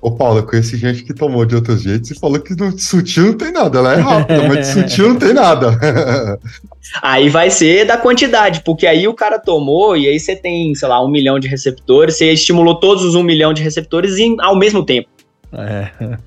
Ô, 0.00 0.12
Paulo, 0.12 0.38
eu 0.38 0.46
conheci 0.46 0.76
gente 0.76 1.02
que 1.02 1.12
tomou 1.12 1.44
de 1.44 1.56
outros 1.56 1.82
jeitos 1.82 2.12
e 2.12 2.14
falou 2.14 2.38
que 2.38 2.54
no 2.54 2.78
sutil 2.78 3.26
não 3.26 3.32
tem 3.32 3.50
nada. 3.50 3.78
Ela 3.80 3.94
é 3.94 3.96
rápida, 3.96 4.48
mas 4.48 4.58
de 4.58 4.66
sutil 4.72 5.08
não 5.08 5.16
tem 5.16 5.34
nada. 5.34 5.76
aí 7.02 7.28
vai 7.28 7.50
ser 7.50 7.84
da 7.84 7.96
quantidade, 7.96 8.62
porque 8.64 8.86
aí 8.86 9.08
o 9.08 9.14
cara 9.14 9.40
tomou 9.40 9.96
e 9.96 10.06
aí 10.06 10.20
você 10.20 10.36
tem, 10.36 10.72
sei 10.76 10.86
lá, 10.86 11.04
um 11.04 11.10
milhão 11.10 11.40
de 11.40 11.48
receptores, 11.48 12.16
você 12.16 12.30
estimulou 12.32 12.76
todos 12.76 13.04
os 13.04 13.16
um 13.16 13.24
milhão 13.24 13.52
de 13.52 13.60
receptores 13.60 14.18
em, 14.18 14.36
ao 14.38 14.56
mesmo 14.56 14.84
tempo. 14.84 15.08
É. 15.52 15.90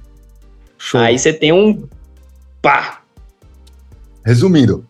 Show. 0.77 0.99
Aí 0.99 1.17
você 1.17 1.31
tem 1.31 1.53
um. 1.53 1.87
Pá! 2.61 3.00
Resumindo, 4.23 4.85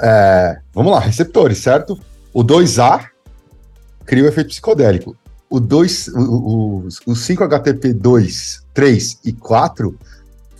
é, 0.00 0.60
vamos 0.72 0.92
lá, 0.92 1.00
receptores, 1.00 1.58
certo? 1.58 1.98
O 2.32 2.44
2A 2.44 3.08
cria 4.04 4.24
o 4.24 4.26
efeito 4.26 4.48
psicodélico. 4.48 5.16
O, 5.50 5.58
2, 5.58 6.08
o, 6.08 6.20
o, 6.20 6.78
o 6.86 7.12
5-HTP2, 7.12 8.62
3 8.74 9.20
e 9.24 9.32
4 9.32 9.98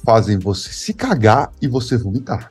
fazem 0.04 0.38
você 0.38 0.70
se 0.72 0.94
cagar 0.94 1.52
e 1.60 1.68
você 1.68 1.96
vomitar. 1.96 2.50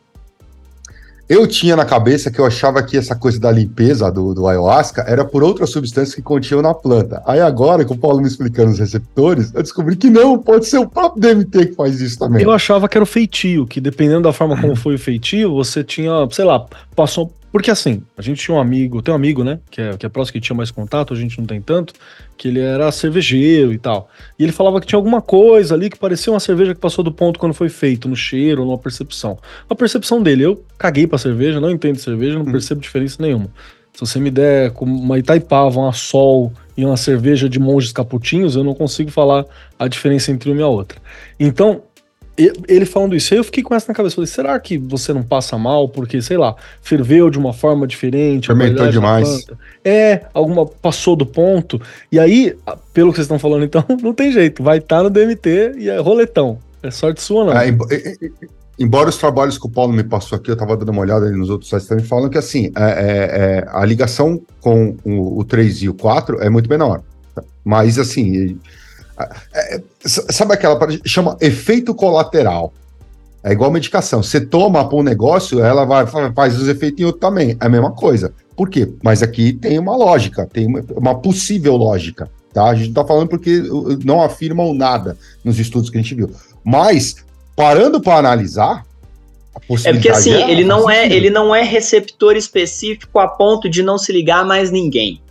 Eu 1.30 1.46
tinha 1.46 1.76
na 1.76 1.84
cabeça 1.84 2.32
que 2.32 2.40
eu 2.40 2.46
achava 2.46 2.82
que 2.82 2.96
essa 2.96 3.14
coisa 3.14 3.38
da 3.38 3.52
limpeza 3.52 4.10
do, 4.10 4.34
do 4.34 4.48
ayahuasca 4.48 5.04
era 5.06 5.26
por 5.26 5.44
outras 5.44 5.70
substâncias 5.72 6.16
que 6.16 6.22
continham 6.22 6.62
na 6.62 6.74
planta. 6.74 7.22
Aí 7.26 7.42
agora, 7.42 7.84
com 7.84 7.96
o 7.96 7.98
Paulo 7.98 8.22
me 8.22 8.28
explicando 8.28 8.72
os 8.72 8.80
receptores, 8.80 9.54
eu 9.54 9.62
descobri 9.62 9.98
que 9.98 10.10
não, 10.10 10.40
pode 10.40 10.66
ser 10.66 10.78
o 10.78 10.88
próprio 10.88 11.22
DMT 11.22 11.68
que 11.68 11.76
faz 11.76 12.00
isso 12.00 12.18
também. 12.18 12.42
Eu 12.42 12.52
achava 12.52 12.88
que 12.88 12.98
era 12.98 13.04
o 13.04 13.08
feitio, 13.08 13.68
que 13.68 13.82
dependendo 13.82 14.22
da 14.22 14.32
forma 14.32 14.60
como 14.60 14.76
foi 14.78 14.96
o 14.96 15.00
feitio, 15.00 15.54
você 15.54 15.84
tinha, 15.84 16.12
sei 16.32 16.46
lá, 16.46 16.66
passou 16.96 17.34
porque 17.58 17.72
assim, 17.72 18.04
a 18.16 18.22
gente 18.22 18.40
tinha 18.40 18.56
um 18.56 18.60
amigo, 18.60 19.02
tem 19.02 19.12
um 19.12 19.16
amigo, 19.16 19.44
né, 19.44 19.60
que 19.72 19.82
é, 19.82 19.98
que 19.98 20.06
é 20.06 20.10
próximo, 20.10 20.34
que 20.34 20.40
tinha 20.40 20.56
mais 20.56 20.70
contato, 20.70 21.12
a 21.12 21.18
gente 21.18 21.40
não 21.40 21.48
tem 21.48 21.60
tanto, 21.60 21.92
que 22.38 22.50
ele 22.50 22.60
era 22.60 22.92
cervejeiro 22.92 23.74
e 23.74 23.80
tal. 23.80 24.12
E 24.38 24.44
ele 24.44 24.52
falava 24.52 24.80
que 24.80 24.86
tinha 24.86 24.96
alguma 24.96 25.24
coisa 25.24 25.74
ali 25.74 25.90
que 25.90 25.98
parecia 25.98 26.32
uma 26.32 26.40
cerveja 26.40 26.76
que 26.76 26.80
passou 26.80 27.04
do 27.04 27.12
ponto 27.12 27.40
quando 27.40 27.56
foi 27.56 27.68
feito, 27.68 28.08
no 28.08 28.16
cheiro, 28.16 28.64
numa 28.64 28.78
percepção. 28.78 29.40
A 29.68 29.74
percepção 29.74 30.22
dele, 30.22 30.44
eu 30.44 30.64
caguei 30.78 31.08
pra 31.08 31.18
cerveja, 31.18 31.60
não 31.60 31.72
entendo 31.72 31.98
cerveja, 31.98 32.38
não 32.38 32.46
hum. 32.46 32.52
percebo 32.52 32.80
diferença 32.80 33.18
nenhuma. 33.20 33.50
Se 33.92 34.02
você 34.02 34.20
me 34.20 34.30
der 34.30 34.72
uma 34.80 35.18
Itaipava, 35.18 35.80
uma 35.80 35.94
Sol 35.94 36.54
e 36.78 36.86
uma 36.86 36.96
cerveja 36.96 37.50
de 37.50 37.60
monges 37.60 37.92
caputinhos, 37.92 38.56
eu 38.56 38.64
não 38.64 38.76
consigo 38.76 39.10
falar 39.10 39.44
a 39.80 39.88
diferença 39.88 40.32
entre 40.32 40.52
uma 40.52 40.60
e 40.60 40.64
a 40.64 40.68
outra. 40.68 41.00
Então, 41.40 41.82
ele 42.38 42.86
falando 42.86 43.16
isso, 43.16 43.34
aí 43.34 43.40
eu 43.40 43.44
fiquei 43.44 43.64
com 43.64 43.74
essa 43.74 43.88
na 43.88 43.96
cabeça. 43.96 44.16
Falei, 44.16 44.28
será 44.28 44.60
que 44.60 44.78
você 44.78 45.12
não 45.12 45.24
passa 45.24 45.58
mal 45.58 45.90
porque, 45.90 46.22
sei 46.22 46.38
lá, 46.38 46.56
ferveu 46.82 47.32
de 47.32 47.40
uma 47.40 47.52
forma 47.52 47.88
diferente? 47.88 48.48
Fermentou 48.48 48.88
demais. 48.90 49.46
É, 49.84 50.22
alguma 50.34 50.66
passou 50.66 51.16
do 51.16 51.26
ponto. 51.26 51.82
E 52.12 52.20
aí, 52.20 52.56
pelo 52.94 53.12
que 53.12 53.18
vocês 53.18 53.26
estão 53.26 53.40
falando, 53.40 53.66
então, 53.66 53.84
não 54.02 54.14
tem 54.14 54.32
jeito. 54.32 54.62
Vai 54.62 54.78
estar 54.78 54.98
tá 54.98 55.04
no 55.04 55.10
DMT 55.10 55.74
e 55.78 55.90
é 55.90 55.98
roletão. 55.98 56.60
É 56.84 56.92
sorte 56.92 57.22
sua, 57.22 57.46
não. 57.46 57.58
É, 57.58 57.76
embora 58.78 59.10
os 59.10 59.18
trabalhos 59.18 59.58
que 59.58 59.66
o 59.66 59.70
Paulo 59.70 59.92
me 59.92 60.04
passou 60.04 60.38
aqui, 60.38 60.52
eu 60.52 60.54
estava 60.54 60.78
dando 60.78 60.90
uma 60.90 61.02
olhada 61.02 61.26
ali 61.26 61.36
nos 61.36 61.50
outros 61.50 61.70
sites 61.72 61.88
também, 61.88 62.06
falam 62.06 62.30
que 62.30 62.38
assim, 62.38 62.72
é, 62.76 62.84
é, 62.84 63.66
é 63.66 63.68
a 63.68 63.84
ligação 63.84 64.40
com 64.62 64.96
o, 65.04 65.40
o 65.40 65.44
3 65.44 65.82
e 65.84 65.90
o 65.90 65.96
4 65.96 66.40
é 66.42 66.50
muito 66.52 66.70
menor. 66.70 67.02
Mas 67.66 67.98
assim 67.98 68.60
é, 69.54 69.76
é 69.76 69.82
sabe 70.06 70.54
aquela 70.54 70.78
chama 71.06 71.38
efeito 71.42 71.94
colateral? 71.94 72.74
É 73.44 73.52
igual 73.52 73.72
medicação. 73.72 74.22
Você 74.22 74.42
toma 74.42 74.88
para 74.88 74.98
um 74.98 75.04
negócio, 75.04 75.64
ela 75.64 75.86
vai 75.86 76.06
faz 76.36 76.60
os 76.60 76.68
efeitos 76.68 77.00
em 77.00 77.06
outro 77.06 77.22
também. 77.22 77.58
É 77.60 77.66
a 77.66 77.70
mesma 77.70 77.92
coisa. 77.92 78.34
Por 78.56 78.70
quê? 78.70 78.90
Mas 79.04 79.22
aqui 79.22 79.54
tem 79.54 79.78
uma 79.78 79.96
lógica, 79.96 80.46
tem 80.52 80.66
uma, 80.66 80.84
uma 80.96 81.16
possível 81.16 81.78
lógica. 81.78 82.30
Tá? 82.52 82.66
A 82.66 82.74
gente 82.74 82.86
não 82.86 82.90
está 82.90 83.06
falando 83.06 83.30
porque 83.30 83.62
não 84.04 84.22
afirmam 84.22 84.74
nada 84.74 85.16
nos 85.44 85.60
estudos 85.60 85.90
que 85.90 85.98
a 85.98 86.02
gente 86.02 86.16
viu. 86.16 86.32
Mas, 86.64 87.18
parando 87.56 88.02
para 88.02 88.18
analisar, 88.18 88.84
é 89.86 89.94
porque 89.94 90.10
assim, 90.10 90.34
é 90.34 90.52
ele 90.52 90.64
não 90.64 90.90
é, 90.90 91.08
ele 91.08 91.30
não 91.30 91.54
é 91.54 91.64
receptor 91.64 92.36
específico 92.36 93.20
a 93.20 93.28
ponto 93.28 93.70
de 93.70 93.82
não 93.82 93.98
se 93.98 94.12
ligar 94.12 94.40
a 94.40 94.46
mais 94.46 94.72
ninguém. 94.72 95.22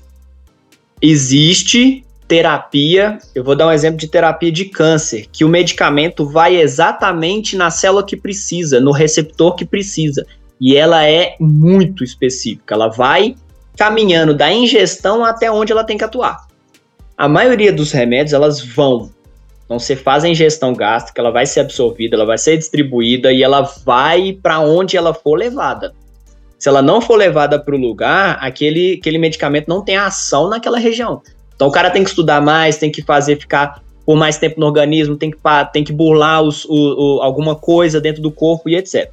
Existe 1.03 2.06
terapia, 2.29 3.19
eu 3.35 3.45
vou 3.45 3.55
dar 3.55 3.69
um 3.69 3.73
exemplo 3.73 3.99
de 3.99 4.09
terapia 4.09 4.51
de 4.51 4.65
câncer, 4.67 5.27
que 5.31 5.45
o 5.45 5.49
medicamento 5.49 6.29
vai 6.29 6.57
exatamente 6.57 7.57
na 7.57 7.71
célula 7.71 8.05
que 8.05 8.17
precisa, 8.17 8.81
no 8.81 8.91
receptor 8.91 9.55
que 9.55 9.65
precisa. 9.65 10.27
E 10.61 10.77
ela 10.77 11.07
é 11.07 11.37
muito 11.39 12.03
específica, 12.03 12.75
ela 12.75 12.89
vai 12.89 13.37
caminhando 13.77 14.35
da 14.35 14.53
ingestão 14.53 15.25
até 15.25 15.51
onde 15.51 15.71
ela 15.71 15.85
tem 15.85 15.99
que 15.99 16.05
atuar. 16.05 16.47
A 17.17 17.29
maioria 17.29 17.73
dos 17.73 17.93
remédios, 17.93 18.33
elas 18.33 18.61
vão. 18.61 19.11
Então 19.65 19.79
você 19.79 19.95
faz 19.95 20.25
a 20.25 20.29
ingestão 20.29 20.73
gástrica, 20.73 21.21
ela 21.21 21.31
vai 21.31 21.45
ser 21.45 21.61
absorvida, 21.61 22.17
ela 22.17 22.25
vai 22.25 22.39
ser 22.39 22.57
distribuída 22.57 23.33
e 23.33 23.43
ela 23.43 23.63
vai 23.85 24.33
para 24.33 24.61
onde 24.61 24.97
ela 24.97 25.13
for 25.13 25.35
levada. 25.35 25.93
Se 26.59 26.69
ela 26.69 26.81
não 26.81 27.01
for 27.01 27.17
levada 27.17 27.59
para 27.59 27.75
o 27.75 27.79
lugar, 27.79 28.39
aquele, 28.41 28.99
aquele 28.99 29.19
medicamento 29.19 29.69
não 29.69 29.83
tem 29.83 29.97
ação 29.97 30.49
naquela 30.49 30.79
região. 30.79 31.21
Então 31.57 31.69
o 31.69 31.73
cara 31.73 31.91
tem 31.91 32.05
que 32.05 32.11
estudar 32.11 32.41
mais, 32.41 32.77
tem 32.77 32.93
que 32.93 33.03
fazer 33.03 33.41
ficar 33.41 33.83
por 34.07 34.17
mais 34.17 34.39
tempo 34.39 34.61
no 34.61 34.67
organismo, 34.67 35.17
tem 35.17 35.33
que, 35.33 35.39
tem 35.73 35.83
que 35.83 35.93
burlar 35.93 36.41
os, 36.43 36.65
o, 36.67 36.69
o, 36.71 37.23
alguma 37.23 37.57
coisa 37.57 38.01
dentro 38.01 38.23
do 38.23 38.31
corpo 38.31 38.69
e 38.69 38.77
etc. 38.77 39.11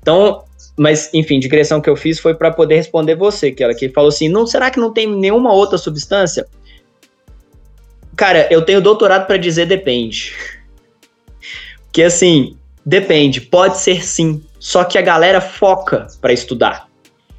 Então, 0.00 0.44
mas 0.76 1.10
enfim, 1.12 1.40
digressão 1.40 1.80
que 1.80 1.90
eu 1.90 1.96
fiz 1.96 2.20
foi 2.20 2.34
para 2.34 2.52
poder 2.52 2.76
responder 2.76 3.16
você, 3.16 3.50
que 3.50 3.64
ela 3.64 3.74
que 3.74 3.88
falou 3.88 4.08
assim: 4.08 4.28
não 4.28 4.46
será 4.46 4.70
que 4.70 4.78
não 4.78 4.92
tem 4.92 5.06
nenhuma 5.08 5.52
outra 5.52 5.76
substância? 5.76 6.46
Cara, 8.16 8.46
eu 8.50 8.62
tenho 8.62 8.80
doutorado 8.80 9.26
para 9.26 9.36
dizer 9.36 9.66
depende. 9.66 10.32
Que 11.92 12.04
assim, 12.04 12.56
depende, 12.86 13.40
pode 13.40 13.78
ser 13.78 14.04
sim, 14.04 14.40
só 14.60 14.84
que 14.84 14.96
a 14.96 15.02
galera 15.02 15.40
foca 15.40 16.06
para 16.20 16.32
estudar. 16.32 16.86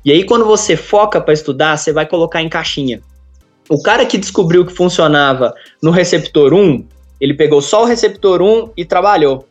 E 0.03 0.11
aí 0.11 0.25
quando 0.25 0.43
você 0.43 0.75
foca 0.75 1.21
para 1.21 1.33
estudar, 1.33 1.77
você 1.77 1.93
vai 1.93 2.05
colocar 2.05 2.41
em 2.41 2.49
caixinha. 2.49 3.01
O 3.71 3.81
cara 3.81 4.05
que 4.05 4.17
descobriu 4.17 4.65
que 4.65 4.73
funcionava 4.73 5.55
no 5.81 5.91
receptor 5.91 6.53
1, 6.53 6.85
ele 7.21 7.33
pegou 7.33 7.61
só 7.61 7.83
o 7.83 7.85
receptor 7.85 8.41
1 8.41 8.71
e 8.75 8.83
trabalhou. 8.83 9.47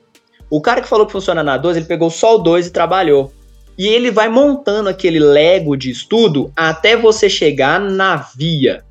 O 0.51 0.61
cara 0.61 0.83
que 0.83 0.89
falou 0.89 1.07
que 1.07 1.13
funciona 1.13 1.43
na 1.43 1.57
2, 1.57 1.79
ele 1.79 1.87
pegou 1.87 2.11
só 2.11 2.35
o 2.35 2.39
2 2.39 2.67
e 2.67 2.71
trabalhou. 2.71 3.33
E 3.79 3.89
ele 3.89 4.11
vai 4.11 4.29
montando 4.29 4.91
aquele 4.91 5.19
lego 5.19 5.75
de 5.75 5.89
estudo 5.91 6.53
até 6.55 6.99
você 6.99 7.31
chegar 7.31 7.81
na 7.81 8.17
via. 8.37 8.85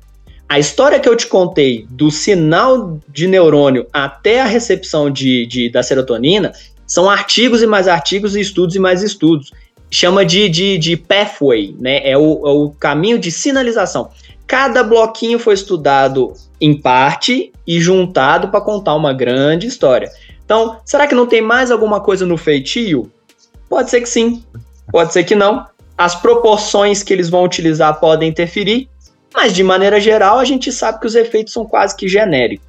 A 0.48 0.58
história 0.58 0.98
que 0.98 1.08
eu 1.08 1.14
te 1.14 1.28
contei 1.28 1.86
do 1.88 2.10
sinal 2.10 2.98
de 3.08 3.28
neurônio 3.28 3.86
até 3.92 4.40
a 4.40 4.46
recepção 4.46 5.08
de, 5.08 5.46
de 5.46 5.70
da 5.70 5.80
serotonina 5.80 6.50
são 6.88 7.08
artigos 7.08 7.62
e 7.62 7.68
mais 7.68 7.86
artigos, 7.86 8.34
e 8.34 8.40
estudos 8.40 8.74
e 8.74 8.80
mais 8.80 9.00
estudos. 9.00 9.52
Chama 9.92 10.24
de, 10.24 10.48
de, 10.48 10.76
de 10.76 10.96
pathway, 10.96 11.76
né? 11.78 12.00
É 12.02 12.18
o, 12.18 12.42
é 12.44 12.50
o 12.50 12.70
caminho 12.70 13.16
de 13.16 13.30
sinalização. 13.30 14.10
Cada 14.50 14.82
bloquinho 14.82 15.38
foi 15.38 15.54
estudado 15.54 16.32
em 16.60 16.76
parte 16.76 17.52
e 17.64 17.80
juntado 17.80 18.48
para 18.48 18.60
contar 18.60 18.96
uma 18.96 19.12
grande 19.12 19.68
história. 19.68 20.10
Então, 20.44 20.80
será 20.84 21.06
que 21.06 21.14
não 21.14 21.24
tem 21.24 21.40
mais 21.40 21.70
alguma 21.70 22.00
coisa 22.00 22.26
no 22.26 22.36
feitio? 22.36 23.08
Pode 23.68 23.90
ser 23.90 24.00
que 24.00 24.08
sim, 24.08 24.42
pode 24.90 25.12
ser 25.12 25.22
que 25.22 25.36
não. 25.36 25.64
As 25.96 26.16
proporções 26.16 27.00
que 27.00 27.12
eles 27.12 27.30
vão 27.30 27.44
utilizar 27.44 28.00
podem 28.00 28.28
interferir, 28.28 28.88
mas 29.32 29.52
de 29.52 29.62
maneira 29.62 30.00
geral 30.00 30.40
a 30.40 30.44
gente 30.44 30.72
sabe 30.72 30.98
que 30.98 31.06
os 31.06 31.14
efeitos 31.14 31.52
são 31.52 31.64
quase 31.64 31.94
que 31.94 32.08
genéricos. 32.08 32.66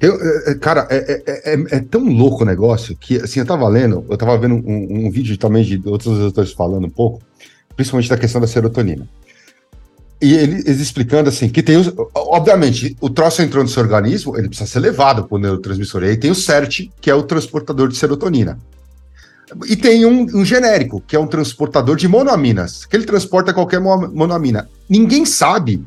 Eu, 0.00 0.14
é, 0.14 0.52
é, 0.52 0.54
cara, 0.54 0.88
é, 0.88 0.96
é, 0.96 1.52
é, 1.52 1.76
é, 1.76 1.80
tão 1.80 2.04
louco 2.04 2.42
o 2.42 2.46
negócio 2.46 2.96
que, 2.96 3.18
assim, 3.18 3.38
eu 3.38 3.44
tava 3.44 3.68
lendo, 3.68 4.06
eu 4.08 4.16
tava 4.16 4.38
vendo 4.38 4.54
um, 4.54 5.08
um 5.08 5.10
vídeo 5.10 5.36
também 5.36 5.62
de 5.62 5.86
outros 5.86 6.18
autores 6.18 6.52
falando 6.52 6.86
um 6.86 6.90
pouco, 6.90 7.20
principalmente 7.76 8.08
da 8.08 8.16
questão 8.16 8.40
da 8.40 8.46
serotonina. 8.46 9.06
E 10.20 10.34
ele, 10.34 10.56
eles 10.60 10.80
explicando 10.80 11.28
assim, 11.28 11.48
que 11.48 11.62
tem 11.62 11.76
os. 11.76 11.92
Obviamente, 12.14 12.96
o 13.00 13.10
troço 13.10 13.42
entrou 13.42 13.62
no 13.62 13.68
seu 13.68 13.82
organismo, 13.82 14.36
ele 14.36 14.48
precisa 14.48 14.68
ser 14.68 14.80
levado 14.80 15.26
o 15.28 15.38
neurotransmissor. 15.38 16.02
E 16.04 16.08
aí 16.08 16.16
tem 16.16 16.30
o 16.30 16.34
CERT, 16.34 16.90
que 17.00 17.10
é 17.10 17.14
o 17.14 17.22
transportador 17.22 17.88
de 17.88 17.96
serotonina. 17.96 18.58
E 19.66 19.76
tem 19.76 20.06
um, 20.06 20.22
um, 20.34 20.44
genérico, 20.44 21.02
que 21.06 21.14
é 21.14 21.18
um 21.18 21.26
transportador 21.26 21.96
de 21.96 22.08
monoaminas, 22.08 22.84
que 22.86 22.96
ele 22.96 23.04
transporta 23.04 23.52
qualquer 23.52 23.80
monoamina. 23.80 24.68
Ninguém 24.88 25.26
sabe 25.26 25.84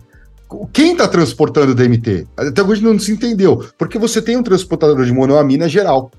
quem 0.72 0.92
está 0.92 1.08
transportando 1.08 1.72
o 1.72 1.76
DMT. 1.76 2.28
Até 2.38 2.62
hoje 2.64 2.84
não 2.84 2.98
se 3.00 3.12
entendeu, 3.12 3.66
porque 3.78 3.98
você 3.98 4.22
tem 4.22 4.38
um 4.38 4.44
transportador 4.44 5.04
de 5.04 5.12
monoamina 5.12 5.68
geral. 5.68 6.12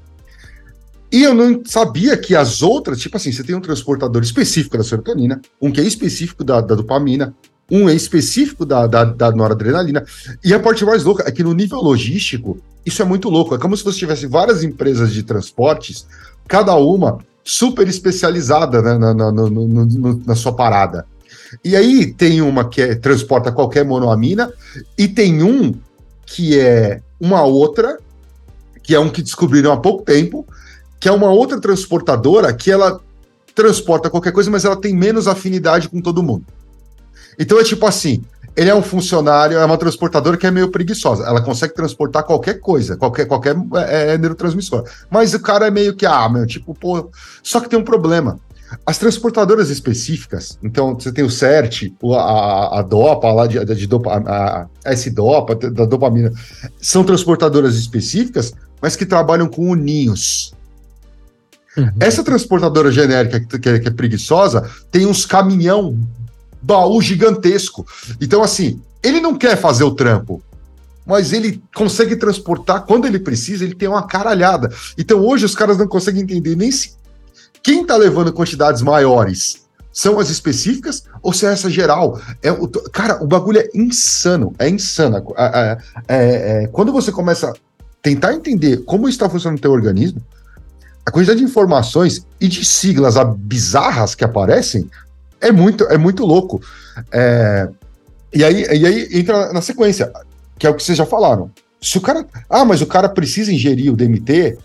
E 1.11 1.23
eu 1.23 1.33
não 1.33 1.63
sabia 1.65 2.17
que 2.19 2.35
as 2.35 2.61
outras, 2.61 3.01
tipo 3.01 3.17
assim, 3.17 3.33
você 3.33 3.43
tem 3.43 3.55
um 3.55 3.61
transportador 3.61 4.23
específico 4.23 4.77
da 4.77 4.85
serotonina, 4.85 5.41
um 5.61 5.73
que 5.73 5.81
é 5.81 5.85
específico 5.85 6.45
da, 6.45 6.61
da 6.61 6.75
dopamina, 6.75 7.35
um 7.71 7.89
é 7.89 7.95
específico 7.95 8.65
da, 8.65 8.87
da, 8.87 9.05
da 9.05 9.31
noradrenalina. 9.31 10.05
E 10.43 10.55
a 10.55 10.61
parte 10.61 10.85
mais 10.85 11.05
louca 11.05 11.25
é 11.27 11.31
que 11.31 11.43
no 11.43 11.53
nível 11.53 11.81
logístico, 11.81 12.59
isso 12.85 13.03
é 13.03 13.05
muito 13.05 13.29
louco. 13.29 13.55
É 13.55 13.59
como 13.59 13.77
se 13.77 13.85
você 13.85 13.99
tivesse 13.99 14.27
várias 14.27 14.63
empresas 14.63 15.13
de 15.13 15.23
transportes, 15.23 16.07
cada 16.47 16.75
uma 16.75 17.19
super 17.45 17.87
especializada 17.89 18.83
né, 18.83 18.99
na, 18.99 19.15
na, 19.15 19.33
no, 19.33 19.49
no, 19.49 20.23
na 20.27 20.35
sua 20.35 20.53
parada. 20.53 21.07
E 21.65 21.77
aí 21.77 22.13
tem 22.13 22.41
uma 22.41 22.69
que 22.69 22.81
é, 22.81 22.95
transporta 22.95 23.53
qualquer 23.53 23.85
monoamina, 23.85 24.53
e 24.97 25.09
tem 25.09 25.43
um 25.43 25.75
que 26.27 26.59
é 26.59 27.01
uma 27.19 27.43
outra, 27.43 27.99
que 28.83 28.95
é 28.95 29.01
um 29.01 29.09
que 29.09 29.23
descobriram 29.23 29.73
há 29.73 29.77
pouco 29.79 30.05
tempo, 30.05 30.47
que 31.01 31.09
é 31.09 31.13
uma 31.13 31.31
outra 31.31 31.61
transportadora 31.61 32.53
que 32.53 32.71
ela 32.71 33.01
transporta 33.55 34.11
qualquer 34.11 34.33
coisa, 34.33 34.51
mas 34.51 34.65
ela 34.65 34.77
tem 34.77 34.95
menos 34.95 35.27
afinidade 35.27 35.89
com 35.89 36.01
todo 36.01 36.23
mundo. 36.23 36.45
Então 37.39 37.61
é 37.61 37.65
tipo 37.65 37.87
assim, 37.87 38.23
ele 38.59 38.71
é 38.71 38.75
um 38.75 38.83
funcionário, 38.83 39.57
é 39.57 39.65
uma 39.65 39.79
transportadora 39.79 40.37
que 40.37 40.45
é 40.45 40.51
meio 40.51 40.69
preguiçosa. 40.69 41.25
Ela 41.25 41.41
consegue 41.41 41.75
transportar 41.75 42.25
qualquer 42.25 42.55
coisa, 42.55 42.97
qualquer, 42.97 43.25
qualquer 43.27 43.57
é, 43.89 44.15
é 44.15 44.19
neurotransmissor. 44.19 44.85
Mas 45.09 45.33
o 45.33 45.41
cara 45.41 45.69
é 45.69 45.71
meio 45.71 45.95
que, 45.95 46.05
ah, 46.05 46.29
meu, 46.29 46.45
tipo, 46.45 46.75
pô. 46.75 47.09
Só 47.41 47.61
que 47.61 47.69
tem 47.69 47.79
um 47.79 47.85
problema. 47.85 48.41
As 48.85 48.99
transportadoras 48.99 49.71
específicas, 49.71 50.59
então 50.63 50.95
você 50.95 51.13
tem 51.13 51.25
o 51.25 51.31
CERT, 51.31 51.95
a, 52.15 52.81
a 52.81 52.83
DOPA 52.83 53.33
lá 53.33 53.47
de, 53.47 53.65
de 53.65 53.87
dopa, 53.87 54.11
a, 54.13 54.67
a 54.85 54.93
S-DOPA, 54.93 55.55
da 55.71 55.87
dopamina, 55.87 56.33
são 56.81 57.03
transportadoras 57.03 57.77
específicas, 57.77 58.53
mas 58.83 58.95
que 58.95 59.07
trabalham 59.07 59.49
com 59.49 59.75
ninhos. 59.75 60.53
Uhum. 61.77 61.91
Essa 62.01 62.25
transportadora 62.25 62.91
genérica 62.91 63.41
que, 63.41 63.69
é, 63.69 63.79
que 63.79 63.89
é 63.89 63.91
preguiçosa 63.91 64.69
tem 64.91 65.07
uns 65.07 65.25
caminhão 65.25 65.97
baú 66.61 67.01
gigantesco. 67.01 67.87
Então, 68.21 68.43
assim, 68.43 68.81
ele 69.03 69.21
não 69.21 69.37
quer 69.37 69.57
fazer 69.57 69.85
o 69.85 69.95
trampo, 69.95 70.43
mas 71.07 71.33
ele 71.33 71.63
consegue 71.75 72.17
transportar 72.17 72.85
quando 72.85 73.07
ele 73.07 73.19
precisa, 73.19 73.65
ele 73.65 73.75
tem 73.75 73.89
uma 73.89 74.07
caralhada. 74.07 74.71
Então, 74.97 75.21
hoje 75.21 75.45
os 75.45 75.55
caras 75.55 75.79
não 75.79 75.89
conseguem 75.89 76.23
entender 76.23 76.57
nem 76.57 76.71
se 76.71 76.97
quem 77.63 77.83
está 77.83 77.97
levando 77.97 78.33
quantidades 78.33 78.83
maiores 78.83 79.67
são 79.93 80.21
as 80.21 80.31
específicas 80.31 81.05
ou 81.23 81.33
se 81.33 81.47
é 81.47 81.53
essa 81.53 81.69
geral. 81.69 82.21
É, 82.43 82.53
o, 82.53 82.69
cara, 82.69 83.23
o 83.23 83.27
bagulho 83.27 83.59
é 83.59 83.69
insano, 83.75 84.55
é 84.59 84.69
insano. 84.69 85.35
É, 85.37 85.79
é, 86.07 86.17
é, 86.65 86.67
quando 86.69 86.93
você 86.93 87.11
começa 87.11 87.51
a 87.51 87.55
tentar 88.03 88.35
entender 88.35 88.85
como 88.85 89.09
está 89.09 89.29
funcionando 89.29 89.59
o 89.59 89.63
teu 89.63 89.73
organismo, 89.73 90.23
a 91.05 91.11
quantidade 91.11 91.41
de 91.41 91.45
informações 91.45 92.25
e 92.41 92.47
de 92.49 92.65
siglas 92.65 93.15
bizarras 93.39 94.15
que 94.15 94.25
aparecem 94.25 94.89
é 95.41 95.53
muito, 95.53 95.85
é 95.85 95.99
muito 95.99 96.25
louco. 96.25 96.61
É, 97.13 97.69
e, 98.33 98.45
aí, 98.45 98.63
e 98.63 98.87
aí 98.87 99.09
entra 99.13 99.53
na 99.53 99.61
sequência, 99.61 100.13
que 100.59 100.67
é 100.67 100.71
o 100.71 100.75
que 100.75 100.83
vocês 100.83 100.99
já 100.99 101.07
falaram. 101.07 101.51
Se 101.81 101.99
o 101.99 102.01
cara. 102.01 102.27
Ah, 102.49 102.65
mas 102.65 102.81
o 102.81 102.87
cara 102.87 103.09
precisa 103.09 103.53
ingerir 103.53 103.93
o 103.93 103.97
DMT, 103.97 104.59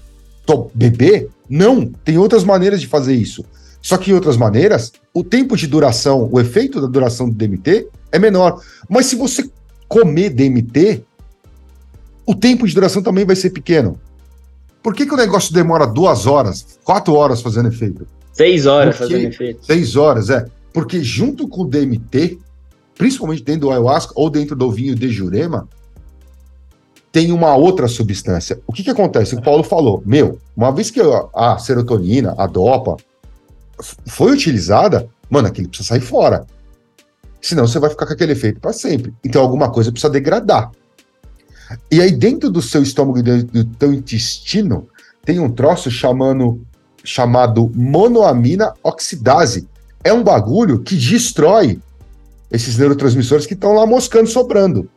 beber? 0.74 1.30
Não, 1.50 1.86
tem 1.86 2.18
outras 2.18 2.44
maneiras 2.44 2.82
de 2.82 2.88
fazer 2.88 3.14
isso. 3.14 3.46
Só 3.82 3.98
que 3.98 4.12
em 4.12 4.14
outras 4.14 4.38
maneiras, 4.38 4.94
o 5.14 5.24
tempo 5.24 5.58
de 5.58 5.68
duração, 5.68 6.30
o 6.32 6.40
efeito 6.40 6.82
da 6.82 6.88
duração 6.88 7.30
do 7.30 7.36
DMT 7.36 7.88
é 8.12 8.18
menor. 8.18 8.62
Mas 8.90 9.08
se 9.08 9.16
você 9.16 9.50
comer 9.88 10.30
DMT, 10.30 11.04
o 12.26 12.34
tempo 12.34 12.66
de 12.66 12.74
duração 12.74 13.04
também 13.04 13.26
vai 13.26 13.36
ser 13.36 13.50
pequeno. 13.50 14.00
Por 14.82 14.94
que, 14.94 15.06
que 15.06 15.14
o 15.14 15.18
negócio 15.18 15.54
demora 15.54 15.86
duas 15.86 16.26
horas, 16.26 16.80
quatro 16.84 17.14
horas 17.14 17.42
fazendo 17.42 17.70
efeito? 17.70 18.08
Seis 18.32 18.66
horas 18.66 18.98
Porque, 18.98 19.14
fazendo 19.14 19.30
efeito. 19.32 19.66
Seis 19.66 19.96
horas, 19.96 20.30
é. 20.30 20.46
Porque 20.74 21.04
junto 21.04 21.48
com 21.48 21.62
o 21.62 21.68
DMT, 21.68 22.40
principalmente 22.96 23.44
dentro 23.44 23.62
do 23.62 23.72
ayahuasca 23.72 24.14
ou 24.16 24.30
dentro 24.30 24.56
do 24.56 24.72
vinho 24.72 24.96
de 24.96 25.10
Jurema, 25.10 25.68
tem 27.12 27.32
uma 27.32 27.56
outra 27.56 27.88
substância. 27.88 28.60
O 28.66 28.74
que, 28.74 28.84
que 28.84 28.90
acontece? 28.90 29.36
O 29.36 29.42
Paulo 29.42 29.64
falou, 29.64 30.02
meu, 30.04 30.40
uma 30.58 30.72
vez 30.72 30.90
que 30.90 31.00
a 31.34 31.58
serotonina, 31.60 32.34
a 32.38 32.48
dopa, 32.48 32.98
foi 34.08 34.32
utilizada, 34.32 35.08
mano, 35.30 35.48
aquilo 35.48 35.70
precisa 35.70 35.90
sair 35.90 36.02
fora. 36.02 36.46
Senão 37.40 37.68
você 37.68 37.78
vai 37.78 37.90
ficar 37.90 38.08
com 38.08 38.14
aquele 38.14 38.32
efeito 38.32 38.60
para 38.60 38.74
sempre. 38.74 39.14
Então 39.24 39.42
alguma 39.42 39.70
coisa 39.72 39.92
precisa 39.92 40.12
degradar. 40.12 40.72
E 41.92 42.02
aí, 42.02 42.12
dentro 42.12 42.50
do 42.50 42.62
seu 42.62 42.82
estômago 42.82 43.20
e 43.20 43.44
do 43.44 43.66
teu 43.66 43.94
intestino, 43.94 44.88
tem 45.24 45.40
um 45.40 45.50
troço 45.50 45.90
chamando, 45.92 46.62
chamado 47.04 47.72
monoamina 47.76 48.74
oxidase. 48.84 49.68
É 50.04 50.12
um 50.12 50.24
bagulho 50.24 50.80
que 50.80 50.96
destrói 50.96 51.80
esses 52.52 52.78
neurotransmissores 52.78 53.46
que 53.46 53.54
estão 53.54 53.74
lá 53.74 53.86
moscando, 53.86 54.30
sobrando. 54.30 54.90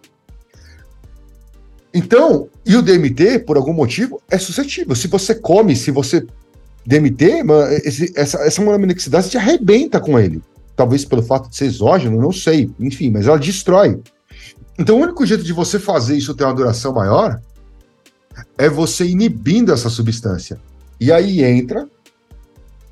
Então, 1.95 2.49
e 2.65 2.77
o 2.77 2.83
DMT, 2.83 3.41
por 3.41 3.57
algum 3.57 3.73
motivo, 3.73 4.21
é 4.31 4.37
suscetível. 4.37 4.95
Se 4.95 5.09
você 5.09 5.35
come, 5.35 5.75
se 5.75 5.91
você 5.91 6.27
DMT, 6.85 7.43
esse, 7.85 8.13
essa, 8.15 8.39
essa 8.39 8.63
monoamina 8.63 8.93
oxidase 8.93 9.31
te 9.31 9.37
arrebenta 9.39 9.99
com 9.99 10.19
ele. 10.19 10.43
Talvez 10.77 11.05
pelo 11.05 11.23
fato 11.23 11.49
de 11.49 11.57
ser 11.57 11.65
exógeno, 11.65 12.21
não 12.21 12.33
sei. 12.33 12.71
Enfim, 12.79 13.11
mas 13.11 13.27
ela 13.27 13.39
destrói. 13.39 13.99
Então, 14.79 14.99
o 14.99 15.03
único 15.03 15.25
jeito 15.25 15.43
de 15.43 15.53
você 15.53 15.79
fazer 15.79 16.17
isso 16.17 16.35
ter 16.35 16.45
uma 16.45 16.55
duração 16.55 16.93
maior 16.93 17.41
é 18.59 18.69
você 18.69 19.07
inibindo 19.07 19.73
essa 19.73 19.89
substância. 19.89 20.61
E 21.01 21.11
aí 21.11 21.43
entra 21.43 21.89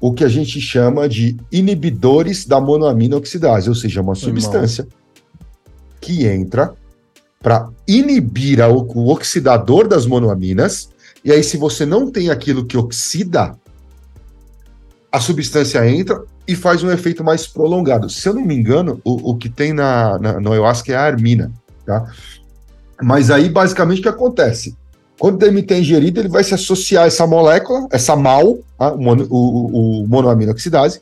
o 0.05 0.13
que 0.13 0.23
a 0.23 0.29
gente 0.29 0.61
chama 0.61 1.09
de 1.09 1.35
inibidores 1.51 2.45
da 2.45 2.61
monoamina 2.61 3.17
oxidase, 3.17 3.71
ou 3.71 3.75
seja, 3.75 4.03
uma 4.03 4.15
substância 4.15 4.87
que 5.99 6.27
entra 6.27 6.75
para 7.41 7.71
inibir 7.89 8.61
a, 8.61 8.69
o 8.69 9.09
oxidador 9.09 9.89
das 9.89 10.05
monoaminas. 10.05 10.91
E 11.25 11.33
aí, 11.33 11.43
se 11.43 11.57
você 11.57 11.87
não 11.87 12.11
tem 12.11 12.29
aquilo 12.29 12.67
que 12.67 12.77
oxida, 12.77 13.57
a 15.11 15.19
substância 15.21 15.89
entra 15.89 16.23
e 16.47 16.55
faz 16.55 16.83
um 16.83 16.91
efeito 16.91 17.25
mais 17.25 17.47
prolongado. 17.47 18.11
Se 18.11 18.29
eu 18.29 18.35
não 18.35 18.45
me 18.45 18.55
engano, 18.55 19.01
o, 19.03 19.31
o 19.31 19.39
que 19.39 19.49
tem 19.49 19.73
na, 19.73 20.19
na, 20.19 20.39
no 20.39 20.53
ayahuasca 20.53 20.93
é 20.93 20.97
a 20.97 21.03
armina. 21.03 21.51
Tá? 21.87 22.13
Mas 23.03 23.31
aí, 23.31 23.49
basicamente, 23.49 24.01
o 24.01 24.03
que 24.03 24.09
acontece? 24.11 24.77
Quando 25.19 25.35
o 25.35 25.39
DMT 25.39 25.75
é 25.75 25.79
ingerido, 25.79 26.21
ele 26.21 26.29
vai 26.29 26.43
se 26.43 26.55
associar 26.55 27.05
a 27.05 27.07
essa 27.07 27.27
molécula, 27.27 27.87
essa 27.91 28.17
MAL, 28.17 28.59
tá? 28.79 28.93
o, 28.93 28.99
o, 29.31 30.03
o 30.03 30.09
monoamino 30.09 30.53
oxidase, 30.53 31.01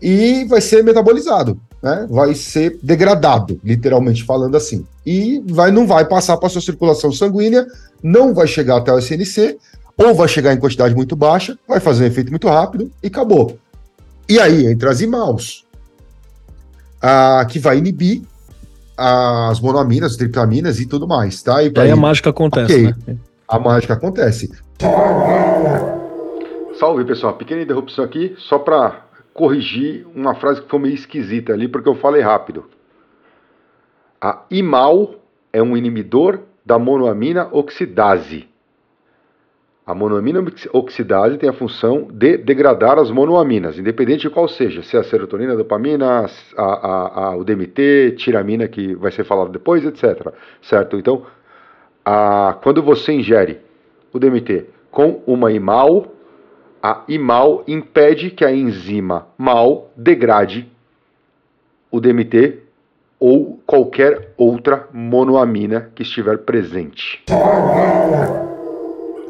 e 0.00 0.44
vai 0.44 0.60
ser 0.60 0.82
metabolizado, 0.84 1.60
né? 1.82 2.06
vai 2.08 2.34
ser 2.34 2.78
degradado, 2.82 3.60
literalmente 3.64 4.22
falando 4.22 4.56
assim. 4.56 4.86
E 5.04 5.42
vai, 5.46 5.70
não 5.70 5.86
vai 5.86 6.04
passar 6.04 6.36
para 6.36 6.46
a 6.46 6.50
sua 6.50 6.60
circulação 6.60 7.12
sanguínea, 7.12 7.66
não 8.02 8.32
vai 8.32 8.46
chegar 8.46 8.76
até 8.76 8.92
o 8.92 8.98
SNC, 8.98 9.58
ou 9.96 10.14
vai 10.14 10.28
chegar 10.28 10.52
em 10.52 10.58
quantidade 10.58 10.94
muito 10.94 11.16
baixa, 11.16 11.58
vai 11.68 11.80
fazer 11.80 12.04
um 12.04 12.06
efeito 12.06 12.30
muito 12.30 12.48
rápido 12.48 12.90
e 13.02 13.08
acabou. 13.08 13.58
E 14.28 14.38
aí 14.38 14.66
entra 14.66 14.90
as 14.90 15.00
IMAUs, 15.00 15.64
ah, 17.00 17.44
que 17.48 17.58
vai 17.58 17.78
inibir 17.78 18.22
as 18.96 19.58
monoaminas, 19.60 20.16
triptaminas 20.16 20.78
e 20.78 20.86
tudo 20.86 21.08
mais, 21.08 21.42
tá? 21.42 21.62
E, 21.62 21.66
aí, 21.66 21.72
aí 21.76 21.90
a 21.90 21.96
mágica 21.96 22.30
acontece, 22.30 22.72
okay. 22.72 22.94
né? 23.06 23.16
A 23.52 23.58
mágica 23.58 23.92
acontece. 23.92 24.50
Salve, 26.78 27.04
pessoal. 27.04 27.34
Pequena 27.34 27.60
interrupção 27.60 28.02
aqui, 28.02 28.34
só 28.38 28.58
para 28.58 29.04
corrigir 29.34 30.06
uma 30.14 30.34
frase 30.34 30.62
que 30.62 30.70
foi 30.70 30.78
meio 30.78 30.94
esquisita 30.94 31.52
ali, 31.52 31.68
porque 31.68 31.86
eu 31.86 31.94
falei 31.94 32.22
rápido. 32.22 32.64
A 34.18 34.46
imal 34.50 35.16
é 35.52 35.62
um 35.62 35.76
inibidor 35.76 36.40
da 36.64 36.78
monoamina 36.78 37.46
oxidase. 37.52 38.48
A 39.84 39.94
monoamina 39.94 40.42
oxidase 40.72 41.36
tem 41.36 41.50
a 41.50 41.52
função 41.52 42.08
de 42.10 42.38
degradar 42.38 42.98
as 42.98 43.10
monoaminas, 43.10 43.78
independente 43.78 44.22
de 44.22 44.30
qual 44.30 44.48
seja, 44.48 44.82
se 44.82 44.96
é 44.96 45.00
a 45.00 45.04
serotonina, 45.04 45.52
a 45.52 45.56
dopamina, 45.56 46.24
a, 46.56 46.62
a, 46.62 47.24
a, 47.24 47.36
o 47.36 47.44
DMT, 47.44 48.14
tiramina, 48.16 48.66
que 48.66 48.94
vai 48.94 49.12
ser 49.12 49.24
falado 49.24 49.52
depois, 49.52 49.84
etc. 49.84 50.32
Certo? 50.62 50.96
Então, 50.96 51.26
a, 52.04 52.58
quando 52.62 52.82
você 52.82 53.12
ingere 53.12 53.60
o 54.12 54.18
DMT 54.18 54.66
com 54.90 55.22
uma 55.26 55.52
IMAL, 55.52 56.06
a 56.82 57.04
IMAL 57.08 57.64
impede 57.66 58.30
que 58.30 58.44
a 58.44 58.52
enzima 58.52 59.28
MAL 59.38 59.90
degrade 59.96 60.70
o 61.90 62.00
DMT 62.00 62.58
ou 63.20 63.60
qualquer 63.66 64.32
outra 64.36 64.88
monoamina 64.92 65.90
que 65.94 66.02
estiver 66.02 66.38
presente. 66.38 67.22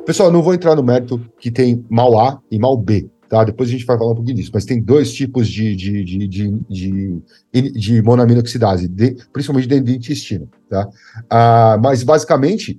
Pessoal, 0.06 0.32
não 0.32 0.42
vou 0.42 0.54
entrar 0.54 0.74
no 0.74 0.82
mérito 0.82 1.20
que 1.38 1.50
tem 1.50 1.84
mal 1.90 2.18
A 2.18 2.40
e 2.50 2.58
mal 2.58 2.76
B, 2.76 3.10
tá? 3.32 3.44
Depois 3.44 3.70
a 3.70 3.72
gente 3.72 3.86
vai 3.86 3.96
falar 3.96 4.12
um 4.12 4.14
pouquinho 4.14 4.36
disso, 4.36 4.50
mas 4.52 4.66
tem 4.66 4.78
dois 4.78 5.10
tipos 5.10 5.48
de, 5.48 5.74
de, 5.74 6.04
de, 6.04 6.28
de, 6.28 7.22
de, 7.50 7.72
de 7.72 8.02
monoamina 8.02 8.40
oxidase, 8.40 8.86
de, 8.86 9.16
principalmente 9.32 9.66
dentro 9.66 9.86
do 9.86 9.92
intestino, 9.92 10.50
tá? 10.68 10.86
Ah, 11.30 11.80
mas 11.82 12.02
basicamente, 12.02 12.78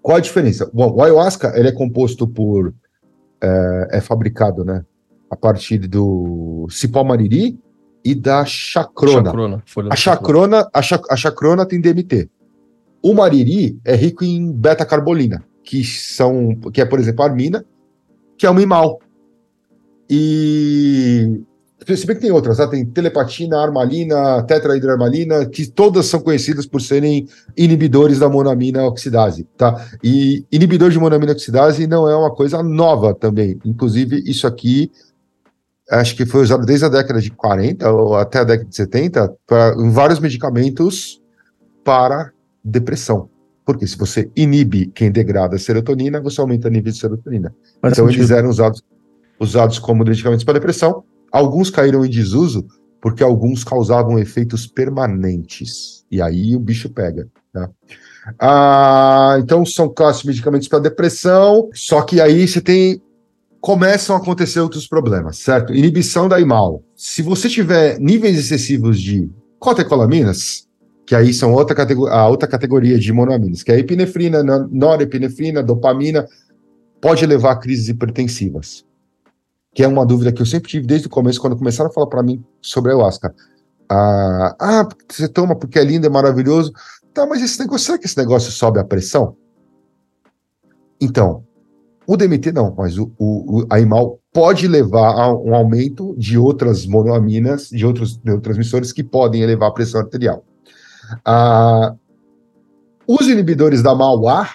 qual 0.00 0.18
a 0.18 0.20
diferença? 0.20 0.70
Bom, 0.72 0.94
o 0.94 1.02
ayahuasca 1.02 1.58
ele 1.58 1.66
é 1.66 1.72
composto 1.72 2.24
por 2.28 2.72
é, 3.42 3.88
é 3.94 4.00
fabricado, 4.00 4.64
né? 4.64 4.84
A 5.28 5.34
partir 5.34 5.78
do 5.78 6.68
cipó 6.70 7.02
mariri 7.02 7.58
e 8.04 8.14
da 8.14 8.44
chacrona. 8.44 9.24
chacrona 9.24 9.62
a 9.90 9.96
chacrona, 9.96 10.70
a, 10.72 10.82
chac, 10.82 11.04
a 11.10 11.16
chacrona 11.16 11.66
tem 11.66 11.80
DMT. 11.80 12.30
O 13.02 13.12
mariri 13.12 13.76
é 13.84 13.96
rico 13.96 14.22
em 14.22 14.52
beta-carbolina 14.52 15.44
que 15.64 15.82
são, 15.82 16.54
que 16.72 16.80
é, 16.80 16.84
por 16.84 17.00
exemplo, 17.00 17.24
a 17.24 17.26
armina, 17.26 17.64
que 18.38 18.46
é 18.46 18.50
uma 18.50 18.62
imal. 18.62 19.00
E 20.10 21.40
se 21.86 22.06
bem 22.06 22.16
que 22.16 22.22
tem 22.22 22.30
outras, 22.30 22.56
tá? 22.56 22.66
tem 22.68 22.84
telepatina, 22.84 23.58
armalina, 23.58 24.42
tetrahidroarmalina, 24.42 25.46
que 25.46 25.66
todas 25.70 26.06
são 26.06 26.20
conhecidas 26.20 26.66
por 26.66 26.80
serem 26.80 27.26
inibidores 27.56 28.18
da 28.18 28.28
monamina 28.28 28.84
oxidase, 28.84 29.44
tá? 29.56 29.86
E 30.02 30.44
inibidor 30.52 30.90
de 30.90 30.98
monamina 30.98 31.32
oxidase 31.32 31.86
não 31.86 32.08
é 32.08 32.16
uma 32.16 32.34
coisa 32.34 32.62
nova 32.62 33.14
também. 33.14 33.58
Inclusive, 33.64 34.22
isso 34.26 34.46
aqui 34.46 34.90
acho 35.90 36.14
que 36.14 36.24
foi 36.24 36.42
usado 36.42 36.64
desde 36.64 36.84
a 36.84 36.88
década 36.88 37.20
de 37.20 37.30
40 37.30 37.90
ou 37.90 38.14
até 38.14 38.40
a 38.40 38.44
década 38.44 38.68
de 38.68 38.76
70 38.76 39.34
para 39.46 39.74
em 39.76 39.90
vários 39.90 40.20
medicamentos 40.20 41.20
para 41.84 42.30
depressão. 42.64 43.28
Porque 43.64 43.86
se 43.86 43.96
você 43.96 44.30
inibe 44.36 44.86
quem 44.94 45.10
degrada 45.10 45.56
a 45.56 45.58
serotonina, 45.58 46.20
você 46.20 46.40
aumenta 46.40 46.68
o 46.68 46.70
nível 46.70 46.92
de 46.92 46.98
serotonina. 46.98 47.54
Faz 47.80 47.92
então 47.92 48.06
sentido. 48.06 48.20
eles 48.20 48.30
eram 48.30 48.48
usados, 48.48 48.82
usados 49.40 49.78
como 49.78 50.04
medicamentos 50.04 50.44
para 50.44 50.54
depressão. 50.54 51.02
Alguns 51.32 51.70
caíram 51.70 52.04
em 52.04 52.10
desuso 52.10 52.66
porque 53.00 53.22
alguns 53.22 53.64
causavam 53.64 54.18
efeitos 54.18 54.66
permanentes. 54.66 56.04
E 56.10 56.20
aí 56.20 56.54
o 56.54 56.60
bicho 56.60 56.90
pega. 56.90 57.26
Tá? 57.52 57.70
Ah, 58.38 59.38
então 59.40 59.64
são 59.64 59.88
classes 59.88 60.22
de 60.22 60.28
medicamentos 60.28 60.68
para 60.68 60.78
depressão, 60.78 61.70
só 61.72 62.02
que 62.02 62.20
aí 62.20 62.46
você 62.46 62.60
tem 62.60 63.02
começam 63.60 64.16
a 64.16 64.18
acontecer 64.18 64.58
outros 64.60 64.86
problemas, 64.86 65.36
certo? 65.36 65.74
Inibição 65.74 66.28
da 66.28 66.40
IMAL. 66.40 66.82
Se 66.96 67.20
você 67.20 67.46
tiver 67.46 67.98
níveis 67.98 68.38
excessivos 68.38 68.98
de 68.98 69.30
cotecolaminas, 69.58 70.66
que 71.06 71.14
aí 71.14 71.34
são 71.34 71.52
outra 71.52 71.76
a 72.10 72.28
outra 72.28 72.48
categoria 72.48 72.98
de 72.98 73.12
monoaminas, 73.12 73.62
que 73.62 73.70
é 73.70 73.78
epinefrina, 73.78 74.42
norepinefrina, 74.70 75.62
dopamina, 75.62 76.26
pode 77.02 77.26
levar 77.26 77.52
a 77.52 77.56
crises 77.56 77.88
hipertensivas. 77.88 78.84
Que 79.72 79.82
é 79.82 79.88
uma 79.88 80.04
dúvida 80.04 80.32
que 80.32 80.42
eu 80.42 80.46
sempre 80.46 80.68
tive 80.70 80.86
desde 80.86 81.06
o 81.06 81.10
começo, 81.10 81.40
quando 81.40 81.56
começaram 81.56 81.90
a 81.90 81.92
falar 81.92 82.06
para 82.06 82.22
mim 82.22 82.44
sobre 82.60 82.90
a 82.90 82.94
ayahuasca. 82.94 83.34
Ah, 83.88 84.56
ah, 84.60 84.88
você 85.08 85.28
toma 85.28 85.56
porque 85.56 85.78
é 85.78 85.84
lindo, 85.84 86.06
é 86.06 86.10
maravilhoso. 86.10 86.72
Tá, 87.12 87.26
mas 87.26 87.42
esse 87.42 87.58
negócio, 87.58 87.86
será 87.86 87.98
que 87.98 88.06
esse 88.06 88.16
negócio 88.16 88.52
sobe 88.52 88.78
a 88.78 88.84
pressão? 88.84 89.36
Então, 91.00 91.44
o 92.06 92.16
DMT 92.16 92.52
não, 92.52 92.74
mas 92.76 92.98
o, 92.98 93.12
o, 93.18 93.60
o 93.60 93.66
a 93.70 93.80
IMAL 93.80 94.18
pode 94.32 94.68
levar 94.68 95.12
a 95.12 95.32
um 95.32 95.54
aumento 95.54 96.14
de 96.16 96.38
outras 96.38 96.86
monoaminas, 96.86 97.68
de 97.68 97.84
outros 97.84 98.20
neurotransmissores 98.22 98.92
que 98.92 99.02
podem 99.02 99.42
elevar 99.42 99.70
a 99.70 99.72
pressão 99.72 100.00
arterial. 100.00 100.44
Ah, 101.24 101.94
os 103.06 103.28
inibidores 103.28 103.82
da 103.82 103.94
MAUA 103.94 104.48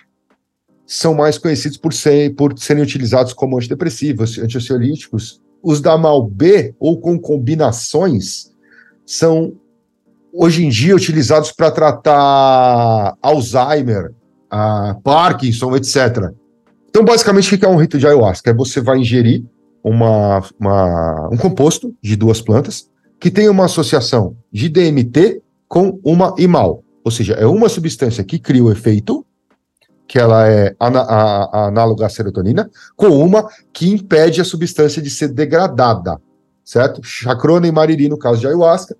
são 0.85 1.13
mais 1.13 1.37
conhecidos 1.37 1.77
por, 1.77 1.93
ser, 1.93 2.35
por 2.35 2.57
serem 2.57 2.83
utilizados 2.83 3.33
como 3.33 3.57
antidepressivos, 3.57 4.37
antiociolíticos. 4.37 5.41
Os 5.63 5.81
da 5.81 5.97
MAU-B, 5.97 6.75
ou 6.79 6.99
com 6.99 7.19
combinações, 7.19 8.51
são 9.05 9.53
hoje 10.31 10.65
em 10.65 10.69
dia 10.69 10.95
utilizados 10.95 11.51
para 11.51 11.71
tratar 11.71 13.15
Alzheimer, 13.21 14.13
ah, 14.49 14.95
Parkinson, 15.03 15.75
etc. 15.75 16.31
Então, 16.89 17.03
basicamente, 17.03 17.53
o 17.53 17.57
que 17.57 17.65
é 17.65 17.69
um 17.69 17.77
rito 17.77 17.97
de 17.97 18.05
ayahuasca? 18.05 18.51
É 18.51 18.53
você 18.53 18.79
vai 18.79 18.99
ingerir 18.99 19.43
uma, 19.83 20.43
uma, 20.59 21.29
um 21.31 21.37
composto 21.37 21.95
de 22.01 22.15
duas 22.15 22.41
plantas 22.41 22.89
que 23.19 23.31
tem 23.31 23.49
uma 23.49 23.65
associação 23.65 24.35
de 24.51 24.69
DMT 24.69 25.41
com 25.67 25.99
uma 26.03 26.35
imal, 26.37 26.83
ou 27.03 27.11
seja, 27.11 27.33
é 27.33 27.45
uma 27.45 27.69
substância 27.69 28.23
que 28.23 28.39
cria 28.39 28.63
o 28.63 28.71
efeito, 28.71 29.25
que 30.07 30.19
ela 30.19 30.47
é 30.47 30.75
ana, 30.79 31.01
a, 31.01 31.43
a 31.43 31.67
análoga 31.67 32.05
à 32.05 32.09
serotonina, 32.09 32.69
com 32.95 33.07
uma 33.07 33.47
que 33.73 33.89
impede 33.89 34.41
a 34.41 34.45
substância 34.45 35.01
de 35.01 35.09
ser 35.09 35.29
degradada, 35.29 36.19
certo? 36.63 37.01
Chacrona 37.03 37.67
e 37.67 37.71
mariri 37.71 38.07
no 38.07 38.17
caso 38.17 38.39
de 38.39 38.47
ayahuasca, 38.47 38.95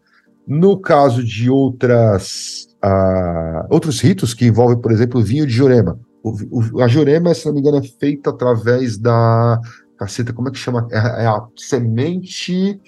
no 0.48 0.80
caso 0.80 1.24
de 1.24 1.50
outras 1.50 2.68
uh, 2.84 3.66
outros 3.70 4.00
ritos 4.00 4.34
que 4.34 4.46
envolvem, 4.46 4.78
por 4.78 4.92
exemplo, 4.92 5.20
o 5.20 5.24
vinho 5.24 5.46
de 5.46 5.54
Jurema. 5.54 6.00
O, 6.24 6.32
o, 6.52 6.82
a 6.82 6.88
Jurema, 6.88 7.34
se 7.34 7.46
não 7.46 7.54
me 7.54 7.60
engano, 7.60 7.78
é 7.78 7.84
feita 7.84 8.30
através 8.30 8.98
da 8.98 9.60
caceta, 9.98 10.34
como 10.34 10.50
é 10.50 10.52
que 10.52 10.58
chama? 10.58 10.88
É, 10.92 11.24
é 11.24 11.28
a 11.28 11.46
semente 11.56 12.80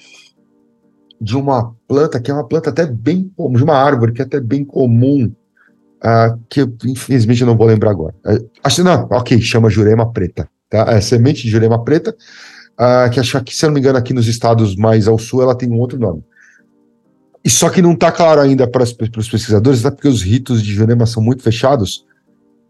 de 1.19 1.35
uma 1.35 1.75
planta 1.87 2.19
que 2.19 2.29
é 2.29 2.33
uma 2.33 2.47
planta 2.47 2.69
até 2.69 2.85
bem 2.85 3.31
de 3.35 3.63
uma 3.63 3.75
árvore 3.75 4.11
que 4.11 4.21
é 4.21 4.25
até 4.25 4.39
bem 4.39 4.63
comum, 4.63 5.33
uh, 6.03 6.39
que 6.49 6.61
infelizmente 6.85 7.41
eu 7.41 7.47
não 7.47 7.57
vou 7.57 7.67
lembrar 7.67 7.91
agora. 7.91 8.13
Uh, 8.25 8.49
acho 8.63 8.83
não, 8.83 9.07
ok, 9.11 9.39
chama 9.41 9.69
jurema 9.69 10.11
preta, 10.11 10.49
tá? 10.69 10.85
É 10.89 11.01
semente 11.01 11.43
de 11.43 11.49
jurema 11.49 11.83
preta, 11.83 12.15
uh, 12.79 13.09
que 13.11 13.19
acho 13.19 13.41
que, 13.43 13.55
se 13.55 13.65
eu 13.65 13.69
não 13.69 13.73
me 13.75 13.79
engano, 13.79 13.97
aqui 13.97 14.13
nos 14.13 14.27
estados 14.27 14.75
mais 14.75 15.07
ao 15.07 15.17
sul 15.17 15.41
ela 15.41 15.55
tem 15.55 15.69
um 15.69 15.79
outro 15.79 15.99
nome. 15.99 16.23
E 17.43 17.49
só 17.49 17.69
que 17.69 17.81
não 17.81 17.93
está 17.93 18.11
claro 18.11 18.41
ainda 18.41 18.67
para, 18.67 18.85
para 18.85 19.19
os 19.19 19.29
pesquisadores, 19.29 19.85
até 19.85 19.95
porque 19.95 20.07
os 20.07 20.21
ritos 20.21 20.61
de 20.61 20.73
jurema 20.73 21.05
são 21.05 21.23
muito 21.23 21.43
fechados, 21.43 22.05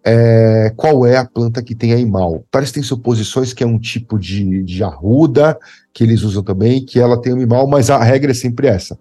é, 0.05 0.71
qual 0.75 1.05
é 1.05 1.17
a 1.17 1.25
planta 1.25 1.63
que 1.63 1.73
tem 1.73 1.93
a 1.93 1.97
imal. 1.97 2.45
Parece 2.51 2.71
que 2.71 2.79
tem 2.79 2.83
suposições 2.83 3.53
que 3.53 3.63
é 3.63 3.67
um 3.67 3.79
tipo 3.79 4.19
de, 4.19 4.63
de 4.63 4.83
arruda, 4.83 5.57
que 5.91 6.03
eles 6.03 6.21
usam 6.21 6.43
também, 6.43 6.85
que 6.85 6.99
ela 6.99 7.19
tem 7.19 7.33
o 7.33 7.41
imal, 7.41 7.67
mas 7.67 7.89
a 7.89 8.01
regra 8.01 8.31
é 8.31 8.33
sempre 8.35 8.67
essa. 8.67 8.97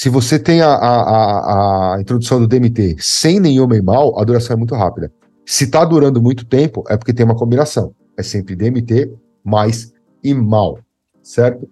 Se 0.00 0.08
você 0.08 0.38
tem 0.38 0.62
a, 0.62 0.68
a, 0.68 1.00
a, 1.02 1.94
a 1.94 2.00
introdução 2.00 2.40
do 2.40 2.48
DMT 2.48 2.96
sem 3.00 3.38
nenhuma 3.38 3.76
imal, 3.76 4.18
a 4.18 4.24
duração 4.24 4.54
é 4.54 4.56
muito 4.56 4.74
rápida. 4.74 5.12
Se 5.44 5.64
está 5.64 5.84
durando 5.84 6.22
muito 6.22 6.46
tempo, 6.46 6.82
é 6.88 6.96
porque 6.96 7.12
tem 7.12 7.26
uma 7.26 7.36
combinação. 7.36 7.94
É 8.16 8.22
sempre 8.22 8.56
DMT 8.56 9.12
mais 9.44 9.92
imal, 10.24 10.78
certo? 11.22 11.68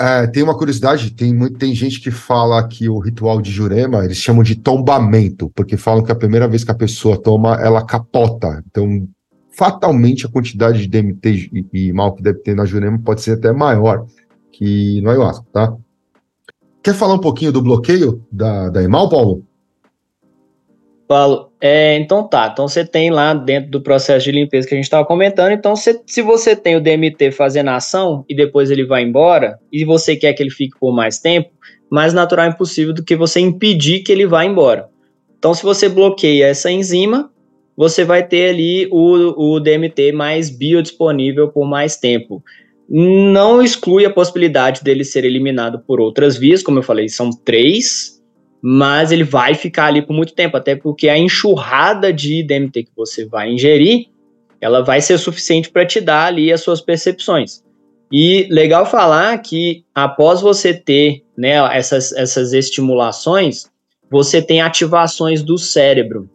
É, 0.00 0.28
tem 0.28 0.44
uma 0.44 0.56
curiosidade, 0.56 1.10
tem, 1.10 1.34
muito, 1.34 1.58
tem 1.58 1.74
gente 1.74 2.00
que 2.00 2.12
fala 2.12 2.62
que 2.68 2.88
o 2.88 3.00
ritual 3.00 3.42
de 3.42 3.50
Jurema, 3.50 4.04
eles 4.04 4.18
chamam 4.18 4.44
de 4.44 4.54
tombamento, 4.54 5.50
porque 5.56 5.76
falam 5.76 6.04
que 6.04 6.12
a 6.12 6.14
primeira 6.14 6.46
vez 6.46 6.62
que 6.62 6.70
a 6.70 6.74
pessoa 6.76 7.20
toma, 7.20 7.56
ela 7.60 7.84
capota. 7.84 8.62
Então, 8.70 9.08
fatalmente, 9.50 10.24
a 10.24 10.30
quantidade 10.30 10.86
de 10.86 10.86
DMT 10.86 11.50
e, 11.52 11.66
e 11.88 11.92
mal 11.92 12.14
que 12.14 12.22
deve 12.22 12.38
ter 12.42 12.54
na 12.54 12.64
Jurema 12.64 13.00
pode 13.04 13.22
ser 13.22 13.32
até 13.32 13.52
maior 13.52 14.06
que 14.52 15.00
no 15.00 15.10
ayahuasca, 15.10 15.44
tá? 15.52 15.76
Quer 16.82 16.94
falar 16.94 17.14
um 17.14 17.20
pouquinho 17.20 17.52
do 17.52 17.62
bloqueio 17.62 18.24
da, 18.30 18.68
da 18.68 18.82
EMAL, 18.82 19.08
Paulo? 19.08 19.44
Paulo, 21.08 21.50
é, 21.58 21.96
então 21.96 22.22
tá. 22.22 22.50
Então 22.52 22.68
você 22.68 22.84
tem 22.84 23.10
lá 23.10 23.32
dentro 23.32 23.70
do 23.70 23.80
processo 23.80 24.26
de 24.26 24.32
limpeza 24.32 24.68
que 24.68 24.74
a 24.74 24.76
gente 24.76 24.84
estava 24.84 25.06
comentando. 25.06 25.52
Então, 25.52 25.74
se, 25.74 26.00
se 26.06 26.20
você 26.20 26.54
tem 26.54 26.76
o 26.76 26.80
DMT 26.80 27.32
fazendo 27.32 27.70
ação 27.70 28.24
e 28.28 28.34
depois 28.36 28.70
ele 28.70 28.84
vai 28.84 29.02
embora, 29.02 29.58
e 29.72 29.84
você 29.84 30.14
quer 30.14 30.34
que 30.34 30.42
ele 30.42 30.50
fique 30.50 30.78
por 30.78 30.92
mais 30.92 31.18
tempo, 31.18 31.50
mais 31.90 32.12
natural 32.12 32.48
impossível 32.48 32.92
do 32.92 33.02
que 33.02 33.16
você 33.16 33.40
impedir 33.40 34.00
que 34.00 34.12
ele 34.12 34.26
vá 34.26 34.44
embora. 34.44 34.88
Então, 35.38 35.54
se 35.54 35.62
você 35.62 35.88
bloqueia 35.88 36.46
essa 36.46 36.70
enzima, 36.70 37.30
você 37.74 38.04
vai 38.04 38.26
ter 38.26 38.50
ali 38.50 38.86
o, 38.90 39.54
o 39.54 39.60
DMT 39.60 40.12
mais 40.12 40.50
biodisponível 40.50 41.48
por 41.48 41.66
mais 41.66 41.96
tempo. 41.96 42.42
Não 42.88 43.62
exclui 43.62 44.06
a 44.06 44.10
possibilidade 44.10 44.82
dele 44.82 45.04
ser 45.04 45.24
eliminado 45.24 45.80
por 45.86 46.00
outras 46.00 46.36
vias, 46.36 46.62
como 46.62 46.78
eu 46.78 46.82
falei, 46.82 47.08
são 47.08 47.30
três 47.30 48.18
mas 48.60 49.12
ele 49.12 49.24
vai 49.24 49.54
ficar 49.54 49.86
ali 49.86 50.02
por 50.02 50.12
muito 50.12 50.34
tempo, 50.34 50.56
até 50.56 50.74
porque 50.74 51.08
a 51.08 51.18
enxurrada 51.18 52.12
de 52.12 52.42
DMT 52.42 52.84
que 52.84 52.90
você 52.96 53.24
vai 53.24 53.52
ingerir, 53.52 54.06
ela 54.60 54.82
vai 54.82 55.00
ser 55.00 55.18
suficiente 55.18 55.70
para 55.70 55.86
te 55.86 56.00
dar 56.00 56.26
ali 56.26 56.52
as 56.52 56.60
suas 56.60 56.80
percepções. 56.80 57.62
E 58.10 58.48
legal 58.50 58.86
falar 58.86 59.36
que 59.38 59.84
após 59.94 60.40
você 60.40 60.74
ter 60.74 61.22
né, 61.36 61.54
essas, 61.76 62.12
essas 62.12 62.52
estimulações, 62.52 63.66
você 64.10 64.42
tem 64.42 64.60
ativações 64.60 65.42
do 65.42 65.58
cérebro. 65.58 66.28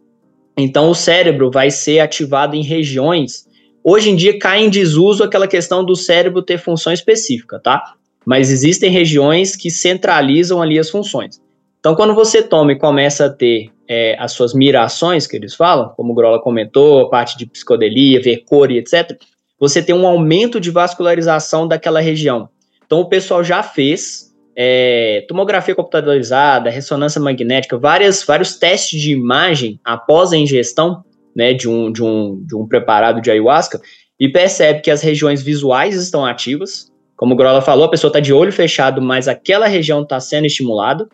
Então 0.56 0.88
o 0.88 0.94
cérebro 0.94 1.50
vai 1.50 1.70
ser 1.70 1.98
ativado 1.98 2.54
em 2.54 2.62
regiões. 2.62 3.46
Hoje 3.86 4.08
em 4.08 4.16
dia 4.16 4.38
cai 4.38 4.64
em 4.64 4.70
desuso 4.70 5.22
aquela 5.22 5.46
questão 5.46 5.84
do 5.84 5.94
cérebro 5.94 6.40
ter 6.40 6.56
função 6.56 6.90
específica, 6.90 7.60
tá? 7.60 7.92
Mas 8.24 8.50
existem 8.50 8.90
regiões 8.90 9.54
que 9.54 9.70
centralizam 9.70 10.62
ali 10.62 10.78
as 10.78 10.88
funções. 10.88 11.38
Então, 11.78 11.94
quando 11.94 12.14
você 12.14 12.42
toma 12.42 12.72
e 12.72 12.78
começa 12.78 13.26
a 13.26 13.30
ter 13.30 13.70
é, 13.86 14.16
as 14.18 14.32
suas 14.32 14.54
mirações, 14.54 15.26
que 15.26 15.36
eles 15.36 15.54
falam, 15.54 15.90
como 15.90 16.12
o 16.12 16.14
Grola 16.14 16.40
comentou, 16.40 17.02
a 17.02 17.10
parte 17.10 17.36
de 17.36 17.44
psicodelia, 17.44 18.22
ver 18.22 18.38
cor 18.48 18.70
e 18.70 18.78
etc., 18.78 19.18
você 19.60 19.82
tem 19.82 19.94
um 19.94 20.06
aumento 20.06 20.58
de 20.58 20.70
vascularização 20.70 21.68
daquela 21.68 22.00
região. 22.00 22.48
Então, 22.86 23.00
o 23.00 23.08
pessoal 23.10 23.44
já 23.44 23.62
fez 23.62 24.34
é, 24.56 25.26
tomografia 25.28 25.74
computadorizada, 25.74 26.70
ressonância 26.70 27.20
magnética, 27.20 27.76
várias, 27.76 28.24
vários 28.24 28.56
testes 28.56 28.98
de 28.98 29.12
imagem 29.12 29.78
após 29.84 30.32
a 30.32 30.38
ingestão 30.38 31.04
né, 31.34 31.52
de, 31.52 31.68
um, 31.68 31.90
de, 31.90 32.02
um, 32.02 32.42
de 32.44 32.54
um 32.54 32.66
preparado 32.66 33.20
de 33.20 33.30
ayahuasca 33.30 33.80
e 34.18 34.28
percebe 34.28 34.80
que 34.80 34.90
as 34.90 35.02
regiões 35.02 35.42
visuais 35.42 35.96
estão 35.96 36.24
ativas. 36.24 36.92
Como 37.16 37.34
o 37.34 37.36
Grola 37.36 37.62
falou, 37.62 37.86
a 37.86 37.90
pessoa 37.90 38.08
está 38.08 38.20
de 38.20 38.32
olho 38.32 38.52
fechado, 38.52 39.00
mas 39.00 39.28
aquela 39.28 39.66
região 39.66 40.02
está 40.02 40.20
sendo 40.20 40.46
estimulada. 40.46 41.08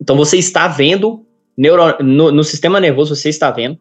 Então 0.00 0.16
você 0.16 0.36
está 0.38 0.66
vendo 0.68 1.24
neuro, 1.56 2.02
no, 2.02 2.32
no, 2.32 2.44
sistema 2.44 2.80
nervoso, 2.80 3.14
você 3.14 3.28
está 3.28 3.50
vendo. 3.50 3.78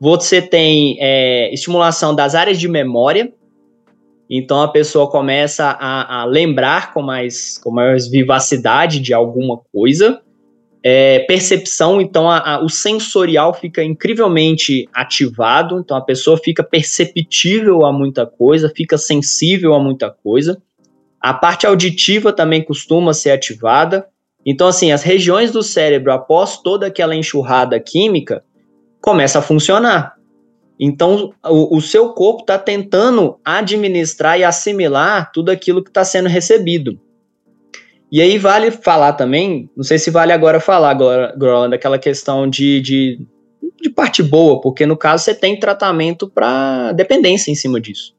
Você 0.00 0.42
tem 0.42 0.96
é, 1.00 1.52
estimulação 1.52 2.14
das 2.14 2.34
áreas 2.34 2.58
de 2.58 2.68
memória. 2.68 3.32
Então 4.28 4.60
a 4.62 4.68
pessoa 4.68 5.10
começa 5.10 5.64
a, 5.64 6.22
a 6.22 6.24
lembrar 6.24 6.92
com 6.92 7.02
mais, 7.02 7.58
com 7.58 7.70
mais 7.70 8.08
vivacidade 8.08 9.00
de 9.00 9.14
alguma 9.14 9.58
coisa. 9.72 10.20
É, 10.86 11.20
percepção, 11.20 11.98
então 11.98 12.28
a, 12.28 12.56
a, 12.56 12.62
o 12.62 12.68
sensorial 12.68 13.54
fica 13.54 13.82
incrivelmente 13.82 14.86
ativado, 14.92 15.78
então 15.78 15.96
a 15.96 16.02
pessoa 16.02 16.36
fica 16.36 16.62
perceptível 16.62 17.86
a 17.86 17.92
muita 17.92 18.26
coisa, 18.26 18.70
fica 18.76 18.98
sensível 18.98 19.72
a 19.72 19.80
muita 19.82 20.10
coisa. 20.10 20.60
A 21.18 21.32
parte 21.32 21.66
auditiva 21.66 22.34
também 22.34 22.62
costuma 22.62 23.14
ser 23.14 23.30
ativada. 23.30 24.06
Então, 24.44 24.68
assim, 24.68 24.92
as 24.92 25.02
regiões 25.02 25.50
do 25.50 25.62
cérebro, 25.62 26.12
após 26.12 26.58
toda 26.58 26.88
aquela 26.88 27.16
enxurrada 27.16 27.80
química, 27.80 28.44
começa 29.00 29.38
a 29.38 29.42
funcionar. 29.42 30.16
Então, 30.78 31.32
o, 31.46 31.78
o 31.78 31.80
seu 31.80 32.10
corpo 32.10 32.42
está 32.42 32.58
tentando 32.58 33.38
administrar 33.42 34.38
e 34.38 34.44
assimilar 34.44 35.32
tudo 35.32 35.50
aquilo 35.50 35.82
que 35.82 35.88
está 35.88 36.04
sendo 36.04 36.28
recebido. 36.28 37.00
E 38.14 38.20
aí 38.20 38.38
vale 38.38 38.70
falar 38.70 39.14
também, 39.14 39.68
não 39.76 39.82
sei 39.82 39.98
se 39.98 40.08
vale 40.08 40.30
agora 40.30 40.60
falar, 40.60 40.90
agora, 40.90 41.68
daquela 41.68 41.98
questão 41.98 42.48
de, 42.48 42.80
de, 42.80 43.26
de 43.82 43.90
parte 43.90 44.22
boa, 44.22 44.60
porque 44.60 44.86
no 44.86 44.96
caso 44.96 45.24
você 45.24 45.34
tem 45.34 45.58
tratamento 45.58 46.30
para 46.30 46.92
dependência 46.92 47.50
em 47.50 47.56
cima 47.56 47.80
disso. 47.80 48.14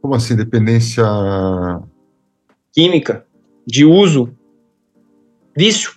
Como 0.00 0.14
assim, 0.14 0.36
dependência. 0.36 1.02
Química, 2.72 3.26
de 3.66 3.84
uso, 3.84 4.32
vício. 5.56 5.94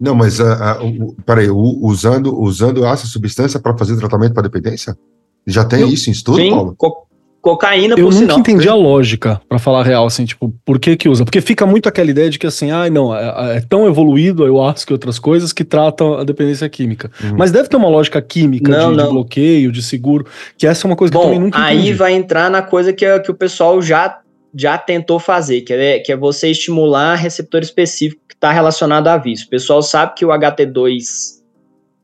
Não, 0.00 0.16
mas 0.16 0.40
uh, 0.40 0.46
uh, 0.82 1.16
peraí, 1.24 1.48
usando, 1.48 2.36
usando 2.40 2.84
essa 2.84 3.06
substância 3.06 3.60
para 3.60 3.78
fazer 3.78 3.96
tratamento 3.98 4.34
para 4.34 4.42
dependência? 4.42 4.98
Já 5.46 5.64
tem 5.64 5.82
Eu, 5.82 5.88
isso 5.90 6.10
em 6.10 6.12
estudo, 6.12 6.38
sim, 6.38 6.50
Paulo? 6.50 6.74
Co 6.76 7.05
cocaína, 7.46 7.94
Eu 7.96 8.06
nunca 8.06 8.16
sinal. 8.16 8.38
entendi 8.40 8.68
a 8.68 8.74
lógica, 8.74 9.40
para 9.48 9.60
falar 9.60 9.80
a 9.80 9.84
real, 9.84 10.04
assim, 10.04 10.24
tipo, 10.24 10.52
por 10.64 10.80
que 10.80 10.96
que 10.96 11.08
usa? 11.08 11.24
Porque 11.24 11.40
fica 11.40 11.64
muito 11.64 11.88
aquela 11.88 12.10
ideia 12.10 12.28
de 12.28 12.40
que, 12.40 12.46
assim, 12.46 12.72
ah, 12.72 12.90
não, 12.90 13.14
é, 13.14 13.58
é 13.58 13.60
tão 13.60 13.86
evoluído 13.86 14.44
eu 14.44 14.60
acho 14.60 14.84
que 14.84 14.92
outras 14.92 15.16
coisas 15.20 15.52
que 15.52 15.62
tratam 15.62 16.14
a 16.14 16.24
dependência 16.24 16.68
química. 16.68 17.08
Uhum. 17.22 17.36
Mas 17.38 17.52
deve 17.52 17.68
ter 17.68 17.76
uma 17.76 17.88
lógica 17.88 18.20
química 18.20 18.72
não, 18.72 18.96
de, 18.96 19.00
de, 19.00 19.08
bloqueio, 19.08 19.70
de 19.70 19.80
seguro, 19.80 20.26
que 20.58 20.66
essa 20.66 20.84
é 20.84 20.90
uma 20.90 20.96
coisa 20.96 21.12
Bom, 21.12 21.20
que 21.20 21.24
eu 21.24 21.28
também 21.30 21.44
nunca 21.44 21.58
entendi. 21.60 21.88
aí 21.88 21.92
vai 21.92 22.14
entrar 22.14 22.50
na 22.50 22.62
coisa 22.62 22.92
que, 22.92 23.20
que 23.20 23.30
o 23.30 23.34
pessoal 23.34 23.80
já, 23.80 24.18
já 24.52 24.76
tentou 24.76 25.20
fazer, 25.20 25.60
que 25.60 25.72
é, 25.72 26.00
que 26.00 26.10
é 26.10 26.16
você 26.16 26.50
estimular 26.50 27.14
receptor 27.14 27.62
específico 27.62 28.20
que 28.28 28.34
está 28.34 28.50
relacionado 28.50 29.06
a 29.06 29.16
vício. 29.16 29.46
O 29.46 29.50
pessoal 29.50 29.82
sabe 29.82 30.14
que 30.16 30.26
o 30.26 30.30
HT2, 30.30 31.04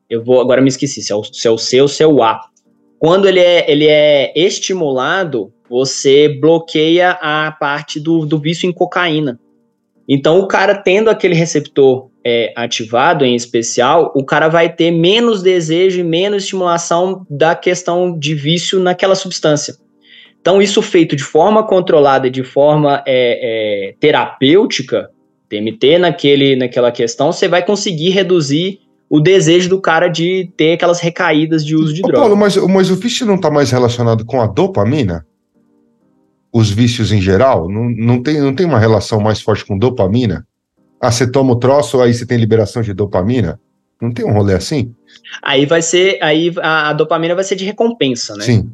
eu 0.09 0.23
vou, 0.23 0.40
agora 0.40 0.62
me 0.62 0.69
esqueci, 0.69 1.02
se 1.02 1.12
é 1.12 1.16
o, 1.16 1.24
se 1.24 1.48
é 1.48 1.51
o 1.51 1.59
C 1.59 1.81
ou 1.81 1.89
se 1.89 2.01
é 2.01 2.06
o 2.06 2.23
A. 2.23 2.40
Quando 3.02 3.26
ele 3.26 3.40
é, 3.40 3.68
ele 3.68 3.88
é 3.88 4.32
estimulado, 4.36 5.52
você 5.68 6.28
bloqueia 6.28 7.10
a 7.20 7.50
parte 7.50 7.98
do, 7.98 8.24
do 8.24 8.38
vício 8.38 8.68
em 8.68 8.72
cocaína. 8.72 9.40
Então, 10.08 10.38
o 10.38 10.46
cara 10.46 10.72
tendo 10.72 11.10
aquele 11.10 11.34
receptor 11.34 12.10
é, 12.24 12.52
ativado 12.54 13.24
em 13.24 13.34
especial, 13.34 14.12
o 14.14 14.24
cara 14.24 14.46
vai 14.46 14.72
ter 14.72 14.92
menos 14.92 15.42
desejo 15.42 15.98
e 15.98 16.04
menos 16.04 16.44
estimulação 16.44 17.26
da 17.28 17.56
questão 17.56 18.16
de 18.16 18.36
vício 18.36 18.78
naquela 18.78 19.16
substância. 19.16 19.74
Então, 20.40 20.62
isso 20.62 20.80
feito 20.80 21.16
de 21.16 21.24
forma 21.24 21.66
controlada, 21.66 22.30
de 22.30 22.44
forma 22.44 23.02
é, 23.04 23.88
é, 23.88 23.94
terapêutica, 23.98 25.10
TMT 25.48 25.98
naquele, 25.98 26.54
naquela 26.54 26.92
questão, 26.92 27.32
você 27.32 27.48
vai 27.48 27.66
conseguir 27.66 28.10
reduzir 28.10 28.78
o 29.12 29.20
desejo 29.20 29.68
do 29.68 29.78
cara 29.78 30.09
de 30.09 30.51
ter 30.56 30.72
aquelas 30.72 30.98
recaídas 30.98 31.66
de 31.66 31.76
uso 31.76 31.93
de 31.93 32.01
Ô, 32.01 32.06
droga. 32.06 32.20
Paulo, 32.20 32.34
mas, 32.34 32.56
mas 32.56 32.90
o 32.90 32.97
vício 32.97 33.26
não 33.26 33.34
está 33.34 33.51
mais 33.51 33.70
relacionado 33.70 34.24
com 34.24 34.40
a 34.40 34.47
dopamina? 34.47 35.26
Os 36.51 36.70
vícios 36.70 37.12
em 37.12 37.20
geral? 37.20 37.68
Não, 37.68 37.90
não, 37.90 38.22
tem, 38.22 38.40
não 38.40 38.55
tem 38.55 38.64
uma 38.64 38.78
relação 38.78 39.20
mais 39.20 39.39
forte 39.39 39.66
com 39.66 39.76
dopamina? 39.76 40.47
Ah, 40.98 41.12
você 41.12 41.30
toma 41.30 41.52
o 41.52 41.56
troço, 41.56 42.01
aí 42.01 42.14
você 42.14 42.24
tem 42.24 42.39
liberação 42.39 42.80
de 42.80 42.94
dopamina? 42.94 43.60
Não 44.01 44.10
tem 44.10 44.24
um 44.24 44.32
rolê 44.32 44.55
assim? 44.55 44.94
Aí 45.43 45.66
vai 45.66 45.82
ser, 45.82 46.18
aí 46.22 46.51
a, 46.62 46.89
a 46.89 46.93
dopamina 46.94 47.34
vai 47.34 47.44
ser 47.44 47.55
de 47.55 47.66
recompensa, 47.66 48.34
né? 48.34 48.44
Sim. 48.44 48.72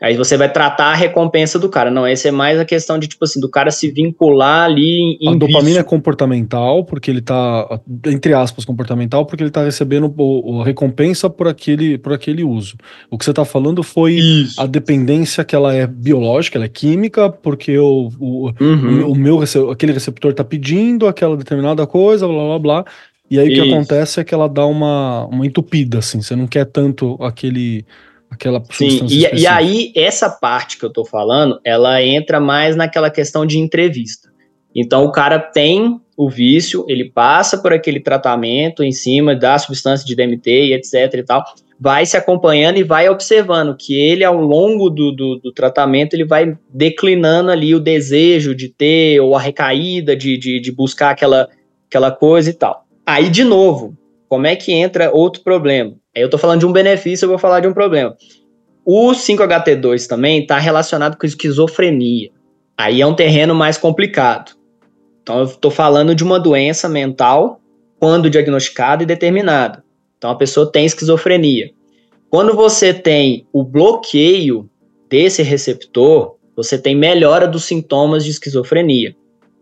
Aí 0.00 0.16
você 0.16 0.36
vai 0.36 0.50
tratar 0.50 0.92
a 0.92 0.94
recompensa 0.94 1.58
do 1.58 1.68
cara. 1.68 1.90
Não, 1.90 2.06
essa 2.06 2.28
é 2.28 2.30
mais 2.30 2.58
a 2.58 2.64
questão 2.64 2.98
de, 2.98 3.08
tipo 3.08 3.24
assim, 3.24 3.40
do 3.40 3.48
cara 3.48 3.70
se 3.70 3.90
vincular 3.90 4.64
ali 4.64 5.18
em. 5.20 5.28
A 5.28 5.32
dopamina 5.32 5.62
vício. 5.64 5.80
é 5.80 5.82
comportamental, 5.82 6.84
porque 6.84 7.10
ele 7.10 7.20
tá, 7.20 7.80
entre 8.06 8.32
aspas, 8.32 8.64
comportamental, 8.64 9.26
porque 9.26 9.42
ele 9.42 9.50
tá 9.50 9.64
recebendo 9.64 10.12
o, 10.16 10.62
a 10.62 10.64
recompensa 10.64 11.28
por 11.28 11.48
aquele, 11.48 11.98
por 11.98 12.12
aquele 12.12 12.44
uso. 12.44 12.76
O 13.10 13.18
que 13.18 13.24
você 13.24 13.32
tá 13.32 13.44
falando 13.44 13.82
foi 13.82 14.14
Isso. 14.14 14.60
a 14.60 14.66
dependência 14.66 15.44
que 15.44 15.56
ela 15.56 15.74
é 15.74 15.84
biológica, 15.86 16.58
ela 16.58 16.66
é 16.66 16.68
química, 16.68 17.28
porque 17.28 17.76
o, 17.76 18.10
o, 18.20 18.52
uhum. 18.60 19.04
o, 19.04 19.12
o 19.12 19.14
meu, 19.16 19.40
aquele 19.72 19.92
receptor 19.92 20.32
tá 20.32 20.44
pedindo 20.44 21.08
aquela 21.08 21.36
determinada 21.36 21.84
coisa, 21.88 22.26
blá 22.26 22.44
blá 22.44 22.58
blá. 22.58 22.84
E 23.30 23.38
aí 23.38 23.52
Isso. 23.52 23.60
o 23.60 23.64
que 23.64 23.72
acontece 23.72 24.20
é 24.20 24.24
que 24.24 24.32
ela 24.32 24.48
dá 24.48 24.64
uma, 24.64 25.26
uma 25.26 25.44
entupida, 25.44 25.98
assim. 25.98 26.22
Você 26.22 26.34
não 26.34 26.46
quer 26.46 26.64
tanto 26.64 27.18
aquele 27.20 27.84
aquela 28.30 28.62
Sim, 28.70 29.06
e, 29.08 29.40
e, 29.40 29.46
aí 29.46 29.92
essa 29.96 30.28
parte 30.28 30.78
que 30.78 30.84
eu 30.84 30.92
tô 30.92 31.04
falando, 31.04 31.60
ela 31.64 32.02
entra 32.02 32.38
mais 32.40 32.76
naquela 32.76 33.10
questão 33.10 33.44
de 33.44 33.58
entrevista. 33.58 34.28
Então 34.74 35.04
o 35.04 35.12
cara 35.12 35.38
tem 35.38 36.00
o 36.16 36.28
vício, 36.28 36.84
ele 36.88 37.10
passa 37.10 37.58
por 37.58 37.72
aquele 37.72 38.00
tratamento 38.00 38.82
em 38.82 38.92
cima 38.92 39.34
da 39.34 39.58
substância 39.58 40.06
de 40.06 40.14
DMT 40.14 40.50
e 40.50 40.72
etc 40.74 41.14
e 41.14 41.22
tal, 41.22 41.44
vai 41.80 42.04
se 42.04 42.16
acompanhando 42.16 42.76
e 42.78 42.82
vai 42.82 43.08
observando 43.08 43.76
que 43.76 43.94
ele 43.94 44.24
ao 44.24 44.40
longo 44.40 44.90
do, 44.90 45.12
do, 45.12 45.36
do 45.36 45.52
tratamento 45.52 46.14
ele 46.14 46.24
vai 46.24 46.56
declinando 46.68 47.50
ali 47.50 47.74
o 47.74 47.80
desejo 47.80 48.54
de 48.54 48.68
ter 48.68 49.20
ou 49.20 49.36
a 49.36 49.40
recaída 49.40 50.16
de, 50.16 50.36
de, 50.36 50.60
de 50.60 50.72
buscar 50.72 51.10
aquela, 51.10 51.48
aquela 51.88 52.10
coisa 52.10 52.50
e 52.50 52.52
tal. 52.52 52.84
Aí 53.06 53.30
de 53.30 53.44
novo, 53.44 53.96
como 54.28 54.46
é 54.46 54.54
que 54.54 54.72
entra 54.72 55.10
outro 55.10 55.42
problema? 55.42 55.94
Eu 56.14 56.26
estou 56.26 56.38
falando 56.38 56.60
de 56.60 56.66
um 56.66 56.72
benefício, 56.72 57.24
eu 57.24 57.30
vou 57.30 57.38
falar 57.38 57.60
de 57.60 57.68
um 57.68 57.72
problema. 57.72 58.14
O 58.84 59.10
5HT2 59.10 60.06
também 60.06 60.42
está 60.42 60.58
relacionado 60.58 61.16
com 61.16 61.26
esquizofrenia. 61.26 62.30
Aí 62.76 63.00
é 63.00 63.06
um 63.06 63.14
terreno 63.14 63.54
mais 63.54 63.76
complicado. 63.76 64.52
Então, 65.22 65.40
eu 65.40 65.44
estou 65.44 65.70
falando 65.70 66.14
de 66.14 66.24
uma 66.24 66.38
doença 66.38 66.88
mental 66.88 67.60
quando 67.98 68.30
diagnosticada 68.30 69.02
e 69.02 69.06
determinada. 69.06 69.84
Então, 70.16 70.30
a 70.30 70.34
pessoa 70.34 70.70
tem 70.70 70.86
esquizofrenia. 70.86 71.70
Quando 72.30 72.54
você 72.54 72.94
tem 72.94 73.46
o 73.52 73.62
bloqueio 73.62 74.68
desse 75.08 75.42
receptor, 75.42 76.36
você 76.56 76.78
tem 76.78 76.94
melhora 76.94 77.46
dos 77.46 77.64
sintomas 77.64 78.24
de 78.24 78.30
esquizofrenia. 78.30 79.14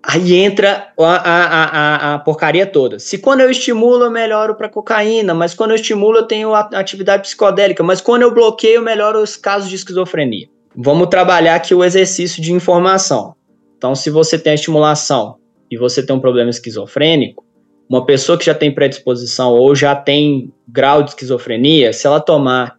Aí 0.08 0.36
entra 0.36 0.92
a, 0.96 1.04
a, 1.04 1.64
a, 1.64 2.14
a, 2.14 2.18
porcaria 2.20 2.64
toda. 2.64 3.00
Se 3.00 3.18
quando 3.18 3.40
eu 3.40 3.50
estimulo, 3.50 4.04
eu 4.04 4.10
melhoro 4.10 4.54
para 4.54 4.68
cocaína, 4.68 5.34
mas 5.34 5.52
quando 5.52 5.72
eu 5.72 5.74
estimulo, 5.74 6.18
eu 6.18 6.22
tenho 6.22 6.54
atividade 6.54 7.24
psicodélica, 7.24 7.82
mas 7.82 8.00
quando 8.00 8.22
eu 8.22 8.32
bloqueio, 8.32 8.76
eu 8.76 8.82
melhoro 8.82 9.20
os 9.20 9.34
casos 9.34 9.68
de 9.68 9.74
esquizofrenia. 9.74 10.46
Vamos 10.76 11.08
trabalhar 11.08 11.56
aqui 11.56 11.74
o 11.74 11.82
exercício 11.82 12.40
de 12.40 12.52
informação. 12.52 13.34
Então, 13.76 13.96
se 13.96 14.08
você 14.08 14.38
tem 14.38 14.52
a 14.52 14.54
estimulação 14.54 15.38
e 15.68 15.76
você 15.76 16.06
tem 16.06 16.14
um 16.14 16.20
problema 16.20 16.50
esquizofrênico, 16.50 17.44
uma 17.90 18.06
pessoa 18.06 18.38
que 18.38 18.46
já 18.46 18.54
tem 18.54 18.72
predisposição 18.72 19.54
ou 19.54 19.74
já 19.74 19.96
tem 19.96 20.52
grau 20.68 21.02
de 21.02 21.10
esquizofrenia, 21.10 21.92
se 21.92 22.06
ela 22.06 22.20
tomar 22.20 22.78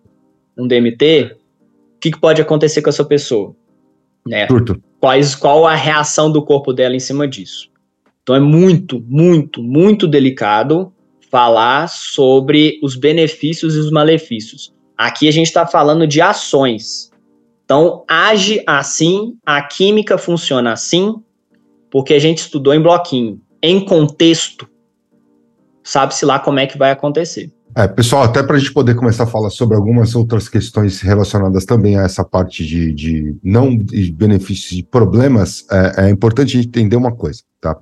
um 0.57 0.65
DMT, 0.65 1.35
o 1.97 1.99
que, 1.99 2.11
que 2.11 2.21
pode 2.21 2.41
acontecer 2.41 2.81
com 2.81 2.89
essa 2.89 3.03
pessoa? 3.03 3.53
Né? 4.25 4.47
Curto 4.47 4.81
quais, 4.99 5.35
qual 5.35 5.65
a 5.65 5.75
reação 5.75 6.31
do 6.31 6.43
corpo 6.43 6.73
dela 6.73 6.95
em 6.95 6.99
cima 6.99 7.27
disso. 7.27 7.69
Então 8.23 8.35
é 8.35 8.39
muito, 8.39 8.99
muito, 9.07 9.63
muito 9.63 10.07
delicado 10.07 10.91
falar 11.29 11.87
sobre 11.87 12.79
os 12.83 12.95
benefícios 12.95 13.75
e 13.75 13.79
os 13.79 13.91
malefícios. 13.91 14.73
Aqui 14.97 15.27
a 15.27 15.31
gente 15.31 15.47
está 15.47 15.65
falando 15.65 16.07
de 16.07 16.21
ações. 16.21 17.11
Então, 17.63 18.03
age 18.07 18.63
assim, 18.65 19.37
a 19.45 19.61
química 19.61 20.17
funciona 20.17 20.71
assim, 20.71 21.15
porque 21.91 22.13
a 22.13 22.19
gente 22.19 22.39
estudou 22.39 22.73
em 22.73 22.81
bloquinho. 22.81 23.41
Em 23.61 23.83
contexto, 23.83 24.67
sabe-se 25.83 26.25
lá 26.25 26.39
como 26.39 26.59
é 26.59 26.65
que 26.65 26.77
vai 26.77 26.91
acontecer. 26.91 27.51
É, 27.77 27.87
pessoal, 27.87 28.23
até 28.23 28.41
para 28.41 28.55
a 28.55 28.59
gente 28.59 28.73
poder 28.73 28.95
começar 28.95 29.25
a 29.25 29.27
falar 29.27 29.51
sobre 29.51 29.77
algumas 29.77 30.15
outras 30.15 30.49
questões 30.49 30.99
relacionadas 30.99 31.63
também 31.63 31.95
a 31.95 32.01
essa 32.01 32.25
parte 32.25 32.65
de, 32.65 32.91
de 32.91 33.35
não 33.43 33.77
de 33.77 34.11
benefícios 34.11 34.79
e 34.79 34.81
problemas, 34.81 35.63
é, 35.69 36.07
é, 36.07 36.09
importante 36.09 36.57
entender 36.57 36.95
uma 36.95 37.11
coisa, 37.11 37.43
tá? 37.61 37.77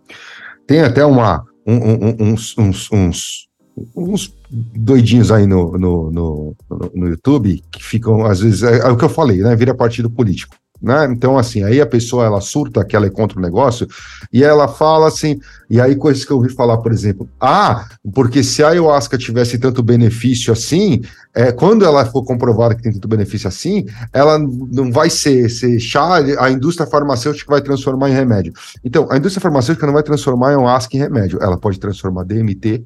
Tem 0.68 0.82
até 0.82 1.06
uma, 1.06 1.46
um, 1.66 1.76
um, 1.76 2.16
uns, 2.20 2.58
uns, 2.58 2.92
uns, 2.92 3.48
uns, 3.96 4.36
doidinhos 4.52 5.32
aí 5.32 5.48
no, 5.48 5.78
no, 5.78 6.12
no, 6.12 6.56
no, 6.94 7.08
YouTube 7.08 7.64
que 7.72 7.82
ficam, 7.82 8.26
às 8.26 8.42
vezes, 8.42 8.64
é, 8.64 8.80
é 8.80 8.90
o 8.90 8.98
que 8.98 9.06
eu 9.06 9.10
falei, 9.10 9.38
né? 9.38 9.56
Vira 9.56 9.74
partido 9.74 10.10
político. 10.10 10.58
Né? 10.82 11.08
Então, 11.10 11.38
assim, 11.38 11.64
aí 11.64 11.80
a 11.80 11.86
pessoa 11.86 12.26
ela 12.26 12.42
surta 12.42 12.84
que 12.84 12.96
ela 12.96 13.06
é 13.06 13.10
contra 13.10 13.40
o 13.40 13.42
negócio 13.42 13.88
e 14.32 14.44
ela 14.44 14.68
fala 14.68 15.08
assim, 15.08 15.40
e 15.70 15.80
aí 15.80 15.96
coisas 15.96 16.26
que 16.26 16.32
eu 16.32 16.38
ouvi 16.38 16.50
falar, 16.50 16.78
por 16.78 16.92
exemplo, 16.92 17.30
ah, 17.40 17.88
porque 18.14 18.44
se 18.44 18.62
a 18.62 18.70
ayahuasca 18.70 19.18
tivesse 19.18 19.58
tanto 19.58 19.82
benefício 19.82 20.52
assim, 20.52 21.02
é, 21.34 21.52
quando 21.52 21.86
ela 21.86 22.06
for 22.06 22.24
comprovada 22.24 22.76
que 22.76 22.84
tem 22.84 22.92
tanto 22.92 23.08
benefício 23.08 23.48
assim, 23.48 23.86
ela 24.12 24.38
não 24.38 24.92
vai 24.92 25.10
ser, 25.10 25.50
ser 25.50 25.80
chá, 25.80 26.18
a 26.40 26.52
indústria 26.52 26.86
farmacêutica 26.86 27.52
vai 27.52 27.62
transformar 27.62 28.10
em 28.10 28.14
remédio. 28.14 28.54
Então, 28.84 29.08
a 29.10 29.18
indústria 29.18 29.42
farmacêutica 29.42 29.86
não 29.88 29.94
vai 29.94 30.04
transformar 30.04 30.48
a 30.48 30.50
ayahuasca 30.50 30.96
em 30.96 31.00
remédio, 31.00 31.40
ela 31.42 31.58
pode 31.58 31.80
transformar 31.80 32.26
DMT, 32.26 32.86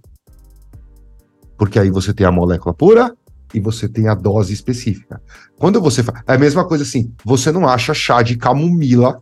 porque 1.58 1.78
aí 1.78 1.90
você 1.90 2.14
tem 2.14 2.26
a 2.26 2.32
molécula 2.32 2.74
pura 2.74 3.14
e 3.54 3.60
você 3.60 3.88
tem 3.88 4.08
a 4.08 4.14
dose 4.14 4.54
específica. 4.54 5.22
Quando 5.58 5.82
você 5.82 6.04
faz. 6.04 6.22
É 6.28 6.34
a 6.34 6.38
mesma 6.38 6.66
coisa 6.66 6.84
assim: 6.84 7.14
você 7.24 7.52
não 7.52 7.68
acha 7.68 7.94
chá 7.94 8.22
de 8.22 8.38
camomila 8.38 9.22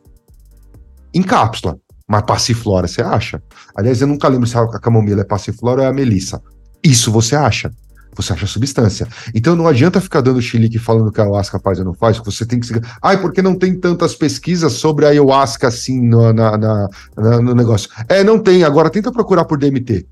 em 1.13 1.23
cápsula, 1.23 1.77
mas 2.07 2.23
passiflora 2.23 2.87
você 2.87 3.01
acha. 3.01 3.41
Aliás, 3.75 4.01
eu 4.01 4.07
nunca 4.07 4.27
lembro 4.27 4.47
se 4.47 4.57
a 4.57 4.67
camomila 4.79 5.21
é 5.21 5.25
passiflora 5.25 5.81
ou 5.81 5.87
é 5.87 5.89
a 5.89 5.93
melissa. 5.93 6.41
Isso 6.83 7.11
você 7.11 7.35
acha. 7.35 7.71
Você 8.15 8.33
acha 8.33 8.47
substância. 8.47 9.07
Então 9.33 9.55
não 9.55 9.67
adianta 9.67 10.01
ficar 10.01 10.21
dando 10.21 10.41
chilique 10.41 10.79
falando 10.79 11.11
que 11.11 11.21
a 11.21 11.23
ayahuasca 11.23 11.59
faz 11.59 11.77
ou 11.77 11.85
não 11.85 11.93
faz, 11.93 12.17
você 12.17 12.45
tem 12.45 12.59
que. 12.59 12.67
Ai, 13.01 13.21
porque 13.21 13.43
não 13.43 13.55
tem 13.55 13.79
tantas 13.79 14.15
pesquisas 14.15 14.73
sobre 14.73 15.05
a 15.05 15.09
ayahuasca 15.09 15.67
assim 15.67 16.01
no, 16.01 16.33
na, 16.33 16.57
na, 16.57 16.89
na, 17.15 17.41
no 17.41 17.53
negócio? 17.53 17.89
É, 18.09 18.23
não 18.23 18.39
tem. 18.39 18.63
Agora 18.63 18.89
tenta 18.89 19.11
procurar 19.11 19.45
por 19.45 19.59
DMT. 19.59 20.07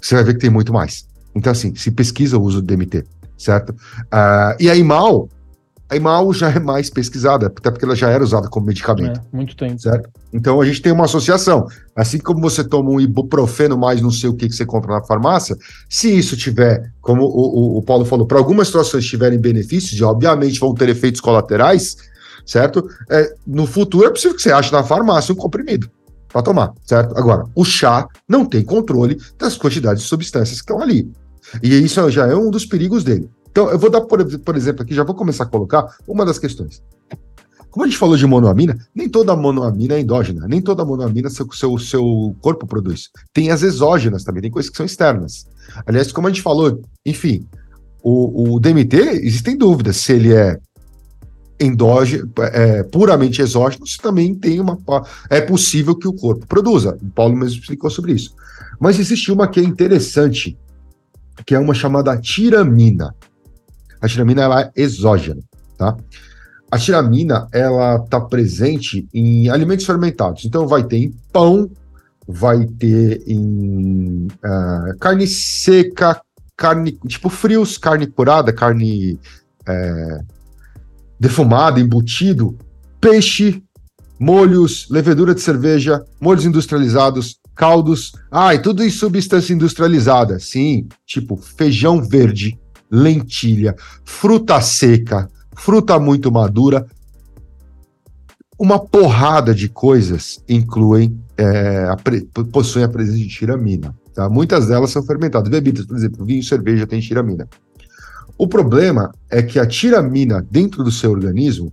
Você 0.00 0.16
vai 0.16 0.24
ver 0.24 0.34
que 0.34 0.40
tem 0.40 0.50
muito 0.50 0.72
mais. 0.72 1.06
Então, 1.36 1.52
assim, 1.52 1.74
se 1.74 1.90
pesquisa 1.90 2.38
o 2.38 2.42
uso 2.42 2.62
do 2.62 2.66
DMT, 2.66 3.04
certo? 3.36 3.70
Uh, 3.70 4.56
e 4.58 4.70
aí, 4.70 4.82
mal, 4.82 5.28
A 5.90 5.94
Imal 5.94 6.32
já 6.32 6.50
é 6.50 6.58
mais 6.58 6.88
pesquisada, 6.88 7.46
até 7.48 7.70
porque 7.70 7.84
ela 7.84 7.94
já 7.94 8.08
era 8.08 8.24
usada 8.24 8.48
como 8.48 8.66
medicamento. 8.66 9.20
É, 9.20 9.36
muito 9.36 9.54
tempo. 9.54 9.78
Certo? 9.78 10.08
Então 10.32 10.60
a 10.62 10.64
gente 10.64 10.80
tem 10.80 10.90
uma 10.90 11.04
associação. 11.04 11.68
Assim 11.94 12.18
como 12.18 12.40
você 12.40 12.64
toma 12.64 12.90
um 12.90 12.98
ibuprofeno 12.98 13.76
mais 13.76 14.00
não 14.00 14.10
sei 14.10 14.30
o 14.30 14.34
que, 14.34 14.48
que 14.48 14.54
você 14.54 14.64
compra 14.64 14.94
na 14.94 15.04
farmácia, 15.04 15.54
se 15.90 16.08
isso 16.16 16.38
tiver, 16.38 16.90
como 17.02 17.24
o, 17.24 17.76
o, 17.76 17.78
o 17.78 17.82
Paulo 17.82 18.06
falou, 18.06 18.26
para 18.26 18.38
algumas 18.38 18.68
situações 18.68 19.04
tiverem 19.04 19.38
benefícios, 19.38 20.00
e 20.00 20.02
obviamente 20.02 20.58
vão 20.58 20.74
ter 20.74 20.88
efeitos 20.88 21.20
colaterais, 21.20 21.98
certo? 22.46 22.88
É, 23.10 23.34
no 23.46 23.66
futuro 23.66 24.06
é 24.06 24.10
possível 24.10 24.34
que 24.34 24.42
você 24.42 24.52
ache 24.52 24.72
na 24.72 24.82
farmácia 24.82 25.34
um 25.34 25.36
comprimido 25.36 25.90
para 26.32 26.42
tomar, 26.42 26.72
certo? 26.84 27.16
Agora, 27.16 27.44
o 27.54 27.64
chá 27.64 28.08
não 28.26 28.44
tem 28.44 28.64
controle 28.64 29.18
das 29.38 29.56
quantidades 29.56 30.02
de 30.02 30.08
substâncias 30.08 30.60
que 30.60 30.64
estão 30.64 30.82
ali. 30.82 31.10
E 31.62 31.68
isso 31.78 32.10
já 32.10 32.26
é 32.26 32.34
um 32.34 32.50
dos 32.50 32.66
perigos 32.66 33.04
dele. 33.04 33.28
Então, 33.50 33.70
eu 33.70 33.78
vou 33.78 33.90
dar, 33.90 34.02
por, 34.02 34.24
por 34.40 34.56
exemplo, 34.56 34.82
aqui, 34.82 34.94
já 34.94 35.02
vou 35.02 35.14
começar 35.14 35.44
a 35.44 35.46
colocar 35.46 35.96
uma 36.06 36.24
das 36.24 36.38
questões. 36.38 36.82
Como 37.70 37.84
a 37.84 37.88
gente 37.88 37.98
falou 37.98 38.16
de 38.16 38.26
monoamina, 38.26 38.78
nem 38.94 39.08
toda 39.08 39.36
monoamina 39.36 39.94
é 39.94 40.00
endógena, 40.00 40.46
nem 40.48 40.62
toda 40.62 40.84
monoamina 40.84 41.28
seu, 41.28 41.46
seu, 41.52 41.78
seu 41.78 42.34
corpo 42.40 42.66
produz. 42.66 43.10
Tem 43.34 43.50
as 43.50 43.62
exógenas 43.62 44.24
também, 44.24 44.42
tem 44.42 44.50
coisas 44.50 44.70
que 44.70 44.76
são 44.76 44.86
externas. 44.86 45.46
Aliás, 45.86 46.10
como 46.10 46.26
a 46.26 46.30
gente 46.30 46.42
falou, 46.42 46.80
enfim, 47.04 47.46
o, 48.02 48.54
o 48.54 48.60
DMT, 48.60 48.96
existem 49.22 49.58
dúvidas 49.58 49.96
se 49.98 50.12
ele 50.12 50.32
é 50.32 50.58
endógeno, 51.60 52.30
é, 52.38 52.82
puramente 52.84 53.42
exógeno, 53.42 53.86
se 53.86 53.98
também 53.98 54.34
tem 54.34 54.60
uma. 54.60 54.78
É 55.28 55.40
possível 55.40 55.94
que 55.96 56.08
o 56.08 56.12
corpo 56.12 56.46
produza. 56.46 56.96
O 57.02 57.10
Paulo 57.10 57.36
mesmo 57.36 57.60
explicou 57.60 57.90
sobre 57.90 58.12
isso. 58.12 58.34
Mas 58.78 58.98
existe 58.98 59.32
uma 59.32 59.48
que 59.48 59.60
é 59.60 59.62
interessante, 59.62 60.56
que 61.44 61.54
é 61.54 61.58
uma 61.58 61.74
chamada 61.74 62.16
tiramina. 62.16 63.14
A 64.00 64.08
tiramina 64.08 64.42
ela 64.42 64.62
é 64.62 64.72
exógena, 64.76 65.40
tá? 65.76 65.96
A 66.70 66.78
tiramina 66.78 67.48
ela 67.52 67.96
está 67.96 68.20
presente 68.20 69.08
em 69.12 69.48
alimentos 69.48 69.86
fermentados. 69.86 70.44
Então 70.44 70.66
vai 70.66 70.84
ter 70.84 70.98
em 70.98 71.14
pão, 71.32 71.70
vai 72.26 72.66
ter 72.66 73.22
em 73.26 74.26
uh, 74.26 74.98
carne 74.98 75.26
seca, 75.26 76.20
carne 76.56 76.92
tipo 77.06 77.28
frios, 77.28 77.78
carne 77.78 78.06
curada, 78.06 78.52
carne 78.52 79.18
é, 79.68 80.20
defumada, 81.18 81.80
embutido, 81.80 82.56
peixe, 83.00 83.62
molhos, 84.18 84.88
levedura 84.90 85.34
de 85.34 85.40
cerveja, 85.40 86.04
molhos 86.20 86.44
industrializados, 86.44 87.38
caldos. 87.56 88.12
Ah, 88.30 88.54
e 88.54 88.58
tudo 88.58 88.84
em 88.84 88.90
substância 88.90 89.54
industrializada. 89.54 90.38
Sim, 90.38 90.86
tipo 91.06 91.36
feijão 91.36 92.02
verde, 92.02 92.60
lentilha, 92.90 93.74
fruta 94.04 94.60
seca, 94.60 95.28
fruta 95.56 95.98
muito 95.98 96.30
madura. 96.30 96.86
Uma 98.58 98.78
porrada 98.78 99.54
de 99.54 99.68
coisas 99.68 100.42
incluem, 100.48 101.18
é, 101.36 101.88
a 101.88 101.96
possuem 102.52 102.84
a 102.84 102.88
presença 102.88 103.18
de 103.18 103.28
tiramina. 103.28 103.94
Tá? 104.14 104.28
Muitas 104.28 104.68
delas 104.68 104.90
são 104.90 105.02
fermentadas. 105.02 105.50
Bebidas, 105.50 105.84
por 105.84 105.96
exemplo, 105.96 106.24
vinho 106.24 106.40
e 106.40 106.44
cerveja 106.44 106.86
tem 106.86 107.00
tiramina. 107.00 107.48
O 108.38 108.46
problema 108.46 109.12
é 109.30 109.42
que 109.42 109.58
a 109.58 109.66
tiramina 109.66 110.46
dentro 110.50 110.84
do 110.84 110.90
seu 110.90 111.10
organismo 111.10 111.72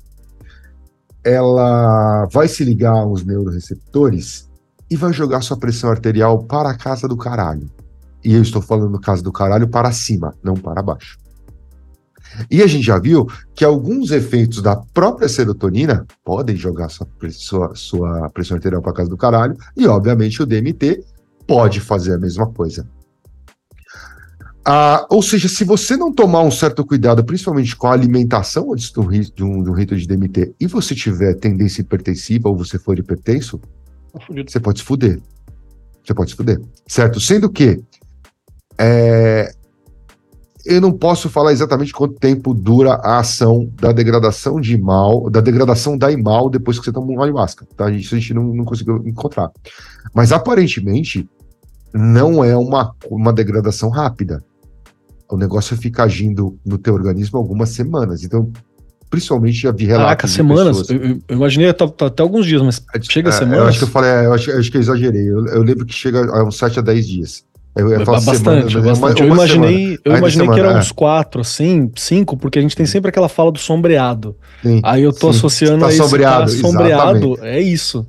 ela 1.23 2.25
vai 2.25 2.49
se 2.49 2.65
ligar 2.65 2.91
aos 2.91 3.23
neuroreceptores 3.23 4.49
e 4.93 4.95
vai 4.95 5.11
jogar 5.11 5.41
sua 5.41 5.57
pressão 5.57 5.89
arterial 5.89 6.43
para 6.43 6.69
a 6.69 6.77
casa 6.77 7.07
do 7.07 7.17
caralho. 7.17 7.67
E 8.23 8.35
eu 8.35 8.43
estou 8.43 8.61
falando 8.61 8.91
no 8.91 9.01
caso 9.01 9.23
do 9.23 9.31
caralho 9.31 9.67
para 9.67 9.91
cima, 9.91 10.35
não 10.43 10.53
para 10.53 10.83
baixo. 10.83 11.17
E 12.49 12.61
a 12.61 12.67
gente 12.67 12.85
já 12.85 12.99
viu 12.99 13.27
que 13.55 13.65
alguns 13.65 14.11
efeitos 14.11 14.61
da 14.61 14.75
própria 14.75 15.27
serotonina 15.27 16.05
podem 16.23 16.55
jogar 16.55 16.89
sua, 16.89 17.07
sua, 17.31 17.73
sua 17.73 18.29
pressão 18.29 18.55
arterial 18.55 18.83
para 18.83 18.93
casa 18.93 19.09
do 19.09 19.17
caralho, 19.17 19.57
e 19.75 19.87
obviamente 19.87 20.43
o 20.43 20.45
DMT 20.45 21.03
pode 21.47 21.79
fazer 21.79 22.13
a 22.13 22.19
mesma 22.19 22.45
coisa. 22.45 22.87
Ah, 24.63 25.07
ou 25.09 25.23
seja, 25.23 25.49
se 25.49 25.63
você 25.63 25.97
não 25.97 26.13
tomar 26.13 26.43
um 26.43 26.51
certo 26.51 26.85
cuidado, 26.85 27.25
principalmente 27.25 27.75
com 27.75 27.87
a 27.87 27.93
alimentação 27.93 28.71
antes 28.71 28.95
um, 28.95 29.09
de 29.09 29.43
um, 29.43 29.63
de 29.63 29.69
um 29.71 29.73
rito 29.73 29.95
de 29.95 30.07
DMT, 30.07 30.53
e 30.59 30.67
você 30.67 30.93
tiver 30.93 31.33
tendência 31.33 31.81
hipertensiva 31.81 32.47
ou 32.47 32.55
você 32.55 32.77
for 32.77 32.99
hipertenso, 32.99 33.59
você 34.47 34.59
pode 34.59 34.79
se 34.79 34.85
fuder. 34.85 35.21
Você 36.03 36.13
pode 36.13 36.31
se 36.31 36.35
fuder. 36.35 36.61
Certo? 36.87 37.19
Sendo 37.19 37.49
que 37.49 37.83
é, 38.77 39.51
eu 40.65 40.79
não 40.79 40.91
posso 40.91 41.29
falar 41.29 41.51
exatamente 41.51 41.93
quanto 41.93 42.19
tempo 42.19 42.53
dura 42.53 42.93
a 42.95 43.19
ação 43.19 43.69
da 43.75 43.91
degradação 43.91 44.59
de 44.61 44.77
mal, 44.77 45.29
da 45.29 45.41
degradação 45.41 45.97
da 45.97 46.11
imal 46.11 46.49
depois 46.49 46.77
que 46.77 46.85
você 46.85 46.91
toma 46.91 47.11
um 47.11 47.21
ayahuasca, 47.21 47.65
tá? 47.75 47.89
Isso 47.89 48.15
a 48.15 48.19
gente 48.19 48.33
não, 48.33 48.43
não 48.43 48.65
conseguiu 48.65 49.01
encontrar. 49.05 49.51
Mas 50.13 50.31
aparentemente 50.31 51.27
não 51.93 52.43
é 52.43 52.55
uma, 52.55 52.95
uma 53.09 53.33
degradação 53.33 53.89
rápida 53.89 54.43
o 55.33 55.37
negócio 55.37 55.75
fica 55.75 56.03
agindo 56.03 56.59
no 56.63 56.77
teu 56.77 56.93
organismo 56.93 57.39
algumas 57.39 57.69
semanas. 57.69 58.23
Então, 58.23 58.51
principalmente 59.13 59.61
já 59.61 59.71
vi 59.71 59.85
relatos. 59.85 60.05
Caraca, 60.05 60.27
semanas? 60.27 60.89
Eu, 60.89 61.19
eu, 61.27 61.35
imaginei 61.35 61.69
até, 61.69 62.23
alguns 62.23 62.47
dias, 62.47 62.63
mas 62.63 62.83
é, 62.95 62.99
chega 62.99 63.29
a 63.29 63.31
semanas? 63.31 63.59
Eu 63.59 63.67
acho 63.67 63.77
que 63.77 63.83
eu 63.83 63.89
falei, 63.89 64.09
é, 64.09 64.25
eu 64.25 64.33
acho, 64.33 64.49
eu 64.49 64.57
acho 64.57 64.71
que 64.71 64.77
eu 64.77 64.81
exagerei. 64.81 65.29
Eu, 65.29 65.45
eu, 65.45 65.61
lembro 65.61 65.85
que 65.85 65.93
chega 65.93 66.25
a 66.35 66.43
uns 66.43 66.57
7 66.57 66.79
a 66.79 66.81
10 66.81 67.07
dias. 67.07 67.43
Eu 67.75 67.91
ia 67.91 68.03
falar 68.03 68.21
bastante, 68.21 68.71
semana, 68.71 68.89
bastante. 68.89 69.21
Uma, 69.21 69.29
eu 69.29 69.33
imaginei, 69.35 69.99
eu 70.03 70.17
imaginei 70.17 70.47
semana, 70.47 70.53
que 70.53 70.59
eram 70.59 70.77
é. 70.77 70.79
uns 70.79 70.91
quatro, 70.91 71.41
assim, 71.41 71.91
cinco, 71.95 72.35
porque 72.35 72.57
a 72.57 72.61
gente 72.63 72.75
tem 72.75 72.87
sempre 72.87 73.09
aquela 73.09 73.29
fala 73.29 73.51
do 73.51 73.59
sombreado. 73.59 74.35
Sim, 74.63 74.81
Aí 74.83 75.03
eu 75.03 75.13
tô 75.13 75.31
sim. 75.31 75.37
associando 75.37 75.81
tá 75.81 75.87
a 75.87 75.89
isso. 75.89 76.03
Sombreado, 76.03 76.51
tá 76.51 76.57
sombreado, 76.57 77.39
é 77.43 77.61
isso. 77.61 78.07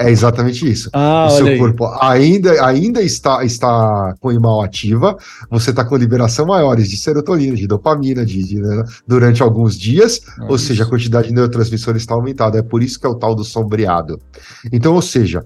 É 0.00 0.10
exatamente 0.10 0.66
isso. 0.66 0.88
Ah, 0.94 1.26
o 1.26 1.30
seu 1.30 1.58
corpo 1.58 1.84
ainda, 2.00 2.64
ainda 2.64 3.02
está, 3.02 3.44
está 3.44 4.14
com 4.18 4.32
imal 4.32 4.62
ativa, 4.62 5.14
você 5.50 5.70
está 5.70 5.84
com 5.84 5.94
liberação 5.94 6.46
maiores 6.46 6.88
de 6.88 6.96
serotonina, 6.96 7.54
de 7.54 7.66
dopamina, 7.66 8.24
de, 8.24 8.42
de 8.42 8.62
né, 8.62 8.82
durante 9.06 9.42
alguns 9.42 9.78
dias, 9.78 10.22
ah, 10.38 10.46
ou 10.48 10.56
isso. 10.56 10.68
seja, 10.68 10.84
a 10.84 10.86
quantidade 10.86 11.28
de 11.28 11.34
neurotransmissores 11.34 12.00
está 12.00 12.14
aumentada. 12.14 12.58
É 12.58 12.62
por 12.62 12.82
isso 12.82 12.98
que 12.98 13.06
é 13.06 13.10
o 13.10 13.14
tal 13.14 13.34
do 13.34 13.44
sombreado. 13.44 14.18
Então, 14.72 14.94
ou 14.94 15.02
seja. 15.02 15.44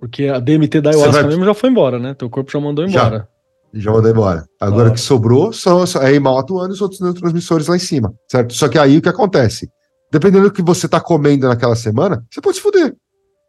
Porque 0.00 0.24
a 0.24 0.40
DMT 0.40 0.80
da 0.80 0.90
ayahuasca 0.90 1.12
vai... 1.12 1.28
mesmo 1.28 1.44
já 1.44 1.52
foi 1.52 1.68
embora, 1.68 1.98
né? 1.98 2.14
Teu 2.14 2.30
corpo 2.30 2.50
já 2.50 2.58
mandou 2.58 2.82
embora. 2.82 3.28
Já, 3.74 3.80
já 3.80 3.92
mandou 3.92 4.10
embora. 4.10 4.46
Agora 4.58 4.88
o 4.88 4.92
que 4.94 5.00
sobrou 5.00 5.52
são, 5.52 5.84
é 6.00 6.14
imal 6.14 6.38
atuando 6.38 6.70
e 6.70 6.72
os 6.72 6.80
outros 6.80 6.98
neurotransmissores 6.98 7.66
lá 7.66 7.76
em 7.76 7.80
cima, 7.80 8.14
certo? 8.26 8.54
Só 8.54 8.68
que 8.68 8.78
aí 8.78 8.96
o 8.96 9.02
que 9.02 9.08
acontece? 9.10 9.68
Dependendo 10.10 10.44
do 10.44 10.52
que 10.52 10.62
você 10.62 10.86
está 10.86 10.98
comendo 10.98 11.46
naquela 11.46 11.76
semana, 11.76 12.24
você 12.30 12.40
pode 12.40 12.56
se 12.56 12.62
fuder. 12.62 12.96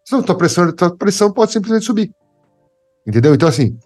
Senão 0.07 0.23
tua 0.23 0.37
pressão, 0.37 0.71
tua 0.71 0.95
pressão 0.95 1.29
pode 1.29 1.51
simplesmente 1.51 1.85
subir. 1.85 2.09
Entendeu? 3.05 3.35
Então, 3.35 3.49
assim, 3.49 3.77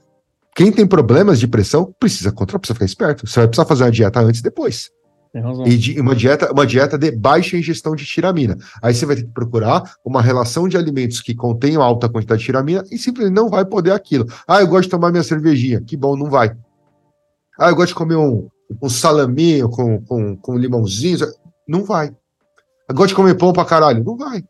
quem 0.55 0.71
tem 0.71 0.85
problemas 0.85 1.39
de 1.39 1.47
pressão 1.47 1.95
precisa 1.99 2.31
controlar, 2.31 2.59
precisa 2.59 2.75
ficar 2.75 2.85
esperto. 2.85 3.27
Você 3.27 3.39
vai 3.39 3.47
precisar 3.47 3.65
fazer 3.65 3.85
uma 3.85 3.91
dieta 3.91 4.19
antes 4.19 4.39
e 4.39 4.43
depois. 4.43 4.91
Tem 5.33 5.41
razão. 5.41 5.65
E 5.65 5.75
de, 5.75 5.99
uma, 5.99 6.15
dieta, 6.15 6.51
uma 6.51 6.67
dieta 6.67 6.95
de 6.95 7.09
baixa 7.09 7.57
ingestão 7.57 7.95
de 7.95 8.05
tiramina. 8.05 8.55
Aí 8.83 8.93
você 8.93 9.03
vai 9.03 9.15
ter 9.15 9.23
que 9.23 9.31
procurar 9.31 9.95
uma 10.05 10.21
relação 10.21 10.67
de 10.67 10.77
alimentos 10.77 11.21
que 11.21 11.33
contenham 11.33 11.81
alta 11.81 12.07
quantidade 12.07 12.41
de 12.41 12.45
tiramina 12.45 12.83
e 12.91 12.99
simplesmente 12.99 13.33
não 13.33 13.49
vai 13.49 13.65
poder 13.65 13.91
aquilo. 13.91 14.27
Ah, 14.47 14.61
eu 14.61 14.67
gosto 14.67 14.83
de 14.83 14.89
tomar 14.89 15.09
minha 15.09 15.23
cervejinha. 15.23 15.81
Que 15.81 15.97
bom, 15.97 16.15
não 16.15 16.29
vai. 16.29 16.55
Ah, 17.59 17.69
eu 17.69 17.75
gosto 17.75 17.89
de 17.89 17.95
comer 17.95 18.17
um, 18.17 18.47
um 18.79 18.89
salaminho 18.89 19.67
com, 19.69 19.99
com, 20.03 20.37
com 20.37 20.55
limãozinho. 20.55 21.17
Não 21.67 21.83
vai. 21.83 22.15
Eu 22.87 22.93
gosto 22.93 23.09
de 23.09 23.15
comer 23.15 23.33
pão 23.33 23.51
pra 23.51 23.65
caralho. 23.65 24.03
Não 24.03 24.15
vai. 24.15 24.43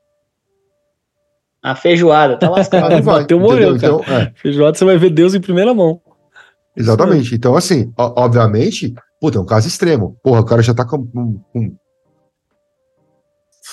A 1.63 1.75
feijoada, 1.75 2.37
tá 2.37 2.49
lascado. 2.49 2.89
vai, 2.89 3.21
Bateu, 3.21 3.39
morreu, 3.39 3.75
então, 3.75 4.01
é. 4.07 4.31
Feijoada 4.35 4.77
você 4.77 4.85
vai 4.85 4.97
ver 4.97 5.11
Deus 5.11 5.35
em 5.35 5.41
primeira 5.41 5.73
mão. 5.73 6.01
Exatamente. 6.75 7.35
Então, 7.35 7.55
assim, 7.55 7.91
obviamente, 7.97 8.93
puta, 9.19 9.37
é 9.37 9.41
um 9.41 9.45
caso 9.45 9.67
extremo. 9.67 10.17
Porra, 10.23 10.41
o 10.41 10.45
cara 10.45 10.61
já 10.61 10.73
tá 10.73 10.85
com, 10.85 11.05
com, 11.05 11.39
com 11.53 11.75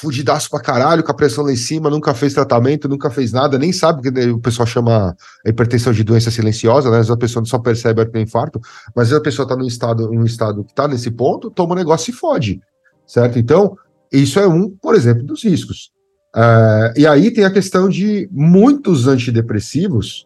fudidaço 0.00 0.48
pra 0.50 0.60
caralho, 0.60 1.02
com 1.02 1.10
a 1.10 1.14
pressão 1.14 1.44
lá 1.44 1.52
em 1.52 1.56
cima, 1.56 1.90
nunca 1.90 2.14
fez 2.14 2.34
tratamento, 2.34 2.88
nunca 2.88 3.10
fez 3.10 3.32
nada, 3.32 3.58
nem 3.58 3.72
sabe 3.72 4.02
que 4.02 4.30
o 4.30 4.38
pessoal 4.38 4.66
chama 4.66 5.16
a 5.44 5.48
hipertensão 5.48 5.92
de 5.92 6.04
doença 6.04 6.30
silenciosa, 6.30 6.88
né? 6.90 6.98
Às 6.98 7.06
vezes 7.06 7.10
a 7.10 7.16
pessoa 7.16 7.44
só 7.44 7.58
percebe 7.58 8.04
que 8.04 8.12
tem 8.12 8.22
infarto, 8.22 8.60
mas 8.94 9.04
às 9.04 9.08
vezes 9.10 9.20
a 9.20 9.24
pessoa 9.24 9.48
tá 9.48 9.56
num 9.56 9.66
estado, 9.66 10.10
num 10.12 10.24
estado 10.24 10.62
que 10.62 10.74
tá 10.74 10.86
nesse 10.86 11.10
ponto, 11.10 11.50
toma 11.50 11.72
um 11.72 11.78
negócio 11.78 12.10
e 12.10 12.14
fode, 12.14 12.60
certo? 13.06 13.38
Então, 13.38 13.76
isso 14.12 14.38
é 14.38 14.46
um, 14.46 14.70
por 14.70 14.94
exemplo, 14.94 15.24
dos 15.24 15.42
riscos. 15.42 15.90
Uh, 16.38 16.94
e 16.96 17.04
aí 17.04 17.32
tem 17.32 17.44
a 17.44 17.52
questão 17.52 17.88
de 17.88 18.28
muitos 18.30 19.08
antidepressivos 19.08 20.24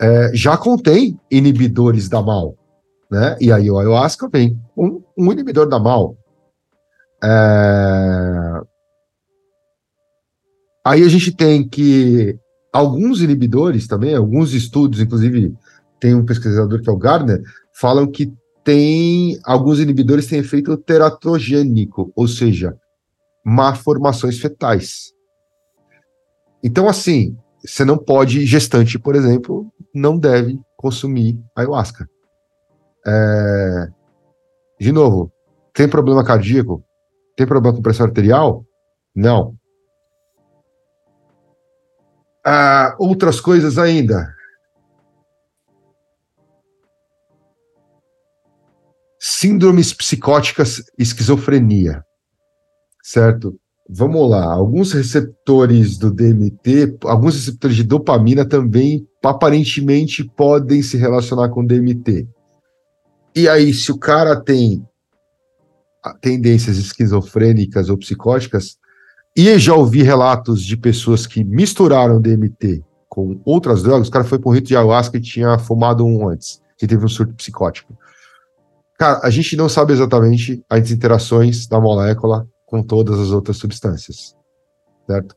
uh, 0.00 0.34
já 0.34 0.56
contém 0.56 1.20
inibidores 1.30 2.08
da 2.08 2.22
mal, 2.22 2.56
né? 3.10 3.36
E 3.38 3.52
aí 3.52 3.70
o 3.70 3.78
ayahuasca 3.78 4.26
vem 4.32 4.58
um, 4.74 5.02
um 5.18 5.30
inibidor 5.30 5.68
da 5.68 5.78
mal. 5.78 6.16
Uh, 7.22 8.66
aí 10.82 11.02
a 11.02 11.08
gente 11.08 11.30
tem 11.36 11.68
que 11.68 12.38
alguns 12.72 13.20
inibidores 13.20 13.86
também, 13.86 14.14
alguns 14.14 14.54
estudos, 14.54 14.98
inclusive 14.98 15.54
tem 16.00 16.14
um 16.14 16.24
pesquisador 16.24 16.80
que 16.80 16.88
é 16.88 16.92
o 16.92 16.96
Gardner, 16.96 17.42
falam 17.78 18.10
que 18.10 18.32
tem 18.64 19.38
alguns 19.44 19.78
inibidores 19.78 20.26
têm 20.26 20.38
efeito 20.38 20.74
teratogênico, 20.78 22.10
ou 22.16 22.26
seja, 22.26 22.78
malformações 23.44 24.38
fetais. 24.38 25.12
Então, 26.62 26.88
assim, 26.88 27.36
você 27.64 27.84
não 27.84 27.98
pode, 27.98 28.46
gestante, 28.46 28.98
por 28.98 29.14
exemplo, 29.14 29.72
não 29.94 30.18
deve 30.18 30.60
consumir 30.76 31.38
ayahuasca. 31.54 32.08
É... 33.06 33.88
De 34.80 34.92
novo, 34.92 35.32
tem 35.72 35.88
problema 35.88 36.24
cardíaco? 36.24 36.84
Tem 37.36 37.46
problema 37.46 37.74
com 37.76 37.82
pressão 37.82 38.06
arterial? 38.06 38.64
Não. 39.14 39.56
Ah, 42.44 42.96
outras 42.98 43.40
coisas 43.40 43.78
ainda. 43.78 44.34
Síndromes 49.20 49.94
psicóticas, 49.94 50.82
esquizofrenia. 50.98 52.04
Certo? 53.02 53.58
Vamos 53.88 54.30
lá. 54.30 54.44
Alguns 54.44 54.92
receptores 54.92 55.98
do 55.98 56.10
DMT, 56.10 56.98
alguns 57.04 57.34
receptores 57.34 57.76
de 57.76 57.82
dopamina 57.82 58.44
também 58.44 59.06
aparentemente 59.22 60.24
podem 60.24 60.82
se 60.82 60.96
relacionar 60.96 61.48
com 61.48 61.66
DMT. 61.66 62.28
E 63.34 63.48
aí, 63.48 63.74
se 63.74 63.90
o 63.90 63.98
cara 63.98 64.36
tem 64.36 64.86
tendências 66.20 66.78
esquizofrênicas 66.78 67.88
ou 67.88 67.96
psicóticas, 67.96 68.76
e 69.36 69.58
já 69.58 69.74
ouvi 69.74 70.02
relatos 70.02 70.62
de 70.62 70.76
pessoas 70.76 71.26
que 71.26 71.42
misturaram 71.42 72.20
DMT 72.20 72.84
com 73.08 73.40
outras 73.44 73.82
drogas, 73.82 74.08
o 74.08 74.10
cara 74.10 74.24
foi 74.24 74.38
para 74.38 74.50
um 74.50 74.54
rito 74.54 74.68
de 74.68 74.76
ayahuasca 74.76 75.16
e 75.16 75.20
tinha 75.20 75.58
fumado 75.58 76.06
um 76.06 76.28
antes, 76.28 76.60
que 76.76 76.86
teve 76.86 77.04
um 77.04 77.08
surto 77.08 77.34
psicótico. 77.34 77.96
Cara, 78.98 79.20
a 79.22 79.30
gente 79.30 79.56
não 79.56 79.68
sabe 79.68 79.92
exatamente 79.92 80.62
as 80.68 80.90
interações 80.90 81.66
da 81.66 81.80
molécula 81.80 82.46
com 82.72 82.82
todas 82.82 83.20
as 83.20 83.30
outras 83.32 83.58
substâncias, 83.58 84.34
certo? 85.06 85.36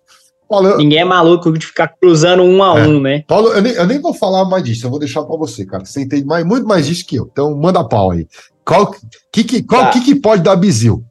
Ninguém 0.78 1.00
é 1.00 1.04
maluco 1.04 1.52
de 1.52 1.66
ficar 1.66 1.90
cruzando 1.90 2.44
um 2.44 2.64
a 2.64 2.80
é. 2.80 2.88
um, 2.88 3.02
né? 3.02 3.26
Paulo, 3.28 3.50
eu 3.50 3.62
nem, 3.62 3.74
eu 3.74 3.86
nem, 3.86 4.00
vou 4.00 4.14
falar 4.14 4.46
mais 4.46 4.64
disso, 4.64 4.86
eu 4.86 4.90
vou 4.90 5.00
deixar 5.00 5.22
para 5.24 5.36
você, 5.36 5.66
cara. 5.66 5.84
Você 5.84 6.04
entende 6.04 6.24
mais, 6.24 6.46
muito 6.46 6.66
mais 6.66 6.88
disso 6.88 7.06
que 7.06 7.18
eu. 7.18 7.28
Então, 7.30 7.54
manda 7.58 7.84
pau 7.84 8.12
aí. 8.12 8.26
Qual 8.64 8.96
que, 9.34 9.44
que, 9.44 9.64
qual, 9.64 9.82
tá. 9.82 9.90
que, 9.90 10.02
que 10.02 10.16
pode 10.16 10.44
dar 10.44 10.56
bizil? 10.56 11.04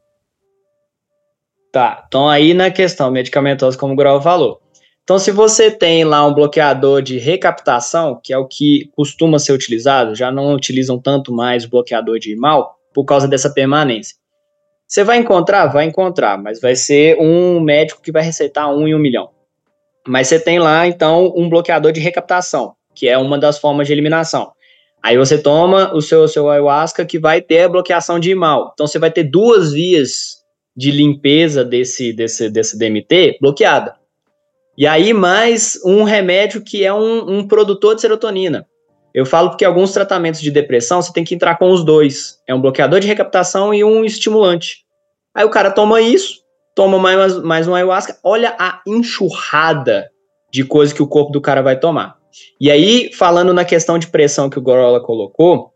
Tá, 1.70 2.04
então 2.06 2.26
aí 2.26 2.54
na 2.54 2.70
questão 2.70 3.10
medicamentosa, 3.10 3.76
como 3.76 3.92
o 3.92 3.96
Grau 3.96 4.22
falou. 4.22 4.60
Então, 5.02 5.18
se 5.18 5.30
você 5.30 5.70
tem 5.70 6.04
lá 6.04 6.26
um 6.26 6.32
bloqueador 6.32 7.02
de 7.02 7.18
recaptação, 7.18 8.18
que 8.22 8.32
é 8.32 8.38
o 8.38 8.46
que 8.46 8.90
costuma 8.96 9.38
ser 9.38 9.52
utilizado, 9.52 10.14
já 10.14 10.32
não 10.32 10.54
utilizam 10.54 10.98
tanto 10.98 11.30
mais 11.34 11.64
o 11.64 11.68
bloqueador 11.68 12.18
de 12.18 12.34
mal 12.34 12.76
por 12.94 13.04
causa 13.04 13.28
dessa 13.28 13.50
permanência. 13.50 14.16
Você 14.86 15.02
vai 15.02 15.18
encontrar? 15.18 15.66
Vai 15.66 15.84
encontrar, 15.86 16.36
mas 16.36 16.60
vai 16.60 16.76
ser 16.76 17.18
um 17.18 17.60
médico 17.60 18.02
que 18.02 18.12
vai 18.12 18.22
receitar 18.22 18.72
um 18.74 18.86
em 18.86 18.94
um 18.94 18.98
milhão. 18.98 19.30
Mas 20.06 20.28
você 20.28 20.38
tem 20.38 20.58
lá, 20.58 20.86
então, 20.86 21.32
um 21.34 21.48
bloqueador 21.48 21.92
de 21.92 22.00
recaptação, 22.00 22.74
que 22.94 23.08
é 23.08 23.16
uma 23.16 23.38
das 23.38 23.58
formas 23.58 23.86
de 23.86 23.92
eliminação. 23.92 24.52
Aí 25.02 25.18
você 25.18 25.36
toma 25.36 25.94
o 25.94 26.00
seu, 26.00 26.26
seu 26.28 26.48
ayahuasca 26.48 27.04
que 27.04 27.18
vai 27.18 27.40
ter 27.40 27.62
a 27.62 27.68
bloqueação 27.68 28.18
de 28.18 28.34
mal. 28.34 28.70
Então 28.72 28.86
você 28.86 28.98
vai 28.98 29.10
ter 29.10 29.24
duas 29.24 29.72
vias 29.72 30.42
de 30.76 30.90
limpeza 30.90 31.64
desse, 31.64 32.12
desse, 32.12 32.50
desse 32.50 32.78
DMT 32.78 33.38
bloqueada. 33.40 33.96
E 34.76 34.86
aí, 34.86 35.12
mais 35.12 35.78
um 35.84 36.02
remédio 36.02 36.62
que 36.62 36.84
é 36.84 36.92
um, 36.92 37.38
um 37.38 37.46
produtor 37.46 37.94
de 37.94 38.00
serotonina. 38.00 38.66
Eu 39.14 39.24
falo 39.24 39.50
porque 39.50 39.64
alguns 39.64 39.92
tratamentos 39.92 40.40
de 40.40 40.50
depressão 40.50 41.00
você 41.00 41.12
tem 41.12 41.22
que 41.22 41.34
entrar 41.34 41.56
com 41.56 41.70
os 41.70 41.84
dois. 41.84 42.40
É 42.48 42.54
um 42.54 42.60
bloqueador 42.60 42.98
de 42.98 43.06
recaptação 43.06 43.72
e 43.72 43.84
um 43.84 44.04
estimulante. 44.04 44.78
Aí 45.32 45.44
o 45.44 45.50
cara 45.50 45.70
toma 45.70 46.00
isso, 46.00 46.40
toma 46.74 46.98
mais, 46.98 47.40
mais 47.42 47.68
um 47.68 47.74
ayahuasca, 47.74 48.18
olha 48.24 48.56
a 48.58 48.82
enxurrada 48.84 50.10
de 50.52 50.64
coisa 50.64 50.92
que 50.92 51.02
o 51.02 51.06
corpo 51.06 51.30
do 51.30 51.40
cara 51.40 51.62
vai 51.62 51.78
tomar. 51.78 52.16
E 52.60 52.70
aí, 52.70 53.12
falando 53.12 53.54
na 53.54 53.64
questão 53.64 53.98
de 53.98 54.08
pressão 54.08 54.50
que 54.50 54.58
o 54.58 54.62
Gorola 54.62 55.00
colocou, 55.00 55.72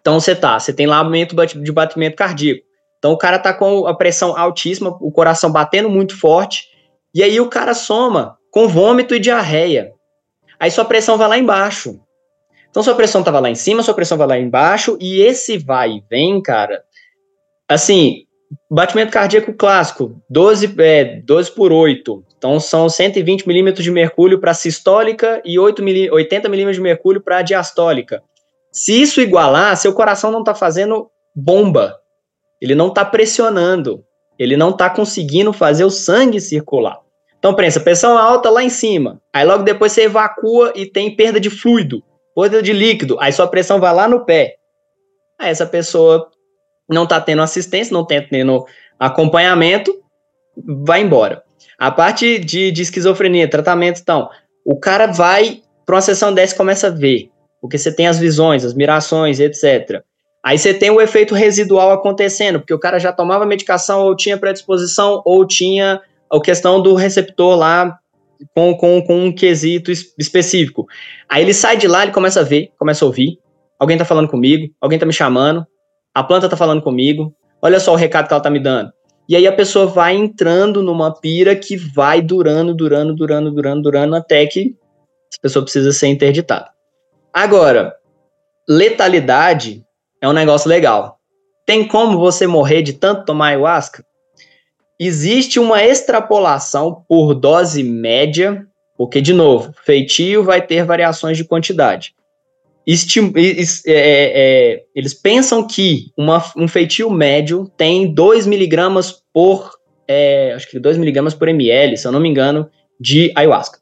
então 0.00 0.20
você 0.20 0.36
tá, 0.36 0.58
você 0.58 0.72
tem 0.72 0.86
lá 0.86 0.98
aumento 0.98 1.34
de 1.34 1.72
batimento 1.72 2.16
cardíaco. 2.16 2.62
Então 2.98 3.12
o 3.12 3.18
cara 3.18 3.38
tá 3.38 3.52
com 3.52 3.86
a 3.86 3.94
pressão 3.94 4.38
altíssima, 4.38 4.96
o 5.00 5.10
coração 5.10 5.50
batendo 5.50 5.90
muito 5.90 6.18
forte, 6.18 6.64
e 7.12 7.22
aí 7.22 7.40
o 7.40 7.48
cara 7.48 7.74
soma 7.74 8.36
com 8.52 8.68
vômito 8.68 9.14
e 9.14 9.20
diarreia. 9.20 9.92
Aí 10.58 10.70
sua 10.70 10.84
pressão 10.84 11.18
vai 11.18 11.28
lá 11.28 11.38
embaixo. 11.38 12.00
Então 12.76 12.84
sua 12.84 12.94
pressão 12.94 13.22
tava 13.22 13.40
lá 13.40 13.48
em 13.48 13.54
cima, 13.54 13.82
sua 13.82 13.94
pressão 13.94 14.18
vai 14.18 14.26
lá 14.26 14.38
embaixo, 14.38 14.98
e 15.00 15.22
esse 15.22 15.56
vai 15.56 15.92
e 15.92 16.04
vem, 16.10 16.42
cara. 16.42 16.84
Assim, 17.66 18.24
batimento 18.70 19.10
cardíaco 19.10 19.54
clássico, 19.54 20.20
12, 20.28 20.74
é, 20.76 21.22
12 21.22 21.52
por 21.52 21.72
8. 21.72 22.22
Então 22.36 22.60
são 22.60 22.86
120 22.86 23.48
milímetros 23.48 23.82
de 23.82 23.90
mercúrio 23.90 24.38
para 24.38 24.52
sistólica 24.52 25.40
e 25.42 25.58
8 25.58 25.82
milí 25.82 26.10
80 26.10 26.50
milímetros 26.50 26.76
de 26.76 26.82
mercúrio 26.82 27.22
para 27.22 27.40
diastólica. 27.40 28.22
Se 28.70 29.00
isso 29.00 29.22
igualar, 29.22 29.74
seu 29.78 29.94
coração 29.94 30.30
não 30.30 30.40
está 30.40 30.54
fazendo 30.54 31.08
bomba. 31.34 31.98
Ele 32.60 32.74
não 32.74 32.88
está 32.88 33.06
pressionando, 33.06 34.04
ele 34.38 34.54
não 34.54 34.68
está 34.68 34.90
conseguindo 34.90 35.50
fazer 35.50 35.86
o 35.86 35.90
sangue 35.90 36.42
circular. 36.42 37.00
Então, 37.38 37.54
pensa, 37.54 37.80
pressão 37.80 38.18
alta 38.18 38.50
lá 38.50 38.62
em 38.62 38.68
cima, 38.68 39.18
aí 39.32 39.46
logo 39.46 39.62
depois 39.62 39.92
você 39.92 40.02
evacua 40.02 40.74
e 40.74 40.84
tem 40.84 41.16
perda 41.16 41.40
de 41.40 41.48
fluido, 41.48 42.02
perda 42.36 42.62
de 42.62 42.72
líquido, 42.72 43.16
aí 43.18 43.32
sua 43.32 43.48
pressão 43.48 43.80
vai 43.80 43.94
lá 43.94 44.06
no 44.06 44.24
pé. 44.24 44.56
Aí 45.38 45.50
essa 45.50 45.66
pessoa 45.66 46.30
não 46.88 47.04
está 47.04 47.20
tendo 47.20 47.42
assistência, 47.42 47.92
não 47.92 48.02
está 48.02 48.20
tendo 48.20 48.66
acompanhamento, 49.00 49.92
vai 50.84 51.00
embora. 51.00 51.42
A 51.78 51.90
parte 51.90 52.38
de, 52.38 52.70
de 52.70 52.82
esquizofrenia, 52.82 53.48
tratamento, 53.48 54.00
então, 54.00 54.28
o 54.64 54.78
cara 54.78 55.06
vai 55.06 55.62
para 55.84 55.96
uma 55.96 56.00
sessão 56.00 56.32
dessa 56.32 56.54
e 56.54 56.56
começa 56.56 56.88
a 56.88 56.90
ver, 56.90 57.30
porque 57.60 57.78
você 57.78 57.92
tem 57.92 58.06
as 58.06 58.18
visões, 58.18 58.64
as 58.64 58.74
mirações, 58.74 59.40
etc. 59.40 60.02
Aí 60.44 60.58
você 60.58 60.72
tem 60.72 60.90
o 60.90 61.00
efeito 61.00 61.34
residual 61.34 61.90
acontecendo, 61.90 62.60
porque 62.60 62.74
o 62.74 62.78
cara 62.78 62.98
já 62.98 63.12
tomava 63.12 63.44
medicação, 63.44 64.02
ou 64.02 64.14
tinha 64.14 64.38
predisposição, 64.38 65.22
ou 65.24 65.46
tinha 65.46 66.00
a 66.30 66.40
questão 66.40 66.82
do 66.82 66.94
receptor 66.94 67.56
lá 67.56 67.98
com, 68.54 68.74
com, 68.76 69.02
com 69.02 69.24
um 69.26 69.32
quesito 69.32 69.90
específico. 69.90 70.86
Aí 71.28 71.42
ele 71.42 71.54
sai 71.54 71.76
de 71.76 71.88
lá, 71.88 72.02
ele 72.02 72.12
começa 72.12 72.40
a 72.40 72.44
ver, 72.44 72.72
começa 72.78 73.04
a 73.04 73.06
ouvir. 73.06 73.38
Alguém 73.78 73.98
tá 73.98 74.04
falando 74.04 74.28
comigo, 74.28 74.72
alguém 74.80 74.98
tá 74.98 75.04
me 75.04 75.12
chamando, 75.12 75.66
a 76.14 76.22
planta 76.22 76.48
tá 76.48 76.56
falando 76.56 76.80
comigo, 76.80 77.34
olha 77.60 77.78
só 77.78 77.92
o 77.92 77.96
recado 77.96 78.26
que 78.26 78.32
ela 78.32 78.42
tá 78.42 78.50
me 78.50 78.58
dando. 78.58 78.90
E 79.28 79.34
aí 79.34 79.46
a 79.46 79.52
pessoa 79.52 79.86
vai 79.86 80.14
entrando 80.14 80.82
numa 80.82 81.12
pira 81.12 81.54
que 81.56 81.76
vai 81.76 82.22
durando, 82.22 82.74
durando, 82.74 83.14
durando, 83.14 83.50
durando, 83.50 83.82
durando, 83.82 84.16
até 84.16 84.46
que 84.46 84.76
a 85.38 85.42
pessoa 85.42 85.62
precisa 85.62 85.92
ser 85.92 86.06
interditada. 86.06 86.70
Agora, 87.32 87.94
letalidade 88.68 89.84
é 90.22 90.28
um 90.28 90.32
negócio 90.32 90.68
legal. 90.68 91.18
Tem 91.66 91.86
como 91.86 92.18
você 92.18 92.46
morrer 92.46 92.82
de 92.82 92.92
tanto 92.92 93.24
tomar 93.24 93.48
ayahuasca? 93.48 94.04
Existe 94.98 95.60
uma 95.60 95.84
extrapolação 95.84 97.04
por 97.08 97.34
dose 97.34 97.82
média, 97.82 98.66
porque, 98.96 99.20
de 99.20 99.34
novo, 99.34 99.74
feitio 99.84 100.42
vai 100.42 100.64
ter 100.64 100.84
variações 100.84 101.36
de 101.36 101.44
quantidade. 101.44 102.14
Estim 102.86 103.32
é, 103.36 103.50
é, 103.50 103.92
é, 103.94 104.82
eles 104.94 105.12
pensam 105.12 105.66
que 105.66 106.12
uma, 106.16 106.42
um 106.56 106.68
feitio 106.68 107.10
médio 107.10 107.70
tem 107.76 108.14
2 108.14 108.46
miligramas 108.46 109.22
por, 109.34 109.72
é, 110.06 110.52
acho 110.54 110.70
que 110.70 110.78
2 110.78 110.96
miligramas 110.96 111.34
por 111.34 111.48
ml, 111.48 111.96
se 111.96 112.06
eu 112.06 112.12
não 112.12 112.20
me 112.20 112.28
engano, 112.28 112.70
de 112.98 113.32
ayahuasca. 113.34 113.80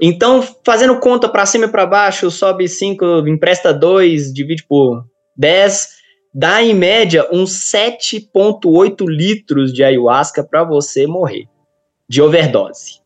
Então, 0.00 0.42
fazendo 0.66 0.98
conta 0.98 1.28
para 1.28 1.46
cima 1.46 1.66
e 1.66 1.68
para 1.68 1.86
baixo, 1.86 2.28
sobe 2.30 2.68
5, 2.68 3.28
empresta 3.28 3.72
2, 3.72 4.34
divide 4.34 4.64
por 4.64 5.04
10, 5.36 6.01
dá 6.32 6.62
em 6.62 6.74
média 6.74 7.26
uns 7.32 7.50
7,8 7.72 9.06
litros 9.06 9.72
de 9.72 9.84
ayahuasca 9.84 10.42
para 10.42 10.64
você 10.64 11.06
morrer 11.06 11.46
de 12.08 12.22
overdose. 12.22 13.00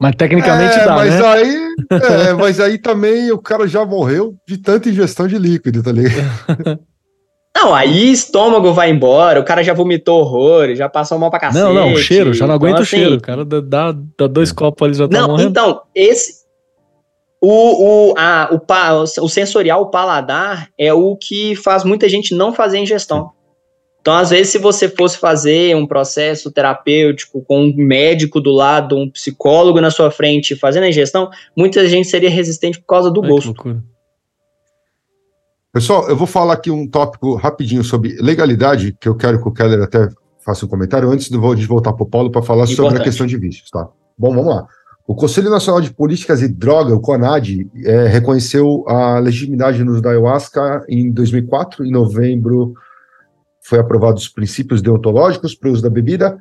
Mas 0.00 0.14
tecnicamente 0.16 0.78
é, 0.78 0.84
dá, 0.84 0.94
mas 0.94 1.14
né? 1.14 1.26
Aí, 1.26 1.68
é, 1.90 2.32
mas 2.32 2.58
aí 2.58 2.78
também 2.78 3.30
o 3.30 3.38
cara 3.38 3.68
já 3.68 3.84
morreu 3.84 4.34
de 4.48 4.56
tanta 4.56 4.88
ingestão 4.88 5.26
de 5.26 5.38
líquido, 5.38 5.82
tá 5.82 5.92
ligado? 5.92 6.80
Não, 7.54 7.74
aí 7.74 8.10
estômago 8.10 8.72
vai 8.72 8.90
embora, 8.90 9.40
o 9.40 9.44
cara 9.44 9.62
já 9.62 9.74
vomitou 9.74 10.20
horror, 10.20 10.74
já 10.74 10.88
passou 10.88 11.18
mal 11.18 11.30
pra 11.30 11.40
cacete. 11.40 11.62
Não, 11.62 11.74
não, 11.74 11.92
o 11.92 11.98
cheiro, 11.98 12.32
já 12.32 12.46
não 12.46 12.54
aguenta 12.54 12.74
então, 12.74 12.82
o 12.82 12.86
cheiro. 12.86 13.08
Assim, 13.08 13.18
o 13.18 13.20
cara 13.20 13.44
dá, 13.44 13.92
dá 14.16 14.26
dois 14.26 14.52
copos 14.52 14.86
ali 14.86 14.94
já 14.94 15.08
tá 15.08 15.20
não, 15.20 15.28
morrendo. 15.28 15.50
Então, 15.50 15.82
esse, 15.94 16.39
o, 17.40 18.10
o, 18.10 18.14
a, 18.18 18.50
o, 18.52 19.24
o 19.24 19.28
sensorial, 19.28 19.82
o 19.82 19.90
paladar, 19.90 20.68
é 20.76 20.92
o 20.92 21.16
que 21.16 21.54
faz 21.56 21.84
muita 21.84 22.08
gente 22.08 22.34
não 22.34 22.52
fazer 22.52 22.78
ingestão. 22.78 23.30
Então, 24.00 24.14
às 24.14 24.30
vezes, 24.30 24.52
se 24.52 24.58
você 24.58 24.88
fosse 24.88 25.18
fazer 25.18 25.76
um 25.76 25.86
processo 25.86 26.50
terapêutico 26.50 27.42
com 27.42 27.64
um 27.64 27.74
médico 27.76 28.40
do 28.40 28.50
lado, 28.50 28.96
um 28.96 29.10
psicólogo 29.10 29.80
na 29.80 29.90
sua 29.90 30.10
frente 30.10 30.56
fazendo 30.56 30.84
a 30.84 30.88
ingestão, 30.88 31.28
muita 31.56 31.86
gente 31.86 32.08
seria 32.08 32.30
resistente 32.30 32.80
por 32.80 32.86
causa 32.86 33.10
do 33.10 33.22
Ai, 33.22 33.28
gosto. 33.28 33.82
Pessoal, 35.72 36.08
eu 36.08 36.16
vou 36.16 36.26
falar 36.26 36.54
aqui 36.54 36.70
um 36.70 36.88
tópico 36.88 37.34
rapidinho 37.36 37.84
sobre 37.84 38.16
legalidade, 38.20 38.96
que 38.98 39.08
eu 39.08 39.14
quero 39.14 39.40
que 39.40 39.48
o 39.48 39.52
Keller 39.52 39.82
até 39.82 40.08
faça 40.44 40.64
um 40.64 40.68
comentário 40.68 41.10
antes 41.10 41.28
de 41.28 41.36
voltar 41.66 41.92
para 41.92 42.02
o 42.02 42.08
Paulo 42.08 42.30
para 42.30 42.42
falar 42.42 42.64
Importante. 42.64 42.76
sobre 42.76 42.98
a 42.98 43.04
questão 43.04 43.26
de 43.26 43.36
vícios, 43.36 43.70
tá? 43.70 43.86
Bom, 44.18 44.34
vamos 44.34 44.54
lá. 44.54 44.66
O 45.10 45.14
Conselho 45.16 45.50
Nacional 45.50 45.80
de 45.80 45.92
Políticas 45.92 46.40
e 46.40 46.46
Droga, 46.46 46.94
o 46.94 47.00
CONAD, 47.00 47.68
é, 47.84 48.06
reconheceu 48.06 48.84
a 48.86 49.18
legitimidade 49.18 49.82
no 49.82 49.90
uso 49.90 50.00
da 50.00 50.10
ayahuasca 50.10 50.84
em 50.88 51.10
2004. 51.10 51.84
Em 51.84 51.90
novembro, 51.90 52.74
foi 53.60 53.80
aprovado 53.80 54.18
os 54.18 54.28
princípios 54.28 54.80
deontológicos 54.80 55.52
para 55.52 55.68
o 55.68 55.72
uso 55.72 55.82
da 55.82 55.90
bebida. 55.90 56.38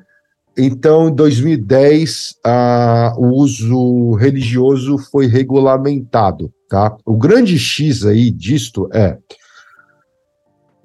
Então, 0.55 1.09
em 1.09 1.15
2010, 1.15 2.35
a, 2.45 3.15
o 3.17 3.29
uso 3.37 4.13
religioso 4.13 4.99
foi 4.99 5.25
regulamentado. 5.25 6.53
Tá? 6.69 6.95
O 7.03 7.17
grande 7.17 7.57
X 7.57 8.05
aí 8.05 8.29
disto 8.29 8.87
é. 8.93 9.17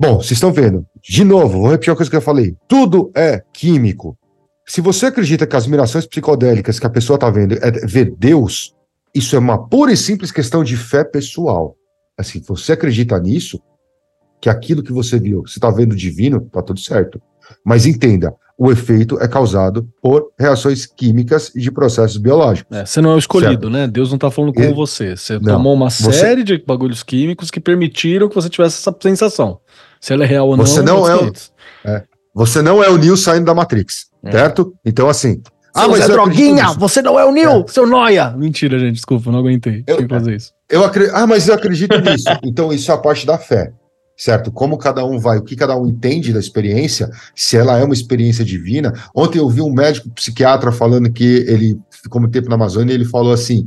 Bom, 0.01 0.23
vocês 0.23 0.33
estão 0.33 0.55
vendo. 0.55 0.87
De 1.03 1.23
novo, 1.23 1.61
vou 1.61 1.71
repetir 1.71 1.91
uma 1.91 1.97
coisa 1.97 2.11
que 2.11 2.17
eu 2.17 2.23
falei. 2.23 2.57
Tudo 2.67 3.13
é 3.15 3.45
químico. 3.53 4.17
Se 4.67 4.81
você 4.81 5.07
acredita 5.07 5.47
que 5.47 5.57
as 5.57 5.67
mirações 5.67 6.07
psicodélicas 6.07 6.79
que 6.79 6.87
a 6.87 6.91
pessoa 6.91 7.17
está 7.17 7.31
vendo 7.31 7.55
é 7.55 7.71
ver 7.87 8.15
Deus, 8.17 8.75
isso 9.15 9.37
é 9.37 9.39
uma 9.39 9.59
pura 9.59 9.93
e 9.93 9.97
simples 9.97 10.33
questão 10.33 10.65
de 10.65 10.77
fé 10.77 11.05
pessoal. 11.05 11.77
Assim, 12.17 12.41
você 12.47 12.73
acredita 12.73 13.19
nisso, 13.19 13.61
que 14.41 14.49
aquilo 14.49 14.83
que 14.83 14.93
você 14.93 15.19
viu, 15.19 15.43
você 15.43 15.59
está 15.59 15.71
vendo 15.71 15.95
divino, 15.95 16.49
tá 16.53 16.63
tudo 16.63 16.81
certo. 16.81 17.21
Mas 17.65 17.87
entenda, 17.87 18.35
o 18.57 18.71
efeito 18.71 19.21
é 19.21 19.27
causado 19.27 19.89
por 20.01 20.33
reações 20.39 20.87
químicas 20.87 21.51
e 21.55 21.61
de 21.61 21.71
processos 21.71 22.17
biológicos. 22.17 22.77
É, 22.77 22.87
você 22.87 23.01
não 23.01 23.11
é 23.11 23.15
o 23.17 23.19
escolhido, 23.19 23.53
certo? 23.53 23.71
né? 23.71 23.87
Deus 23.87 24.11
não 24.11 24.17
está 24.17 24.31
falando 24.31 24.53
com 24.53 24.75
você. 24.75 25.17
Você 25.17 25.39
não, 25.39 25.55
tomou 25.57 25.75
uma 25.75 25.91
você... 25.91 26.13
série 26.13 26.45
de 26.45 26.63
bagulhos 26.65 27.03
químicos 27.03 27.51
que 27.51 27.61
permitiram 27.61 28.29
que 28.29 28.35
você 28.35 28.49
tivesse 28.49 28.77
essa 28.77 28.97
sensação. 29.01 29.61
Se 30.01 30.13
ela 30.13 30.25
é 30.25 30.27
real 30.27 30.49
ou 30.49 30.57
você 30.57 30.83
não, 30.83 31.01
não 31.01 31.09
é, 31.09 31.17
o... 31.17 31.33
é, 31.85 32.05
Você 32.35 32.63
não 32.63 32.83
é 32.83 32.89
o 32.89 32.97
Neo 32.97 33.17
saindo 33.17 33.47
da 33.47 33.55
Matrix, 33.55 34.07
é. 34.25 34.33
certo? 34.33 34.75
Então, 34.85 35.09
assim. 35.09 35.43
Ah, 35.75 35.89
mas 35.89 36.09
é 36.09 36.09
droguinha! 36.09 36.73
Você 36.75 37.03
não 37.03 37.19
é 37.19 37.25
o 37.25 37.33
Neo, 37.33 37.65
é. 37.69 37.73
seu 37.73 37.87
noia! 37.87 38.31
Mentira, 38.31 38.79
gente, 38.79 38.95
desculpa, 38.95 39.31
não 39.31 39.41
aguentei. 39.41 39.83
Eu, 39.87 39.97
Tem 39.97 40.07
que 40.07 40.15
fazer 40.15 40.37
isso. 40.37 40.53
Eu 40.71 40.85
acredito, 40.85 41.15
ah, 41.15 41.27
mas 41.27 41.49
eu 41.49 41.55
acredito 41.55 42.01
nisso. 42.01 42.25
então, 42.45 42.73
isso 42.73 42.91
é 42.91 42.95
a 42.95 42.99
parte 42.99 43.27
da 43.27 43.37
fé 43.37 43.73
certo? 44.17 44.53
Como 44.53 44.79
cada 44.79 45.05
um 45.05 45.19
vai, 45.19 45.39
o 45.39 45.43
que 45.43 45.57
cada 45.57 45.77
um 45.77 45.87
entende 45.87 46.33
da 46.33 46.39
experiência, 46.39 47.11
se 47.35 47.57
ela 47.57 47.79
é 47.79 47.85
uma 47.85 47.95
experiência 47.95 48.45
divina. 48.45 48.93
Ontem 49.15 49.39
eu 49.39 49.49
vi 49.49 49.61
um 49.61 49.73
médico 49.73 50.09
psiquiatra 50.11 50.71
falando 50.71 51.13
que 51.13 51.45
ele 51.49 51.79
ficou 51.91 52.21
muito 52.21 52.33
tempo 52.33 52.49
na 52.49 52.55
Amazônia 52.55 52.93
e 52.93 52.97
ele 52.97 53.05
falou 53.05 53.33
assim. 53.33 53.67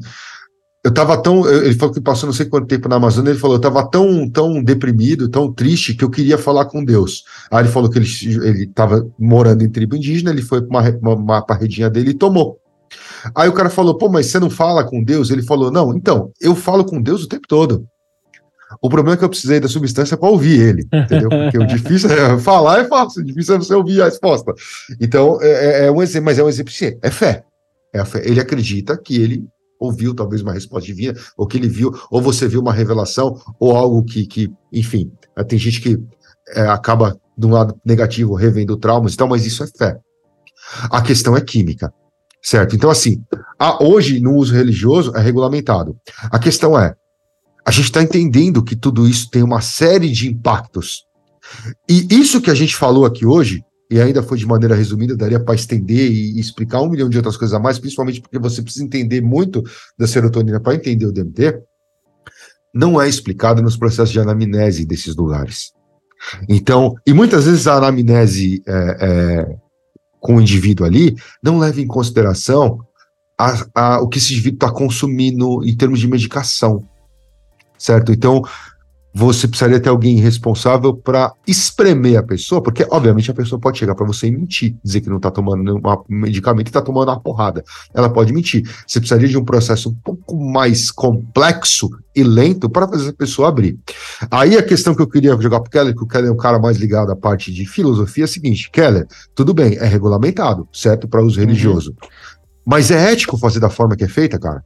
Eu 0.83 0.93
tava 0.93 1.21
tão. 1.21 1.47
Ele 1.49 1.73
falou 1.73 1.93
que 1.93 1.99
passou 1.99 2.27
não 2.27 2.33
sei 2.33 2.45
quanto 2.45 2.67
tempo 2.67 2.87
na 2.87 2.95
Amazônia. 2.95 3.31
Ele 3.31 3.39
falou: 3.39 3.57
eu 3.57 3.61
tava 3.61 3.85
tão, 3.89 4.29
tão 4.29 4.63
deprimido, 4.63 5.27
tão 5.27 5.51
triste, 5.51 5.93
que 5.93 6.03
eu 6.03 6.09
queria 6.09 6.37
falar 6.37 6.65
com 6.65 6.83
Deus. 6.83 7.23
Aí 7.51 7.63
ele 7.63 7.71
falou 7.71 7.89
que 7.89 7.97
ele, 7.97 8.07
ele 8.47 8.67
tava 8.67 9.05
morando 9.19 9.63
em 9.63 9.69
tribo 9.69 9.95
indígena, 9.95 10.31
ele 10.31 10.41
foi 10.41 10.61
para 10.61 10.69
uma, 10.69 10.89
uma, 11.01 11.15
uma 11.15 11.41
parredinha 11.41 11.89
dele 11.89 12.11
e 12.11 12.13
tomou. 12.13 12.59
Aí 13.35 13.49
o 13.49 13.53
cara 13.53 13.69
falou: 13.69 13.97
pô, 13.97 14.07
mas 14.07 14.27
você 14.27 14.39
não 14.39 14.49
fala 14.49 14.83
com 14.83 15.03
Deus? 15.03 15.29
Ele 15.29 15.43
falou: 15.43 15.71
não, 15.71 15.95
então, 15.95 16.31
eu 16.39 16.55
falo 16.55 16.85
com 16.85 17.01
Deus 17.01 17.23
o 17.23 17.27
tempo 17.27 17.47
todo. 17.47 17.85
O 18.81 18.89
problema 18.89 19.15
é 19.15 19.17
que 19.17 19.23
eu 19.23 19.29
precisei 19.29 19.59
da 19.59 19.67
substância 19.67 20.17
para 20.17 20.29
ouvir 20.29 20.59
ele, 20.59 20.87
entendeu? 20.93 21.29
Porque 21.29 21.57
o 21.57 21.65
difícil 21.67 22.09
é 22.11 22.37
falar 22.37 22.81
é 22.81 22.83
fácil, 22.83 23.21
o 23.21 23.25
difícil 23.25 23.55
é 23.55 23.57
você 23.57 23.73
ouvir 23.73 24.01
a 24.01 24.05
resposta. 24.05 24.53
Então, 24.99 25.41
é, 25.41 25.49
é, 25.49 25.85
é 25.85 25.91
um 25.91 26.01
exemplo, 26.01 26.25
mas 26.25 26.37
é 26.37 26.43
um 26.43 26.49
exemplo 26.49 26.71
sim, 26.71 26.97
é 27.01 27.09
fé. 27.09 27.43
É 27.93 27.99
a 27.99 28.05
fé. 28.05 28.21
Ele 28.25 28.39
acredita 28.39 28.97
que 28.97 29.21
ele 29.21 29.47
ouviu 29.79 30.13
talvez 30.13 30.41
uma 30.41 30.53
resposta 30.53 30.85
divina, 30.85 31.17
ou 31.35 31.47
que 31.47 31.57
ele 31.57 31.67
viu, 31.67 31.93
ou 32.09 32.21
você 32.21 32.47
viu 32.47 32.61
uma 32.61 32.73
revelação, 32.73 33.39
ou 33.59 33.75
algo 33.75 34.03
que, 34.03 34.25
que 34.25 34.51
enfim, 34.71 35.11
é, 35.35 35.43
tem 35.43 35.57
gente 35.57 35.81
que 35.81 35.97
é, 36.49 36.61
acaba 36.61 37.17
de 37.37 37.45
um 37.45 37.51
lado 37.51 37.79
negativo, 37.85 38.33
revendo 38.33 38.77
traumas 38.77 39.13
e 39.13 39.17
tal, 39.17 39.27
mas 39.27 39.45
isso 39.45 39.63
é 39.63 39.67
fé. 39.67 39.97
A 40.89 41.01
questão 41.01 41.35
é 41.35 41.41
química, 41.41 41.93
certo? 42.41 42.75
Então, 42.75 42.89
assim, 42.89 43.21
a, 43.59 43.83
hoje, 43.83 44.19
no 44.19 44.35
uso 44.35 44.53
religioso, 44.53 45.15
é 45.15 45.21
regulamentado. 45.21 45.95
A 46.23 46.39
questão 46.39 46.77
é, 46.77 46.95
a 47.65 47.71
gente 47.71 47.85
está 47.85 48.01
entendendo 48.01 48.63
que 48.63 48.75
tudo 48.75 49.07
isso 49.07 49.29
tem 49.29 49.43
uma 49.43 49.61
série 49.61 50.09
de 50.09 50.29
impactos. 50.29 51.05
E 51.87 52.07
isso 52.09 52.41
que 52.41 52.49
a 52.49 52.55
gente 52.55 52.75
falou 52.75 53.05
aqui 53.05 53.25
hoje, 53.25 53.63
e 53.89 53.99
ainda 53.99 54.21
foi 54.21 54.37
de 54.37 54.45
maneira 54.45 54.75
resumida, 54.75 55.15
daria 55.15 55.39
para 55.39 55.55
estender 55.55 56.11
e 56.11 56.39
explicar 56.39 56.81
um 56.81 56.89
milhão 56.89 57.09
de 57.09 57.17
outras 57.17 57.37
coisas 57.37 57.53
a 57.53 57.59
mais, 57.59 57.79
principalmente 57.79 58.21
porque 58.21 58.37
você 58.37 58.61
precisa 58.61 58.83
entender 58.83 59.21
muito 59.21 59.63
da 59.97 60.05
serotonina 60.05 60.59
para 60.59 60.75
entender 60.75 61.05
o 61.05 61.11
DMT, 61.11 61.61
não 62.73 63.01
é 63.01 63.07
explicado 63.07 63.61
nos 63.61 63.77
processos 63.77 64.11
de 64.11 64.19
anamnese 64.19 64.85
desses 64.85 65.15
lugares. 65.15 65.71
Então, 66.49 66.95
e 67.05 67.13
muitas 67.13 67.45
vezes 67.45 67.67
a 67.67 67.75
anamnese 67.75 68.61
é, 68.67 68.97
é, 68.99 69.57
com 70.19 70.35
o 70.35 70.41
indivíduo 70.41 70.85
ali 70.85 71.15
não 71.41 71.59
leva 71.59 71.79
em 71.79 71.87
consideração 71.87 72.79
a, 73.39 73.65
a, 73.73 74.01
o 74.01 74.07
que 74.07 74.17
esse 74.17 74.33
indivíduo 74.33 74.57
está 74.57 74.71
consumindo 74.71 75.63
em 75.63 75.75
termos 75.75 75.99
de 75.99 76.07
medicação 76.07 76.83
certo? 77.77 78.11
Então, 78.11 78.41
você 79.13 79.47
precisaria 79.47 79.79
ter 79.79 79.89
alguém 79.89 80.17
responsável 80.17 80.93
para 80.93 81.33
espremer 81.47 82.19
a 82.19 82.23
pessoa, 82.23 82.61
porque, 82.61 82.85
obviamente, 82.89 83.31
a 83.31 83.33
pessoa 83.33 83.59
pode 83.59 83.79
chegar 83.79 83.95
para 83.95 84.05
você 84.05 84.27
e 84.27 84.31
mentir, 84.31 84.75
dizer 84.83 85.01
que 85.01 85.09
não 85.09 85.17
está 85.17 85.31
tomando 85.31 85.75
um 85.75 85.81
medicamento 86.07 86.67
e 86.67 86.69
está 86.69 86.81
tomando 86.81 87.09
uma 87.09 87.19
porrada. 87.19 87.63
Ela 87.93 88.09
pode 88.09 88.31
mentir. 88.31 88.63
Você 88.85 88.99
precisaria 88.99 89.27
de 89.27 89.37
um 89.37 89.43
processo 89.43 89.89
um 89.89 89.95
pouco 89.95 90.35
mais 90.35 90.91
complexo 90.91 91.89
e 92.15 92.23
lento 92.23 92.69
para 92.69 92.87
fazer 92.87 93.09
a 93.09 93.13
pessoa 93.13 93.47
abrir. 93.47 93.79
Aí 94.29 94.57
a 94.57 94.63
questão 94.63 94.93
que 94.93 95.01
eu 95.01 95.07
queria 95.07 95.39
jogar 95.39 95.61
para 95.61 95.67
o 95.67 95.71
Keller, 95.71 95.95
que 95.95 96.03
o 96.03 96.07
Keller 96.07 96.29
é 96.29 96.33
um 96.33 96.37
cara 96.37 96.59
mais 96.59 96.77
ligado 96.77 97.11
à 97.11 97.15
parte 97.15 97.51
de 97.51 97.65
filosofia, 97.65 98.23
é 98.23 98.25
a 98.25 98.27
seguinte: 98.27 98.69
Keller, 98.71 99.07
tudo 99.33 99.53
bem, 99.53 99.77
é 99.77 99.85
regulamentado, 99.85 100.67
certo? 100.73 101.07
Para 101.07 101.23
uso 101.23 101.39
uhum. 101.39 101.45
religioso. 101.45 101.95
Mas 102.65 102.91
é 102.91 103.11
ético 103.11 103.37
fazer 103.37 103.59
da 103.59 103.69
forma 103.69 103.95
que 103.95 104.03
é 104.03 104.07
feita, 104.07 104.37
cara? 104.37 104.63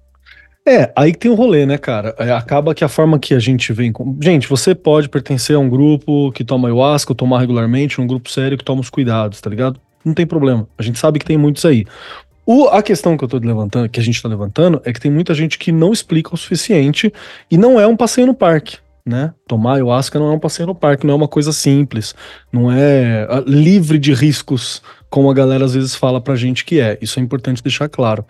É, 0.68 0.92
aí 0.96 1.14
tem 1.14 1.32
um 1.32 1.36
rolê, 1.36 1.66
né, 1.66 1.78
cara? 1.78 2.16
É, 2.20 2.32
acaba 2.32 2.76
que 2.76 2.84
a 2.84 2.88
forma 2.88 3.18
que 3.18 3.34
a 3.34 3.40
gente 3.40 3.74
vem. 3.74 3.92
Com... 3.92 4.16
Gente, 4.22 4.48
você 4.48 4.76
pode 4.76 5.10
pertencer 5.10 5.56
a 5.56 5.60
um 5.60 5.68
grupo 5.68 6.32
que 6.32 6.44
toma 6.44 6.68
ayahuasca, 6.68 7.16
tomar 7.16 7.40
regularmente, 7.40 8.00
um 8.00 8.06
grupo 8.06 8.30
sério 8.30 8.58
que 8.58 8.64
toma 8.64 8.82
os 8.82 8.90
cuidados, 8.90 9.42
tá 9.42 9.50
ligado? 9.50 9.80
Não 10.06 10.14
tem 10.14 10.26
problema. 10.26 10.68
A 10.78 10.84
gente 10.84 11.00
sabe 11.00 11.18
que 11.18 11.26
tem 11.26 11.38
muitos 11.38 11.66
aí. 11.66 11.86
O, 12.46 12.68
a 12.68 12.82
questão 12.84 13.18
que 13.18 13.24
eu 13.24 13.28
tô 13.28 13.38
levantando, 13.38 13.90
que 13.90 14.00
a 14.00 14.04
gente 14.04 14.22
tá 14.22 14.28
levantando, 14.30 14.82
é 14.86 14.94
que 14.94 15.00
tem 15.00 15.12
muita 15.12 15.34
gente 15.34 15.58
que 15.58 15.72
não 15.72 15.92
explica 15.92 16.34
o 16.34 16.38
suficiente 16.38 17.12
e 17.50 17.58
não 17.58 17.80
é 17.80 17.88
um 17.88 17.96
passeio 17.96 18.28
no 18.28 18.34
parque. 18.34 18.78
Né? 19.04 19.34
Tomar 19.48 19.76
ayahuasca 19.76 20.20
não 20.20 20.32
é 20.32 20.32
um 20.36 20.40
passeio 20.40 20.68
no 20.68 20.76
parque, 20.76 21.08
não 21.08 21.16
é 21.16 21.18
uma 21.18 21.28
coisa 21.28 21.52
simples, 21.52 22.14
não 22.52 22.72
é 22.72 23.26
ah, 23.28 23.44
livre 23.48 23.98
de 23.98 24.14
riscos, 24.14 24.80
como 25.10 25.30
a 25.30 25.34
galera 25.34 25.66
às 25.66 25.74
vezes 25.74 25.96
fala 25.96 26.22
pra 26.22 26.36
gente 26.36 26.64
que 26.64 26.80
é. 26.80 27.00
Isso 27.02 27.20
é 27.20 27.24
importante 27.24 27.64
deixar 27.64 27.90
claro. 27.90 28.24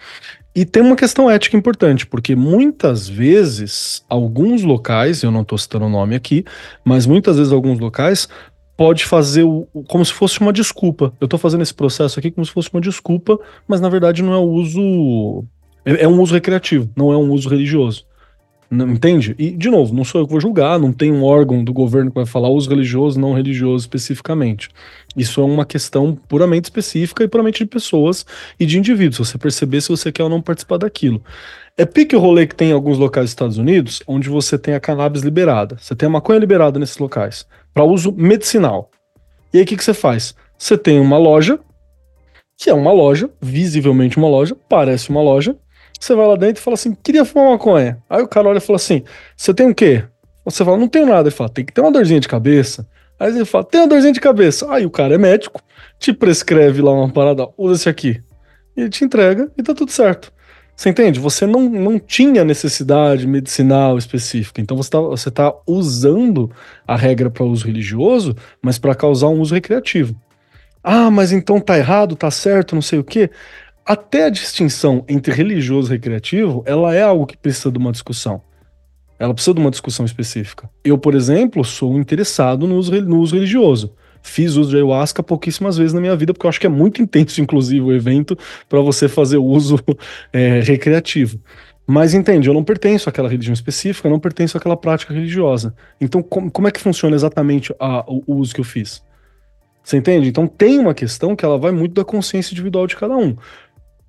E 0.53 0.65
tem 0.65 0.83
uma 0.83 0.97
questão 0.97 1.29
ética 1.29 1.55
importante, 1.55 2.05
porque 2.05 2.35
muitas 2.35 3.07
vezes, 3.07 4.03
alguns 4.09 4.63
locais, 4.63 5.23
eu 5.23 5.31
não 5.31 5.43
estou 5.43 5.57
citando 5.57 5.85
o 5.85 5.89
nome 5.89 6.13
aqui, 6.13 6.43
mas 6.83 7.05
muitas 7.05 7.37
vezes 7.37 7.53
alguns 7.53 7.79
locais 7.79 8.27
pode 8.75 9.05
fazer 9.05 9.43
o, 9.43 9.65
como 9.87 10.03
se 10.03 10.11
fosse 10.11 10.41
uma 10.41 10.51
desculpa. 10.51 11.13
Eu 11.21 11.25
estou 11.25 11.39
fazendo 11.39 11.61
esse 11.61 11.73
processo 11.73 12.19
aqui 12.19 12.31
como 12.31 12.45
se 12.45 12.51
fosse 12.51 12.69
uma 12.73 12.81
desculpa, 12.81 13.39
mas 13.65 13.79
na 13.79 13.87
verdade 13.87 14.21
não 14.21 14.33
é 14.33 14.37
o 14.37 14.49
uso. 14.49 15.45
É, 15.85 16.03
é 16.03 16.07
um 16.07 16.19
uso 16.19 16.33
recreativo, 16.33 16.89
não 16.97 17.13
é 17.13 17.17
um 17.17 17.31
uso 17.31 17.47
religioso. 17.47 18.05
Não, 18.71 18.87
entende? 18.89 19.35
E, 19.37 19.51
de 19.51 19.69
novo, 19.69 19.93
não 19.93 20.05
sou 20.05 20.21
eu 20.21 20.25
que 20.25 20.31
vou 20.31 20.39
julgar, 20.39 20.79
não 20.79 20.93
tem 20.93 21.11
um 21.11 21.25
órgão 21.25 21.61
do 21.61 21.73
governo 21.73 22.09
que 22.09 22.15
vai 22.15 22.25
falar 22.25 22.47
uso 22.47 22.69
religioso, 22.69 23.19
não 23.19 23.33
religioso 23.33 23.83
especificamente. 23.83 24.69
Isso 25.13 25.41
é 25.41 25.43
uma 25.43 25.65
questão 25.65 26.15
puramente 26.15 26.65
específica 26.65 27.21
e 27.21 27.27
puramente 27.27 27.65
de 27.65 27.69
pessoas 27.69 28.25
e 28.57 28.65
de 28.65 28.79
indivíduos. 28.79 29.27
Você 29.27 29.37
perceber 29.37 29.81
se 29.81 29.89
você 29.89 30.09
quer 30.09 30.23
ou 30.23 30.29
não 30.29 30.41
participar 30.41 30.77
daquilo. 30.77 31.21
É 31.77 31.85
pique 31.85 32.15
o 32.15 32.19
rolê 32.19 32.47
que 32.47 32.55
tem 32.55 32.69
em 32.69 32.73
alguns 32.73 32.97
locais 32.97 33.25
dos 33.25 33.31
Estados 33.31 33.57
Unidos, 33.57 34.01
onde 34.07 34.29
você 34.29 34.57
tem 34.57 34.73
a 34.73 34.79
cannabis 34.79 35.21
liberada. 35.21 35.77
Você 35.77 35.93
tem 35.93 36.07
a 36.07 36.11
maconha 36.11 36.39
liberada 36.39 36.79
nesses 36.79 36.97
locais, 36.97 37.45
para 37.73 37.83
uso 37.83 38.13
medicinal. 38.13 38.89
E 39.53 39.57
aí 39.57 39.63
o 39.63 39.67
que, 39.67 39.75
que 39.75 39.83
você 39.83 39.93
faz? 39.93 40.33
Você 40.57 40.77
tem 40.77 40.97
uma 40.97 41.17
loja, 41.17 41.59
que 42.57 42.69
é 42.69 42.73
uma 42.73 42.93
loja, 42.93 43.29
visivelmente 43.41 44.17
uma 44.17 44.29
loja, 44.29 44.55
parece 44.69 45.09
uma 45.09 45.21
loja, 45.21 45.57
você 46.01 46.15
vai 46.15 46.25
lá 46.25 46.35
dentro 46.35 46.59
e 46.59 46.63
fala 46.63 46.73
assim: 46.73 46.95
queria 46.95 47.23
fumar 47.23 47.51
maconha. 47.51 48.01
Aí 48.09 48.23
o 48.23 48.27
cara 48.27 48.49
olha 48.49 48.57
e 48.57 48.61
fala 48.61 48.77
assim: 48.77 49.03
você 49.37 49.53
tem 49.53 49.69
o 49.69 49.75
quê? 49.75 50.03
Você 50.43 50.65
fala: 50.65 50.77
não 50.77 50.87
tenho 50.87 51.05
nada. 51.05 51.29
Ele 51.29 51.35
fala: 51.35 51.49
tem 51.49 51.63
que 51.63 51.71
ter 51.71 51.81
uma 51.81 51.91
dorzinha 51.91 52.19
de 52.19 52.27
cabeça. 52.27 52.87
Aí 53.19 53.29
ele 53.29 53.45
fala: 53.45 53.63
tem 53.63 53.81
uma 53.81 53.87
dorzinha 53.87 54.11
de 54.11 54.19
cabeça. 54.19 54.71
Aí 54.73 54.83
o 54.83 54.89
cara 54.89 55.13
é 55.13 55.17
médico, 55.17 55.61
te 55.99 56.11
prescreve 56.11 56.81
lá 56.81 56.91
uma 56.91 57.09
parada: 57.09 57.47
usa 57.55 57.75
esse 57.75 57.89
aqui. 57.89 58.19
E 58.75 58.81
ele 58.81 58.89
te 58.89 59.05
entrega 59.05 59.51
e 59.55 59.61
tá 59.61 59.75
tudo 59.75 59.91
certo. 59.91 60.33
Você 60.75 60.89
entende? 60.89 61.19
Você 61.19 61.45
não, 61.45 61.69
não 61.69 61.99
tinha 61.99 62.43
necessidade 62.43 63.27
medicinal 63.27 63.95
específica. 63.99 64.59
Então 64.59 64.75
você 64.75 64.87
está 64.87 64.99
você 64.99 65.29
tá 65.29 65.53
usando 65.67 66.49
a 66.87 66.95
regra 66.95 67.29
para 67.29 67.43
uso 67.43 67.67
religioso, 67.67 68.35
mas 68.59 68.79
para 68.79 68.95
causar 68.95 69.27
um 69.27 69.39
uso 69.39 69.53
recreativo. 69.53 70.15
Ah, 70.83 71.11
mas 71.11 71.31
então 71.31 71.59
tá 71.59 71.77
errado, 71.77 72.15
tá 72.15 72.31
certo, 72.31 72.73
não 72.73 72.81
sei 72.81 72.97
o 72.97 73.03
quê 73.03 73.29
até 73.85 74.25
a 74.25 74.29
distinção 74.29 75.03
entre 75.07 75.33
religioso 75.33 75.91
e 75.91 75.95
recreativo, 75.95 76.63
ela 76.65 76.93
é 76.93 77.01
algo 77.01 77.25
que 77.25 77.37
precisa 77.37 77.71
de 77.71 77.77
uma 77.77 77.91
discussão. 77.91 78.41
Ela 79.17 79.33
precisa 79.33 79.53
de 79.53 79.59
uma 79.59 79.71
discussão 79.71 80.05
específica. 80.05 80.69
Eu, 80.83 80.97
por 80.97 81.13
exemplo, 81.13 81.63
sou 81.63 81.97
interessado 81.99 82.65
no 82.67 82.77
uso, 82.77 82.91
religioso. 82.91 83.93
Fiz 84.23 84.55
uso 84.55 84.69
de 84.69 84.77
ayahuasca 84.77 85.21
pouquíssimas 85.23 85.77
vezes 85.77 85.93
na 85.93 86.01
minha 86.01 86.15
vida, 86.15 86.33
porque 86.33 86.45
eu 86.45 86.49
acho 86.49 86.59
que 86.59 86.67
é 86.67 86.69
muito 86.69 87.01
intenso, 87.01 87.41
inclusive, 87.41 87.81
o 87.81 87.93
evento 87.93 88.37
para 88.69 88.79
você 88.81 89.07
fazer 89.07 89.37
uso 89.37 89.79
é, 90.31 90.59
recreativo. 90.65 91.39
Mas 91.85 92.13
entende, 92.13 92.47
eu 92.47 92.53
não 92.53 92.63
pertenço 92.63 93.09
àquela 93.09 93.27
religião 93.27 93.53
específica, 93.53 94.07
eu 94.07 94.11
não 94.11 94.19
pertenço 94.19 94.57
àquela 94.57 94.77
prática 94.77 95.13
religiosa. 95.13 95.75
Então, 95.99 96.21
com, 96.21 96.49
como 96.49 96.67
é 96.67 96.71
que 96.71 96.79
funciona 96.79 97.15
exatamente 97.15 97.73
a, 97.79 98.05
o, 98.07 98.23
o 98.27 98.35
uso 98.35 98.53
que 98.53 98.61
eu 98.61 98.65
fiz? 98.65 99.03
Você 99.83 99.97
entende? 99.97 100.29
Então 100.29 100.47
tem 100.47 100.79
uma 100.79 100.93
questão 100.93 101.35
que 101.35 101.43
ela 101.43 101.57
vai 101.57 101.71
muito 101.71 101.93
da 101.93 102.05
consciência 102.05 102.53
individual 102.53 102.85
de 102.85 102.95
cada 102.95 103.15
um. 103.15 103.35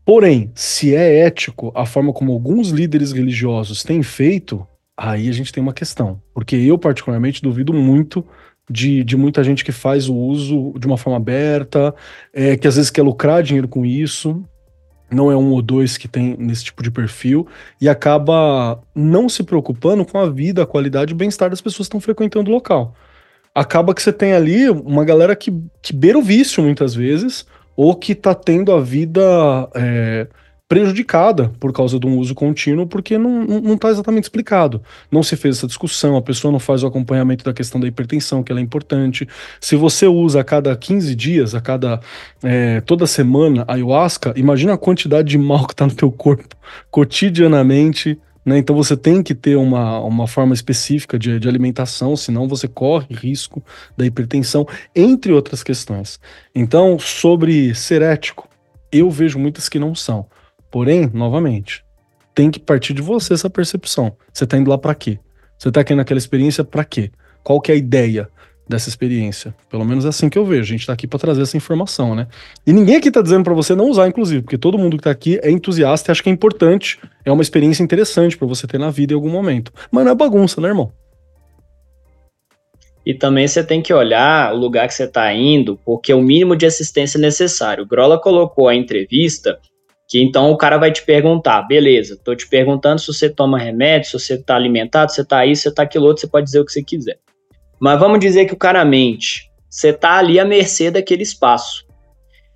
Porém, 0.05 0.51
se 0.55 0.95
é 0.95 1.21
ético 1.21 1.73
a 1.75 1.87
forma 1.87 2.13
como 2.13 2.33
alguns 2.33 2.71
líderes 2.71 3.13
religiosos 3.13 3.83
têm 3.83 4.03
feito, 4.03 4.67
aí 4.97 5.29
a 5.29 5.33
gente 5.33 5.53
tem 5.53 5.63
uma 5.63 5.73
questão. 5.73 6.21
Porque 6.35 6.57
eu, 6.57 6.77
particularmente, 6.77 7.43
duvido 7.43 7.73
muito 7.73 8.25
de, 8.69 9.05
de 9.05 9.17
muita 9.17 9.45
gente 9.45 9.65
que 9.65 9.73
faz 9.73 10.09
o 10.09 10.15
uso 10.15 10.75
de 10.79 10.87
uma 10.87 10.97
forma 10.97 11.17
aberta, 11.17 11.95
é, 12.33 12.57
que 12.57 12.67
às 12.67 12.77
vezes 12.77 12.91
quer 12.91 13.03
lucrar 13.03 13.43
dinheiro 13.43 13.69
com 13.69 13.87
isso. 13.87 14.43
Não 15.11 15.31
é 15.31 15.37
um 15.37 15.51
ou 15.51 15.61
dois 15.61 15.99
que 15.99 16.09
tem 16.09 16.37
nesse 16.39 16.65
tipo 16.65 16.83
de 16.83 16.91
perfil 16.91 17.47
e 17.81 17.89
acaba 17.89 18.83
não 18.95 19.29
se 19.29 19.43
preocupando 19.43 20.07
com 20.07 20.19
a 20.19 20.29
vida, 20.29 20.63
a 20.63 20.67
qualidade 20.67 21.13
e 21.13 21.15
o 21.15 21.17
bem-estar 21.17 21.51
das 21.51 21.61
pessoas 21.61 21.87
que 21.87 21.91
estão 21.91 22.01
frequentando 22.01 22.51
o 22.51 22.55
local 22.55 22.95
acaba 23.55 23.95
que 23.95 24.03
você 24.03 24.13
tem 24.13 24.33
ali 24.33 24.71
uma 24.71 25.05
galera 25.05 25.37
que, 25.37 25.53
que 25.81 25.95
beira 25.95 26.19
o 26.19 26.23
vício 26.23 26.63
muitas 26.63 26.95
vezes, 26.95 27.47
ou 27.77 27.95
que 27.95 28.15
tá 28.15 28.35
tendo 28.35 28.73
a 28.73 28.81
vida 28.81 29.21
é, 29.75 30.27
prejudicada 30.73 31.53
por 31.61 31.71
causa 31.71 32.01
de 32.01 32.07
um 32.07 32.17
uso 32.17 32.35
contínuo, 32.35 32.87
porque 32.87 33.19
não, 33.19 33.45
não, 33.45 33.61
não 33.61 33.77
tá 33.77 33.91
exatamente 33.91 34.25
explicado. 34.25 34.83
Não 35.11 35.23
se 35.23 35.37
fez 35.37 35.59
essa 35.59 35.67
discussão, 35.67 36.17
a 36.17 36.23
pessoa 36.23 36.51
não 36.51 36.59
faz 36.59 36.83
o 36.83 36.87
acompanhamento 36.87 37.45
da 37.45 37.53
questão 37.53 37.79
da 37.79 37.87
hipertensão, 37.87 38.43
que 38.43 38.51
ela 38.51 38.59
é 38.59 38.65
importante. 38.65 39.29
Se 39.61 39.77
você 39.77 40.07
usa 40.07 40.41
a 40.41 40.45
cada 40.45 40.75
15 40.75 41.15
dias, 41.15 41.55
a 41.55 41.61
cada 41.61 42.01
é, 42.43 42.81
toda 42.81 43.07
semana 43.07 43.67
ayahuasca, 43.69 44.33
imagina 44.35 44.73
a 44.73 44.79
quantidade 44.79 45.29
de 45.29 45.37
mal 45.37 45.67
que 45.67 45.77
tá 45.77 45.87
no 45.87 45.95
teu 45.95 46.11
corpo 46.11 46.57
cotidianamente 46.91 48.19
né? 48.45 48.59
Então 48.59 48.75
você 48.75 48.97
tem 48.97 49.23
que 49.23 49.35
ter 49.35 49.57
uma, 49.57 50.01
uma 50.01 50.27
forma 50.27 50.55
específica 50.55 51.19
de, 51.19 51.39
de 51.39 51.49
alimentação, 51.49 52.17
senão 52.17 52.49
você 52.49 52.67
corre 52.67 53.15
risco 53.15 53.63
da 53.97 54.05
hipertensão, 54.05 54.67
entre 54.95 55.33
outras 55.33 55.63
questões. 55.63 56.21
Então, 56.55 56.99
sobre 56.99 57.75
ser 57.75 58.03
ético, 58.03 58.49
eu 58.91 59.11
vejo 59.11 59.39
muitas 59.39 59.69
que 59.69 59.79
não 59.79 59.95
são. 59.95 60.27
Porém, 60.71 61.11
novamente, 61.13 61.85
tem 62.35 62.51
que 62.51 62.59
partir 62.59 62.95
de 62.95 63.03
você 63.03 63.35
essa 63.35 63.51
percepção. 63.51 64.17
Você 64.33 64.45
está 64.45 64.57
indo 64.57 64.71
lá 64.71 64.79
para 64.79 64.95
quê? 64.95 65.19
Você 65.59 65.69
está 65.69 65.81
aqui 65.81 65.95
naquela 65.95 66.19
experiência 66.19 66.65
para 66.65 66.85
quê? 66.85 67.11
Qual 67.43 67.61
que 67.61 67.71
é 67.71 67.75
a 67.75 67.79
ideia? 67.79 68.29
Dessa 68.69 68.89
experiência. 68.89 69.55
Pelo 69.71 69.85
menos 69.85 70.05
é 70.05 70.09
assim 70.09 70.29
que 70.29 70.39
eu 70.39 70.45
vejo. 70.45 70.63
A 70.63 70.77
gente 70.77 70.87
tá 70.87 70.93
aqui 70.93 71.07
para 71.07 71.19
trazer 71.19 71.43
essa 71.43 71.57
informação, 71.57 72.15
né? 72.15 72.27
E 72.67 72.73
ninguém 72.73 72.97
aqui 72.97 73.11
tá 73.11 73.21
dizendo 73.21 73.45
para 73.45 73.55
você 73.55 73.75
não 73.75 73.89
usar, 73.89 74.09
inclusive, 74.09 74.43
porque 74.43 74.59
todo 74.59 74.79
mundo 74.79 74.97
que 74.97 75.03
tá 75.03 75.11
aqui 75.11 75.39
é 75.43 75.51
entusiasta 75.51 76.11
e 76.11 76.13
acha 76.13 76.23
que 76.23 76.29
é 76.29 76.33
importante, 76.33 76.99
é 77.25 77.33
uma 77.33 77.43
experiência 77.43 77.83
interessante 77.83 78.37
para 78.37 78.47
você 78.47 78.67
ter 78.67 78.79
na 78.79 78.91
vida 78.91 79.13
em 79.13 79.17
algum 79.17 79.31
momento. 79.31 79.73
Mas 79.91 80.05
não 80.05 80.13
é 80.13 80.15
bagunça, 80.15 80.61
né, 80.61 80.69
irmão? 80.69 80.93
E 83.05 83.13
também 83.13 83.49
você 83.49 83.65
tem 83.65 83.83
que 83.83 83.93
olhar 83.93 84.55
o 84.55 84.57
lugar 84.57 84.87
que 84.87 84.95
você 84.95 85.05
está 85.05 85.33
indo, 85.35 85.79
porque 85.85 86.13
é 86.13 86.15
o 86.15 86.23
mínimo 86.23 86.55
de 86.55 86.67
assistência 86.67 87.19
necessário. 87.19 87.83
O 87.83 87.87
Grola 87.87 88.21
colocou 88.21 88.69
a 88.69 88.75
entrevista 88.75 89.59
que 90.09 90.21
então 90.21 90.51
o 90.51 90.59
cara 90.59 90.77
vai 90.77 90.93
te 90.93 91.03
perguntar, 91.03 91.63
beleza, 91.63 92.21
tô 92.23 92.37
te 92.37 92.47
perguntando 92.47 93.01
se 93.01 93.07
você 93.07 93.31
toma 93.31 93.59
remédio, 93.59 94.11
se 94.11 94.21
você 94.21 94.37
tá 94.37 94.55
alimentado, 94.55 95.11
se 95.11 95.17
você 95.17 95.25
tá 95.25 95.47
isso, 95.47 95.63
se 95.63 95.69
você 95.71 95.75
tá 95.75 95.83
aquilo 95.85 96.05
outro, 96.05 96.21
você 96.21 96.27
pode 96.27 96.45
dizer 96.45 96.61
o 96.61 96.67
que 96.67 96.73
você 96.73 96.83
quiser. 96.83 97.19
Mas 97.83 97.99
vamos 97.99 98.21
dizer 98.21 98.45
que 98.45 98.55
o 98.55 98.57
cara 98.57 98.85
mente. 98.85 99.51
Você 99.69 99.89
está 99.89 100.17
ali 100.17 100.39
à 100.39 100.45
mercê 100.45 100.89
daquele 100.89 101.25
espaço. 101.25 101.85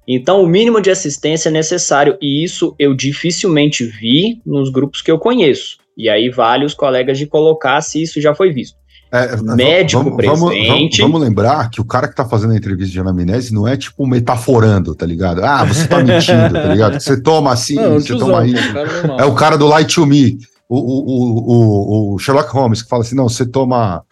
Então, 0.06 0.40
o 0.40 0.46
mínimo 0.46 0.80
de 0.80 0.88
assistência 0.88 1.48
é 1.48 1.52
necessário, 1.52 2.16
e 2.22 2.44
isso 2.44 2.76
eu 2.78 2.94
dificilmente 2.94 3.84
vi 3.84 4.40
nos 4.46 4.70
grupos 4.70 5.02
que 5.02 5.10
eu 5.10 5.18
conheço. 5.18 5.78
E 5.98 6.08
aí 6.08 6.30
vale 6.30 6.64
os 6.64 6.74
colegas 6.74 7.18
de 7.18 7.26
colocar 7.26 7.80
se 7.80 8.00
isso 8.00 8.20
já 8.20 8.36
foi 8.36 8.52
visto. 8.52 8.76
É, 9.10 9.36
Médico 9.42 10.04
vamos, 10.04 10.16
presente. 10.16 11.00
Vamos, 11.00 11.12
vamos, 11.12 11.20
lembrar 11.28 11.70
que 11.70 11.80
o 11.80 11.84
cara 11.84 12.06
que 12.06 12.12
está 12.12 12.24
fazendo 12.24 12.52
a 12.52 12.56
entrevista 12.56 12.92
de 12.92 13.00
anamnese 13.00 13.52
não 13.52 13.66
é 13.66 13.76
tipo 13.76 14.06
metaforando, 14.06 14.94
tá 14.94 15.06
ligado? 15.06 15.44
Ah, 15.44 15.64
você 15.64 15.82
está 15.82 16.04
mentindo, 16.04 16.52
tá 16.52 16.72
ligado? 16.72 17.00
Você 17.00 17.20
toma 17.20 17.52
assim, 17.52 17.74
não, 17.74 17.94
você 17.94 18.16
toma 18.16 18.46
isso. 18.46 18.78
É 19.18 19.24
o 19.24 19.34
cara 19.34 19.58
do 19.58 19.66
Light 19.66 19.92
to 19.92 20.06
Me, 20.06 20.38
o, 20.68 20.78
o, 20.78 22.12
o, 22.12 22.14
o, 22.14 22.18
Sherlock 22.18 22.52
Holmes, 22.52 22.82
que 22.82 22.88
fala 22.88 23.02
assim: 23.02 23.16
não, 23.16 23.28
você 23.28 23.44
toma 23.44 24.04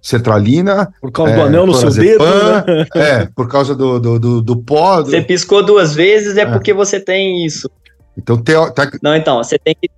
sertralina. 0.00 0.92
Por 1.00 1.12
causa 1.12 1.32
é, 1.32 1.36
do 1.36 1.42
anel 1.42 1.66
no 1.66 1.74
seu 1.74 1.90
dedo? 1.90 2.24
Né? 2.24 2.86
É, 2.94 3.26
por 3.34 3.48
causa 3.48 3.74
do, 3.74 3.98
do, 3.98 4.18
do, 4.18 4.42
do 4.42 4.62
pó. 4.62 5.02
Do... 5.02 5.10
Você 5.10 5.20
piscou 5.20 5.62
duas 5.62 5.94
vezes, 5.94 6.36
é, 6.36 6.42
é, 6.42 6.46
porque 6.46 6.72
você 6.72 6.98
tem 6.98 7.44
isso. 7.44 7.70
Então. 8.16 8.42
Tá... 8.42 8.90
Não, 9.02 9.14
então, 9.14 9.38
você 9.38 9.58
tem 9.58 9.74
que. 9.80 9.88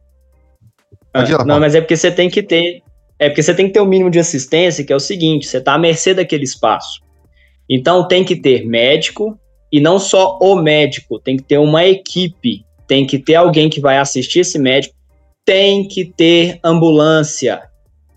Ah, 1.15 1.45
não, 1.45 1.61
mas 1.61 1.75
é 1.75 1.81
porque 1.81 1.97
você 1.97 2.11
tem 2.11 2.31
que 2.31 2.43
ter. 2.43 2.83
É 3.19 3.29
porque 3.29 3.43
você 3.43 3.55
tem 3.55 3.67
que 3.67 3.73
ter 3.73 3.81
o 3.81 3.85
um 3.85 3.89
mínimo 3.89 4.11
de 4.11 4.19
assistência, 4.19 4.85
que 4.85 4.93
é 4.93 4.97
o 4.97 5.01
seguinte: 5.01 5.47
você 5.47 5.59
está 5.59 5.75
à 5.75 5.79
mercê 5.79 6.15
daquele 6.15 6.45
espaço. 6.45 7.01
Então, 7.69 8.07
tem 8.07 8.25
que 8.25 8.37
ter 8.37 8.67
médico, 8.67 9.39
e 9.71 9.81
não 9.81 9.99
só 9.99 10.39
o 10.41 10.57
médico, 10.57 11.19
tem 11.19 11.37
que 11.37 11.45
ter 11.45 11.59
uma 11.59 11.85
equipe, 11.85 12.65
tem 12.87 13.07
que 13.07 13.19
ter 13.19 13.37
alguém 13.37 13.71
que 13.71 13.81
vai 13.81 13.99
assistir 13.99 14.41
esse 14.41 14.59
médico, 14.59 14.95
tem 15.45 15.87
que 15.87 16.05
ter 16.05 16.59
ambulância, 16.63 17.63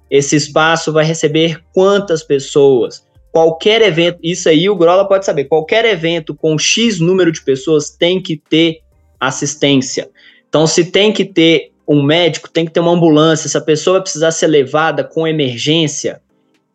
esse 0.09 0.35
espaço 0.35 0.91
vai 0.91 1.05
receber 1.05 1.61
quantas 1.73 2.23
pessoas? 2.23 3.05
Qualquer 3.31 3.81
evento, 3.81 4.19
isso 4.23 4.47
aí 4.47 4.69
o 4.69 4.75
Grola 4.75 5.07
pode 5.07 5.25
saber, 5.25 5.45
qualquer 5.45 5.83
evento 5.85 6.33
com 6.33 6.57
X 6.57 6.99
número 6.99 7.31
de 7.31 7.43
pessoas 7.43 7.89
tem 7.89 8.21
que 8.21 8.37
ter 8.37 8.79
assistência. 9.19 10.09
Então, 10.47 10.65
se 10.65 10.85
tem 10.85 11.11
que 11.11 11.25
ter 11.25 11.71
um 11.87 12.01
médico, 12.01 12.49
tem 12.49 12.65
que 12.65 12.71
ter 12.71 12.79
uma 12.79 12.91
ambulância, 12.91 13.47
essa 13.47 13.61
pessoa 13.61 13.95
vai 13.95 14.03
precisar 14.03 14.31
ser 14.31 14.47
levada 14.47 15.03
com 15.03 15.27
emergência, 15.27 16.21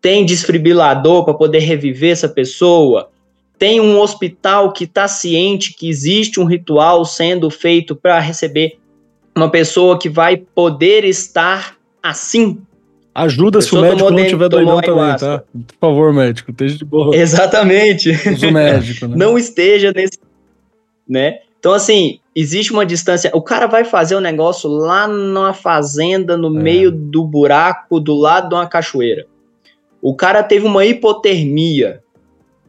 tem 0.01 0.25
desfibrilador 0.25 1.25
para 1.25 1.35
poder 1.35 1.61
reviver 1.61 2.13
essa 2.13 2.29
pessoa, 2.29 3.11
tem 3.59 3.81
um 3.81 3.99
hospital 4.01 4.73
que 4.73 4.85
está 4.85 5.07
ciente 5.07 5.75
que 5.75 5.89
existe 5.89 6.41
um 6.41 6.45
ritual 6.45 7.05
sendo 7.05 7.51
feito 7.51 7.95
para 7.95 8.19
receber 8.19 8.79
uma 9.37 9.51
pessoa 9.51 9.99
que 9.99 10.09
vai 10.09 10.37
poder 10.37 11.05
estar 11.05 11.77
assim 12.03 12.59
Ajuda 13.21 13.61
se 13.61 13.75
o 13.75 13.83
médico 13.83 14.11
não 14.11 14.27
tiver 14.27 14.49
doidão 14.49 14.81
também, 14.81 15.17
tá? 15.17 15.43
Por 15.53 15.77
favor, 15.79 16.13
médico, 16.13 16.51
esteja 16.51 16.79
de 16.79 16.85
boa. 16.87 17.15
Exatamente. 17.15 18.11
Uso 18.11 18.51
médico, 18.51 19.07
né? 19.07 19.15
Não 19.15 19.37
esteja 19.37 19.93
nesse. 19.95 20.19
Né? 21.07 21.41
Então, 21.59 21.75
assim, 21.75 22.21
existe 22.35 22.73
uma 22.73 22.87
distância. 22.87 23.31
O 23.35 23.43
cara 23.43 23.67
vai 23.67 23.85
fazer 23.85 24.15
o 24.15 24.19
um 24.19 24.23
negócio 24.23 24.71
lá 24.71 25.07
numa 25.07 25.53
fazenda, 25.53 26.35
no 26.35 26.59
é. 26.59 26.63
meio 26.63 26.91
do 26.91 27.23
buraco, 27.23 28.01
do 28.01 28.15
lado 28.15 28.49
de 28.49 28.55
uma 28.55 28.67
cachoeira. 28.67 29.27
O 30.01 30.15
cara 30.15 30.43
teve 30.43 30.65
uma 30.65 30.87
hipotermia. 30.87 32.03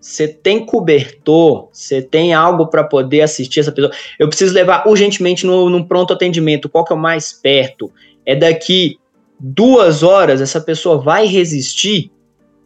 Você 0.01 0.27
tem 0.27 0.65
cobertor, 0.65 1.69
você 1.71 2.01
tem 2.01 2.33
algo 2.33 2.67
para 2.67 2.83
poder 2.83 3.21
assistir 3.21 3.61
essa 3.61 3.71
pessoa. 3.71 3.93
Eu 4.19 4.27
preciso 4.27 4.53
levar 4.53 4.85
urgentemente 4.85 5.45
no, 5.45 5.69
num 5.69 5.83
pronto 5.83 6.11
atendimento. 6.11 6.67
Qual 6.67 6.83
que 6.83 6.91
é 6.91 6.95
o 6.95 6.99
mais 6.99 7.31
perto? 7.31 7.89
É 8.25 8.35
daqui 8.35 8.99
duas 9.41 10.03
horas 10.03 10.39
essa 10.39 10.61
pessoa 10.61 10.97
vai 10.97 11.25
resistir? 11.25 12.11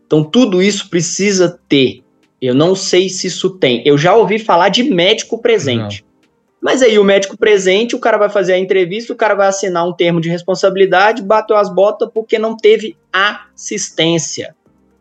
Então, 0.05 0.23
tudo 0.23 0.61
isso 0.61 0.89
precisa 0.89 1.59
ter. 1.69 2.03
Eu 2.41 2.53
não 2.53 2.75
sei 2.75 3.09
se 3.09 3.27
isso 3.27 3.49
tem. 3.51 3.81
Eu 3.85 3.97
já 3.97 4.13
ouvi 4.13 4.37
falar 4.37 4.69
de 4.69 4.83
médico 4.83 5.37
presente. 5.37 6.03
Não. 6.03 6.15
Mas 6.61 6.81
aí, 6.81 6.97
o 6.97 7.03
médico 7.03 7.37
presente, 7.37 7.95
o 7.95 7.99
cara 7.99 8.17
vai 8.17 8.29
fazer 8.29 8.53
a 8.53 8.59
entrevista, 8.59 9.13
o 9.13 9.15
cara 9.15 9.35
vai 9.35 9.47
assinar 9.47 9.87
um 9.87 9.93
termo 9.93 10.19
de 10.19 10.29
responsabilidade, 10.29 11.21
bateu 11.21 11.55
as 11.55 11.73
botas 11.73 12.09
porque 12.13 12.39
não 12.39 12.57
teve 12.57 12.97
assistência. 13.13 14.55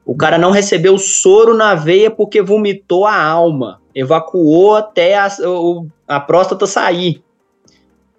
O 0.04 0.14
cara 0.14 0.36
não 0.36 0.50
recebeu 0.50 0.98
soro 0.98 1.54
na 1.54 1.74
veia 1.74 2.10
porque 2.10 2.42
vomitou 2.42 3.06
a 3.06 3.18
alma, 3.18 3.80
evacuou 3.94 4.76
até 4.76 5.16
a, 5.16 5.28
a 6.06 6.20
próstata 6.20 6.66
sair. 6.66 7.22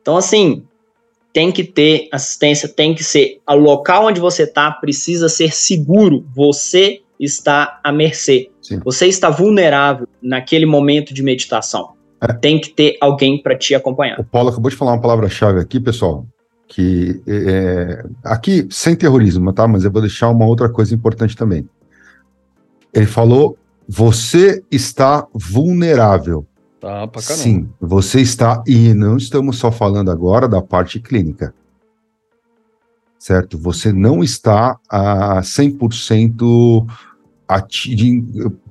Então, 0.01 0.17
assim, 0.17 0.63
tem 1.35 1.51
que 1.51 1.65
ter 1.65 2.07
assistência, 2.13 2.69
tem 2.69 2.95
que 2.95 3.03
ser 3.03 3.41
o 3.45 3.55
local 3.55 4.05
onde 4.05 4.21
você 4.21 4.43
está 4.43 4.71
precisa 4.71 5.27
ser 5.27 5.53
seguro. 5.53 6.25
Você 6.33 7.01
está 7.19 7.77
à 7.83 7.91
mercê. 7.91 8.49
Sim. 8.61 8.79
Você 8.85 9.07
está 9.07 9.29
vulnerável 9.29 10.07
naquele 10.21 10.65
momento 10.65 11.13
de 11.13 11.21
meditação. 11.21 11.89
É. 12.21 12.31
Tem 12.31 12.57
que 12.57 12.69
ter 12.69 12.97
alguém 13.01 13.37
para 13.43 13.53
te 13.53 13.75
acompanhar. 13.75 14.17
O 14.17 14.23
Paulo 14.23 14.47
acabou 14.47 14.71
de 14.71 14.77
falar 14.77 14.93
uma 14.93 15.01
palavra-chave 15.01 15.59
aqui, 15.59 15.77
pessoal, 15.77 16.25
que 16.69 17.21
é, 17.27 18.05
aqui 18.23 18.65
sem 18.69 18.95
terrorismo, 18.95 19.51
tá? 19.51 19.67
Mas 19.67 19.83
eu 19.83 19.91
vou 19.91 20.01
deixar 20.01 20.29
uma 20.29 20.45
outra 20.45 20.69
coisa 20.69 20.95
importante 20.95 21.35
também. 21.35 21.67
Ele 22.93 23.05
falou: 23.05 23.57
você 23.85 24.63
está 24.71 25.27
vulnerável. 25.33 26.47
Tá 26.85 27.07
pra 27.07 27.19
caramba. 27.19 27.43
Sim, 27.43 27.69
você 27.81 28.21
está. 28.21 28.63
E 28.67 28.93
não 28.93 29.17
estamos 29.17 29.57
só 29.57 29.71
falando 29.71 30.11
agora 30.11 30.47
da 30.47 30.61
parte 30.61 30.99
clínica. 30.99 31.51
certo? 33.17 33.57
Você 33.57 33.91
não 33.91 34.23
está 34.23 34.79
a 34.87 35.41
100% 35.41 36.85
ati- 37.47 37.95
de, 37.95 38.21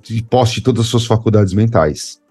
de 0.01 0.23
posse 0.23 0.55
de 0.55 0.61
todas 0.61 0.83
as 0.85 0.87
suas 0.87 1.05
faculdades 1.07 1.53
mentais. 1.53 2.23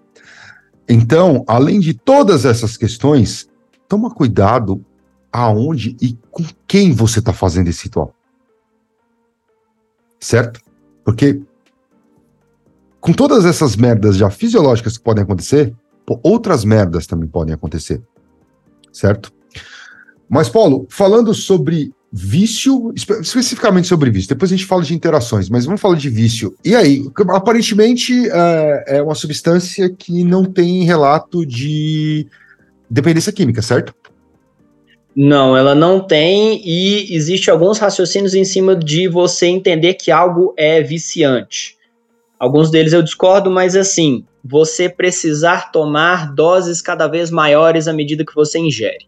Então, 0.88 1.44
além 1.46 1.80
de 1.80 1.92
todas 1.92 2.46
essas 2.46 2.78
questões, 2.78 3.46
toma 3.86 4.10
cuidado 4.10 4.82
aonde 5.30 5.98
e 6.00 6.16
com 6.30 6.44
quem 6.66 6.92
você 6.92 7.18
está 7.18 7.34
fazendo 7.34 7.68
esse 7.68 7.84
ritual. 7.84 8.14
Certo? 10.18 10.62
Porque 11.04 11.42
com 13.04 13.12
todas 13.12 13.44
essas 13.44 13.76
merdas 13.76 14.16
já 14.16 14.30
fisiológicas 14.30 14.96
que 14.96 15.04
podem 15.04 15.22
acontecer, 15.22 15.74
pô, 16.06 16.18
outras 16.22 16.64
merdas 16.64 17.06
também 17.06 17.28
podem 17.28 17.52
acontecer. 17.52 18.00
Certo? 18.90 19.30
Mas, 20.26 20.48
Paulo, 20.48 20.86
falando 20.88 21.34
sobre 21.34 21.92
vício, 22.10 22.90
espe- 22.96 23.20
especificamente 23.20 23.88
sobre 23.88 24.10
vício, 24.10 24.30
depois 24.30 24.50
a 24.50 24.56
gente 24.56 24.64
fala 24.66 24.82
de 24.82 24.94
interações, 24.94 25.50
mas 25.50 25.66
vamos 25.66 25.82
falar 25.82 25.96
de 25.96 26.08
vício. 26.08 26.54
E 26.64 26.74
aí, 26.74 27.04
aparentemente 27.28 28.26
é, 28.30 28.84
é 28.96 29.02
uma 29.02 29.14
substância 29.14 29.90
que 29.90 30.24
não 30.24 30.46
tem 30.46 30.84
relato 30.84 31.44
de 31.44 32.26
dependência 32.88 33.32
química, 33.32 33.60
certo? 33.60 33.94
Não, 35.14 35.54
ela 35.54 35.74
não 35.74 36.00
tem 36.00 36.62
e 36.64 37.14
existe 37.14 37.50
alguns 37.50 37.78
raciocínios 37.78 38.34
em 38.34 38.46
cima 38.46 38.74
de 38.74 39.08
você 39.08 39.44
entender 39.44 39.92
que 39.92 40.10
algo 40.10 40.54
é 40.56 40.82
viciante. 40.82 41.76
Alguns 42.38 42.70
deles 42.70 42.92
eu 42.92 43.02
discordo, 43.02 43.50
mas 43.50 43.76
assim, 43.76 44.24
você 44.44 44.88
precisar 44.88 45.70
tomar 45.72 46.34
doses 46.34 46.82
cada 46.82 47.06
vez 47.06 47.30
maiores 47.30 47.88
à 47.88 47.92
medida 47.92 48.24
que 48.24 48.34
você 48.34 48.58
ingere. 48.58 49.06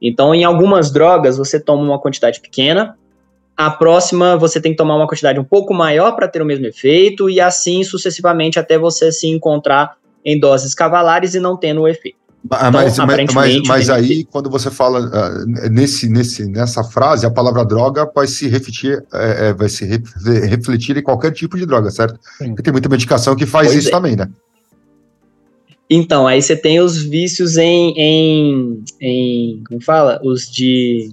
Então, 0.00 0.34
em 0.34 0.44
algumas 0.44 0.92
drogas, 0.92 1.36
você 1.36 1.58
toma 1.58 1.82
uma 1.82 1.98
quantidade 1.98 2.40
pequena, 2.40 2.96
a 3.56 3.70
próxima 3.70 4.36
você 4.36 4.60
tem 4.60 4.70
que 4.70 4.78
tomar 4.78 4.94
uma 4.94 5.08
quantidade 5.08 5.40
um 5.40 5.44
pouco 5.44 5.74
maior 5.74 6.12
para 6.12 6.28
ter 6.28 6.40
o 6.40 6.44
mesmo 6.44 6.64
efeito, 6.66 7.28
e 7.28 7.40
assim 7.40 7.82
sucessivamente 7.82 8.56
até 8.56 8.78
você 8.78 9.10
se 9.10 9.26
encontrar 9.26 9.96
em 10.24 10.38
doses 10.38 10.74
cavalares 10.74 11.34
e 11.34 11.40
não 11.40 11.56
tendo 11.56 11.80
o 11.80 11.88
efeito. 11.88 12.18
Ah, 12.50 12.68
Então, 12.68 13.06
mas, 13.06 13.34
mas, 13.34 13.62
mas, 13.66 13.86
tem- 13.86 13.94
aí, 13.94 14.24
quando 14.24 14.48
você 14.48 14.70
fala 14.70 15.00
ah, 15.12 15.68
nesse, 15.70 16.08
nesse, 16.08 16.46
nessa 16.46 16.82
frase, 16.84 17.26
a 17.26 17.30
palavra 17.30 17.64
droga 17.64 18.10
vai 18.14 18.26
se 18.26 18.48
refletir, 18.48 19.04
é, 19.12 19.48
é, 19.48 19.52
vai 19.54 19.68
se 19.68 19.84
re- 19.84 20.02
refletir 20.46 20.96
em 20.96 21.02
qualquer 21.02 21.32
tipo 21.32 21.56
de 21.58 21.66
droga, 21.66 21.90
certo? 21.90 22.18
Sim. 22.38 22.48
Porque 22.50 22.62
tem 22.62 22.72
muita 22.72 22.88
medicação 22.88 23.34
que 23.36 23.44
faz 23.46 23.68
Pois 23.68 23.78
isso 23.78 23.88
é. 23.88 23.90
também, 23.90 24.16
né? 24.16 24.28
Então, 25.90 26.26
aí 26.26 26.40
você 26.42 26.54
tem 26.54 26.80
os 26.80 26.98
vícios 27.02 27.56
em, 27.56 27.94
em, 27.96 28.84
em. 29.00 29.62
Como 29.66 29.82
fala? 29.82 30.20
Os 30.22 30.50
de. 30.50 31.10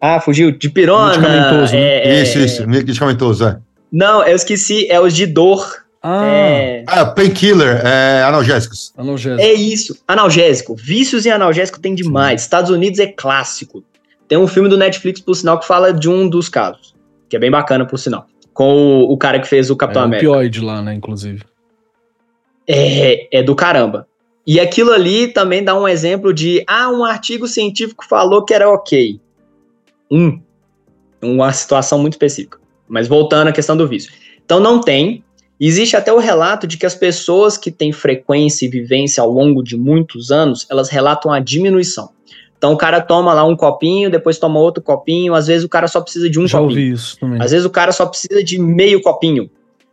Ah, 0.00 0.20
fugiu. 0.20 0.50
De 0.50 0.68
pirona. 0.68 1.16
Medicamentoso, 1.18 1.72
né? 1.72 1.80
é, 1.80 2.08
é- 2.18 2.22
isso, 2.22 2.38
isso, 2.38 2.68
medicamentoso, 2.68 3.44
é. 3.44 3.58
Não, 3.92 4.24
eu 4.24 4.34
esqueci. 4.36 4.90
É 4.90 5.00
os 5.00 5.14
de 5.14 5.24
dor. 5.26 5.64
Ah, 6.02 6.24
É, 6.26 6.84
Ah, 6.86 7.04
painkiller, 7.06 7.84
é, 7.84 8.22
analgésicos. 8.22 8.92
analgésico. 8.96 9.42
é 9.42 9.52
isso. 9.52 9.96
Analgésico. 10.06 10.74
Vícios 10.76 11.26
em 11.26 11.30
analgésico 11.30 11.80
tem 11.80 11.94
demais. 11.94 12.42
Estados 12.42 12.70
Unidos 12.70 12.98
é 13.00 13.06
clássico. 13.06 13.82
Tem 14.28 14.38
um 14.38 14.46
filme 14.46 14.68
do 14.68 14.76
Netflix, 14.76 15.20
por 15.20 15.34
sinal, 15.34 15.58
que 15.58 15.66
fala 15.66 15.92
de 15.92 16.08
um 16.08 16.28
dos 16.28 16.48
casos. 16.48 16.94
Que 17.28 17.36
é 17.36 17.38
bem 17.38 17.50
bacana, 17.50 17.84
por 17.86 17.98
sinal. 17.98 18.26
Com 18.54 18.72
o, 19.04 19.12
o 19.12 19.16
cara 19.16 19.40
que 19.40 19.48
fez 19.48 19.70
o 19.70 19.76
Capitão 19.76 20.02
é 20.02 20.04
América. 20.04 20.30
opioide 20.30 20.60
lá, 20.60 20.80
né, 20.82 20.94
inclusive. 20.94 21.42
é, 22.66 23.38
é 23.38 23.42
do 23.42 23.54
caramba. 23.54 24.06
E 24.46 24.58
aquilo 24.60 24.92
ali 24.92 25.28
também 25.28 25.62
dá 25.62 25.74
um 25.78 25.86
exemplo 25.86 26.32
de, 26.32 26.64
ah, 26.66 26.88
um 26.90 27.04
artigo 27.04 27.46
científico 27.46 28.04
falou 28.08 28.44
que 28.44 28.54
era 28.54 28.68
ok. 28.70 29.20
Um. 30.10 30.40
Uma 31.20 31.52
situação 31.52 31.98
muito 31.98 32.14
específica. 32.14 32.58
Mas 32.88 33.06
voltando 33.08 33.48
à 33.48 33.52
questão 33.52 33.76
do 33.76 33.86
vício. 33.86 34.10
Então 34.44 34.58
não 34.60 34.80
tem. 34.80 35.22
Existe 35.60 35.96
até 35.96 36.12
o 36.12 36.18
relato 36.18 36.66
de 36.66 36.76
que 36.76 36.86
as 36.86 36.94
pessoas 36.94 37.56
que 37.58 37.70
têm 37.70 37.90
frequência 37.92 38.64
e 38.64 38.68
vivência 38.68 39.22
ao 39.22 39.30
longo 39.30 39.62
de 39.62 39.76
muitos 39.76 40.30
anos, 40.30 40.66
elas 40.70 40.88
relatam 40.88 41.32
a 41.32 41.40
diminuição. 41.40 42.10
Então 42.56 42.72
o 42.72 42.76
cara 42.76 43.00
toma 43.00 43.32
lá 43.34 43.44
um 43.44 43.56
copinho, 43.56 44.10
depois 44.10 44.38
toma 44.38 44.58
outro 44.58 44.82
copinho, 44.82 45.34
às 45.34 45.46
vezes 45.46 45.64
o 45.64 45.68
cara 45.68 45.86
só 45.88 46.00
precisa 46.00 46.28
de 46.30 46.38
um 46.40 46.46
Já 46.46 46.58
copinho. 46.58 46.78
ouvi 46.80 46.92
isso 46.92 47.18
também. 47.18 47.40
Às 47.42 47.50
vezes 47.50 47.64
o 47.66 47.70
cara 47.70 47.92
só 47.92 48.06
precisa 48.06 48.42
de 48.42 48.58
meio 48.58 49.00
copinho. 49.00 49.50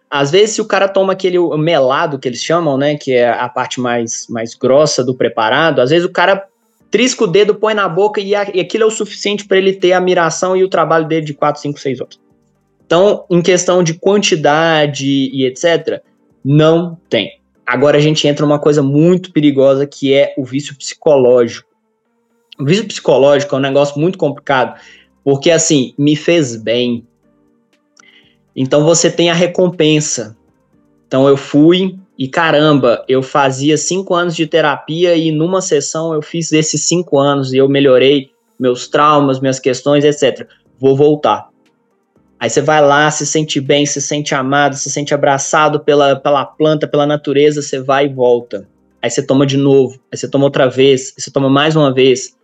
Às 0.09 0.31
vezes, 0.31 0.51
se 0.55 0.61
o 0.61 0.65
cara 0.65 0.87
toma 0.87 1.13
aquele 1.13 1.37
melado 1.57 2.17
que 2.19 2.27
eles 2.27 2.41
chamam, 2.41 2.77
né? 2.77 2.95
Que 2.95 3.13
é 3.13 3.27
a 3.27 3.49
parte 3.49 3.81
mais, 3.81 4.27
mais 4.29 4.53
grossa 4.53 5.03
do 5.03 5.15
preparado, 5.15 5.81
às 5.81 5.89
vezes 5.89 6.05
o 6.05 6.11
cara 6.11 6.45
trisca 6.91 7.23
o 7.23 7.27
dedo, 7.27 7.55
põe 7.55 7.73
na 7.73 7.89
boca 7.89 8.21
e, 8.21 8.33
a- 8.33 8.47
e 8.53 8.59
aquilo 8.61 8.83
é 8.83 8.87
o 8.87 8.91
suficiente 8.91 9.45
para 9.45 9.57
ele 9.57 9.73
ter 9.73 9.91
a 9.93 9.99
miração 9.99 10.55
e 10.55 10.63
o 10.63 10.69
trabalho 10.69 11.05
dele 11.07 11.25
de 11.25 11.33
4, 11.33 11.59
5, 11.61 11.79
6 11.79 11.99
horas. 11.99 12.19
Então, 12.85 13.25
em 13.29 13.41
questão 13.41 13.83
de 13.83 13.95
quantidade 13.95 15.05
e 15.05 15.45
etc., 15.45 16.01
não 16.43 16.97
tem. 17.09 17.39
Agora 17.65 17.97
a 17.97 18.01
gente 18.01 18.27
entra 18.27 18.45
numa 18.45 18.59
coisa 18.59 18.83
muito 18.83 19.31
perigosa 19.31 19.87
que 19.87 20.13
é 20.13 20.35
o 20.37 20.45
vício 20.45 20.75
psicológico. 20.77 21.67
O 22.59 22.63
vício 22.63 22.85
psicológico 22.85 23.55
é 23.55 23.57
um 23.57 23.61
negócio 23.61 23.99
muito 23.99 24.17
complicado, 24.17 24.79
porque 25.23 25.49
assim, 25.49 25.93
me 25.97 26.15
fez 26.15 26.55
bem, 26.55 27.05
então 28.55 28.85
você 28.85 29.11
tem 29.11 29.29
a 29.29 29.33
recompensa. 29.33 30.37
Então 31.07 31.27
eu 31.27 31.35
fui 31.35 31.97
e 32.17 32.27
caramba, 32.27 33.03
eu 33.09 33.21
fazia 33.21 33.77
cinco 33.77 34.13
anos 34.13 34.35
de 34.35 34.47
terapia 34.47 35.15
e 35.15 35.31
numa 35.31 35.61
sessão 35.61 36.13
eu 36.13 36.21
fiz 36.21 36.51
esses 36.51 36.87
cinco 36.87 37.19
anos 37.19 37.51
e 37.51 37.57
eu 37.57 37.67
melhorei 37.67 38.31
meus 38.57 38.87
traumas, 38.87 39.39
minhas 39.39 39.59
questões, 39.59 40.05
etc. 40.05 40.47
Vou 40.79 40.95
voltar. 40.95 41.49
Aí 42.39 42.49
você 42.49 42.61
vai 42.61 42.81
lá, 42.81 43.09
se 43.09 43.25
sente 43.25 43.61
bem, 43.61 43.85
se 43.85 44.01
sente 44.01 44.35
amado, 44.35 44.75
se 44.75 44.89
sente 44.89 45.13
abraçado 45.13 45.79
pela, 45.79 46.15
pela 46.15 46.45
planta, 46.45 46.87
pela 46.87 47.05
natureza, 47.05 47.61
você 47.61 47.79
vai 47.79 48.05
e 48.05 48.13
volta. 48.13 48.67
Aí 49.01 49.09
você 49.09 49.25
toma 49.25 49.45
de 49.45 49.57
novo, 49.57 49.99
aí 50.11 50.17
você 50.17 50.27
toma 50.27 50.45
outra 50.45 50.67
vez, 50.67 51.13
você 51.17 51.31
toma 51.31 51.49
mais 51.49 51.75
uma 51.75 51.93
vez. 51.93 52.35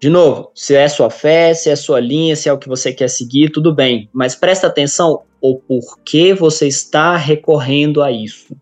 De 0.00 0.10
novo, 0.10 0.50
se 0.54 0.74
é 0.74 0.88
sua 0.88 1.10
fé, 1.10 1.54
se 1.54 1.70
é 1.70 1.76
sua 1.76 2.00
linha, 2.00 2.34
se 2.34 2.48
é 2.48 2.52
o 2.52 2.58
que 2.58 2.68
você 2.68 2.92
quer 2.92 3.08
seguir, 3.08 3.50
tudo 3.50 3.72
bem. 3.72 4.08
Mas 4.12 4.34
presta 4.34 4.66
atenção 4.66 5.22
o 5.40 5.56
porquê 5.56 6.34
você 6.34 6.66
está 6.66 7.16
recorrendo 7.16 8.02
a 8.02 8.10
isso. 8.10 8.56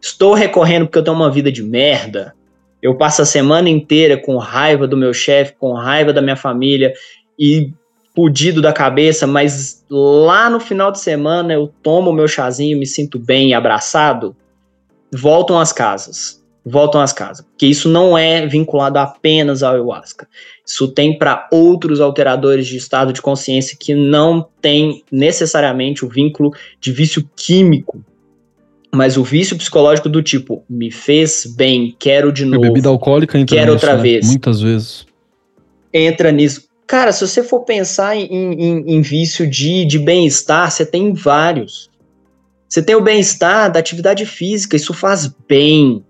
Estou 0.00 0.34
recorrendo 0.34 0.86
porque 0.86 0.98
eu 0.98 1.02
tenho 1.02 1.16
uma 1.16 1.30
vida 1.30 1.50
de 1.50 1.62
merda. 1.62 2.34
Eu 2.80 2.96
passo 2.96 3.22
a 3.22 3.26
semana 3.26 3.68
inteira 3.68 4.16
com 4.16 4.36
raiva 4.36 4.86
do 4.86 4.96
meu 4.96 5.12
chefe, 5.12 5.54
com 5.58 5.72
raiva 5.72 6.12
da 6.12 6.22
minha 6.22 6.36
família 6.36 6.92
e 7.36 7.72
fudido 8.18 8.60
da 8.60 8.72
cabeça, 8.72 9.28
mas 9.28 9.84
lá 9.88 10.50
no 10.50 10.58
final 10.58 10.90
de 10.90 10.98
semana 10.98 11.52
eu 11.52 11.72
tomo 11.84 12.10
o 12.10 12.12
meu 12.12 12.26
chazinho, 12.26 12.76
me 12.76 12.84
sinto 12.84 13.16
bem, 13.16 13.54
abraçado. 13.54 14.34
Voltam 15.12 15.56
às 15.56 15.72
casas. 15.72 16.42
Voltam 16.66 17.00
às 17.00 17.12
casas. 17.12 17.46
Porque 17.46 17.64
isso 17.66 17.88
não 17.88 18.18
é 18.18 18.44
vinculado 18.44 18.98
apenas 18.98 19.62
ao 19.62 19.74
ayahuasca. 19.74 20.26
Isso 20.66 20.88
tem 20.88 21.16
para 21.16 21.46
outros 21.52 22.00
alteradores 22.00 22.66
de 22.66 22.76
estado 22.76 23.12
de 23.12 23.22
consciência 23.22 23.76
que 23.78 23.94
não 23.94 24.44
tem 24.60 25.04
necessariamente 25.12 26.04
o 26.04 26.08
vínculo 26.08 26.50
de 26.80 26.90
vício 26.90 27.24
químico, 27.36 28.04
mas 28.92 29.16
o 29.16 29.22
vício 29.22 29.56
psicológico 29.56 30.08
do 30.08 30.20
tipo, 30.24 30.64
me 30.68 30.90
fez 30.90 31.46
bem, 31.56 31.94
quero 31.96 32.32
de 32.32 32.42
A 32.42 32.46
novo. 32.46 32.62
bebida 32.62 32.88
alcoólica 32.88 33.38
entra 33.38 33.56
Quero 33.58 33.74
nisso, 33.74 33.86
outra 33.86 33.96
né? 33.96 34.02
vez. 34.02 34.26
Muitas 34.26 34.60
vezes. 34.60 35.06
entra 35.94 36.32
nisso. 36.32 36.67
Cara, 36.88 37.12
se 37.12 37.24
você 37.26 37.42
for 37.44 37.60
pensar 37.60 38.16
em, 38.16 38.24
em- 38.32 38.84
em 38.96 39.00
vício 39.02 39.48
de, 39.48 39.84
de 39.84 39.98
bem-estar, 39.98 40.70
você 40.70 40.86
tem 40.86 41.12
vários. 41.12 41.90
Você 42.68 42.82
tem 42.82 42.96
o 42.96 43.00
bem-estar 43.02 43.70
da 43.70 43.78
atividade 43.78 44.24
física, 44.26 44.74
isso 44.74 44.92
faz 44.94 45.26
bem. 45.48 46.02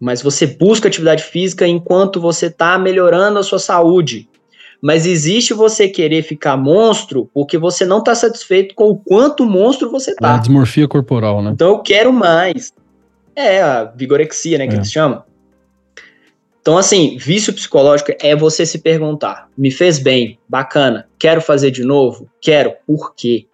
Mas 0.00 0.22
você 0.22 0.46
busca 0.46 0.88
atividade 0.88 1.22
física 1.24 1.66
enquanto 1.66 2.20
você 2.20 2.46
está 2.46 2.78
melhorando 2.78 3.38
a 3.38 3.42
sua 3.42 3.58
saúde. 3.58 4.28
Mas 4.80 5.06
existe 5.06 5.52
você 5.54 5.88
querer 5.88 6.22
ficar 6.22 6.56
monstro 6.56 7.28
porque 7.34 7.58
você 7.58 7.84
não 7.84 7.98
está 7.98 8.14
satisfeito 8.14 8.74
com 8.74 8.90
o 8.90 8.96
quanto 8.96 9.44
monstro 9.44 9.90
você 9.90 10.10
É 10.10 10.14
a 10.14 10.16
tá. 10.20 10.36
desmorfia 10.38 10.88
corporal, 10.88 11.42
né? 11.42 11.50
Então 11.52 11.68
eu 11.68 11.78
quero 11.80 12.12
mais. 12.12 12.72
É 13.34 13.62
a 13.62 13.84
vigorexia, 13.84 14.58
né, 14.58 14.66
que 14.66 14.74
É. 14.74 14.76
eles 14.76 14.90
chamam. 14.90 15.22
Então, 16.62 16.78
assim, 16.78 17.16
vício 17.18 17.52
psicológico 17.52 18.12
é 18.20 18.36
você 18.36 18.64
se 18.64 18.78
perguntar: 18.78 19.48
me 19.58 19.70
fez 19.70 19.98
bem, 19.98 20.38
bacana, 20.48 21.08
quero 21.18 21.40
fazer 21.40 21.72
de 21.72 21.84
novo? 21.84 22.30
Quero, 22.40 22.74
por 22.86 23.14
quê? 23.14 23.46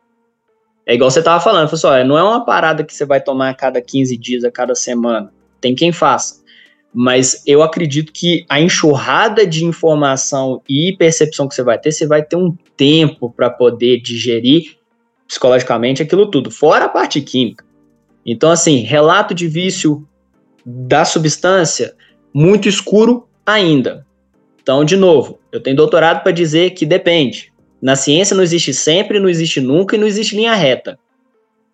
É 0.87 0.95
igual 0.95 1.11
você 1.11 1.23
tava 1.23 1.43
falando, 1.43 1.69
falou 1.69 1.97
assim, 1.97 2.09
não 2.09 2.17
é 2.17 2.23
uma 2.23 2.45
parada 2.45 2.85
que 2.85 2.95
você 2.95 3.05
vai 3.05 3.21
tomar 3.21 3.51
a 3.51 3.55
cada 3.55 3.81
15 3.81 4.17
dias, 4.17 4.45
a 4.45 4.51
cada 4.51 4.75
semana. 4.75 5.33
Tem 5.61 5.75
quem 5.75 5.91
faça. 5.91 6.43
Mas 6.95 7.43
eu 7.47 7.63
acredito 7.63 8.13
que 8.13 8.47
a 8.49 8.61
enxurrada 8.61 9.47
de 9.47 9.65
informação 9.65 10.63
e 10.69 10.95
percepção 10.99 11.47
que 11.47 11.55
você 11.55 11.63
vai 11.63 11.79
ter, 11.79 11.93
você 11.93 12.07
vai 12.07 12.23
ter 12.23 12.37
um 12.37 12.57
tempo 12.77 13.31
para 13.31 13.51
poder 13.51 14.01
digerir 14.01 14.77
psicologicamente 15.27 16.03
aquilo 16.03 16.31
tudo, 16.31 16.51
fora 16.51 16.87
a 16.87 16.89
parte 16.89 17.21
química. 17.21 17.65
Então, 18.25 18.51
assim, 18.51 18.79
relato 18.79 19.35
de 19.35 19.47
vício 19.47 20.09
da 20.65 21.05
substância, 21.05 21.95
muito 22.33 22.69
escuro 22.69 23.27
ainda. 23.45 24.07
Então, 24.63 24.85
de 24.85 24.97
novo, 24.97 25.39
eu 25.51 25.61
tenho 25.61 25.77
doutorado 25.77 26.23
para 26.23 26.33
dizer 26.33 26.71
que 26.71 26.85
depende. 26.85 27.53
Na 27.81 27.97
ciência 27.97 28.37
não 28.37 28.43
existe 28.43 28.75
sempre, 28.75 29.21
não 29.21 29.29
existe 29.29 29.61
nunca 29.61 29.97
e 29.97 29.99
não 29.99 30.07
existe 30.07 30.37
linha 30.37 30.55
reta. 30.55 30.99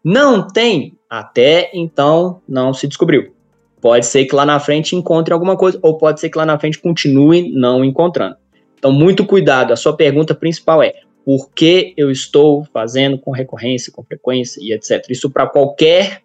Não 0.05 0.47
tem, 0.47 0.97
até 1.09 1.71
então 1.75 2.41
não 2.49 2.75
se 2.75 2.87
descobriu. 2.87 3.33
Pode 3.81 4.07
ser 4.07 4.27
que 4.27 4.35
lá 4.35 4.47
na 4.47 4.61
frente 4.61 4.95
encontre 4.95 5.33
alguma 5.33 5.57
coisa, 5.57 5.79
ou 5.83 5.99
pode 5.99 6.21
ser 6.21 6.31
que 6.31 6.39
lá 6.39 6.47
na 6.47 6.59
frente 6.59 6.79
continue 6.79 7.51
não 7.53 7.85
encontrando. 7.85 8.37
Então, 8.79 8.93
muito 8.93 9.25
cuidado. 9.25 9.73
A 9.73 9.77
sua 9.77 9.97
pergunta 9.97 10.35
principal 10.35 10.83
é: 10.83 10.93
por 11.25 11.51
que 11.51 11.95
eu 11.97 12.11
estou 12.11 12.67
fazendo 12.73 13.19
com 13.19 13.31
recorrência, 13.31 13.93
com 13.93 14.05
frequência 14.05 14.61
e 14.63 14.73
etc. 14.73 15.05
Isso 15.09 15.31
para 15.31 15.47
qualquer 15.47 16.21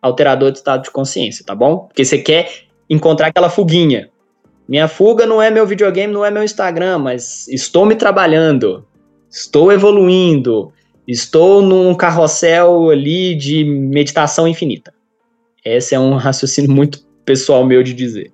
alterador 0.00 0.50
de 0.50 0.58
estado 0.58 0.84
de 0.84 0.90
consciência, 0.90 1.44
tá 1.44 1.54
bom? 1.54 1.80
Porque 1.80 2.04
você 2.04 2.18
quer 2.18 2.67
encontrar 2.88 3.28
aquela 3.28 3.50
fuguinha. 3.50 4.10
Minha 4.68 4.86
fuga 4.86 5.26
não 5.26 5.40
é 5.40 5.50
meu 5.50 5.66
videogame, 5.66 6.12
não 6.12 6.24
é 6.24 6.30
meu 6.30 6.44
Instagram, 6.44 6.98
mas 6.98 7.48
estou 7.48 7.86
me 7.86 7.96
trabalhando, 7.96 8.84
estou 9.30 9.72
evoluindo, 9.72 10.72
estou 11.06 11.62
num 11.62 11.94
carrossel 11.94 12.90
ali 12.90 13.34
de 13.34 13.64
meditação 13.64 14.46
infinita. 14.46 14.92
Esse 15.64 15.94
é 15.94 16.00
um 16.00 16.16
raciocínio 16.16 16.70
muito 16.70 17.00
pessoal 17.24 17.64
meu 17.64 17.82
de 17.82 17.94
dizer. 17.94 18.32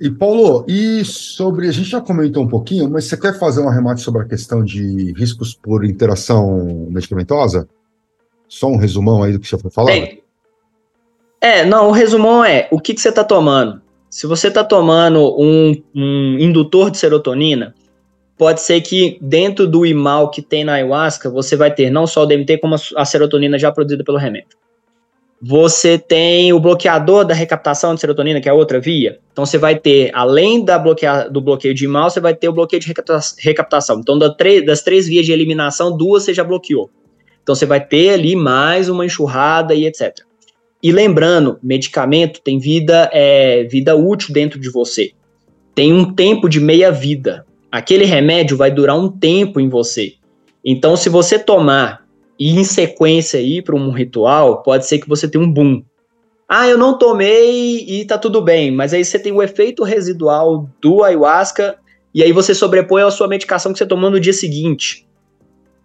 E 0.00 0.10
Paulo, 0.10 0.64
e 0.68 1.04
sobre. 1.04 1.68
A 1.68 1.72
gente 1.72 1.88
já 1.88 2.00
comentou 2.00 2.42
um 2.44 2.48
pouquinho, 2.48 2.88
mas 2.90 3.06
você 3.06 3.16
quer 3.16 3.38
fazer 3.38 3.62
um 3.62 3.68
arremate 3.68 4.02
sobre 4.02 4.22
a 4.22 4.26
questão 4.26 4.62
de 4.62 5.12
riscos 5.14 5.54
por 5.54 5.84
interação 5.84 6.86
medicamentosa? 6.90 7.66
Só 8.46 8.68
um 8.68 8.76
resumão 8.76 9.22
aí 9.22 9.32
do 9.32 9.40
que 9.40 9.48
você 9.48 9.56
foi 9.56 9.70
falar? 9.70 9.92
Tem. 9.92 10.19
É, 11.40 11.64
não, 11.64 11.88
o 11.88 11.92
resumão 11.92 12.44
é 12.44 12.68
o 12.70 12.78
que, 12.78 12.92
que 12.92 13.00
você 13.00 13.08
está 13.08 13.24
tomando. 13.24 13.80
Se 14.10 14.26
você 14.26 14.48
está 14.48 14.62
tomando 14.62 15.34
um, 15.40 15.74
um 15.94 16.38
indutor 16.38 16.90
de 16.90 16.98
serotonina, 16.98 17.74
pode 18.36 18.60
ser 18.60 18.80
que 18.80 19.18
dentro 19.22 19.66
do 19.66 19.86
imal 19.86 20.30
que 20.30 20.42
tem 20.42 20.64
na 20.64 20.74
ayahuasca, 20.74 21.30
você 21.30 21.56
vai 21.56 21.72
ter 21.72 21.90
não 21.90 22.06
só 22.06 22.24
o 22.24 22.26
DMT, 22.26 22.58
como 22.58 22.74
a 22.96 23.04
serotonina 23.04 23.58
já 23.58 23.70
produzida 23.72 24.04
pelo 24.04 24.18
remédio. 24.18 24.58
Você 25.42 25.96
tem 25.96 26.52
o 26.52 26.60
bloqueador 26.60 27.24
da 27.24 27.32
recaptação 27.32 27.94
de 27.94 28.00
serotonina, 28.00 28.42
que 28.42 28.48
é 28.48 28.52
outra 28.52 28.78
via. 28.78 29.18
Então 29.32 29.46
você 29.46 29.56
vai 29.56 29.74
ter, 29.78 30.10
além 30.12 30.62
da 30.62 30.76
do 31.30 31.40
bloqueio 31.40 31.72
de 31.72 31.86
imal, 31.86 32.10
você 32.10 32.20
vai 32.20 32.34
ter 32.34 32.48
o 32.48 32.52
bloqueio 32.52 32.80
de 32.80 32.92
recaptação. 33.38 34.00
Então 34.00 34.18
das 34.18 34.82
três 34.82 35.06
vias 35.06 35.24
de 35.24 35.32
eliminação, 35.32 35.96
duas 35.96 36.24
você 36.24 36.34
já 36.34 36.44
bloqueou. 36.44 36.90
Então 37.42 37.54
você 37.54 37.64
vai 37.64 37.82
ter 37.82 38.10
ali 38.10 38.36
mais 38.36 38.90
uma 38.90 39.06
enxurrada 39.06 39.74
e 39.74 39.86
etc. 39.86 40.18
E 40.82 40.90
lembrando, 40.90 41.58
medicamento 41.62 42.40
tem 42.40 42.58
vida, 42.58 43.10
é, 43.12 43.64
vida 43.64 43.94
útil 43.94 44.32
dentro 44.32 44.58
de 44.58 44.70
você. 44.70 45.12
Tem 45.74 45.92
um 45.92 46.14
tempo 46.14 46.48
de 46.48 46.58
meia 46.58 46.90
vida. 46.90 47.46
Aquele 47.70 48.04
remédio 48.04 48.56
vai 48.56 48.70
durar 48.70 48.98
um 48.98 49.10
tempo 49.10 49.60
em 49.60 49.68
você. 49.68 50.14
Então, 50.64 50.96
se 50.96 51.08
você 51.08 51.38
tomar 51.38 52.06
e 52.38 52.58
em 52.58 52.64
sequência 52.64 53.38
ir 53.38 53.62
para 53.62 53.76
um 53.76 53.90
ritual, 53.90 54.62
pode 54.62 54.86
ser 54.86 54.98
que 54.98 55.08
você 55.08 55.28
tenha 55.28 55.44
um 55.44 55.52
boom. 55.52 55.82
Ah, 56.48 56.66
eu 56.66 56.78
não 56.78 56.98
tomei 56.98 57.84
e 57.86 58.04
tá 58.06 58.18
tudo 58.18 58.40
bem, 58.40 58.70
mas 58.70 58.92
aí 58.92 59.04
você 59.04 59.18
tem 59.18 59.32
o 59.32 59.42
efeito 59.42 59.84
residual 59.84 60.68
do 60.80 61.04
ayahuasca 61.04 61.76
e 62.12 62.22
aí 62.22 62.32
você 62.32 62.54
sobrepõe 62.54 63.02
a 63.02 63.10
sua 63.10 63.28
medicação 63.28 63.72
que 63.72 63.78
você 63.78 63.86
tomou 63.86 64.10
no 64.10 64.18
dia 64.18 64.32
seguinte 64.32 65.06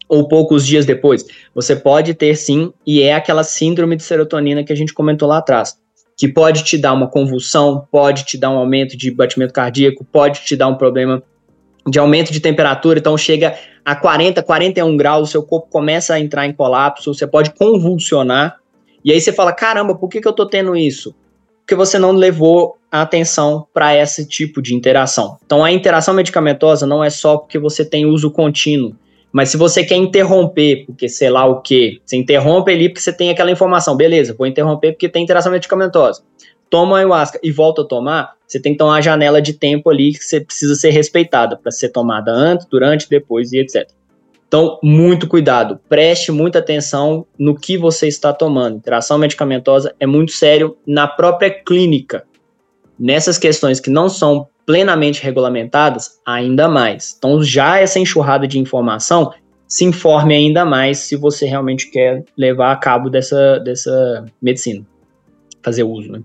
ou 0.08 0.28
poucos 0.28 0.66
dias 0.66 0.86
depois. 0.86 1.26
Você 1.54 1.76
pode 1.76 2.14
ter 2.14 2.36
sim, 2.36 2.72
e 2.86 3.02
é 3.02 3.14
aquela 3.14 3.44
síndrome 3.44 3.96
de 3.96 4.04
serotonina 4.04 4.64
que 4.64 4.74
a 4.74 4.76
gente 4.76 4.94
comentou 4.94 5.28
lá 5.28 5.38
atrás, 5.38 5.78
que 6.18 6.28
pode 6.28 6.64
te 6.64 6.78
dar 6.78 6.94
uma 6.94 7.08
convulsão, 7.08 7.88
pode 7.92 8.26
te 8.26 8.38
dar 8.38 8.50
um 8.50 8.58
aumento 8.58 8.96
de 8.96 9.12
batimento 9.12 9.54
cardíaco, 9.54 10.06
pode 10.06 10.42
te 10.42 10.56
dar 10.56 10.68
um 10.68 10.76
problema 10.76 11.22
de 11.88 12.00
aumento 12.00 12.32
de 12.32 12.40
temperatura, 12.40 13.00
então 13.00 13.18
chega 13.18 13.56
a 13.84 13.96
40, 13.96 14.42
41 14.42 14.98
graus, 14.98 15.30
seu 15.30 15.44
corpo 15.44 15.68
começa 15.70 16.16
a 16.16 16.20
entrar 16.20 16.48
em 16.48 16.54
colapso, 16.54 17.14
você 17.14 17.28
pode 17.28 17.54
convulsionar, 17.54 18.58
e 19.04 19.12
aí 19.12 19.22
você 19.22 19.32
fala, 19.32 19.54
caramba, 19.54 19.94
por 19.94 20.10
que, 20.10 20.20
que 20.20 20.28
eu 20.28 20.34
tô 20.34 20.48
tendo 20.48 20.76
isso? 20.76 21.14
Porque 21.60 21.76
você 21.76 22.00
não 22.00 22.12
levou 22.12 22.78
a 22.92 23.02
atenção 23.02 23.68
para 23.72 23.96
esse 23.96 24.28
tipo 24.28 24.62
de 24.62 24.74
interação. 24.74 25.38
Então 25.46 25.64
a 25.64 25.72
interação 25.72 26.14
medicamentosa 26.14 26.88
não 26.88 27.04
é 27.04 27.10
só 27.10 27.38
porque 27.38 27.60
você 27.60 27.86
tem 27.86 28.06
uso 28.06 28.32
contínuo, 28.32 28.96
mas 29.36 29.50
se 29.50 29.58
você 29.58 29.84
quer 29.84 29.98
interromper, 29.98 30.86
porque 30.86 31.10
sei 31.10 31.30
lá 31.30 31.46
o 31.46 31.60
que, 31.62 32.02
você 32.06 32.16
interrompe 32.16 32.72
ali 32.72 32.88
porque 32.88 33.02
você 33.02 33.12
tem 33.12 33.30
aquela 33.30 33.52
informação, 33.52 33.94
beleza, 33.94 34.34
vou 34.34 34.48
interromper 34.48 34.94
porque 34.94 35.10
tem 35.10 35.26
interação 35.26 35.52
medicamentosa. 35.52 36.24
Toma 36.70 37.00
ayahuasca 37.00 37.38
e 37.44 37.52
volta 37.52 37.82
a 37.82 37.86
tomar, 37.86 38.36
você 38.48 38.62
tem 38.62 38.72
que 38.72 38.78
tomar 38.78 38.94
uma 38.94 39.02
janela 39.02 39.42
de 39.42 39.52
tempo 39.52 39.90
ali 39.90 40.14
que 40.14 40.24
você 40.24 40.40
precisa 40.40 40.74
ser 40.76 40.92
respeitada 40.92 41.58
para 41.58 41.70
ser 41.70 41.90
tomada 41.90 42.32
antes, 42.32 42.66
durante, 42.66 43.10
depois 43.10 43.52
e 43.52 43.58
etc. 43.60 43.90
Então, 44.48 44.80
muito 44.82 45.28
cuidado, 45.28 45.82
preste 45.90 46.32
muita 46.32 46.60
atenção 46.60 47.28
no 47.38 47.60
que 47.60 47.78
você 47.78 48.08
está 48.08 48.32
tomando. 48.32 48.78
Interação 48.78 49.18
medicamentosa 49.18 49.94
é 50.00 50.08
muito 50.08 50.32
sério 50.32 50.78
na 50.88 51.10
própria 51.10 51.50
clínica. 51.50 52.24
Nessas 52.98 53.38
questões 53.38 53.82
que 53.82 53.90
não 53.90 54.08
são 54.08 54.48
plenamente 54.66 55.24
regulamentadas, 55.24 56.20
ainda 56.26 56.68
mais. 56.68 57.16
Então, 57.18 57.44
já 57.44 57.80
essa 57.80 58.00
enxurrada 58.00 58.48
de 58.48 58.60
informação, 58.60 59.32
se 59.68 59.86
informe 59.86 60.34
ainda 60.34 60.66
mais 60.66 61.00
se 61.00 61.16
você 61.16 61.46
realmente 61.46 61.90
quer 61.90 62.24
levar 62.38 62.72
a 62.72 62.76
cabo 62.76 63.10
dessa, 63.10 63.60
dessa 63.60 64.26
medicina, 64.42 64.86
fazer 65.64 65.84
uso, 65.84 66.12
né? 66.12 66.22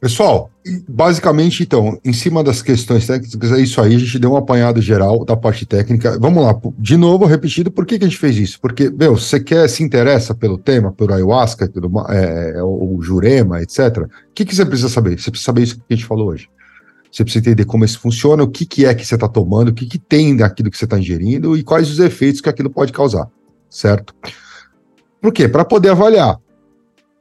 Pessoal, 0.00 0.50
basicamente, 0.88 1.62
então, 1.62 2.00
em 2.02 2.12
cima 2.14 2.42
das 2.42 2.62
questões 2.62 3.06
técnicas, 3.06 3.52
é 3.52 3.60
isso 3.60 3.82
aí, 3.82 3.94
a 3.94 3.98
gente 3.98 4.18
deu 4.18 4.32
um 4.32 4.36
apanhado 4.36 4.80
geral 4.80 5.26
da 5.26 5.36
parte 5.36 5.66
técnica. 5.66 6.18
Vamos 6.18 6.42
lá, 6.42 6.58
de 6.78 6.96
novo, 6.96 7.26
repetido, 7.26 7.70
por 7.70 7.84
que, 7.84 7.98
que 7.98 8.06
a 8.06 8.08
gente 8.08 8.18
fez 8.18 8.34
isso? 8.38 8.58
Porque, 8.62 8.88
meu, 8.88 9.14
você 9.14 9.38
quer, 9.38 9.68
se 9.68 9.82
interessa 9.82 10.34
pelo 10.34 10.56
tema, 10.56 10.90
pelo 10.90 11.12
ayahuasca, 11.12 11.68
pelo, 11.68 11.90
é, 12.08 12.62
o 12.62 12.98
jurema, 13.02 13.60
etc., 13.60 13.98
o 13.98 14.08
que, 14.34 14.46
que 14.46 14.56
você 14.56 14.64
precisa 14.64 14.88
saber? 14.88 15.20
Você 15.20 15.30
precisa 15.30 15.44
saber 15.44 15.64
isso 15.64 15.76
que 15.76 15.82
a 15.90 15.94
gente 15.94 16.06
falou 16.06 16.28
hoje. 16.28 16.48
Você 17.10 17.24
precisa 17.24 17.40
entender 17.40 17.64
como 17.64 17.84
isso 17.84 17.98
funciona, 17.98 18.42
o 18.42 18.48
que, 18.48 18.64
que 18.64 18.86
é 18.86 18.94
que 18.94 19.04
você 19.04 19.16
está 19.16 19.28
tomando, 19.28 19.68
o 19.68 19.74
que, 19.74 19.86
que 19.86 19.98
tem 19.98 20.36
daquilo 20.36 20.70
que 20.70 20.78
você 20.78 20.84
está 20.84 20.98
ingerindo 20.98 21.56
e 21.56 21.62
quais 21.62 21.90
os 21.90 21.98
efeitos 21.98 22.40
que 22.40 22.48
aquilo 22.48 22.70
pode 22.70 22.92
causar, 22.92 23.28
certo? 23.68 24.14
Por 25.20 25.32
quê? 25.32 25.48
Para 25.48 25.64
poder 25.64 25.90
avaliar. 25.90 26.38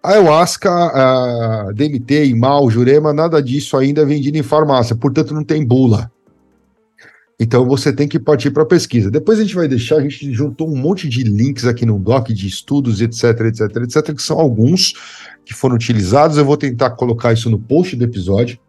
A 0.02 0.12
ayahuasca, 0.12 0.72
a 0.72 1.72
DMT, 1.74 2.28
IMAL, 2.28 2.70
Jurema, 2.70 3.12
nada 3.12 3.42
disso 3.42 3.76
ainda 3.76 4.02
é 4.02 4.06
vendido 4.06 4.38
em 4.38 4.44
farmácia, 4.44 4.96
portanto 4.96 5.34
não 5.34 5.44
tem 5.44 5.66
bula. 5.66 6.10
Então 7.40 7.66
você 7.66 7.92
tem 7.92 8.08
que 8.08 8.20
partir 8.20 8.52
para 8.52 8.66
pesquisa. 8.66 9.10
Depois 9.10 9.40
a 9.40 9.44
gente 9.44 9.56
vai 9.56 9.68
deixar, 9.68 9.96
a 9.96 10.02
gente 10.02 10.32
juntou 10.34 10.70
um 10.70 10.76
monte 10.76 11.08
de 11.08 11.24
links 11.24 11.66
aqui 11.66 11.86
no 11.86 11.98
doc 11.98 12.28
de 12.28 12.48
estudos, 12.48 13.02
etc, 13.02 13.24
etc, 13.48 13.76
etc, 13.78 14.16
que 14.16 14.22
são 14.22 14.38
alguns 14.40 14.94
que 15.46 15.54
foram 15.54 15.76
utilizados. 15.76 16.38
Eu 16.38 16.44
vou 16.44 16.58
tentar 16.58 16.92
colocar 16.92 17.32
isso 17.32 17.50
no 17.50 17.58
post 17.58 17.96
do 17.96 18.04
episódio. 18.04 18.60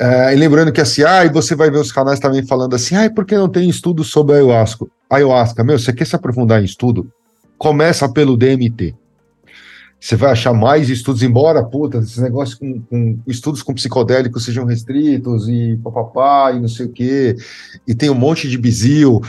É, 0.00 0.32
e 0.32 0.36
lembrando 0.36 0.72
que 0.72 0.80
assim, 0.80 1.02
ah, 1.02 1.26
e 1.26 1.28
você 1.28 1.54
vai 1.54 1.70
ver 1.70 1.76
os 1.76 1.92
canais 1.92 2.18
também 2.18 2.42
falando 2.42 2.74
assim, 2.74 2.94
ah, 2.96 3.10
por 3.10 3.26
que 3.26 3.36
não 3.36 3.50
tem 3.50 3.68
estudo 3.68 4.02
sobre 4.02 4.36
ayahuasca? 4.36 4.86
Ayahuasca, 5.10 5.62
meu, 5.62 5.78
você 5.78 5.92
quer 5.92 6.06
se 6.06 6.16
aprofundar 6.16 6.62
em 6.62 6.64
estudo? 6.64 7.12
Começa 7.58 8.10
pelo 8.10 8.34
DMT. 8.34 8.94
Você 10.00 10.16
vai 10.16 10.32
achar 10.32 10.54
mais 10.54 10.88
estudos, 10.88 11.22
embora, 11.22 11.62
puta, 11.62 11.98
esses 11.98 12.16
negócios 12.16 12.58
com, 12.58 12.80
com 12.80 13.18
estudos 13.26 13.62
com 13.62 13.74
psicodélicos 13.74 14.42
sejam 14.42 14.64
restritos 14.64 15.46
e 15.46 15.78
papapá 15.84 16.52
e 16.52 16.60
não 16.60 16.68
sei 16.68 16.86
o 16.86 16.88
quê, 16.88 17.36
e 17.86 17.94
tem 17.94 18.08
um 18.08 18.14
monte 18.14 18.48
de 18.48 18.56
bizil, 18.56 19.20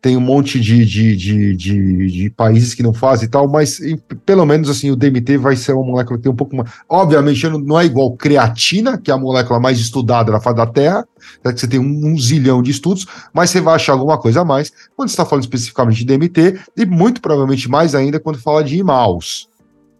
tem 0.00 0.16
um 0.16 0.20
monte 0.20 0.58
de, 0.58 0.84
de, 0.86 1.14
de, 1.14 1.56
de, 1.56 2.06
de 2.06 2.30
países 2.30 2.72
que 2.72 2.82
não 2.82 2.94
fazem 2.94 3.26
e 3.26 3.30
tal, 3.30 3.46
mas 3.46 3.78
pelo 4.24 4.46
menos 4.46 4.70
assim, 4.70 4.90
o 4.90 4.96
DMT 4.96 5.36
vai 5.36 5.56
ser 5.56 5.72
uma 5.72 5.84
molécula 5.84 6.16
que 6.16 6.22
tem 6.22 6.32
um 6.32 6.36
pouco 6.36 6.56
mais. 6.56 6.70
Obviamente, 6.88 7.46
não 7.48 7.78
é 7.78 7.84
igual 7.84 8.16
creatina, 8.16 8.96
que 8.96 9.10
é 9.10 9.14
a 9.14 9.18
molécula 9.18 9.60
mais 9.60 9.78
estudada 9.78 10.32
na 10.32 10.40
face 10.40 10.56
da 10.56 10.66
Terra, 10.66 11.06
né, 11.44 11.52
que 11.52 11.60
você 11.60 11.68
tem 11.68 11.78
um, 11.78 12.06
um, 12.06 12.18
zilhão 12.18 12.62
de 12.62 12.70
estudos, 12.70 13.06
mas 13.32 13.50
você 13.50 13.60
vai 13.60 13.74
achar 13.74 13.92
alguma 13.92 14.16
coisa 14.16 14.40
a 14.40 14.44
mais 14.44 14.72
quando 14.96 15.10
está 15.10 15.26
falando 15.26 15.44
especificamente 15.44 16.02
de 16.02 16.06
DMT, 16.06 16.60
e 16.76 16.86
muito 16.86 17.20
provavelmente 17.20 17.68
mais 17.68 17.94
ainda 17.94 18.18
quando 18.18 18.38
fala 18.38 18.64
de 18.64 18.78
IMAUS. 18.78 19.48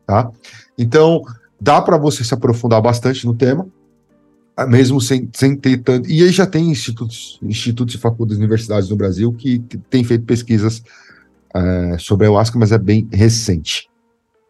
Tá? 0.07 0.31
Então, 0.79 1.23
dá 1.61 1.81
para 1.83 1.99
você 1.99 2.25
se 2.25 2.33
aprofundar 2.33 2.81
bastante 2.81 3.27
no 3.27 3.35
tema. 3.35 3.67
Ah, 4.61 4.67
mesmo 4.67 5.01
sem, 5.01 5.27
sem 5.33 5.57
ter 5.57 5.79
tanto. 5.79 6.11
E 6.11 6.23
aí 6.23 6.31
já 6.31 6.45
tem 6.45 6.71
institutos, 6.71 7.39
institutos 7.43 7.95
e 7.95 7.99
faculdades 7.99 8.37
universidades 8.37 8.91
no 8.91 8.97
Brasil 8.97 9.33
que, 9.33 9.59
têm 9.89 10.05
feito 10.05 10.27
pesquisas 10.27 10.83
é, 11.55 11.97
sobre 11.99 12.27
a 12.27 12.29
ayahuasca, 12.29 12.59
mas 12.59 12.71
é 12.71 12.77
bem 12.77 13.09
recente. 13.11 13.89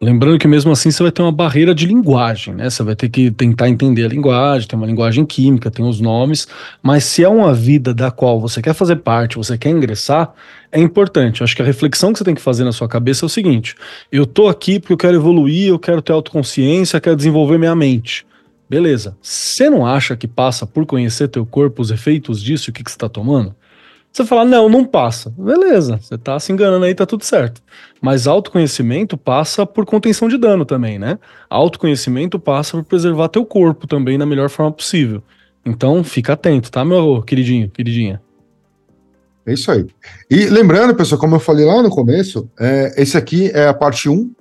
Lembrando 0.01 0.37
que 0.37 0.49
mesmo 0.49 0.69
assim 0.69 0.91
você 0.91 1.01
vai 1.01 1.13
ter 1.13 1.21
uma 1.21 1.31
barreira 1.31 1.73
de 1.73 1.85
linguagem, 1.85 2.53
né? 2.53 2.69
Você 2.69 2.83
vai 2.83 2.93
ter 2.93 3.07
que 3.07 3.31
tentar 3.31 3.69
entender 3.69 4.03
a 4.03 4.09
linguagem, 4.09 4.67
tem 4.67 4.77
uma 4.77 4.85
linguagem 4.85 5.25
química, 5.25 5.71
tem 5.71 5.85
os 5.87 6.01
nomes, 6.01 6.45
mas 6.83 7.05
se 7.05 7.23
é 7.23 7.29
uma 7.29 7.53
vida 7.53 7.93
da 7.93 8.11
qual 8.11 8.37
você 8.37 8.61
quer 8.61 8.73
fazer 8.73 8.97
parte, 8.97 9.37
você 9.37 9.57
quer 9.57 9.69
ingressar, 9.69 10.33
é 10.73 10.81
importante. 10.81 11.41
acho 11.41 11.55
que 11.55 11.61
a 11.61 11.65
reflexão 11.65 12.11
que 12.11 12.19
você 12.19 12.25
tem 12.25 12.35
que 12.35 12.41
fazer 12.41 12.65
na 12.65 12.73
sua 12.73 12.89
cabeça 12.89 13.23
é 13.23 13.27
o 13.27 13.29
seguinte: 13.29 13.75
eu 14.11 14.25
tô 14.25 14.49
aqui 14.49 14.77
porque 14.77 14.91
eu 14.91 14.97
quero 14.97 15.15
evoluir, 15.15 15.69
eu 15.69 15.79
quero 15.79 16.01
ter 16.01 16.11
autoconsciência, 16.11 16.99
quero 16.99 17.15
desenvolver 17.15 17.57
minha 17.57 17.75
mente. 17.75 18.25
Beleza. 18.71 19.17
Você 19.21 19.69
não 19.69 19.85
acha 19.85 20.15
que 20.15 20.25
passa 20.25 20.65
por 20.65 20.85
conhecer 20.85 21.27
teu 21.27 21.45
corpo 21.45 21.81
os 21.81 21.91
efeitos 21.91 22.41
disso 22.41 22.69
e 22.69 22.71
o 22.71 22.73
que, 22.73 22.85
que 22.85 22.89
você 22.89 22.95
está 22.95 23.09
tomando? 23.09 23.53
Você 24.09 24.23
fala, 24.23 24.45
não, 24.45 24.69
não 24.69 24.85
passa. 24.85 25.29
Beleza, 25.37 25.99
você 26.01 26.17
tá 26.17 26.39
se 26.39 26.53
enganando 26.53 26.85
aí, 26.85 26.95
tá 26.95 27.05
tudo 27.05 27.25
certo. 27.25 27.61
Mas 27.99 28.27
autoconhecimento 28.27 29.17
passa 29.17 29.65
por 29.65 29.85
contenção 29.85 30.29
de 30.29 30.37
dano 30.37 30.63
também, 30.63 30.97
né? 30.97 31.19
Autoconhecimento 31.49 32.39
passa 32.39 32.77
por 32.77 32.85
preservar 32.85 33.27
teu 33.27 33.45
corpo 33.45 33.85
também 33.85 34.17
da 34.17 34.25
melhor 34.25 34.49
forma 34.49 34.71
possível. 34.71 35.21
Então, 35.65 36.01
fica 36.01 36.31
atento, 36.31 36.71
tá, 36.71 36.85
meu 36.85 37.21
queridinho, 37.23 37.69
queridinha? 37.69 38.21
É 39.45 39.51
isso 39.51 39.69
aí. 39.69 39.85
E 40.29 40.45
lembrando, 40.45 40.95
pessoal, 40.95 41.19
como 41.19 41.35
eu 41.35 41.41
falei 41.41 41.65
lá 41.65 41.83
no 41.83 41.89
começo, 41.89 42.49
é, 42.57 42.93
esse 42.95 43.17
aqui 43.17 43.51
é 43.53 43.67
a 43.67 43.73
parte 43.73 44.07
1 44.07 44.33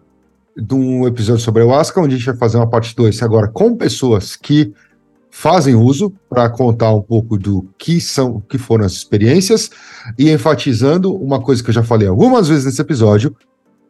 do 0.57 1.07
episódio 1.07 1.43
sobre 1.43 1.63
ayahuasca, 1.63 2.01
onde 2.01 2.15
a 2.15 2.19
gente 2.19 2.27
vai 2.27 2.37
fazer 2.37 2.57
uma 2.57 2.69
parte 2.69 2.95
2 2.95 3.23
agora 3.23 3.49
com 3.49 3.77
pessoas 3.77 4.37
que 4.37 4.73
fazem 5.31 5.75
uso 5.75 6.13
para 6.29 6.51
contar 6.51 6.93
um 6.93 7.01
pouco 7.01 7.39
do 7.39 7.69
que 7.79 8.01
são, 8.01 8.41
que 8.41 8.59
foram 8.59 8.85
as 8.85 8.93
experiências 8.93 9.71
e 10.19 10.31
enfatizando 10.31 11.15
uma 11.15 11.41
coisa 11.41 11.63
que 11.63 11.71
eu 11.71 11.75
já 11.75 11.85
falei 11.85 12.09
algumas 12.09 12.49
vezes 12.49 12.65
nesse 12.65 12.81
episódio, 12.81 13.35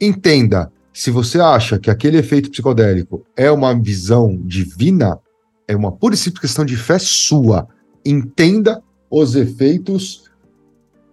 entenda, 0.01 0.71
se 0.93 1.11
você 1.11 1.41
acha 1.41 1.79
que 1.79 1.91
aquele 1.91 2.19
efeito 2.19 2.51
psicodélico 2.51 3.25
é 3.37 3.51
uma 3.51 3.75
visão 3.75 4.39
divina, 4.45 5.19
é 5.67 5.75
uma 5.75 5.91
pura 5.91 6.15
e 6.15 6.19
simples 6.19 6.43
questão 6.43 6.65
de 6.65 6.77
fé 6.77 6.99
sua. 6.99 7.67
Entenda 8.05 8.83
os 9.11 9.35
efeitos 9.35 10.31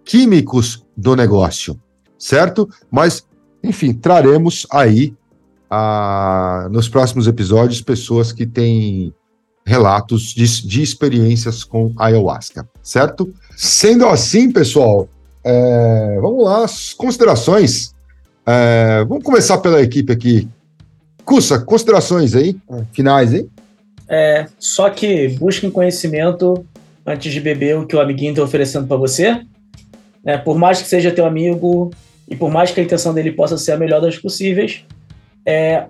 químicos 0.04 0.84
do 0.96 1.14
negócio, 1.14 1.80
certo? 2.18 2.68
Mas, 2.90 3.26
enfim, 3.62 3.92
traremos 3.92 4.66
aí 4.70 5.14
a, 5.70 6.68
nos 6.70 6.88
próximos 6.88 7.26
episódios 7.26 7.80
pessoas 7.80 8.32
que 8.32 8.46
têm 8.46 9.12
relatos 9.64 10.32
de, 10.34 10.66
de 10.66 10.82
experiências 10.82 11.62
com 11.62 11.92
ayahuasca, 11.98 12.66
certo? 12.82 13.32
Sendo 13.56 14.06
assim, 14.06 14.50
pessoal, 14.50 15.08
é, 15.44 16.18
vamos 16.20 16.44
lá, 16.44 16.64
as 16.64 16.94
considerações. 16.94 17.94
É, 18.46 19.04
vamos 19.06 19.22
começar 19.22 19.58
pela 19.58 19.82
equipe 19.82 20.10
aqui. 20.12 20.48
Cussa, 21.24 21.58
considerações 21.58 22.34
aí, 22.34 22.56
finais, 22.92 23.34
hein? 23.34 23.48
É, 24.08 24.46
só 24.58 24.88
que 24.88 25.28
busquem 25.38 25.70
conhecimento 25.70 26.64
antes 27.04 27.30
de 27.30 27.40
beber 27.40 27.76
o 27.76 27.86
que 27.86 27.94
o 27.94 28.00
amiguinho 28.00 28.30
está 28.30 28.42
oferecendo 28.42 28.86
para 28.86 28.96
você. 28.96 29.42
É, 30.24 30.38
por 30.38 30.56
mais 30.56 30.80
que 30.80 30.88
seja 30.88 31.12
teu 31.12 31.26
amigo 31.26 31.90
e 32.26 32.34
por 32.34 32.50
mais 32.50 32.70
que 32.70 32.80
a 32.80 32.82
intenção 32.82 33.12
dele 33.12 33.32
possa 33.32 33.58
ser 33.58 33.72
a 33.72 33.76
melhor 33.76 34.00
das 34.00 34.16
possíveis, 34.16 34.84
é, 35.48 35.86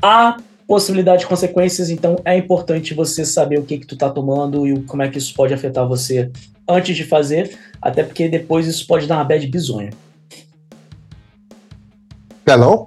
há 0.00 0.36
possibilidade 0.68 1.22
de 1.22 1.26
consequências, 1.26 1.90
então 1.90 2.16
é 2.24 2.36
importante 2.36 2.94
você 2.94 3.24
saber 3.24 3.58
o 3.58 3.64
que 3.64 3.78
que 3.78 3.86
tu 3.86 3.96
tá 3.96 4.08
tomando 4.08 4.68
e 4.68 4.80
como 4.82 5.02
é 5.02 5.08
que 5.08 5.18
isso 5.18 5.34
pode 5.34 5.52
afetar 5.52 5.88
você 5.88 6.30
antes 6.68 6.96
de 6.96 7.02
fazer, 7.02 7.58
até 7.82 8.04
porque 8.04 8.28
depois 8.28 8.68
isso 8.68 8.86
pode 8.86 9.08
dar 9.08 9.16
uma 9.16 9.24
bad 9.24 9.44
bizonha. 9.48 9.90
Pelão? 12.44 12.86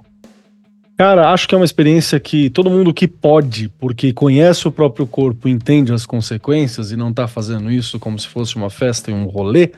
Cara, 0.96 1.30
acho 1.30 1.46
que 1.46 1.54
é 1.54 1.58
uma 1.58 1.64
experiência 1.64 2.18
que 2.18 2.48
todo 2.48 2.70
mundo 2.70 2.94
que 2.94 3.08
pode, 3.08 3.68
porque 3.78 4.12
conhece 4.12 4.66
o 4.66 4.72
próprio 4.72 5.06
corpo, 5.06 5.48
entende 5.48 5.92
as 5.92 6.06
consequências 6.06 6.90
e 6.90 6.96
não 6.96 7.12
tá 7.12 7.28
fazendo 7.28 7.70
isso 7.70 7.98
como 7.98 8.18
se 8.18 8.28
fosse 8.28 8.56
uma 8.56 8.70
festa 8.70 9.10
e 9.10 9.14
um 9.14 9.24
rolê, 9.24 9.72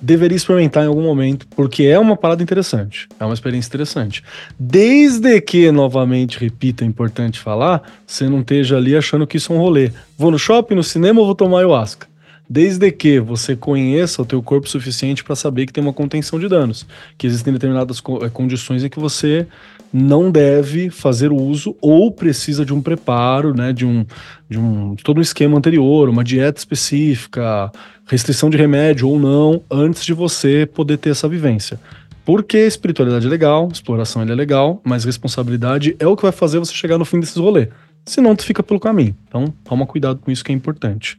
deveria 0.00 0.36
experimentar 0.36 0.84
em 0.84 0.88
algum 0.88 1.02
momento, 1.02 1.46
porque 1.48 1.84
é 1.84 1.98
uma 1.98 2.16
parada 2.16 2.42
interessante, 2.42 3.08
é 3.18 3.24
uma 3.24 3.34
experiência 3.34 3.68
interessante. 3.68 4.22
Desde 4.58 5.40
que, 5.40 5.70
novamente, 5.70 6.38
repito, 6.38 6.84
é 6.84 6.86
importante 6.86 7.38
falar, 7.38 7.82
você 8.06 8.28
não 8.28 8.40
esteja 8.40 8.76
ali 8.76 8.96
achando 8.96 9.26
que 9.26 9.36
isso 9.36 9.52
é 9.52 9.56
um 9.56 9.58
rolê. 9.58 9.90
Vou 10.16 10.30
no 10.30 10.38
shopping, 10.38 10.74
no 10.74 10.84
cinema 10.84 11.20
ou 11.20 11.26
vou 11.26 11.34
tomar 11.34 11.58
ayahuasca? 11.58 12.06
Desde 12.48 12.90
que 12.90 13.20
você 13.20 13.54
conheça 13.54 14.22
o 14.22 14.24
teu 14.24 14.42
corpo 14.42 14.68
suficiente 14.68 15.22
para 15.22 15.36
saber 15.36 15.66
que 15.66 15.72
tem 15.72 15.84
uma 15.84 15.92
contenção 15.92 16.38
de 16.38 16.48
danos, 16.48 16.86
que 17.18 17.26
existem 17.26 17.52
determinadas 17.52 17.98
eh, 17.98 18.30
condições 18.30 18.82
em 18.82 18.88
que 18.88 18.98
você 18.98 19.46
não 19.92 20.30
deve 20.30 20.90
fazer 20.90 21.32
uso 21.32 21.76
ou 21.80 22.10
precisa 22.10 22.64
de 22.64 22.74
um 22.74 22.80
preparo, 22.80 23.54
né, 23.54 23.72
de 23.72 23.86
um, 23.86 24.04
de 24.48 24.58
um 24.58 24.94
de 24.94 25.02
todo 25.02 25.18
um 25.18 25.22
esquema 25.22 25.56
anterior, 25.56 26.08
uma 26.08 26.22
dieta 26.22 26.58
específica, 26.58 27.70
restrição 28.06 28.50
de 28.50 28.56
remédio 28.56 29.08
ou 29.08 29.18
não, 29.18 29.62
antes 29.70 30.04
de 30.04 30.12
você 30.12 30.66
poder 30.66 30.98
ter 30.98 31.10
essa 31.10 31.28
vivência. 31.28 31.78
Porque 32.24 32.58
espiritualidade 32.58 33.26
é 33.26 33.30
legal, 33.30 33.68
exploração 33.72 34.20
é 34.20 34.24
legal, 34.26 34.82
mas 34.84 35.04
responsabilidade 35.04 35.96
é 35.98 36.06
o 36.06 36.14
que 36.14 36.22
vai 36.22 36.32
fazer 36.32 36.58
você 36.58 36.74
chegar 36.74 36.98
no 36.98 37.04
fim 37.04 37.18
desses 37.20 37.36
rolês. 37.36 37.68
Senão 38.04 38.36
tu 38.36 38.44
fica 38.44 38.62
pelo 38.62 38.78
caminho. 38.78 39.16
Então, 39.26 39.52
toma 39.64 39.86
cuidado 39.86 40.18
com 40.18 40.30
isso 40.30 40.44
que 40.44 40.52
é 40.52 40.54
importante. 40.54 41.16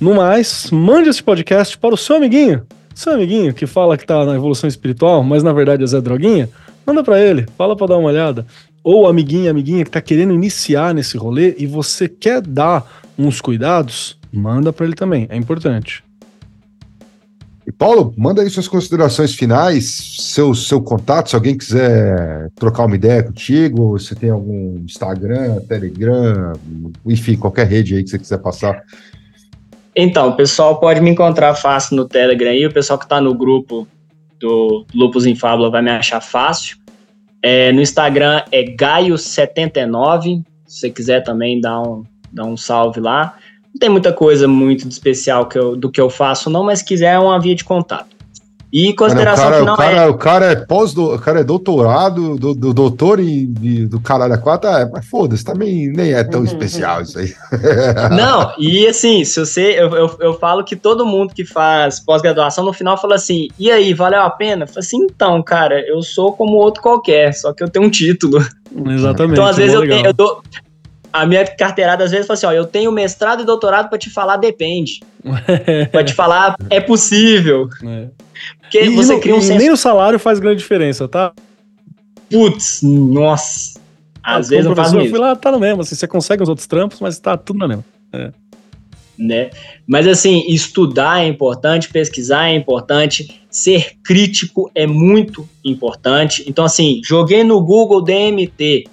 No 0.00 0.14
mais, 0.14 0.70
mande 0.70 1.08
esse 1.08 1.22
podcast 1.22 1.76
para 1.76 1.94
o 1.94 1.96
seu 1.98 2.16
amiguinho, 2.16 2.62
seu 2.94 3.12
amiguinho 3.12 3.52
que 3.52 3.66
fala 3.66 3.96
que 3.98 4.06
tá 4.06 4.24
na 4.24 4.34
evolução 4.34 4.66
espiritual, 4.68 5.22
mas 5.22 5.42
na 5.42 5.52
verdade 5.52 5.82
é 5.82 5.86
Zé 5.86 6.00
Droguinha, 6.00 6.48
manda 6.86 7.02
para 7.02 7.20
ele, 7.20 7.46
fala 7.58 7.76
para 7.76 7.88
dar 7.88 7.98
uma 7.98 8.08
olhada. 8.08 8.46
Ou 8.82 9.08
amiguinha, 9.08 9.50
amiguinha 9.50 9.84
que 9.84 9.90
tá 9.90 10.00
querendo 10.00 10.32
iniciar 10.32 10.94
nesse 10.94 11.18
rolê 11.18 11.56
e 11.58 11.66
você 11.66 12.08
quer 12.08 12.40
dar 12.40 13.02
uns 13.18 13.40
cuidados, 13.40 14.16
manda 14.32 14.72
para 14.72 14.86
ele 14.86 14.94
também, 14.94 15.26
é 15.28 15.36
importante. 15.36 16.04
E 17.66 17.72
Paulo, 17.72 18.14
manda 18.16 18.42
aí 18.42 18.48
suas 18.48 18.68
considerações 18.68 19.34
finais, 19.34 20.16
seu, 20.20 20.54
seu 20.54 20.80
contato, 20.80 21.30
se 21.30 21.34
alguém 21.34 21.58
quiser 21.58 22.48
trocar 22.54 22.84
uma 22.84 22.94
ideia 22.94 23.24
contigo, 23.24 23.98
você 23.98 24.14
tem 24.14 24.30
algum 24.30 24.76
Instagram, 24.84 25.58
Telegram, 25.68 26.52
enfim, 27.04 27.36
qualquer 27.36 27.66
rede 27.66 27.96
aí 27.96 28.04
que 28.04 28.10
você 28.10 28.20
quiser 28.20 28.38
passar. 28.38 28.84
Então, 29.96 30.28
o 30.28 30.36
pessoal 30.36 30.78
pode 30.78 31.00
me 31.00 31.10
encontrar 31.10 31.56
fácil 31.56 31.96
no 31.96 32.06
Telegram 32.06 32.50
aí, 32.50 32.64
o 32.64 32.72
pessoal 32.72 33.00
que 33.00 33.04
está 33.04 33.20
no 33.20 33.34
grupo 33.34 33.88
do 34.40 34.84
Lupus 34.94 35.26
em 35.26 35.34
Fábula 35.34 35.70
vai 35.70 35.82
me 35.82 35.90
achar 35.90 36.20
fácil. 36.20 36.76
É, 37.42 37.70
no 37.72 37.80
Instagram 37.80 38.42
é 38.50 38.64
Gaio79, 38.64 40.42
se 40.66 40.80
você 40.80 40.90
quiser 40.90 41.22
também 41.22 41.60
dar 41.60 41.80
um, 41.80 42.02
dar 42.32 42.44
um 42.44 42.56
salve 42.56 43.00
lá. 43.00 43.36
Não 43.72 43.78
tem 43.78 43.90
muita 43.90 44.12
coisa 44.12 44.48
muito 44.48 44.88
especial 44.88 45.46
que 45.46 45.58
eu, 45.58 45.76
do 45.76 45.90
que 45.90 46.00
eu 46.00 46.08
faço, 46.08 46.48
não, 46.48 46.64
mas 46.64 46.80
se 46.80 46.84
quiser 46.84 47.14
é 47.14 47.18
uma 47.18 47.38
via 47.38 47.54
de 47.54 47.62
contato. 47.62 48.15
E 48.72 48.92
consideração 48.94 49.44
cara, 49.44 49.58
final 49.58 49.74
o 49.74 49.78
cara, 49.78 49.96
é... 49.96 50.06
O 50.06 50.14
cara 50.14 50.46
é 50.46 50.56
pós 50.56 50.96
o 50.96 51.18
cara 51.18 51.40
é 51.40 51.44
doutorado, 51.44 52.36
do, 52.36 52.54
do 52.54 52.74
doutor 52.74 53.20
e 53.20 53.46
do 53.46 54.00
caralho 54.00 54.34
a 54.34 54.38
quatro, 54.38 54.68
é, 54.68 54.88
mas 54.90 55.06
foda-se, 55.06 55.44
também 55.44 55.88
nem 55.88 56.12
é 56.12 56.24
tão 56.24 56.40
uhum. 56.40 56.46
especial 56.46 57.02
isso 57.02 57.18
aí. 57.18 57.32
Não, 58.16 58.52
e 58.58 58.86
assim, 58.86 59.24
se 59.24 59.38
você, 59.38 59.72
eu, 59.78 59.94
eu, 59.94 60.16
eu 60.20 60.34
falo 60.34 60.64
que 60.64 60.74
todo 60.74 61.06
mundo 61.06 61.32
que 61.34 61.44
faz 61.44 62.00
pós-graduação 62.00 62.64
no 62.64 62.72
final 62.72 63.00
fala 63.00 63.14
assim, 63.14 63.48
e 63.58 63.70
aí, 63.70 63.94
valeu 63.94 64.22
a 64.22 64.30
pena? 64.30 64.64
Eu 64.64 64.68
falo 64.68 64.80
assim, 64.80 64.98
então, 64.98 65.42
cara, 65.42 65.80
eu 65.86 66.02
sou 66.02 66.32
como 66.32 66.56
outro 66.56 66.82
qualquer, 66.82 67.32
só 67.32 67.52
que 67.52 67.62
eu 67.62 67.68
tenho 67.68 67.86
um 67.86 67.90
título. 67.90 68.44
Exatamente. 68.88 69.32
Então, 69.32 69.46
às 69.46 69.56
vezes, 69.56 69.74
eu, 69.74 69.88
tenho, 69.88 70.06
eu, 70.06 70.12
dou, 70.12 70.42
a 71.20 71.26
minha 71.26 71.46
carteirada 71.46 72.04
às 72.04 72.10
vezes 72.10 72.26
fala 72.26 72.36
assim, 72.36 72.46
ó, 72.46 72.52
eu 72.52 72.66
tenho 72.66 72.90
mestrado 72.92 73.42
e 73.42 73.46
doutorado 73.46 73.88
para 73.88 73.98
te 73.98 74.10
falar 74.10 74.36
depende. 74.36 75.00
para 75.90 76.04
te 76.04 76.14
falar 76.14 76.56
é 76.70 76.80
possível. 76.80 77.68
É. 77.84 78.08
Porque 78.60 78.82
e 78.82 78.90
você 78.90 79.18
cria 79.18 79.34
um 79.34 79.40
senso... 79.40 79.58
nem 79.58 79.70
o 79.70 79.76
salário 79.76 80.18
faz 80.18 80.38
grande 80.38 80.58
diferença, 80.58 81.08
tá? 81.08 81.32
Putz, 82.30 82.80
nossa. 82.82 83.80
Às 84.22 84.48
vezes 84.48 84.64
não 84.64 84.74
faz 84.74 84.92
mesmo. 84.92 85.06
Eu 85.06 85.10
fui 85.10 85.18
lá, 85.18 85.36
tá 85.36 85.52
no 85.52 85.60
mesmo, 85.60 85.82
assim, 85.82 85.94
você 85.94 86.08
consegue 86.08 86.42
os 86.42 86.48
outros 86.48 86.66
trampos, 86.66 87.00
mas 87.00 87.18
tá 87.18 87.36
tudo 87.36 87.58
na 87.58 87.68
mesma. 87.68 87.84
É. 88.12 88.32
Né? 89.18 89.50
Mas 89.86 90.06
assim, 90.06 90.44
estudar 90.48 91.22
é 91.22 91.26
importante, 91.26 91.88
pesquisar 91.90 92.50
é 92.50 92.54
importante, 92.54 93.40
ser 93.48 93.96
crítico 94.04 94.70
é 94.74 94.86
muito 94.86 95.48
importante. 95.64 96.44
Então 96.46 96.64
assim, 96.64 97.00
joguei 97.04 97.42
no 97.42 97.60
Google 97.62 98.02
DMT, 98.02 98.84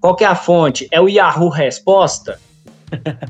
qual 0.00 0.16
é 0.20 0.24
a 0.24 0.34
fonte? 0.34 0.88
É 0.90 1.00
o 1.00 1.08
Yahoo 1.08 1.48
Resposta? 1.48 2.40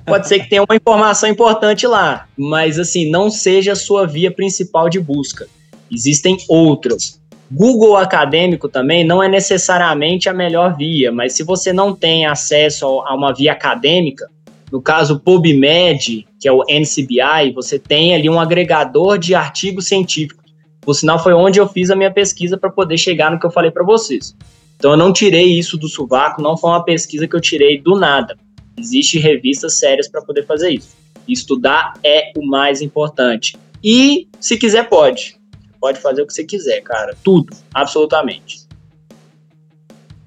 Pode 0.07 0.29
ser 0.29 0.41
que 0.41 0.49
tenha 0.49 0.63
uma 0.63 0.77
informação 0.77 1.29
importante 1.29 1.87
lá, 1.87 2.27
mas 2.37 2.79
assim, 2.79 3.11
não 3.11 3.31
seja 3.31 3.73
a 3.73 3.77
sua 3.77 4.07
via 4.07 4.31
principal 4.31 4.89
de 4.89 5.01
busca. 5.01 5.47
Existem 5.91 6.39
outras. 6.49 7.21
Google 7.51 7.97
Acadêmico 7.97 8.69
também 8.69 9.05
não 9.05 9.21
é 9.21 9.29
necessariamente 9.29 10.29
a 10.29 10.33
melhor 10.33 10.77
via, 10.77 11.11
mas 11.11 11.33
se 11.33 11.43
você 11.43 11.73
não 11.73 11.95
tem 11.95 12.25
acesso 12.25 12.87
a 12.87 13.13
uma 13.15 13.35
via 13.35 13.53
acadêmica, 13.53 14.31
no 14.71 14.81
caso 14.81 15.19
PubMed, 15.19 16.29
que 16.39 16.47
é 16.47 16.53
o 16.53 16.63
NCBI, 16.69 17.53
você 17.53 17.77
tem 17.77 18.15
ali 18.15 18.31
um 18.31 18.39
agregador 18.39 19.19
de 19.19 19.35
artigos 19.35 19.89
científicos. 19.89 20.55
Por 20.81 20.95
sinal, 20.95 21.19
foi 21.19 21.33
onde 21.35 21.59
eu 21.59 21.69
fiz 21.69 21.91
a 21.91 21.97
minha 21.97 22.11
pesquisa 22.11 22.57
para 22.57 22.71
poder 22.71 22.97
chegar 22.97 23.33
no 23.33 23.41
que 23.41 23.45
eu 23.45 23.51
falei 23.51 23.73
para 23.73 23.85
vocês. 23.85 24.35
Então 24.81 24.93
eu 24.93 24.97
não 24.97 25.13
tirei 25.13 25.59
isso 25.59 25.77
do 25.77 25.87
sovaco, 25.87 26.41
não 26.41 26.57
foi 26.57 26.71
uma 26.71 26.83
pesquisa 26.83 27.29
que 27.29 27.37
eu 27.37 27.41
tirei 27.41 27.79
do 27.79 27.99
nada. 27.99 28.35
Existem 28.79 29.21
revistas 29.21 29.79
sérias 29.79 30.09
para 30.09 30.23
poder 30.23 30.47
fazer 30.47 30.71
isso. 30.71 30.97
Estudar 31.29 31.93
é 32.03 32.33
o 32.35 32.47
mais 32.47 32.81
importante. 32.81 33.59
E 33.85 34.27
se 34.41 34.57
quiser, 34.57 34.89
pode. 34.89 35.37
Pode 35.79 36.01
fazer 36.01 36.23
o 36.23 36.27
que 36.27 36.33
você 36.33 36.45
quiser, 36.45 36.81
cara. 36.81 37.15
Tudo, 37.23 37.55
absolutamente. 37.75 38.67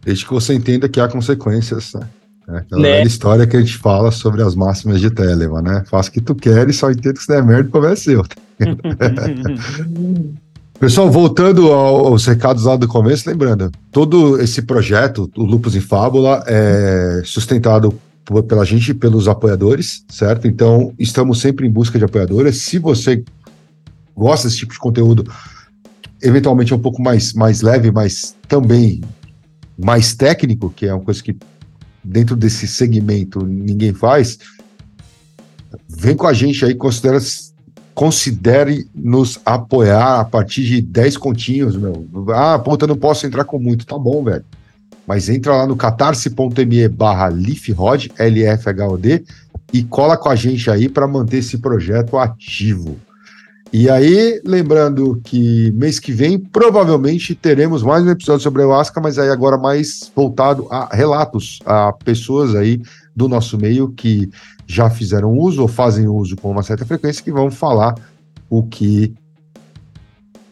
Desde 0.04 0.24
que 0.24 0.32
você 0.32 0.54
entenda 0.54 0.88
que 0.88 1.00
há 1.00 1.08
consequências, 1.08 1.92
né? 1.96 2.08
É 2.48 2.58
aquela 2.58 2.82
né? 2.82 3.02
história 3.04 3.48
que 3.48 3.58
a 3.58 3.60
gente 3.60 3.78
fala 3.78 4.12
sobre 4.12 4.44
as 4.44 4.54
máximas 4.54 5.02
de 5.02 5.10
Telemann, 5.10 5.64
né? 5.64 5.84
Faça 5.90 6.12
o 6.12 6.12
que 6.12 6.22
tu 6.22 6.36
queres, 6.36 6.76
só 6.76 6.92
entenda 6.92 7.14
que 7.14 7.22
se 7.24 7.28
der 7.28 7.44
merda, 7.44 7.70
o 7.70 7.72
problema 7.72 7.94
é 7.94 7.98
seu. 7.98 8.24
Pessoal, 10.84 11.10
voltando 11.10 11.72
aos 11.72 12.26
recados 12.26 12.66
lá 12.66 12.76
do 12.76 12.90
começo, 12.90 13.30
lembrando, 13.30 13.72
todo 13.90 14.38
esse 14.42 14.62
projeto, 14.62 15.32
o 15.34 15.46
Lupus 15.46 15.78
em 15.78 15.80
Fábula, 15.80 16.44
é 16.46 17.22
sustentado 17.24 17.98
pela 18.50 18.66
gente 18.66 18.92
e 18.92 18.94
pelos 18.94 19.30
apoiadores, 19.30 20.04
certo? 20.10 20.46
Então, 20.46 20.94
estamos 21.00 21.40
sempre 21.40 21.66
em 21.66 21.72
busca 21.72 21.98
de 21.98 22.04
apoiadores. 22.04 22.64
Se 22.64 22.80
você 22.80 23.24
gosta 24.14 24.50
desse 24.50 24.60
tipo 24.60 24.74
de 24.74 24.80
conteúdo, 24.80 25.26
eventualmente 26.22 26.74
é 26.74 26.76
um 26.76 26.82
pouco 26.82 27.02
mais, 27.02 27.32
mais 27.32 27.62
leve, 27.62 27.90
mas 27.90 28.36
também 28.46 29.02
mais 29.82 30.14
técnico, 30.14 30.70
que 30.70 30.86
é 30.86 30.94
uma 30.94 31.06
coisa 31.06 31.24
que 31.24 31.34
dentro 32.04 32.36
desse 32.36 32.68
segmento 32.68 33.46
ninguém 33.46 33.94
faz, 33.94 34.38
vem 35.88 36.18
com 36.18 36.28
a 36.28 36.34
gente 36.34 36.66
aí, 36.66 36.76
considera 36.76 37.22
considere 37.94 38.88
nos 38.94 39.40
apoiar 39.46 40.20
a 40.20 40.26
partir 40.26 40.64
de 40.64 40.82
10 40.82 41.18
continhos, 41.18 41.76
meu. 41.76 42.08
Ah, 42.30 42.58
puta, 42.58 42.88
não 42.88 42.98
posso 42.98 43.26
entrar 43.26 43.44
com 43.44 43.60
muito. 43.60 43.86
Tá 43.86 43.98
bom, 43.98 44.24
velho. 44.24 44.44
Mas 45.06 45.30
entra 45.30 45.56
lá 45.56 45.68
no 45.68 45.76
catarse.me 45.76 46.88
barra 46.88 47.30
LifHod, 47.30 48.12
L-F-H-O-D, 48.18 49.24
e 49.74 49.84
cola 49.84 50.18
com 50.18 50.30
a 50.30 50.36
gente 50.36 50.70
aí 50.72 50.88
para 50.88 51.08
manter 51.08 51.38
esse 51.38 51.58
projeto 51.58 52.18
ativo. 52.18 52.98
E 53.72 53.90
aí, 53.90 54.40
lembrando 54.46 55.20
que 55.24 55.72
mês 55.72 56.00
que 56.00 56.12
vem, 56.12 56.38
provavelmente 56.38 57.34
teremos 57.34 57.82
mais 57.82 58.04
um 58.04 58.12
episódio 58.12 58.44
sobre 58.44 58.62
ayahuasca, 58.62 59.02
mas 59.02 59.18
aí 59.18 59.30
agora 59.30 59.58
mais 59.58 60.12
voltado 60.16 60.68
a 60.70 60.96
relatos, 60.96 61.60
a 61.66 61.92
pessoas 61.92 62.54
aí 62.54 62.80
do 63.16 63.28
nosso 63.28 63.58
meio 63.58 63.90
que 63.90 64.30
já 64.74 64.90
fizeram 64.90 65.32
uso 65.38 65.62
ou 65.62 65.68
fazem 65.68 66.08
uso 66.08 66.36
com 66.36 66.50
uma 66.50 66.64
certa 66.64 66.86
frequência, 66.86 67.24
que 67.24 67.32
vão 67.32 67.52
falar 67.52 67.96
o 68.50 68.64
que 68.64 69.14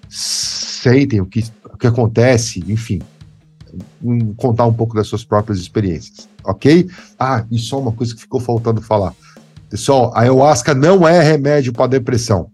sentem, 0.08 1.20
o 1.20 1.26
que, 1.26 1.44
o 1.66 1.78
que 1.78 1.88
acontece, 1.88 2.64
enfim, 2.68 3.02
um, 4.04 4.34
contar 4.34 4.68
um 4.68 4.74
pouco 4.74 4.96
das 4.96 5.08
suas 5.08 5.24
próprias 5.24 5.60
experiências, 5.60 6.30
ok? 6.44 6.88
Ah, 7.18 7.44
e 7.50 7.58
só 7.58 7.80
uma 7.80 7.92
coisa 7.92 8.14
que 8.14 8.22
ficou 8.22 8.40
faltando 8.40 8.82
falar. 8.82 9.14
Pessoal, 9.70 10.12
a 10.14 10.22
ayahuasca 10.22 10.76
não 10.76 11.08
é 11.08 11.22
remédio 11.24 11.74
para 11.74 11.88
depressão. 11.88 12.48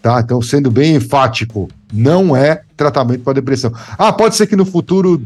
Tá? 0.00 0.20
Então, 0.20 0.40
sendo 0.40 0.70
bem 0.70 0.94
enfático, 0.94 1.68
não 1.92 2.36
é 2.36 2.62
tratamento 2.76 3.24
para 3.24 3.32
depressão. 3.32 3.72
Ah, 3.98 4.12
pode 4.12 4.36
ser 4.36 4.46
que 4.46 4.54
no 4.54 4.64
futuro, 4.64 5.20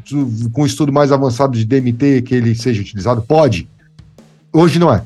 com 0.52 0.62
um 0.62 0.66
estudo 0.66 0.92
mais 0.92 1.12
avançado 1.12 1.58
de 1.58 1.64
DMT, 1.66 2.22
que 2.22 2.34
ele 2.34 2.54
seja 2.54 2.80
utilizado? 2.80 3.20
Pode. 3.20 3.68
Hoje 4.52 4.78
não 4.78 4.92
é. 4.92 5.02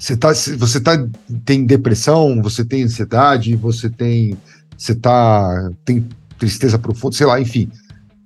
Você, 0.00 0.16
tá, 0.16 0.32
você 0.32 0.80
tá, 0.80 1.06
tem 1.44 1.66
depressão, 1.66 2.40
você 2.40 2.64
tem 2.64 2.84
ansiedade, 2.84 3.54
você 3.54 3.90
tem. 3.90 4.34
Você 4.74 4.94
tá, 4.94 5.70
tem 5.84 6.06
tristeza 6.38 6.78
profunda, 6.78 7.14
sei 7.14 7.26
lá, 7.26 7.38
enfim. 7.38 7.68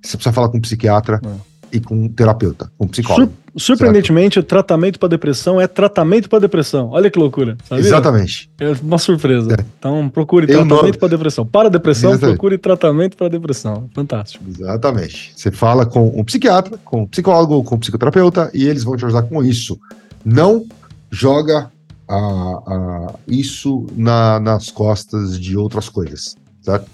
Você 0.01 0.15
precisa 0.15 0.31
falar 0.31 0.47
com 0.47 0.57
um 0.57 0.61
psiquiatra 0.61 1.19
é. 1.21 1.75
e 1.75 1.81
com 1.81 2.05
um 2.05 2.07
terapeuta, 2.07 2.71
com 2.77 2.85
um 2.85 2.87
psicólogo. 2.87 3.33
Sur 3.57 3.75
surpreendentemente, 3.75 4.35
certo? 4.35 4.45
o 4.45 4.47
tratamento 4.47 4.97
para 4.97 5.09
depressão 5.09 5.59
é 5.59 5.67
tratamento 5.67 6.29
para 6.29 6.39
depressão. 6.39 6.91
Olha 6.91 7.11
que 7.11 7.19
loucura. 7.19 7.57
Sabia? 7.67 7.83
Exatamente. 7.83 8.49
É 8.57 8.71
uma 8.81 8.97
surpresa. 8.97 9.53
É. 9.59 9.65
Então, 9.77 10.07
procure 10.07 10.45
Eu 10.45 10.65
tratamento 10.65 10.93
não... 10.93 10.99
para 10.99 11.09
depressão. 11.09 11.45
Para 11.45 11.69
depressão, 11.69 12.11
Exatamente. 12.11 12.37
procure 12.37 12.57
tratamento 12.57 13.17
para 13.17 13.27
depressão. 13.27 13.89
Fantástico. 13.93 14.45
Exatamente. 14.47 15.33
Você 15.35 15.51
fala 15.51 15.85
com 15.85 16.07
um 16.17 16.23
psiquiatra, 16.23 16.79
com 16.85 17.01
um 17.01 17.05
psicólogo, 17.05 17.61
com 17.65 17.75
um 17.75 17.79
psicoterapeuta 17.79 18.49
e 18.53 18.65
eles 18.65 18.85
vão 18.85 18.95
te 18.95 19.03
ajudar 19.03 19.23
com 19.23 19.43
isso. 19.43 19.77
Não 20.23 20.65
joga 21.11 21.71
a, 22.07 22.15
a 22.15 23.13
isso 23.27 23.85
na, 23.95 24.39
nas 24.39 24.69
costas 24.69 25.39
de 25.39 25.57
outras 25.57 25.89
coisas, 25.89 26.35
certo? 26.61 26.89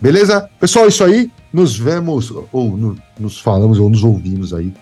Beleza? 0.00 0.48
Pessoal, 0.60 0.84
é 0.84 0.88
isso 0.88 1.04
aí. 1.04 1.30
Nos 1.52 1.76
vemos, 1.76 2.32
ou 2.52 2.76
no, 2.76 2.96
nos 3.18 3.38
falamos, 3.40 3.78
ou 3.78 3.90
nos 3.90 4.04
ouvimos 4.04 4.52
aí 4.52 4.72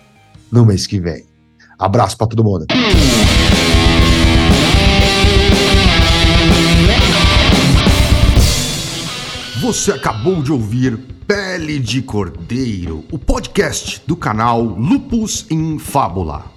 no 0.51 0.65
mês 0.65 0.85
que 0.85 0.99
vem. 0.99 1.25
Abraço 1.79 2.17
para 2.17 2.27
todo 2.27 2.43
mundo. 2.43 2.65
Você 9.61 9.91
acabou 9.91 10.41
de 10.41 10.51
ouvir 10.51 10.97
Pele 11.27 11.79
de 11.79 12.01
Cordeiro, 12.01 13.03
o 13.11 13.17
podcast 13.17 14.01
do 14.07 14.15
canal 14.15 14.61
Lupus 14.61 15.45
em 15.49 15.77
Fábula. 15.77 16.56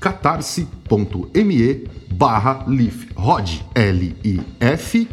catarse.me 0.00 1.84
barra 2.12 2.64
lifhod, 2.66 3.64
L-I-F-H-O-D. 3.74 5.08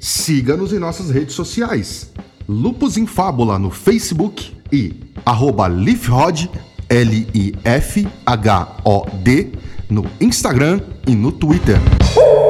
Siga-nos 0.00 0.72
em 0.72 0.78
nossas 0.78 1.10
redes 1.10 1.34
sociais. 1.34 2.12
Lupus 2.48 2.96
em 2.96 3.06
Fábula 3.06 3.58
no 3.58 3.70
Facebook 3.70 4.56
e 4.72 4.94
arroba 5.26 5.68
lifhod, 5.68 6.50
L-I-F-H-O-D, 6.88 7.52
no 9.90 10.06
Instagram 10.20 10.80
e 11.06 11.14
no 11.14 11.30
Twitter. 11.32 11.78
Uh! 12.16 12.47